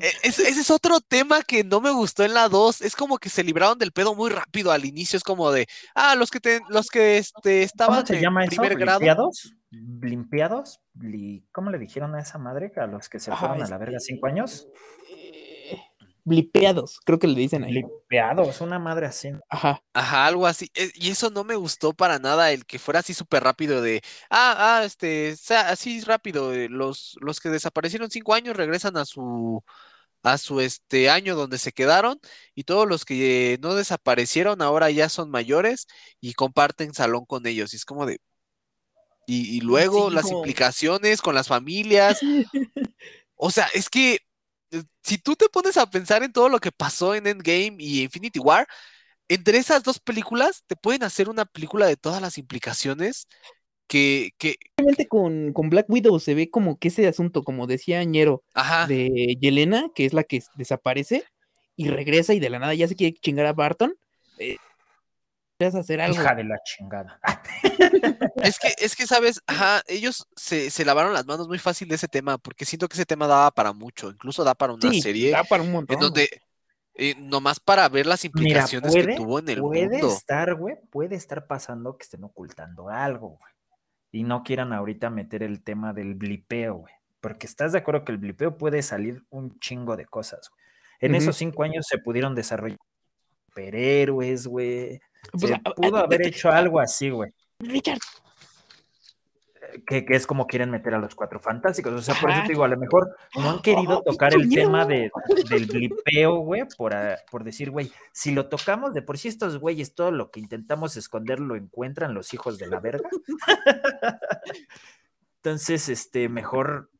E- 0.00 0.12
es- 0.28 0.38
ese 0.38 0.60
es 0.60 0.70
otro 0.70 1.00
tema 1.00 1.42
que 1.42 1.64
no 1.64 1.80
me 1.80 1.90
gustó 1.90 2.22
en 2.22 2.34
la 2.34 2.48
2. 2.48 2.82
Es 2.82 2.94
como 2.94 3.18
que 3.18 3.28
se 3.28 3.42
libraron 3.42 3.76
del 3.78 3.90
pedo 3.90 4.14
muy 4.14 4.30
rápido 4.30 4.70
al 4.70 4.84
inicio. 4.84 5.16
Es 5.16 5.24
como 5.24 5.50
de, 5.50 5.66
ah, 5.96 6.14
los 6.14 6.30
que 6.30 6.38
te- 6.38 6.60
los 6.68 6.86
que 6.86 7.18
este, 7.18 7.64
estaban 7.64 7.96
¿Cómo 7.96 8.06
se 8.06 8.14
en 8.16 8.22
llama 8.22 8.44
eso? 8.44 8.50
primer 8.50 8.78
grado. 8.78 9.00
¿Limpiados? 9.00 9.54
¿Limpiados? 9.70 10.80
Li- 11.00 11.44
¿Cómo 11.50 11.70
le 11.70 11.78
dijeron 11.78 12.14
a 12.14 12.20
esa 12.20 12.38
madre 12.38 12.72
a 12.76 12.86
los 12.86 13.08
que 13.08 13.18
se 13.18 13.34
fueron 13.34 13.60
a 13.60 13.66
la 13.68 13.78
verga 13.78 13.98
cinco 13.98 14.26
años? 14.28 14.68
Eh, 16.30 16.30
blipeados, 16.30 17.00
creo 17.04 17.18
que 17.18 17.26
le 17.28 17.40
dicen 17.40 17.64
ahí. 17.64 17.74
Limpiados, 17.74 18.60
una 18.60 18.78
madre 18.78 19.06
así. 19.06 19.30
Ajá. 19.48 19.82
Ajá, 19.94 20.26
algo 20.26 20.46
así. 20.46 20.70
E- 20.74 20.90
Y 20.94 21.10
eso 21.10 21.30
no 21.30 21.44
me 21.44 21.54
gustó 21.56 21.92
para 21.92 22.18
nada, 22.18 22.50
el 22.52 22.64
que 22.64 22.78
fuera 22.78 23.00
así 23.00 23.12
súper 23.12 23.42
rápido 23.44 23.82
de, 23.82 24.00
ah, 24.30 24.78
ah, 24.80 24.84
este, 24.84 25.36
sea 25.36 25.68
así 25.70 26.00
rápido. 26.02 26.54
eh, 26.54 26.68
Los, 26.70 27.16
los 27.20 27.40
que 27.40 27.50
desaparecieron 27.50 28.10
cinco 28.10 28.32
años 28.34 28.56
regresan 28.56 28.96
a 28.96 29.04
su, 29.04 29.62
a 30.22 30.38
su 30.38 30.60
este 30.60 31.10
año 31.10 31.36
donde 31.36 31.58
se 31.58 31.72
quedaron 31.72 32.20
y 32.54 32.64
todos 32.64 32.88
los 32.88 33.04
que 33.04 33.58
no 33.62 33.74
desaparecieron 33.74 34.62
ahora 34.62 34.90
ya 34.90 35.08
son 35.10 35.30
mayores 35.30 35.86
y 36.20 36.34
comparten 36.34 36.94
salón 36.94 37.26
con 37.26 37.46
ellos. 37.46 37.72
Y 37.74 37.76
es 37.76 37.84
como 37.86 38.06
de, 38.06 38.20
y, 39.26 39.56
y 39.56 39.60
luego 39.60 40.08
Sí, 40.08 40.14
las 40.14 40.30
implicaciones 40.32 41.22
con 41.22 41.34
las 41.34 41.48
familias. 41.48 42.18
O 43.36 43.50
sea, 43.50 43.66
es 43.74 43.88
que 43.90 44.14
eh, 44.14 44.20
si 45.02 45.18
tú 45.18 45.36
te 45.36 45.48
pones 45.48 45.76
a 45.76 45.90
pensar 45.90 46.22
en 46.22 46.32
todo 46.32 46.48
lo 46.48 46.58
que 46.58 46.72
pasó 46.72 47.14
en 47.14 47.26
Endgame 47.26 47.76
y 47.78 48.02
Infinity 48.02 48.38
War, 48.38 48.66
entre 49.28 49.58
esas 49.58 49.82
dos 49.82 49.98
películas 50.00 50.64
te 50.66 50.76
pueden 50.76 51.02
hacer 51.04 51.28
una 51.28 51.44
película 51.44 51.86
de 51.86 51.96
todas 51.96 52.20
las 52.20 52.38
implicaciones 52.38 53.26
que, 53.86 54.30
que, 54.38 54.56
Realmente 54.76 55.06
con, 55.06 55.52
con 55.52 55.68
Black 55.68 55.86
Widow 55.88 56.18
se 56.18 56.34
ve 56.34 56.50
como 56.50 56.78
que 56.78 56.88
ese 56.88 57.06
asunto, 57.06 57.42
como 57.42 57.66
decía 57.66 58.02
Ñero, 58.04 58.42
ajá, 58.54 58.86
de 58.86 59.36
Yelena, 59.40 59.90
que 59.94 60.06
es 60.06 60.14
la 60.14 60.24
que 60.24 60.42
desaparece 60.56 61.24
y 61.76 61.88
regresa 61.88 62.34
y 62.34 62.40
de 62.40 62.50
la 62.50 62.58
nada 62.58 62.74
ya 62.74 62.88
se 62.88 62.96
quiere 62.96 63.16
chingar 63.20 63.46
a 63.46 63.52
Barton. 63.52 63.94
Eh, 64.38 64.56
hacer 65.66 66.00
algo. 66.00 66.14
Hija 66.20 66.34
de 66.34 66.44
la 66.44 66.58
chingada. 66.64 67.20
es 68.42 68.58
que, 68.58 68.74
es 68.78 68.96
que, 68.96 69.06
sabes, 69.06 69.40
ajá, 69.46 69.82
ellos 69.86 70.26
se, 70.36 70.70
se 70.70 70.84
lavaron 70.84 71.12
las 71.12 71.26
manos 71.26 71.48
muy 71.48 71.58
fácil 71.58 71.88
de 71.88 71.94
ese 71.94 72.08
tema, 72.08 72.38
porque 72.38 72.64
siento 72.64 72.88
que 72.88 72.94
ese 72.94 73.06
tema 73.06 73.26
daba 73.26 73.50
para 73.50 73.72
mucho, 73.72 74.10
incluso 74.10 74.44
da 74.44 74.54
para 74.54 74.72
una 74.72 74.90
sí, 74.90 75.00
serie 75.00 75.30
da 75.30 75.44
para 75.44 75.62
un 75.62 75.72
montón. 75.72 75.94
en 75.94 76.00
donde, 76.00 76.28
Y 76.94 77.14
nomás 77.14 77.60
para 77.60 77.88
ver 77.88 78.06
las 78.06 78.22
Mira, 78.24 78.32
implicaciones 78.38 78.92
puede, 78.92 79.06
que 79.06 79.16
tuvo 79.16 79.38
en 79.38 79.48
el 79.48 79.60
puede 79.60 79.88
mundo. 79.88 80.08
estar, 80.08 80.54
güey, 80.54 80.76
puede 80.90 81.14
estar 81.16 81.46
pasando 81.46 81.96
que 81.96 82.04
estén 82.04 82.24
ocultando 82.24 82.88
algo, 82.88 83.38
güey. 83.38 83.52
Y 84.10 84.24
no 84.24 84.42
quieran 84.42 84.72
ahorita 84.72 85.08
meter 85.08 85.42
el 85.42 85.62
tema 85.62 85.92
del 85.94 86.14
blipeo, 86.14 86.74
güey. 86.74 86.94
Porque 87.20 87.46
estás 87.46 87.72
de 87.72 87.78
acuerdo 87.78 88.04
que 88.04 88.12
el 88.12 88.18
blipeo 88.18 88.58
puede 88.58 88.82
salir 88.82 89.24
un 89.30 89.58
chingo 89.58 89.96
de 89.96 90.04
cosas, 90.04 90.50
güey. 90.50 90.62
En 91.00 91.16
esos 91.16 91.36
cinco 91.36 91.64
años 91.64 91.86
se 91.88 91.98
pudieron 91.98 92.34
desarrollar 92.34 92.78
superhéroes, 93.46 94.46
güey. 94.46 95.00
Pues, 95.30 95.52
Se 95.52 95.58
pudo 95.76 95.98
haber 95.98 96.26
hecho 96.26 96.50
algo 96.50 96.80
así, 96.80 97.10
güey. 97.10 97.32
Richard, 97.60 97.98
Que, 99.86 100.04
que 100.04 100.14
es 100.14 100.26
como 100.26 100.46
quieren 100.46 100.70
meter 100.70 100.94
a 100.94 100.98
los 100.98 101.14
cuatro 101.14 101.40
fantásticos. 101.40 101.92
O 101.92 102.02
sea, 102.02 102.14
por 102.20 102.30
eso 102.30 102.42
te 102.42 102.48
digo, 102.48 102.64
a 102.64 102.68
lo 102.68 102.76
mejor 102.76 103.16
no 103.36 103.50
han 103.50 103.62
querido 103.62 103.98
Oh, 103.98 104.02
tocar 104.02 104.34
el 104.34 104.48
tema 104.50 104.84
de, 104.84 105.10
del 105.48 105.66
blipeo, 105.66 106.38
güey, 106.38 106.64
por, 106.76 106.94
ah, 106.94 107.16
por 107.30 107.44
decir, 107.44 107.70
güey, 107.70 107.92
si 108.12 108.32
lo 108.32 108.48
tocamos 108.48 108.94
de 108.94 109.02
por 109.02 109.18
sí 109.18 109.28
estos 109.28 109.58
güeyes, 109.58 109.94
todo 109.94 110.10
lo 110.10 110.30
que 110.30 110.40
intentamos 110.40 110.96
esconder 110.96 111.40
lo 111.40 111.56
encuentran 111.56 112.14
los 112.14 112.34
hijos 112.34 112.58
de 112.58 112.66
la 112.66 112.80
verga. 112.80 113.08
Entonces, 115.36 115.88
este, 115.88 116.28
mejor 116.28 116.90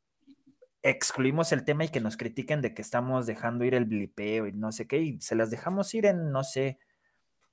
excluimos 0.83 1.53
el 1.53 1.65
tema 1.65 1.85
y 1.85 1.89
que 1.89 2.01
nos 2.01 2.17
critiquen 2.17 2.61
de 2.61 2.75
que 2.75 2.83
estamos 2.83 3.27
dejando 3.27 3.65
ir 3.65 3.75
el 3.75 3.85
blipeo 3.85 4.49
y 4.49 4.53
no 4.53 4.73
sé 4.73 4.87
qué, 4.87 4.99
y 4.99 5.21
se 5.21 5.37
las 5.37 5.51
dejamos 5.51 5.95
ir 5.95 6.07
en, 6.07 6.33
no 6.33 6.43
sé, 6.43 6.79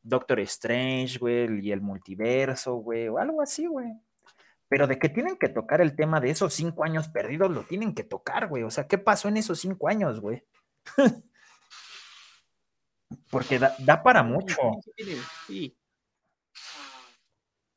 Doctor 0.02 0.40
Strange, 0.42 1.18
güey, 1.20 1.60
y 1.66 1.72
el 1.72 1.82
multiverso, 1.82 2.76
güey, 2.76 3.08
o 3.08 3.18
algo 3.18 3.42
así, 3.42 3.66
güey. 3.68 3.92
Pero 4.68 4.86
de 4.88 5.00
que 5.00 5.10
tienen 5.10 5.36
que 5.38 5.50
tocar 5.50 5.82
el 5.82 5.96
tema 5.96 6.20
de 6.22 6.30
esos 6.30 6.54
cinco 6.54 6.84
años 6.84 7.08
perdidos, 7.08 7.50
lo 7.52 7.64
tienen 7.64 7.94
que 7.96 8.04
tocar, 8.04 8.48
güey. 8.48 8.64
O 8.64 8.70
sea, 8.72 8.88
¿qué 8.88 8.98
pasó 8.98 9.28
en 9.28 9.38
esos 9.38 9.60
cinco 9.60 9.88
años, 9.90 10.20
güey? 10.20 10.44
Porque 13.32 13.60
da, 13.60 13.76
da 13.80 14.04
para 14.04 14.24
mucho. 14.24 14.56
Sí, 14.96 15.18
sí. 15.48 15.78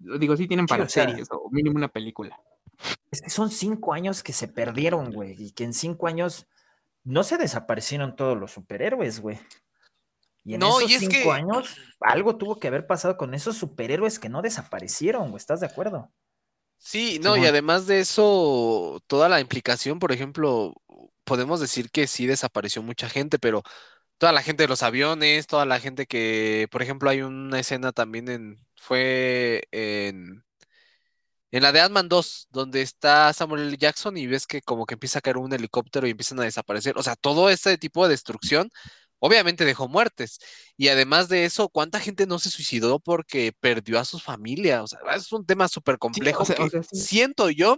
Lo 0.00 0.18
Digo, 0.18 0.36
sí 0.36 0.46
tienen 0.46 0.66
Sí, 0.66 0.70
para 0.70 0.84
o 0.84 0.88
sea- 0.88 1.04
series 1.08 1.28
o 1.30 1.48
mínimo 1.50 1.76
una 1.76 1.88
película. 1.88 2.38
Es 3.10 3.22
que 3.22 3.30
son 3.30 3.50
cinco 3.50 3.92
años 3.92 4.22
que 4.22 4.32
se 4.32 4.48
perdieron, 4.48 5.12
güey. 5.12 5.34
Y 5.38 5.52
que 5.52 5.64
en 5.64 5.72
cinco 5.72 6.06
años 6.08 6.46
no 7.04 7.22
se 7.22 7.38
desaparecieron 7.38 8.16
todos 8.16 8.36
los 8.38 8.50
superhéroes, 8.52 9.20
güey. 9.20 9.38
Y 10.44 10.54
en 10.54 10.60
No, 10.60 10.78
esos 10.78 10.90
y 10.90 10.94
es 10.94 11.00
cinco 11.00 11.12
que- 11.12 11.30
años 11.30 11.76
algo 12.00 12.36
tuvo 12.36 12.58
que 12.58 12.68
haber 12.68 12.86
pasado 12.86 13.16
con 13.16 13.34
esos 13.34 13.56
superhéroes 13.56 14.18
que 14.18 14.28
no 14.28 14.42
desaparecieron. 14.42 15.34
¿Estás 15.36 15.60
de 15.60 15.66
acuerdo? 15.66 16.10
Sí, 16.78 17.20
no, 17.22 17.36
y 17.36 17.46
además 17.46 17.86
de 17.86 18.00
eso, 18.00 19.00
toda 19.06 19.28
la 19.28 19.40
implicación, 19.40 19.98
por 20.00 20.10
ejemplo, 20.10 20.74
podemos 21.24 21.60
decir 21.60 21.90
que 21.90 22.08
sí 22.08 22.26
desapareció 22.26 22.82
mucha 22.82 23.08
gente, 23.08 23.38
pero 23.38 23.62
toda 24.18 24.32
la 24.32 24.42
gente 24.42 24.64
de 24.64 24.68
los 24.68 24.82
aviones, 24.84 25.46
toda 25.48 25.66
la 25.66 25.80
gente 25.80 26.06
que, 26.06 26.68
por 26.72 26.82
ejemplo, 26.82 27.10
hay 27.10 27.22
una 27.22 27.60
escena 27.60 27.92
también 27.92 28.28
en, 28.30 28.66
fue 28.76 29.64
en, 29.72 30.44
en 31.50 31.62
la 31.62 31.72
de 31.72 31.80
Ant-Man 31.80 32.08
2, 32.08 32.48
donde 32.50 32.80
está 32.82 33.32
Samuel 33.32 33.62
L. 33.68 33.76
Jackson 33.76 34.16
y 34.16 34.26
ves 34.26 34.46
que 34.46 34.62
como 34.62 34.86
que 34.86 34.94
empieza 34.94 35.18
a 35.18 35.22
caer 35.22 35.36
un 35.36 35.52
helicóptero 35.52 36.06
y 36.06 36.10
empiezan 36.12 36.40
a 36.40 36.44
desaparecer. 36.44 36.96
O 36.96 37.02
sea, 37.02 37.14
todo 37.16 37.50
este 37.50 37.76
tipo 37.78 38.04
de 38.04 38.10
destrucción 38.10 38.70
obviamente 39.24 39.64
dejó 39.64 39.86
muertes. 39.88 40.40
Y 40.76 40.88
además 40.88 41.28
de 41.28 41.44
eso, 41.44 41.68
¿cuánta 41.68 42.00
gente 42.00 42.26
no 42.26 42.40
se 42.40 42.50
suicidó 42.50 42.98
porque 42.98 43.52
perdió 43.60 44.00
a 44.00 44.04
su 44.04 44.18
familia? 44.18 44.82
O 44.82 44.88
sea, 44.88 44.98
es 45.14 45.30
un 45.32 45.46
tema 45.46 45.68
súper 45.68 45.96
complejo 45.98 46.42
o 46.42 46.46
que 46.46 46.68
sea, 46.68 46.82
sí. 46.82 46.96
siento 47.00 47.48
yo, 47.48 47.76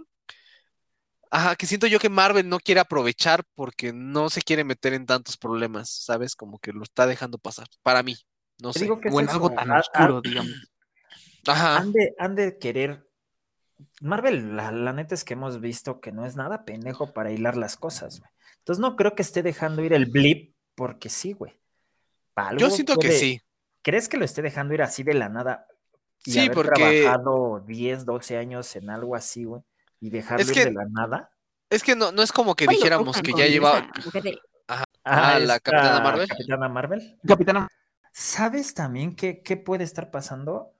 ajá, 1.29 1.55
que 1.55 1.67
siento 1.67 1.85
yo 1.87 1.99
que 1.99 2.09
Marvel 2.09 2.49
no 2.49 2.59
quiere 2.59 2.81
aprovechar 2.81 3.43
porque 3.53 3.93
no 3.93 4.29
se 4.29 4.41
quiere 4.41 4.63
meter 4.63 4.93
en 4.93 5.05
tantos 5.05 5.37
problemas, 5.37 5.89
¿sabes? 5.89 6.35
Como 6.35 6.57
que 6.57 6.71
lo 6.73 6.83
está 6.83 7.05
dejando 7.05 7.37
pasar. 7.37 7.67
Para 7.83 8.01
mí, 8.01 8.15
no 8.59 8.71
Te 8.71 8.79
sé. 8.79 8.85
digo 8.85 8.99
que 8.99 9.09
es 9.09 9.13
O 9.13 9.19
en 9.19 9.29
algo 9.29 9.51
tan 9.51 9.71
ha- 9.71 9.75
ha- 9.75 9.79
oscuro, 9.81 10.21
digamos. 10.21 10.51
Ajá. 11.47 11.77
han 11.77 11.91
de, 11.91 12.15
han 12.17 12.35
de 12.35 12.57
querer. 12.57 13.05
Marvel, 14.01 14.55
la, 14.55 14.71
la 14.71 14.93
neta 14.93 15.13
es 15.13 15.23
que 15.23 15.33
hemos 15.33 15.59
visto 15.59 15.99
que 15.99 16.11
no 16.11 16.25
es 16.25 16.35
nada 16.35 16.65
pendejo 16.65 17.13
para 17.13 17.31
hilar 17.31 17.55
las 17.55 17.77
cosas, 17.77 18.19
güey. 18.19 18.31
Entonces 18.59 18.79
no 18.81 18.95
creo 18.95 19.13
que 19.13 19.21
esté 19.21 19.43
dejando 19.43 19.83
ir 19.83 19.93
el 19.93 20.07
blip 20.07 20.54
porque 20.75 21.09
sí, 21.09 21.33
güey. 21.33 21.57
Yo 22.57 22.69
siento 22.69 22.97
que 22.97 23.11
sí. 23.11 23.41
¿Crees 23.81 24.09
que 24.09 24.17
lo 24.17 24.25
esté 24.25 24.41
dejando 24.41 24.73
ir 24.73 24.81
así 24.81 25.03
de 25.03 25.13
la 25.13 25.29
nada? 25.29 25.67
Y 26.25 26.31
Sí, 26.33 26.39
haber 26.39 26.53
porque 26.53 27.01
trabajado 27.03 27.59
10, 27.61 28.05
12 28.05 28.37
años 28.37 28.75
en 28.75 28.89
algo 28.89 29.15
así, 29.15 29.45
güey. 29.45 29.61
Y 30.01 30.09
dejarlo 30.09 30.43
Es 30.43 30.55
ir 30.57 30.65
de 30.65 30.71
la 30.73 30.85
nada. 30.89 31.31
es 31.69 31.83
que 31.83 31.95
no, 31.95 32.11
no 32.11 32.21
es 32.23 32.31
como 32.31 32.55
que 32.55 32.65
¿Cuándo 32.65 32.77
dijéramos 32.79 33.21
que 33.21 33.31
ya 33.33 33.47
lleva. 33.47 33.87
mujer 34.03 34.23
de- 34.23 34.39
Ah, 35.07 35.37
la 35.39 35.59
Capitana 35.59 35.99
Marvel. 36.01 36.27
Capitana 36.27 36.67
Marvel. 36.69 37.19
Capitana. 37.27 37.67
¿Sabes 38.11 38.73
también 38.73 39.15
qué, 39.15 39.43
qué 39.43 39.55
puede 39.55 39.83
estar 39.83 40.09
pasando? 40.09 40.73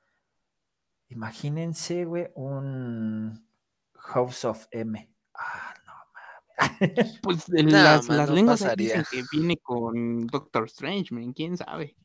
Imagínense, 1.09 2.05
güey, 2.05 2.29
un 2.33 3.47
House 3.93 4.45
of 4.45 4.65
M. 4.71 5.07
Ah. 5.35 5.74
Pues 7.21 7.49
eh, 7.49 7.63
No, 7.63 7.71
las, 7.71 8.07
man, 8.07 8.17
las 8.17 8.29
no 8.29 8.35
lenguas 8.35 8.61
pasaría. 8.61 8.87
dicen 8.97 9.05
que 9.11 9.23
viene 9.37 9.57
con 9.57 10.27
Doctor 10.27 10.65
Strange, 10.65 11.13
man, 11.13 11.33
quién 11.33 11.57
sabe. 11.57 11.95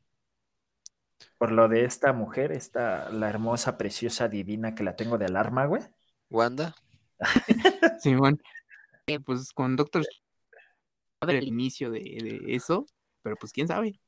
Por 1.39 1.53
lo 1.53 1.69
de 1.69 1.85
esta 1.85 2.13
mujer, 2.13 2.53
esta, 2.53 3.11
la 3.11 3.29
hermosa, 3.29 3.79
preciosa, 3.79 4.29
divina 4.29 4.75
que 4.75 4.83
la 4.85 4.97
tengo 4.97 5.19
de 5.19 5.27
alarma, 5.27 5.67
güey. 5.67 5.83
Wanda. 6.29 6.75
Simón. 8.01 8.41
Eh, 9.07 9.21
pues 9.21 9.53
con 9.53 9.77
Doctor 9.77 10.03
Strange, 10.03 11.39
el 11.39 11.49
inicio 11.49 11.91
de, 11.91 12.01
de 12.01 12.55
eso, 12.55 12.87
pero 13.23 13.37
pues 13.37 13.53
quién 13.53 13.69
sabe. 13.69 14.01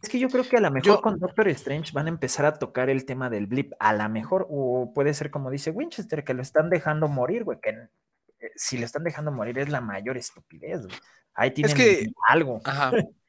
Es 0.00 0.08
que 0.08 0.18
yo 0.18 0.28
creo 0.28 0.42
que 0.42 0.56
a 0.56 0.60
lo 0.60 0.70
mejor 0.70 0.84
Yo- 0.86 1.00
con 1.00 1.18
Doctor 1.18 1.48
Strange 1.48 1.92
van 1.92 2.06
a 2.06 2.10
empezar 2.10 2.44
a 2.44 2.58
tocar 2.58 2.90
el 2.90 3.04
tema 3.04 3.30
del 3.30 3.46
blip, 3.46 3.72
a 3.78 3.92
lo 3.92 4.08
mejor, 4.08 4.46
o 4.50 4.92
puede 4.94 5.14
ser 5.14 5.30
como 5.30 5.50
dice 5.50 5.70
Winchester, 5.70 6.24
que 6.24 6.34
lo 6.34 6.42
están 6.42 6.70
dejando 6.70 7.06
morir, 7.08 7.44
güey, 7.44 7.58
que 7.60 7.88
si 8.56 8.78
lo 8.78 8.86
están 8.86 9.04
dejando 9.04 9.32
morir 9.32 9.58
es 9.58 9.68
la 9.68 9.80
mayor 9.80 10.16
estupidez, 10.16 10.86
güey. 10.86 10.98
Ahí 11.34 11.52
tienen 11.52 11.76
que- 11.76 12.06
algo. 12.28 12.60
Ajá. 12.64 12.92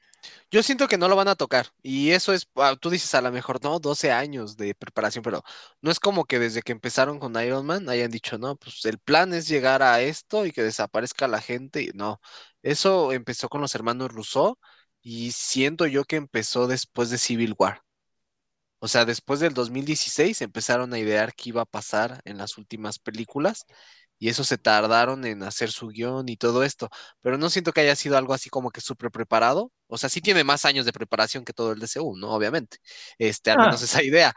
Yo 0.51 0.64
siento 0.64 0.88
que 0.88 0.97
no 0.97 1.07
lo 1.09 1.16
van 1.16 1.28
a 1.28 1.36
tocar. 1.36 1.68
Y 1.82 2.11
eso 2.11 2.34
es, 2.34 2.47
ah, 2.55 2.76
tú 2.80 2.89
dices 2.89 3.14
a 3.16 3.22
lo 3.22 3.32
mejor, 3.32 3.61
no, 3.64 3.80
12 3.80 4.11
años 4.11 4.55
de 4.57 4.74
preparación, 4.76 5.24
pero 5.24 5.43
no 5.82 5.91
es 5.91 5.99
como 5.99 6.26
que 6.26 6.39
desde 6.39 6.61
que 6.61 6.72
empezaron 6.72 7.20
con 7.20 7.36
Iron 7.41 7.66
Man 7.66 7.89
hayan 7.89 8.11
dicho, 8.11 8.38
no, 8.38 8.55
pues 8.55 8.86
el 8.86 8.99
plan 8.99 9.34
es 9.34 9.47
llegar 9.47 9.84
a 9.84 10.01
esto 10.01 10.45
y 10.45 10.51
que 10.51 10.64
desaparezca 10.64 11.28
la 11.28 11.41
gente. 11.41 11.91
No, 11.95 12.22
eso 12.61 13.11
empezó 13.11 13.49
con 13.49 13.61
los 13.61 13.76
hermanos 13.76 14.11
Rousseau 14.11 14.57
y 15.01 15.32
siento 15.32 15.88
yo 15.88 16.05
que 16.05 16.16
empezó 16.18 16.68
después 16.68 17.09
de 17.09 17.18
Civil 17.18 17.53
War. 17.57 17.82
O 18.79 18.88
sea, 18.89 19.05
después 19.05 19.39
del 19.39 19.54
2016 19.54 20.42
empezaron 20.42 20.93
a 20.93 21.00
idear 21.00 21.33
qué 21.36 21.50
iba 21.50 21.62
a 21.62 21.66
pasar 21.66 22.21
en 22.25 22.38
las 22.38 22.58
últimas 22.58 23.00
películas 23.00 23.66
y 24.20 24.30
eso 24.30 24.44
se 24.44 24.58
tardaron 24.58 25.26
en 25.26 25.44
hacer 25.44 25.72
su 25.72 25.88
guion 25.90 26.30
y 26.30 26.38
todo 26.38 26.64
esto 26.64 26.90
pero 27.22 27.38
no 27.38 27.50
siento 27.50 27.72
que 27.74 27.82
haya 27.82 27.96
sido 27.96 28.18
algo 28.18 28.34
así 28.34 28.50
como 28.50 28.72
que 28.72 28.80
súper 28.82 29.12
preparado. 29.12 29.72
O 29.88 29.98
sea, 29.98 30.10
sí 30.10 30.22
tiene 30.22 30.44
más 30.44 30.66
años 30.66 30.86
de 30.86 30.94
preparación 30.94 31.44
que 31.46 31.54
todo 31.54 31.72
el 31.74 31.80
DCU, 31.80 32.16
¿no? 32.18 32.32
Obviamente. 32.32 32.78
Este, 33.18 33.52
al 33.52 33.60
Ah. 33.60 33.66
menos 33.66 33.82
esa 33.82 34.02
idea. 34.04 34.34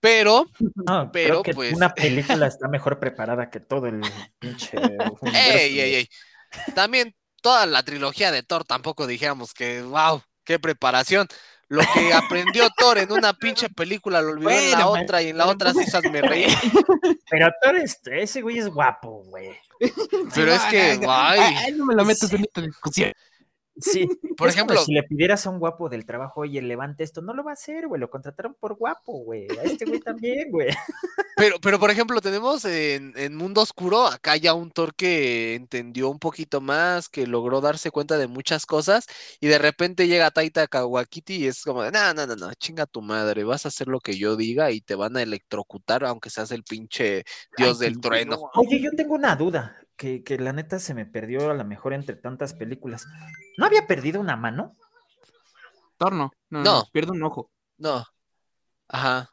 Pero, 0.00 0.46
No, 0.86 1.10
pero, 1.12 1.42
creo 1.42 1.42
que 1.42 1.54
pues- 1.54 1.74
una 1.74 1.94
película 2.44 2.46
está 2.46 2.68
mejor 2.68 2.98
preparada 2.98 3.50
que 3.50 3.60
todo 3.60 3.86
el 3.86 4.00
pinche 4.38 4.76
ey, 5.22 5.80
ey, 5.80 5.94
ey. 5.96 6.08
También 6.74 7.14
toda 7.42 7.66
la 7.66 7.82
trilogía 7.82 8.30
de 8.32 8.42
Thor 8.42 8.64
tampoco 8.64 9.06
dijéramos 9.06 9.52
que, 9.54 9.82
wow, 9.82 10.22
qué 10.44 10.58
preparación. 10.58 11.26
Lo 11.70 11.82
que 11.94 12.12
aprendió 12.12 12.68
Thor 12.76 12.98
en 12.98 13.12
una 13.12 13.32
pinche 13.32 13.70
película 13.70 14.20
lo 14.20 14.30
olvidó 14.32 14.50
en 14.50 14.70
la 14.72 14.78
man, 14.78 15.02
otra 15.04 15.22
y 15.22 15.28
en 15.28 15.38
la 15.38 15.46
otra 15.46 15.72
sí 15.72 15.84
me 16.10 16.20
reí. 16.20 16.46
Pero 17.30 17.48
Thor, 17.62 17.76
este, 17.76 18.22
ese 18.22 18.42
güey 18.42 18.58
es 18.58 18.68
guapo, 18.68 19.22
güey. 19.26 19.56
Pero 20.34 20.52
es 20.52 20.62
que, 20.62 21.00
ay, 21.08 21.40
ay, 21.40 21.72
no 21.72 21.86
me 21.86 21.94
lo 21.94 22.04
metas 22.04 22.28
Sí. 22.28 22.36
en 22.36 22.42
esta 22.42 22.60
discusión. 22.60 23.12
Sí, 23.76 24.06
por 24.36 24.48
es 24.48 24.54
como 24.54 24.72
ejemplo, 24.72 24.84
si 24.84 24.92
le 24.92 25.02
pidieras 25.02 25.46
a 25.46 25.50
un 25.50 25.58
guapo 25.58 25.88
del 25.88 26.04
trabajo, 26.04 26.40
oye, 26.40 26.60
levante 26.62 27.04
esto, 27.04 27.22
no 27.22 27.34
lo 27.34 27.44
va 27.44 27.52
a 27.52 27.54
hacer, 27.54 27.86
güey, 27.88 28.00
lo 28.00 28.10
contrataron 28.10 28.54
por 28.54 28.76
guapo, 28.76 29.12
güey. 29.24 29.46
A 29.58 29.62
este 29.62 29.84
güey 29.84 30.00
también, 30.00 30.50
güey. 30.50 30.68
Pero, 31.36 31.56
pero 31.58 31.80
por 31.80 31.90
ejemplo, 31.90 32.20
tenemos 32.20 32.66
en, 32.66 33.14
en 33.16 33.34
Mundo 33.34 33.62
Oscuro 33.62 34.06
acá 34.06 34.36
ya 34.36 34.52
un 34.52 34.70
Thor 34.70 34.94
que 34.94 35.54
entendió 35.54 36.10
un 36.10 36.18
poquito 36.18 36.60
más, 36.60 37.08
que 37.08 37.26
logró 37.26 37.62
darse 37.62 37.90
cuenta 37.90 38.18
de 38.18 38.26
muchas 38.26 38.66
cosas, 38.66 39.06
y 39.40 39.46
de 39.46 39.58
repente 39.58 40.06
llega 40.06 40.30
Taita 40.30 40.66
Kawakiti 40.66 41.36
y 41.36 41.46
es 41.46 41.64
como 41.64 41.82
no, 41.82 42.12
no, 42.12 42.26
no, 42.26 42.36
no, 42.36 42.52
chinga 42.56 42.84
tu 42.84 43.00
madre, 43.00 43.44
vas 43.44 43.64
a 43.64 43.68
hacer 43.68 43.88
lo 43.88 44.00
que 44.00 44.18
yo 44.18 44.36
diga 44.36 44.70
y 44.70 44.82
te 44.82 44.94
van 44.94 45.16
a 45.16 45.22
electrocutar, 45.22 46.04
aunque 46.04 46.28
seas 46.28 46.50
el 46.50 46.62
pinche 46.62 47.24
dios 47.56 47.80
Ay, 47.80 47.88
del 47.88 48.00
trueno. 48.02 48.50
Oye, 48.56 48.78
yo 48.78 48.90
tengo 48.94 49.14
una 49.14 49.34
duda, 49.34 49.74
que, 50.00 50.24
que 50.24 50.38
la 50.38 50.54
neta 50.54 50.78
se 50.78 50.94
me 50.94 51.04
perdió 51.04 51.50
a 51.50 51.54
lo 51.54 51.62
mejor 51.66 51.92
entre 51.92 52.16
tantas 52.16 52.54
películas. 52.54 53.06
¿No 53.58 53.66
había 53.66 53.86
perdido 53.86 54.18
una 54.18 54.34
mano? 54.34 54.74
Thor 55.98 56.14
no, 56.14 56.32
no, 56.48 56.62
No. 56.62 56.64
no, 56.64 56.84
pierde 56.90 57.12
un 57.12 57.22
ojo. 57.22 57.50
No. 57.76 58.06
Ajá. 58.88 59.28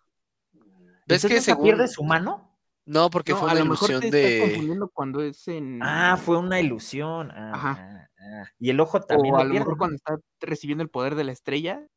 ¿Ves 1.08 1.22
que 1.22 1.30
¿nunca 1.30 1.42
según... 1.42 1.64
pierde 1.64 1.88
su 1.88 2.04
mano? 2.04 2.60
No, 2.86 3.10
porque 3.10 3.32
No, 3.32 3.38
fue 3.40 3.50
a 3.50 3.54
una 3.54 3.64
lo 3.64 3.70
mejor 3.70 3.92
ilusión 3.92 4.04
estás 4.14 4.22
de... 4.22 4.40
confundiendo 4.42 4.90
cuando 4.90 5.22
es 5.22 5.48
en. 5.48 5.80
Ah, 5.82 6.18
fue 6.18 6.38
una 6.38 6.60
ilusión. 6.60 7.32
Ah, 7.32 7.52
Ajá. 7.54 7.78
ah, 7.80 8.04
Ah, 8.20 8.52
y 8.60 8.70
el 8.72 8.80
ojo 8.82 9.00
también 9.00 9.36
o 9.36 9.38
lo 9.38 9.42
a 9.42 9.46
lo 9.46 9.52
pierde, 9.52 9.64
mejor 9.66 9.78
cuando 9.78 9.96
está 9.96 10.18
recibiendo 10.42 10.84
el 10.84 10.90
poder 10.90 11.16
de 11.16 11.24
la 11.24 11.32
estrella, 11.32 11.88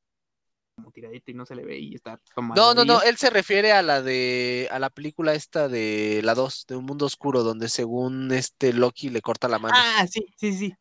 como 0.80 0.92
tiradito 0.92 1.30
y 1.30 1.34
no 1.34 1.46
se 1.46 1.54
le 1.54 1.64
ve 1.64 1.78
y 1.78 1.94
está 1.94 2.20
tomando. 2.34 2.62
No, 2.62 2.74
no, 2.74 2.84
no, 2.84 3.02
él 3.02 3.16
se 3.16 3.30
refiere 3.30 3.72
a 3.72 3.82
la 3.82 4.02
de, 4.02 4.68
a 4.70 4.78
la 4.78 4.90
película 4.90 5.34
esta 5.34 5.68
de 5.68 6.20
la 6.24 6.34
2, 6.34 6.64
de 6.66 6.76
Un 6.76 6.84
Mundo 6.84 7.06
Oscuro, 7.06 7.42
donde 7.42 7.68
según 7.68 8.32
este 8.32 8.72
Loki 8.72 9.10
le 9.10 9.20
corta 9.20 9.48
la 9.48 9.58
mano, 9.58 9.74
Ah, 9.76 10.06
sí, 10.10 10.26
sí, 10.36 10.52
sí. 10.52 10.74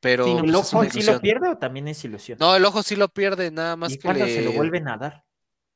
pero 0.00 0.24
sí, 0.24 0.34
no, 0.34 0.40
pues, 0.40 0.48
¿El 0.48 0.54
es 0.54 0.74
ojo 0.74 0.84
sí 0.90 1.02
lo 1.02 1.20
pierde 1.20 1.48
o 1.48 1.58
también 1.58 1.88
es 1.88 2.04
ilusión? 2.04 2.38
No, 2.38 2.54
el 2.56 2.64
ojo 2.64 2.82
sí 2.82 2.96
lo 2.96 3.08
pierde, 3.08 3.50
nada 3.50 3.76
más 3.76 3.92
¿Y 3.92 3.96
que 3.96 4.02
cuando 4.02 4.24
le... 4.24 4.34
se 4.34 4.42
lo 4.42 4.52
vuelven 4.52 4.88
a 4.88 4.96
dar? 4.96 5.24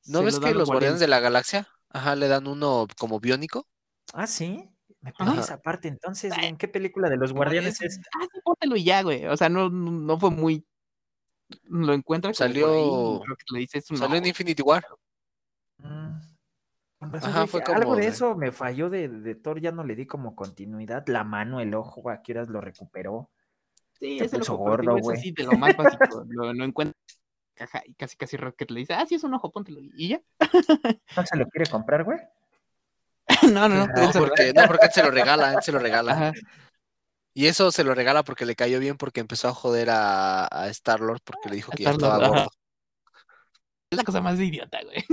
¿No 0.06 0.20
Se 0.20 0.24
ves 0.24 0.34
lo 0.34 0.40
que 0.40 0.54
los 0.54 0.68
Guardianes 0.68 1.00
de 1.00 1.08
la 1.08 1.20
Galaxia, 1.20 1.68
ajá, 1.90 2.16
le 2.16 2.28
dan 2.28 2.46
uno 2.46 2.86
como 2.98 3.20
biónico? 3.20 3.66
Ah, 4.12 4.26
sí. 4.26 4.68
Me 5.00 5.12
perdí 5.12 5.38
esa 5.38 5.60
parte. 5.60 5.88
Entonces, 5.88 6.32
¿en 6.42 6.56
qué 6.56 6.66
película 6.66 7.08
de 7.08 7.16
los 7.16 7.32
guardianes 7.32 7.80
es? 7.80 8.00
Ah, 8.14 8.26
sí, 8.32 8.40
póntelo 8.42 8.76
y 8.76 8.84
ya, 8.84 9.02
güey. 9.02 9.26
O 9.26 9.36
sea, 9.36 9.48
no 9.48 9.70
no 9.70 10.18
fue 10.18 10.30
muy. 10.30 10.66
Lo 11.64 11.92
encuentra 11.94 12.28
ahí, 12.30 12.34
Salió- 12.34 13.22
le 13.52 13.58
dice 13.60 13.78
es 13.78 13.90
un 13.90 13.96
Salió 13.96 14.16
en. 14.16 14.26
Infinity 14.26 14.62
War. 14.62 14.84
Mm, 15.78 16.20
con 16.98 17.12
razón 17.12 17.30
Ajá, 17.30 17.40
dije, 17.42 17.50
fue 17.52 17.62
algo 17.74 17.82
como 17.84 17.96
de 17.96 18.02
de- 18.02 18.08
eso 18.08 18.34
me 18.34 18.52
falló 18.52 18.90
de, 18.90 19.08
de 19.08 19.34
Thor, 19.34 19.60
ya 19.60 19.72
no 19.72 19.84
le 19.84 19.94
di 19.94 20.06
como 20.06 20.34
continuidad. 20.36 21.04
La 21.06 21.24
mano, 21.24 21.60
el 21.60 21.74
ojo, 21.74 22.10
a 22.10 22.22
qué 22.22 22.32
horas 22.32 22.48
lo 22.48 22.60
recuperó. 22.60 23.30
Sí, 23.98 24.18
se 24.18 24.28
puso 24.28 24.62
pero 24.62 24.76
digo, 24.82 24.92
gordo, 24.92 24.96
es 24.98 25.02
güey. 25.02 25.18
así 25.18 25.32
de 25.32 25.44
lo 25.44 25.52
más 25.52 25.76
básico. 25.76 26.24
lo, 26.28 26.52
lo 26.52 26.64
encuentra 26.64 26.96
caja 27.54 27.82
y 27.84 27.94
casi 27.94 28.16
casi 28.16 28.36
Rocket 28.36 28.70
le 28.70 28.80
dice, 28.80 28.94
ah, 28.94 29.04
sí 29.06 29.16
es 29.16 29.24
un 29.24 29.34
ojo, 29.34 29.50
póntelo. 29.50 29.80
Y 29.80 30.08
ya. 30.10 30.20
¿No 31.16 31.26
se 31.26 31.36
lo 31.36 31.46
quiere 31.48 31.68
comprar, 31.70 32.04
güey? 32.04 32.18
no, 33.52 33.68
no, 33.68 33.68
no. 33.68 33.86
No, 33.86 34.12
porque, 34.12 34.52
no, 34.54 34.66
porque 34.66 34.86
él 34.86 34.92
se 34.92 35.02
lo 35.02 35.10
regala, 35.10 35.54
él 35.54 35.62
se 35.62 35.72
lo 35.72 35.78
regala. 35.80 36.12
Ajá. 36.12 36.32
Y 37.38 37.46
eso 37.46 37.70
se 37.70 37.84
lo 37.84 37.94
regala 37.94 38.24
porque 38.24 38.44
le 38.44 38.56
cayó 38.56 38.80
bien 38.80 38.96
porque 38.96 39.20
empezó 39.20 39.46
a 39.46 39.54
joder 39.54 39.90
a, 39.90 40.48
a 40.50 40.68
Star-Lord 40.70 41.20
porque 41.22 41.48
le 41.48 41.54
dijo 41.54 41.70
que 41.70 41.84
ya 41.84 41.92
estaba 41.92 42.16
ajá. 42.16 42.28
gordo. 42.30 42.50
Es 43.90 43.96
la 43.96 44.02
cosa 44.02 44.20
más 44.20 44.40
idiota, 44.40 44.80
güey. 44.82 45.04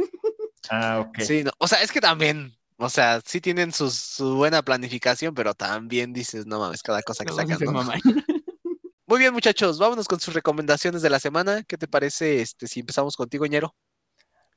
Ah, 0.72 1.06
ok. 1.08 1.20
Sí, 1.20 1.44
no, 1.44 1.52
o 1.60 1.68
sea, 1.68 1.84
es 1.84 1.92
que 1.92 2.02
también, 2.02 2.52
o 2.78 2.90
sea, 2.90 3.22
sí 3.24 3.42
tienen 3.42 3.72
sus- 3.72 3.94
su 3.94 4.38
buena 4.38 4.64
planificación, 4.64 5.36
pero 5.36 5.54
también 5.54 6.14
dices, 6.14 6.48
no 6.48 6.60
mames, 6.60 6.82
cada 6.82 7.04
cosa 7.04 7.24
que 7.24 7.32
sí 7.32 7.38
sacan, 7.38 7.60
¿no? 7.64 7.84
Muy 9.06 9.20
bien, 9.20 9.32
muchachos, 9.32 9.78
vámonos 9.78 10.08
con 10.08 10.20
sus 10.20 10.34
recomendaciones 10.34 11.04
de 11.04 11.12
la 11.12 11.20
semana. 11.20 11.62
¿Qué 11.62 11.78
te 11.78 11.88
parece 11.88 12.42
este, 12.42 12.66
si 12.66 12.80
empezamos 12.80 13.16
contigo, 13.16 13.46
Ñero? 13.46 13.76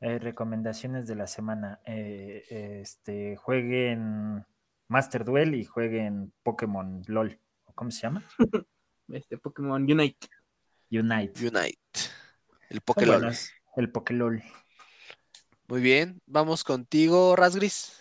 Eh, 0.00 0.18
recomendaciones 0.18 1.06
de 1.06 1.16
la 1.16 1.26
semana. 1.26 1.80
Eh, 1.84 2.80
este, 2.80 3.36
jueguen 3.36 4.46
Master 4.88 5.26
Duel 5.26 5.54
y 5.54 5.66
jueguen 5.66 6.32
Pokémon 6.42 7.02
LOL. 7.08 7.38
¿O 7.78 7.80
¿Cómo 7.80 7.90
se 7.92 8.02
llama? 8.02 8.24
Este 9.08 9.38
Pokémon 9.38 9.80
Unite. 9.80 10.28
Unite. 10.90 11.46
Unite. 11.46 11.78
El 12.68 12.80
Pokélol. 12.80 13.32
El 13.76 13.90
Pokélol. 13.90 14.42
Muy 15.68 15.80
bien, 15.80 16.20
vamos 16.26 16.64
contigo, 16.64 17.36
Rasgris. 17.36 17.92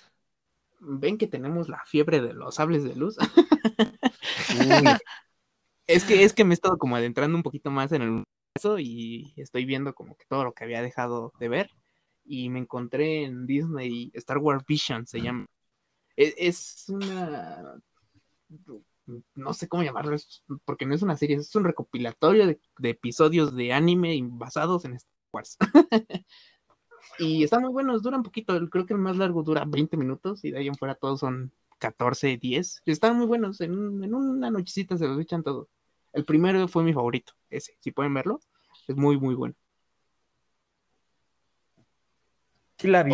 Ven 0.79 1.17
que 1.17 1.27
tenemos 1.27 1.69
la 1.69 1.83
fiebre 1.85 2.21
de 2.21 2.33
los 2.33 2.55
sables 2.55 2.83
de 2.83 2.95
luz. 2.95 3.17
Es 5.89 6.03
que, 6.03 6.25
es 6.25 6.33
que 6.33 6.43
me 6.43 6.51
he 6.51 6.53
estado 6.53 6.77
como 6.77 6.97
adentrando 6.97 7.37
un 7.37 7.43
poquito 7.43 7.71
más 7.71 7.93
en 7.93 8.01
el 8.01 8.09
universo 8.09 8.77
y 8.77 9.33
estoy 9.37 9.63
viendo 9.63 9.95
como 9.95 10.17
que 10.17 10.25
todo 10.27 10.43
lo 10.43 10.51
que 10.51 10.65
había 10.65 10.81
dejado 10.81 11.31
de 11.39 11.47
ver. 11.47 11.69
Y 12.25 12.49
me 12.49 12.59
encontré 12.59 13.23
en 13.23 13.45
Disney 13.45 14.11
Star 14.13 14.39
Wars 14.39 14.65
Vision, 14.67 15.07
se 15.07 15.21
llama. 15.21 15.45
E- 16.17 16.35
Es, 16.37 16.83
una. 16.89 17.79
No 19.35 19.53
sé 19.53 19.67
cómo 19.67 19.84
llamarlo, 19.84 20.15
es- 20.15 20.43
porque 20.65 20.85
no 20.85 20.93
es 20.93 21.01
una 21.01 21.15
serie, 21.17 21.38
es 21.38 21.55
un 21.55 21.63
recopilatorio 21.63 22.45
de, 22.47 22.59
de 22.77 22.89
episodios 22.89 23.55
de 23.55 23.71
anime 23.73 24.19
basados 24.23 24.84
en 24.85 24.93
Star 24.95 25.11
Wars. 25.31 25.57
y 27.19 27.43
están 27.43 27.61
muy 27.61 27.71
buenos, 27.71 28.03
duran 28.03 28.23
poquito. 28.23 28.57
Creo 28.69 28.85
que 28.85 28.93
el 28.93 28.99
más 28.99 29.15
largo 29.17 29.43
dura 29.43 29.63
20 29.65 29.95
minutos 29.97 30.43
y 30.43 30.51
de 30.51 30.59
ahí 30.59 30.67
en 30.67 30.75
fuera 30.75 30.95
todos 30.95 31.21
son 31.21 31.51
14, 31.79 32.38
10. 32.38 32.81
Están 32.85 33.17
muy 33.17 33.25
buenos, 33.27 33.61
en, 33.61 33.77
un- 33.77 34.03
en 34.03 34.13
una 34.13 34.51
nochecita 34.51 34.97
se 34.97 35.07
los 35.07 35.19
echan 35.19 35.43
todo. 35.43 35.69
El 36.13 36.25
primero 36.25 36.67
fue 36.67 36.84
mi 36.84 36.93
favorito, 36.93 37.34
ese, 37.49 37.77
si 37.79 37.91
pueden 37.91 38.13
verlo, 38.13 38.39
es 38.88 38.95
muy, 38.95 39.17
muy 39.19 39.35
bueno. 39.35 39.55
sí 42.79 42.88
la 42.88 43.03
vi 43.03 43.13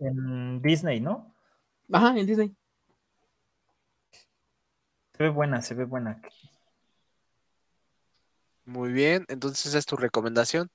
en, 0.00 0.62
Disney, 0.62 1.00
¿no? 1.00 1.34
Ajá, 1.92 2.18
en 2.18 2.26
Disney. 2.26 2.54
Se 5.16 5.22
ve 5.22 5.28
buena, 5.28 5.62
se 5.62 5.74
ve 5.74 5.84
buena. 5.84 6.20
Muy 8.64 8.92
bien, 8.92 9.24
entonces 9.28 9.66
esa 9.66 9.78
es 9.78 9.86
tu 9.86 9.96
recomendación. 9.96 10.70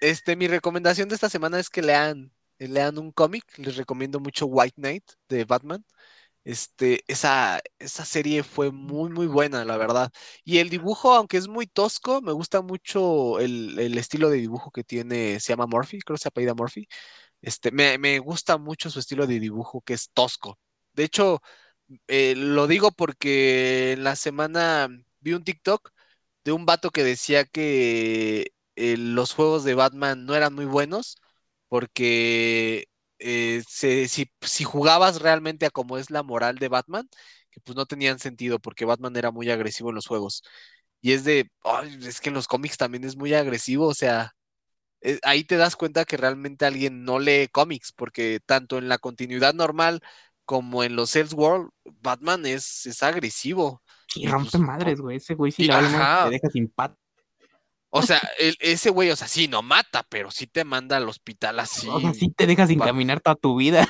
Este, 0.00 0.36
mi 0.36 0.48
recomendación 0.48 1.08
de 1.08 1.14
esta 1.14 1.30
semana 1.30 1.58
es 1.60 1.70
que 1.70 1.82
lean, 1.82 2.32
lean 2.58 2.98
un 2.98 3.12
cómic. 3.12 3.44
Les 3.58 3.76
recomiendo 3.76 4.20
mucho 4.20 4.46
White 4.46 4.74
Knight 4.76 5.04
de 5.28 5.44
Batman. 5.44 5.84
Este, 6.44 7.04
esa, 7.06 7.60
esa 7.78 8.04
serie 8.04 8.42
fue 8.42 8.72
muy, 8.72 9.10
muy 9.10 9.26
buena, 9.26 9.64
la 9.64 9.76
verdad. 9.76 10.12
Y 10.44 10.58
el 10.58 10.68
dibujo, 10.70 11.14
aunque 11.14 11.36
es 11.36 11.48
muy 11.48 11.66
tosco, 11.66 12.20
me 12.20 12.32
gusta 12.32 12.62
mucho 12.62 13.38
el, 13.40 13.78
el 13.78 13.96
estilo 13.98 14.28
de 14.28 14.38
dibujo 14.38 14.70
que 14.72 14.84
tiene, 14.84 15.40
se 15.40 15.52
llama 15.52 15.66
Murphy, 15.66 16.00
creo 16.00 16.16
que 16.16 16.22
se 16.22 16.28
apellida 16.28 16.54
Murphy. 16.54 16.88
Este, 17.40 17.70
me, 17.72 17.98
me 17.98 18.18
gusta 18.18 18.58
mucho 18.58 18.90
su 18.90 18.98
estilo 18.98 19.26
de 19.26 19.40
dibujo, 19.40 19.80
que 19.82 19.94
es 19.94 20.10
tosco. 20.12 20.58
De 20.94 21.04
hecho, 21.04 21.40
eh, 22.08 22.34
lo 22.36 22.66
digo 22.66 22.92
porque 22.92 23.92
en 23.92 24.04
la 24.04 24.16
semana 24.16 24.88
vi 25.20 25.32
un 25.34 25.44
TikTok 25.44 25.90
de 26.44 26.52
un 26.52 26.66
vato 26.66 26.90
que 26.90 27.04
decía 27.04 27.44
que 27.44 28.52
eh, 28.76 28.96
los 28.98 29.32
juegos 29.34 29.64
de 29.64 29.74
Batman 29.74 30.24
no 30.26 30.34
eran 30.34 30.54
muy 30.54 30.64
buenos 30.66 31.16
porque 31.68 32.86
eh, 33.18 33.62
si, 33.68 34.08
si 34.40 34.64
jugabas 34.64 35.20
realmente 35.22 35.66
a 35.66 35.70
como 35.70 35.98
es 35.98 36.10
la 36.10 36.22
moral 36.22 36.56
de 36.58 36.68
Batman, 36.68 37.08
que 37.50 37.60
pues 37.60 37.76
no 37.76 37.86
tenían 37.86 38.18
sentido 38.18 38.58
porque 38.60 38.84
Batman 38.84 39.16
era 39.16 39.30
muy 39.30 39.50
agresivo 39.50 39.90
en 39.90 39.96
los 39.96 40.06
juegos. 40.06 40.42
Y 41.02 41.12
es 41.12 41.24
de, 41.24 41.50
"Ay, 41.64 41.98
es 42.06 42.20
que 42.20 42.30
en 42.30 42.34
los 42.36 42.48
cómics 42.48 42.76
también 42.78 43.04
es 43.04 43.16
muy 43.16 43.34
agresivo, 43.34 43.86
o 43.88 43.94
sea, 43.94 44.34
ahí 45.22 45.44
te 45.44 45.56
das 45.56 45.76
cuenta 45.76 46.04
que 46.04 46.16
realmente 46.16 46.64
alguien 46.66 47.04
no 47.04 47.18
lee 47.18 47.48
cómics, 47.52 47.92
porque 47.92 48.40
tanto 48.44 48.78
en 48.78 48.88
la 48.88 48.98
continuidad 48.98 49.54
normal 49.54 50.00
como 50.44 50.82
en 50.84 50.96
los 50.96 51.14
Elseworld, 51.16 51.70
Batman 52.00 52.46
es, 52.46 52.86
es 52.86 53.02
agresivo. 53.02 53.82
Y 54.14 54.26
rompe 54.26 54.50
pues, 54.52 54.62
madres, 54.62 55.00
güey. 55.00 55.16
Ese 55.16 55.34
güey 55.34 55.52
sí 55.52 55.66
madre, 55.68 55.86
ajá. 55.86 56.24
te 56.24 56.30
deja 56.30 56.50
sin 56.50 56.68
pat. 56.68 56.94
O 57.94 58.02
sea, 58.02 58.20
el- 58.38 58.56
ese 58.60 58.88
güey, 58.90 59.10
o 59.10 59.16
sea, 59.16 59.28
sí, 59.28 59.48
no 59.48 59.62
mata, 59.62 60.02
pero 60.08 60.30
sí 60.30 60.46
te 60.46 60.64
manda 60.64 60.96
al 60.96 61.08
hospital 61.08 61.60
así. 61.60 61.88
O 61.90 62.00
sea, 62.00 62.14
sí 62.14 62.30
te 62.30 62.46
deja 62.46 62.66
sin 62.66 62.78
caminar 62.78 63.20
toda 63.20 63.36
tu 63.36 63.56
vida. 63.56 63.86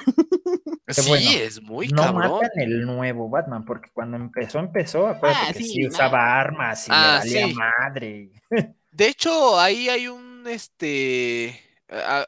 Sí, 0.88 1.08
bueno, 1.08 1.30
es 1.30 1.62
muy 1.62 1.88
no 1.88 2.02
cabrón. 2.02 2.32
matan 2.32 2.50
el 2.56 2.84
nuevo 2.84 3.30
Batman, 3.30 3.64
porque 3.64 3.90
cuando 3.92 4.16
empezó, 4.16 4.58
empezó, 4.58 5.06
acuérdate 5.06 5.46
Ah, 5.48 5.52
que 5.52 5.62
sí, 5.62 5.68
sí, 5.68 5.82
no. 5.82 5.88
usaba 5.88 6.38
armas 6.38 6.86
y 6.88 6.90
Ah, 6.90 7.22
le 7.24 7.32
valía 7.32 7.48
sí. 7.48 7.54
madre. 7.54 8.30
De 8.90 9.06
hecho, 9.08 9.58
ahí 9.58 9.88
hay 9.88 10.08
un, 10.08 10.44
este, 10.46 11.58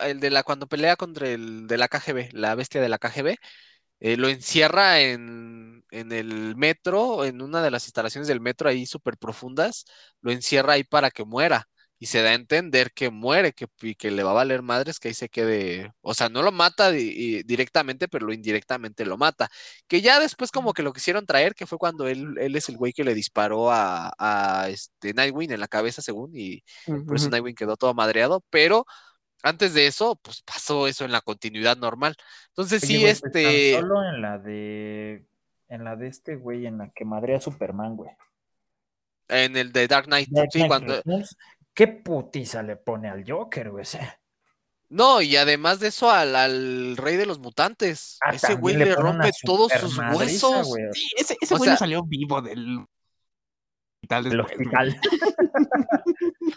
el 0.00 0.20
de 0.20 0.30
la, 0.30 0.42
cuando 0.44 0.66
pelea 0.66 0.96
contra 0.96 1.28
el 1.28 1.66
de 1.66 1.76
la 1.76 1.88
KGB, 1.88 2.30
la 2.32 2.54
bestia 2.54 2.80
de 2.80 2.88
la 2.88 2.98
KGB, 2.98 3.36
eh, 4.04 4.16
lo 4.18 4.28
encierra 4.28 5.00
en, 5.00 5.84
en 5.90 6.12
el 6.12 6.56
metro, 6.56 7.24
en 7.24 7.40
una 7.42 7.62
de 7.62 7.70
las 7.70 7.86
instalaciones 7.86 8.28
del 8.28 8.40
metro 8.40 8.68
ahí 8.68 8.84
súper 8.86 9.16
profundas, 9.18 9.84
lo 10.20 10.30
encierra 10.32 10.74
ahí 10.74 10.84
para 10.84 11.10
que 11.10 11.24
muera. 11.24 11.68
Y 11.98 12.06
se 12.06 12.20
da 12.22 12.30
a 12.30 12.34
entender 12.34 12.92
que 12.92 13.08
muere, 13.08 13.52
que, 13.52 13.66
y 13.80 13.94
que 13.94 14.10
le 14.10 14.22
va 14.24 14.32
a 14.32 14.34
valer 14.34 14.62
madres, 14.62 14.98
que 14.98 15.08
ahí 15.08 15.14
se 15.14 15.28
quede. 15.30 15.92
O 16.02 16.12
sea, 16.12 16.28
no 16.28 16.42
lo 16.42 16.52
mata 16.52 16.90
di- 16.90 17.42
directamente, 17.44 18.08
pero 18.08 18.26
lo 18.26 18.34
indirectamente 18.34 19.06
lo 19.06 19.16
mata. 19.16 19.48
Que 19.86 20.02
ya 20.02 20.20
después 20.20 20.50
como 20.50 20.74
que 20.74 20.82
lo 20.82 20.92
quisieron 20.92 21.24
traer, 21.24 21.54
que 21.54 21.66
fue 21.66 21.78
cuando 21.78 22.06
él, 22.08 22.34
él 22.38 22.56
es 22.56 22.68
el 22.68 22.76
güey 22.76 22.92
que 22.92 23.04
le 23.04 23.14
disparó 23.14 23.70
a, 23.70 24.12
a 24.18 24.68
este 24.68 25.14
Nightwing 25.14 25.52
en 25.52 25.60
la 25.60 25.68
cabeza, 25.68 26.02
según, 26.02 26.32
y 26.34 26.62
por 27.06 27.16
eso. 27.16 27.30
Nightwing 27.30 27.54
quedó 27.54 27.76
todo 27.76 27.94
madreado, 27.94 28.44
pero 28.50 28.84
antes 29.44 29.74
de 29.74 29.86
eso, 29.86 30.16
pues 30.16 30.42
pasó 30.42 30.88
eso 30.88 31.04
en 31.04 31.12
la 31.12 31.20
continuidad 31.20 31.76
normal. 31.76 32.16
Entonces 32.48 32.82
Oye, 32.82 32.92
sí, 32.92 33.00
güey, 33.00 33.14
pues, 33.14 33.22
este, 33.24 33.80
solo 33.80 34.02
en 34.02 34.22
la 34.22 34.38
de. 34.38 35.26
En 35.68 35.84
la 35.84 35.96
de 35.96 36.08
este 36.08 36.36
güey, 36.36 36.66
en 36.66 36.78
la 36.78 36.90
que 36.90 37.04
madrea 37.04 37.38
a 37.38 37.40
Superman, 37.40 37.96
güey. 37.96 38.10
en 39.28 39.56
el 39.56 39.72
de 39.72 39.86
Dark 39.86 40.06
Knight, 40.06 40.28
Dark 40.30 40.50
sí, 40.52 40.58
Knight 40.58 40.68
cuando, 40.68 40.96
Returns, 40.96 41.36
¿Qué 41.74 41.88
putiza 41.88 42.62
le 42.62 42.76
pone 42.76 43.08
al 43.08 43.24
Joker, 43.28 43.70
güey? 43.70 43.84
No, 44.88 45.20
y 45.20 45.36
además 45.36 45.80
de 45.80 45.88
eso 45.88 46.10
al, 46.10 46.36
al 46.36 46.96
rey 46.96 47.16
de 47.16 47.26
los 47.26 47.40
mutantes, 47.40 48.18
ah, 48.24 48.30
ese 48.32 48.54
güey 48.54 48.76
le 48.76 48.94
rompe 48.94 49.30
todos 49.44 49.72
sus 49.72 49.98
huesos. 49.98 50.68
güey, 50.68 50.84
Sí, 50.92 51.08
ese, 51.16 51.36
güey 51.56 51.70
no 51.70 51.76
salió 51.76 52.02
vivo 52.04 52.40
del 52.40 52.86
hospital 53.96 54.24
del 54.24 54.40
hospital. 54.40 55.00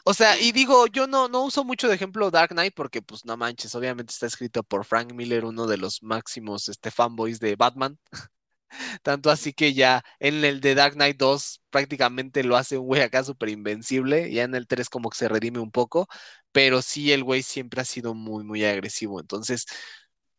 O 0.04 0.14
sea, 0.14 0.40
y 0.40 0.52
digo, 0.52 0.88
yo 0.88 1.08
no, 1.08 1.28
no 1.28 1.44
uso 1.44 1.64
mucho 1.64 1.88
de 1.88 1.96
ejemplo 1.96 2.32
Dark 2.32 2.52
Knight 2.52 2.74
porque, 2.76 3.02
pues, 3.02 3.26
no 3.26 3.38
manches, 3.38 3.76
obviamente 3.76 4.12
está 4.12 4.26
escrito 4.26 4.64
por 4.64 4.86
Frank 4.86 5.14
Miller, 5.14 5.46
uno 5.46 5.68
de 5.68 5.78
los 5.78 6.02
máximos 6.04 6.70
este, 6.70 6.92
fanboys 6.92 7.40
de 7.40 7.56
Batman. 7.56 7.98
Tanto 9.04 9.30
así 9.32 9.54
que 9.54 9.74
ya 9.74 10.04
en 10.20 10.44
el 10.44 10.62
de 10.62 10.76
Dark 10.76 10.94
Knight 10.96 11.18
2 11.18 11.62
prácticamente 11.70 12.44
lo 12.44 12.58
hace 12.58 12.78
un 12.78 12.88
güey 12.88 13.02
acá 13.02 13.24
súper 13.24 13.50
invencible. 13.50 14.32
Ya 14.32 14.44
en 14.44 14.56
el 14.56 14.68
3 14.68 14.90
como 14.90 15.10
que 15.10 15.18
se 15.18 15.30
redime 15.30 15.60
un 15.60 15.72
poco. 15.72 16.08
Pero 16.52 16.82
sí, 16.82 17.12
el 17.12 17.24
güey 17.24 17.44
siempre 17.44 17.82
ha 17.82 17.86
sido 17.86 18.14
muy, 18.14 18.44
muy 18.44 18.66
agresivo. 18.66 19.20
Entonces, 19.20 19.66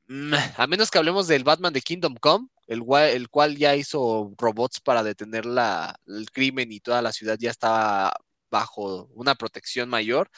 mm, 0.08 0.34
a 0.56 0.66
menos 0.66 0.90
que 0.90 0.98
hablemos 0.98 1.28
del 1.28 1.44
Batman 1.44 1.72
de 1.72 1.82
Kingdom 1.82 2.16
Come, 2.20 2.48
el, 2.66 2.82
el 3.12 3.28
cual 3.30 3.56
ya 3.56 3.76
hizo 3.76 4.32
robots 4.38 4.80
para 4.80 5.02
detener 5.02 5.46
la, 5.46 5.96
el 6.06 6.30
crimen 6.30 6.72
y 6.72 6.80
toda 6.80 7.02
la 7.02 7.12
ciudad 7.12 7.36
ya 7.38 7.50
estaba 7.50 8.12
bajo 8.50 9.06
una 9.14 9.34
protección 9.34 9.88
mayor 9.88 10.30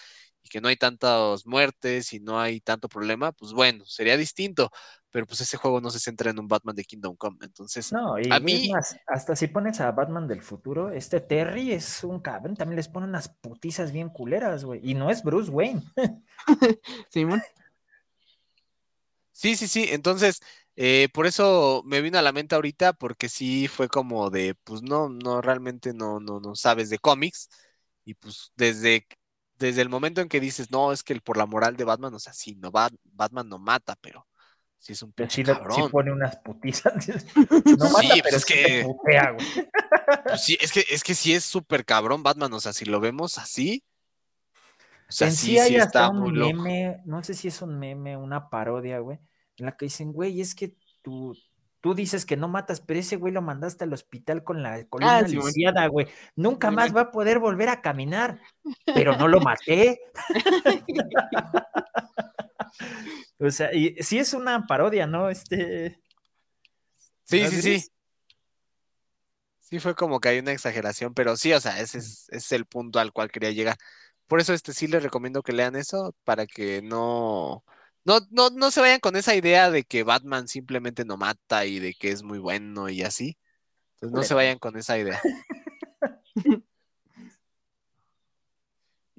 y 0.43 0.49
que 0.49 0.61
no 0.61 0.69
hay 0.69 0.77
tantas 0.77 1.47
muertes 1.47 2.13
y 2.13 2.21
no 2.21 2.41
hay 2.41 2.61
tanto 2.61 2.89
problema, 2.89 3.33
pues 3.33 3.53
bueno, 3.53 3.85
sería 3.87 4.17
distinto, 4.17 4.71
pero 5.11 5.27
pues 5.27 5.41
ese 5.43 5.57
juego 5.57 5.81
no 5.81 5.91
se 5.91 6.01
centra 6.01 6.31
en 6.31 6.39
un 6.39 6.49
Batman 6.49 6.75
de 6.77 6.85
Kingdom 6.85 7.17
Come, 7.17 7.39
entonces 7.43 7.93
No, 7.93 8.19
y 8.19 8.31
A 8.31 8.39
es 8.39 8.43
mí- 8.43 8.71
más, 8.71 8.97
hasta 9.09 9.35
si 9.35 9.49
pones 9.49 9.81
a 9.81 9.91
Batman 9.91 10.29
del 10.29 10.43
futuro, 10.43 10.91
este 10.93 11.21
Terry 11.21 11.73
es 11.73 12.05
un 12.05 12.21
cabrón, 12.21 12.55
también 12.55 12.77
les 12.77 12.89
pone 12.89 13.07
unas 13.07 13.29
putizas 13.29 13.91
bien 13.93 14.11
culeras, 14.11 14.65
güey. 14.65 14.81
Y 14.83 14.95
no 14.95 15.11
es 15.11 15.23
Bruce 15.25 15.51
Wayne. 15.51 15.83
Simón. 17.11 17.43
sí, 19.33 19.57
sí, 19.57 19.69
sí, 19.69 19.87
entonces 19.91 20.41
eh, 20.77 21.09
por 21.13 21.27
eso 21.27 21.83
me 21.87 22.01
vino 22.01 22.19
a 22.19 22.23
la 22.23 22.33
mente 22.33 22.55
ahorita 22.55 22.93
porque 22.93 23.29
sí 23.29 23.69
fue 23.69 23.89
como 23.89 24.31
de, 24.31 24.55
pues 24.65 24.83
no, 24.83 25.09
no, 25.09 25.41
realmente 25.43 25.93
no, 25.95 26.21
no, 26.21 26.41
no 26.41 26.55
sabes 26.55 26.91
de 26.91 26.99
cómics 26.99 27.49
y 28.11 28.15
pues 28.15 28.53
desde, 28.57 29.07
desde 29.59 29.83
el 29.83 29.89
momento 29.89 30.21
en 30.21 30.29
que 30.29 30.41
dices, 30.41 30.71
no, 30.71 30.93
es 30.93 31.03
que 31.03 31.13
el- 31.13 31.23
por 31.23 31.37
la 31.37 31.47
moral 31.47 31.77
de 31.77 31.85
Batman, 31.85 32.15
o 32.15 32.19
sea, 32.19 32.33
sí, 32.33 32.57
no, 32.57 32.71
Bat- 32.73 32.95
Batman 33.05 33.49
no 33.49 33.59
mata, 33.59 33.97
pero 34.01 34.27
sí 34.79 34.93
es 34.95 35.03
un 35.03 35.13
pinche 35.13 35.37
sí, 35.37 35.45
le- 35.45 35.55
sí 35.55 35.59
cabrón. 35.59 35.91
pone 35.91 36.13
unas 36.13 36.37
putizas. 36.37 36.95
No 37.79 37.91
mata, 37.91 38.01
Sí, 38.15 38.23
pues 38.23 38.23
pero 38.23 38.37
es 38.37 38.45
que- 38.45 38.83
putea. 38.85 39.37
Pues 40.25 40.43
sí, 40.43 40.59
es 40.61 40.73
que, 40.73 40.85
es 40.91 41.05
que 41.05 41.15
sí 41.15 41.35
es 41.35 41.45
súper 41.45 41.85
cabrón 41.85 42.23
Batman, 42.23 42.53
o 42.53 42.61
sea, 42.61 42.73
si 42.73 42.85
lo 42.85 43.01
vemos 43.01 43.39
así, 43.39 43.85
o 45.09 45.13
sea, 45.13 45.29
en 45.29 45.37
sí, 45.37 45.47
sí 45.47 45.59
hay 45.59 45.69
sí 45.71 45.77
hasta 45.77 46.07
está 46.07 46.13
muy 46.13 46.31
un 46.31 46.39
loco. 46.39 46.57
meme, 46.63 47.03
no 47.05 47.23
sé 47.23 47.35
si 47.35 47.49
es 47.49 47.63
un 47.63 47.79
meme, 47.79 48.17
una 48.17 48.49
parodia, 48.49 48.99
güey, 49.01 49.19
en 49.57 49.67
la 49.67 49.77
que 49.77 49.87
dicen, 49.87 50.13
güey, 50.13 50.41
es 50.41 50.55
que 50.55 50.77
tú, 51.03 51.37
tú 51.81 51.95
dices 51.95 52.27
que 52.27 52.37
no 52.37 52.49
matas, 52.49 52.81
pero 52.81 53.01
ese 53.01 53.17
güey 53.17 53.33
lo 53.33 53.43
mandaste 53.43 53.85
al 53.85 53.93
hospital 53.93 54.45
con 54.45 54.63
la 54.63 54.85
columna 54.87 55.19
Ah, 55.19 55.23
lisiada, 55.23 55.87
güey. 55.87 56.07
Nunca 56.37 56.71
más 56.71 56.95
va 56.95 57.03
a 57.03 57.11
poder 57.11 57.39
volver 57.39 57.69
a 57.69 57.81
caminar, 57.81 58.41
pero 58.95 59.17
no 59.17 59.29
lo 59.29 59.41
maté. 59.41 60.01
o 63.39 63.51
sea, 63.51 63.75
y 63.75 63.97
sí 64.01 64.19
es 64.19 64.35
una 64.35 64.67
parodia, 64.67 65.07
¿no? 65.07 65.31
Este, 65.31 66.01
Sí, 67.31 67.43
¿Así 67.43 67.63
sí, 67.63 67.79
sí. 67.79 67.89
Sí 69.61 69.79
fue 69.79 69.95
como 69.95 70.19
que 70.19 70.31
hay 70.31 70.41
una 70.41 70.51
exageración, 70.51 71.15
pero 71.15 71.37
sí, 71.37 71.53
o 71.53 71.61
sea, 71.61 71.81
ese 71.81 71.99
es, 71.99 72.29
ese 72.31 72.37
es 72.37 72.53
el 72.53 72.67
punto 72.67 72.99
al 72.99 73.13
cual 73.13 73.31
quería 73.31 73.53
llegar. 73.53 73.77
Por 74.27 74.41
eso 74.41 74.53
este 74.53 74.73
sí 74.73 74.89
les 74.89 75.01
recomiendo 75.01 75.43
que 75.43 75.53
lean 75.53 75.77
eso 75.77 76.13
para 76.25 76.47
que 76.47 76.83
no, 76.83 77.63
no, 78.05 78.21
no, 78.31 78.51
no 78.51 78.71
se 78.71 78.81
vayan 78.81 79.01
con 79.01 79.17
esa 79.17 79.35
idea 79.35 79.71
de 79.71 79.85
que 79.85 80.03
Batman 80.03 80.49
simplemente 80.49 81.05
no 81.05 81.17
mata 81.17 81.67
y 81.67 81.79
de 81.79 81.95
que 81.95 82.11
es 82.11 82.23
muy 82.23 82.39
bueno 82.39 82.89
y 82.89 83.03
así. 83.03 83.37
Entonces 83.95 84.17
no 84.17 84.23
se 84.23 84.35
vayan 84.35 84.59
con 84.59 84.77
esa 84.77 84.99
idea. 84.99 85.21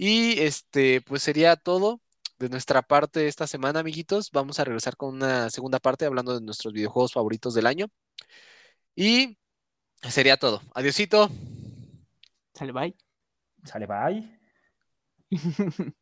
Y 0.02 0.40
este, 0.40 1.02
pues 1.02 1.22
sería 1.22 1.56
todo 1.56 2.02
de 2.40 2.50
nuestra 2.50 2.82
parte 2.82 3.28
esta 3.28 3.46
semana, 3.46 3.82
amiguitos. 3.82 4.32
Vamos 4.32 4.60
a 4.60 4.64
regresar 4.64 4.98
con 4.98 5.14
una 5.14 5.52
segunda 5.52 5.78
parte 5.78 6.06
hablando 6.06 6.34
de 6.34 6.44
nuestros 6.44 6.74
videojuegos 6.74 7.14
favoritos 7.14 7.54
del 7.54 7.68
año. 7.68 7.86
Y 8.96 9.38
sería 10.02 10.38
todo. 10.38 10.64
Adiosito. 10.74 11.30
Sale, 12.56 12.72
bye. 12.72 12.96
sale, 13.64 13.86
bye. 13.86 14.40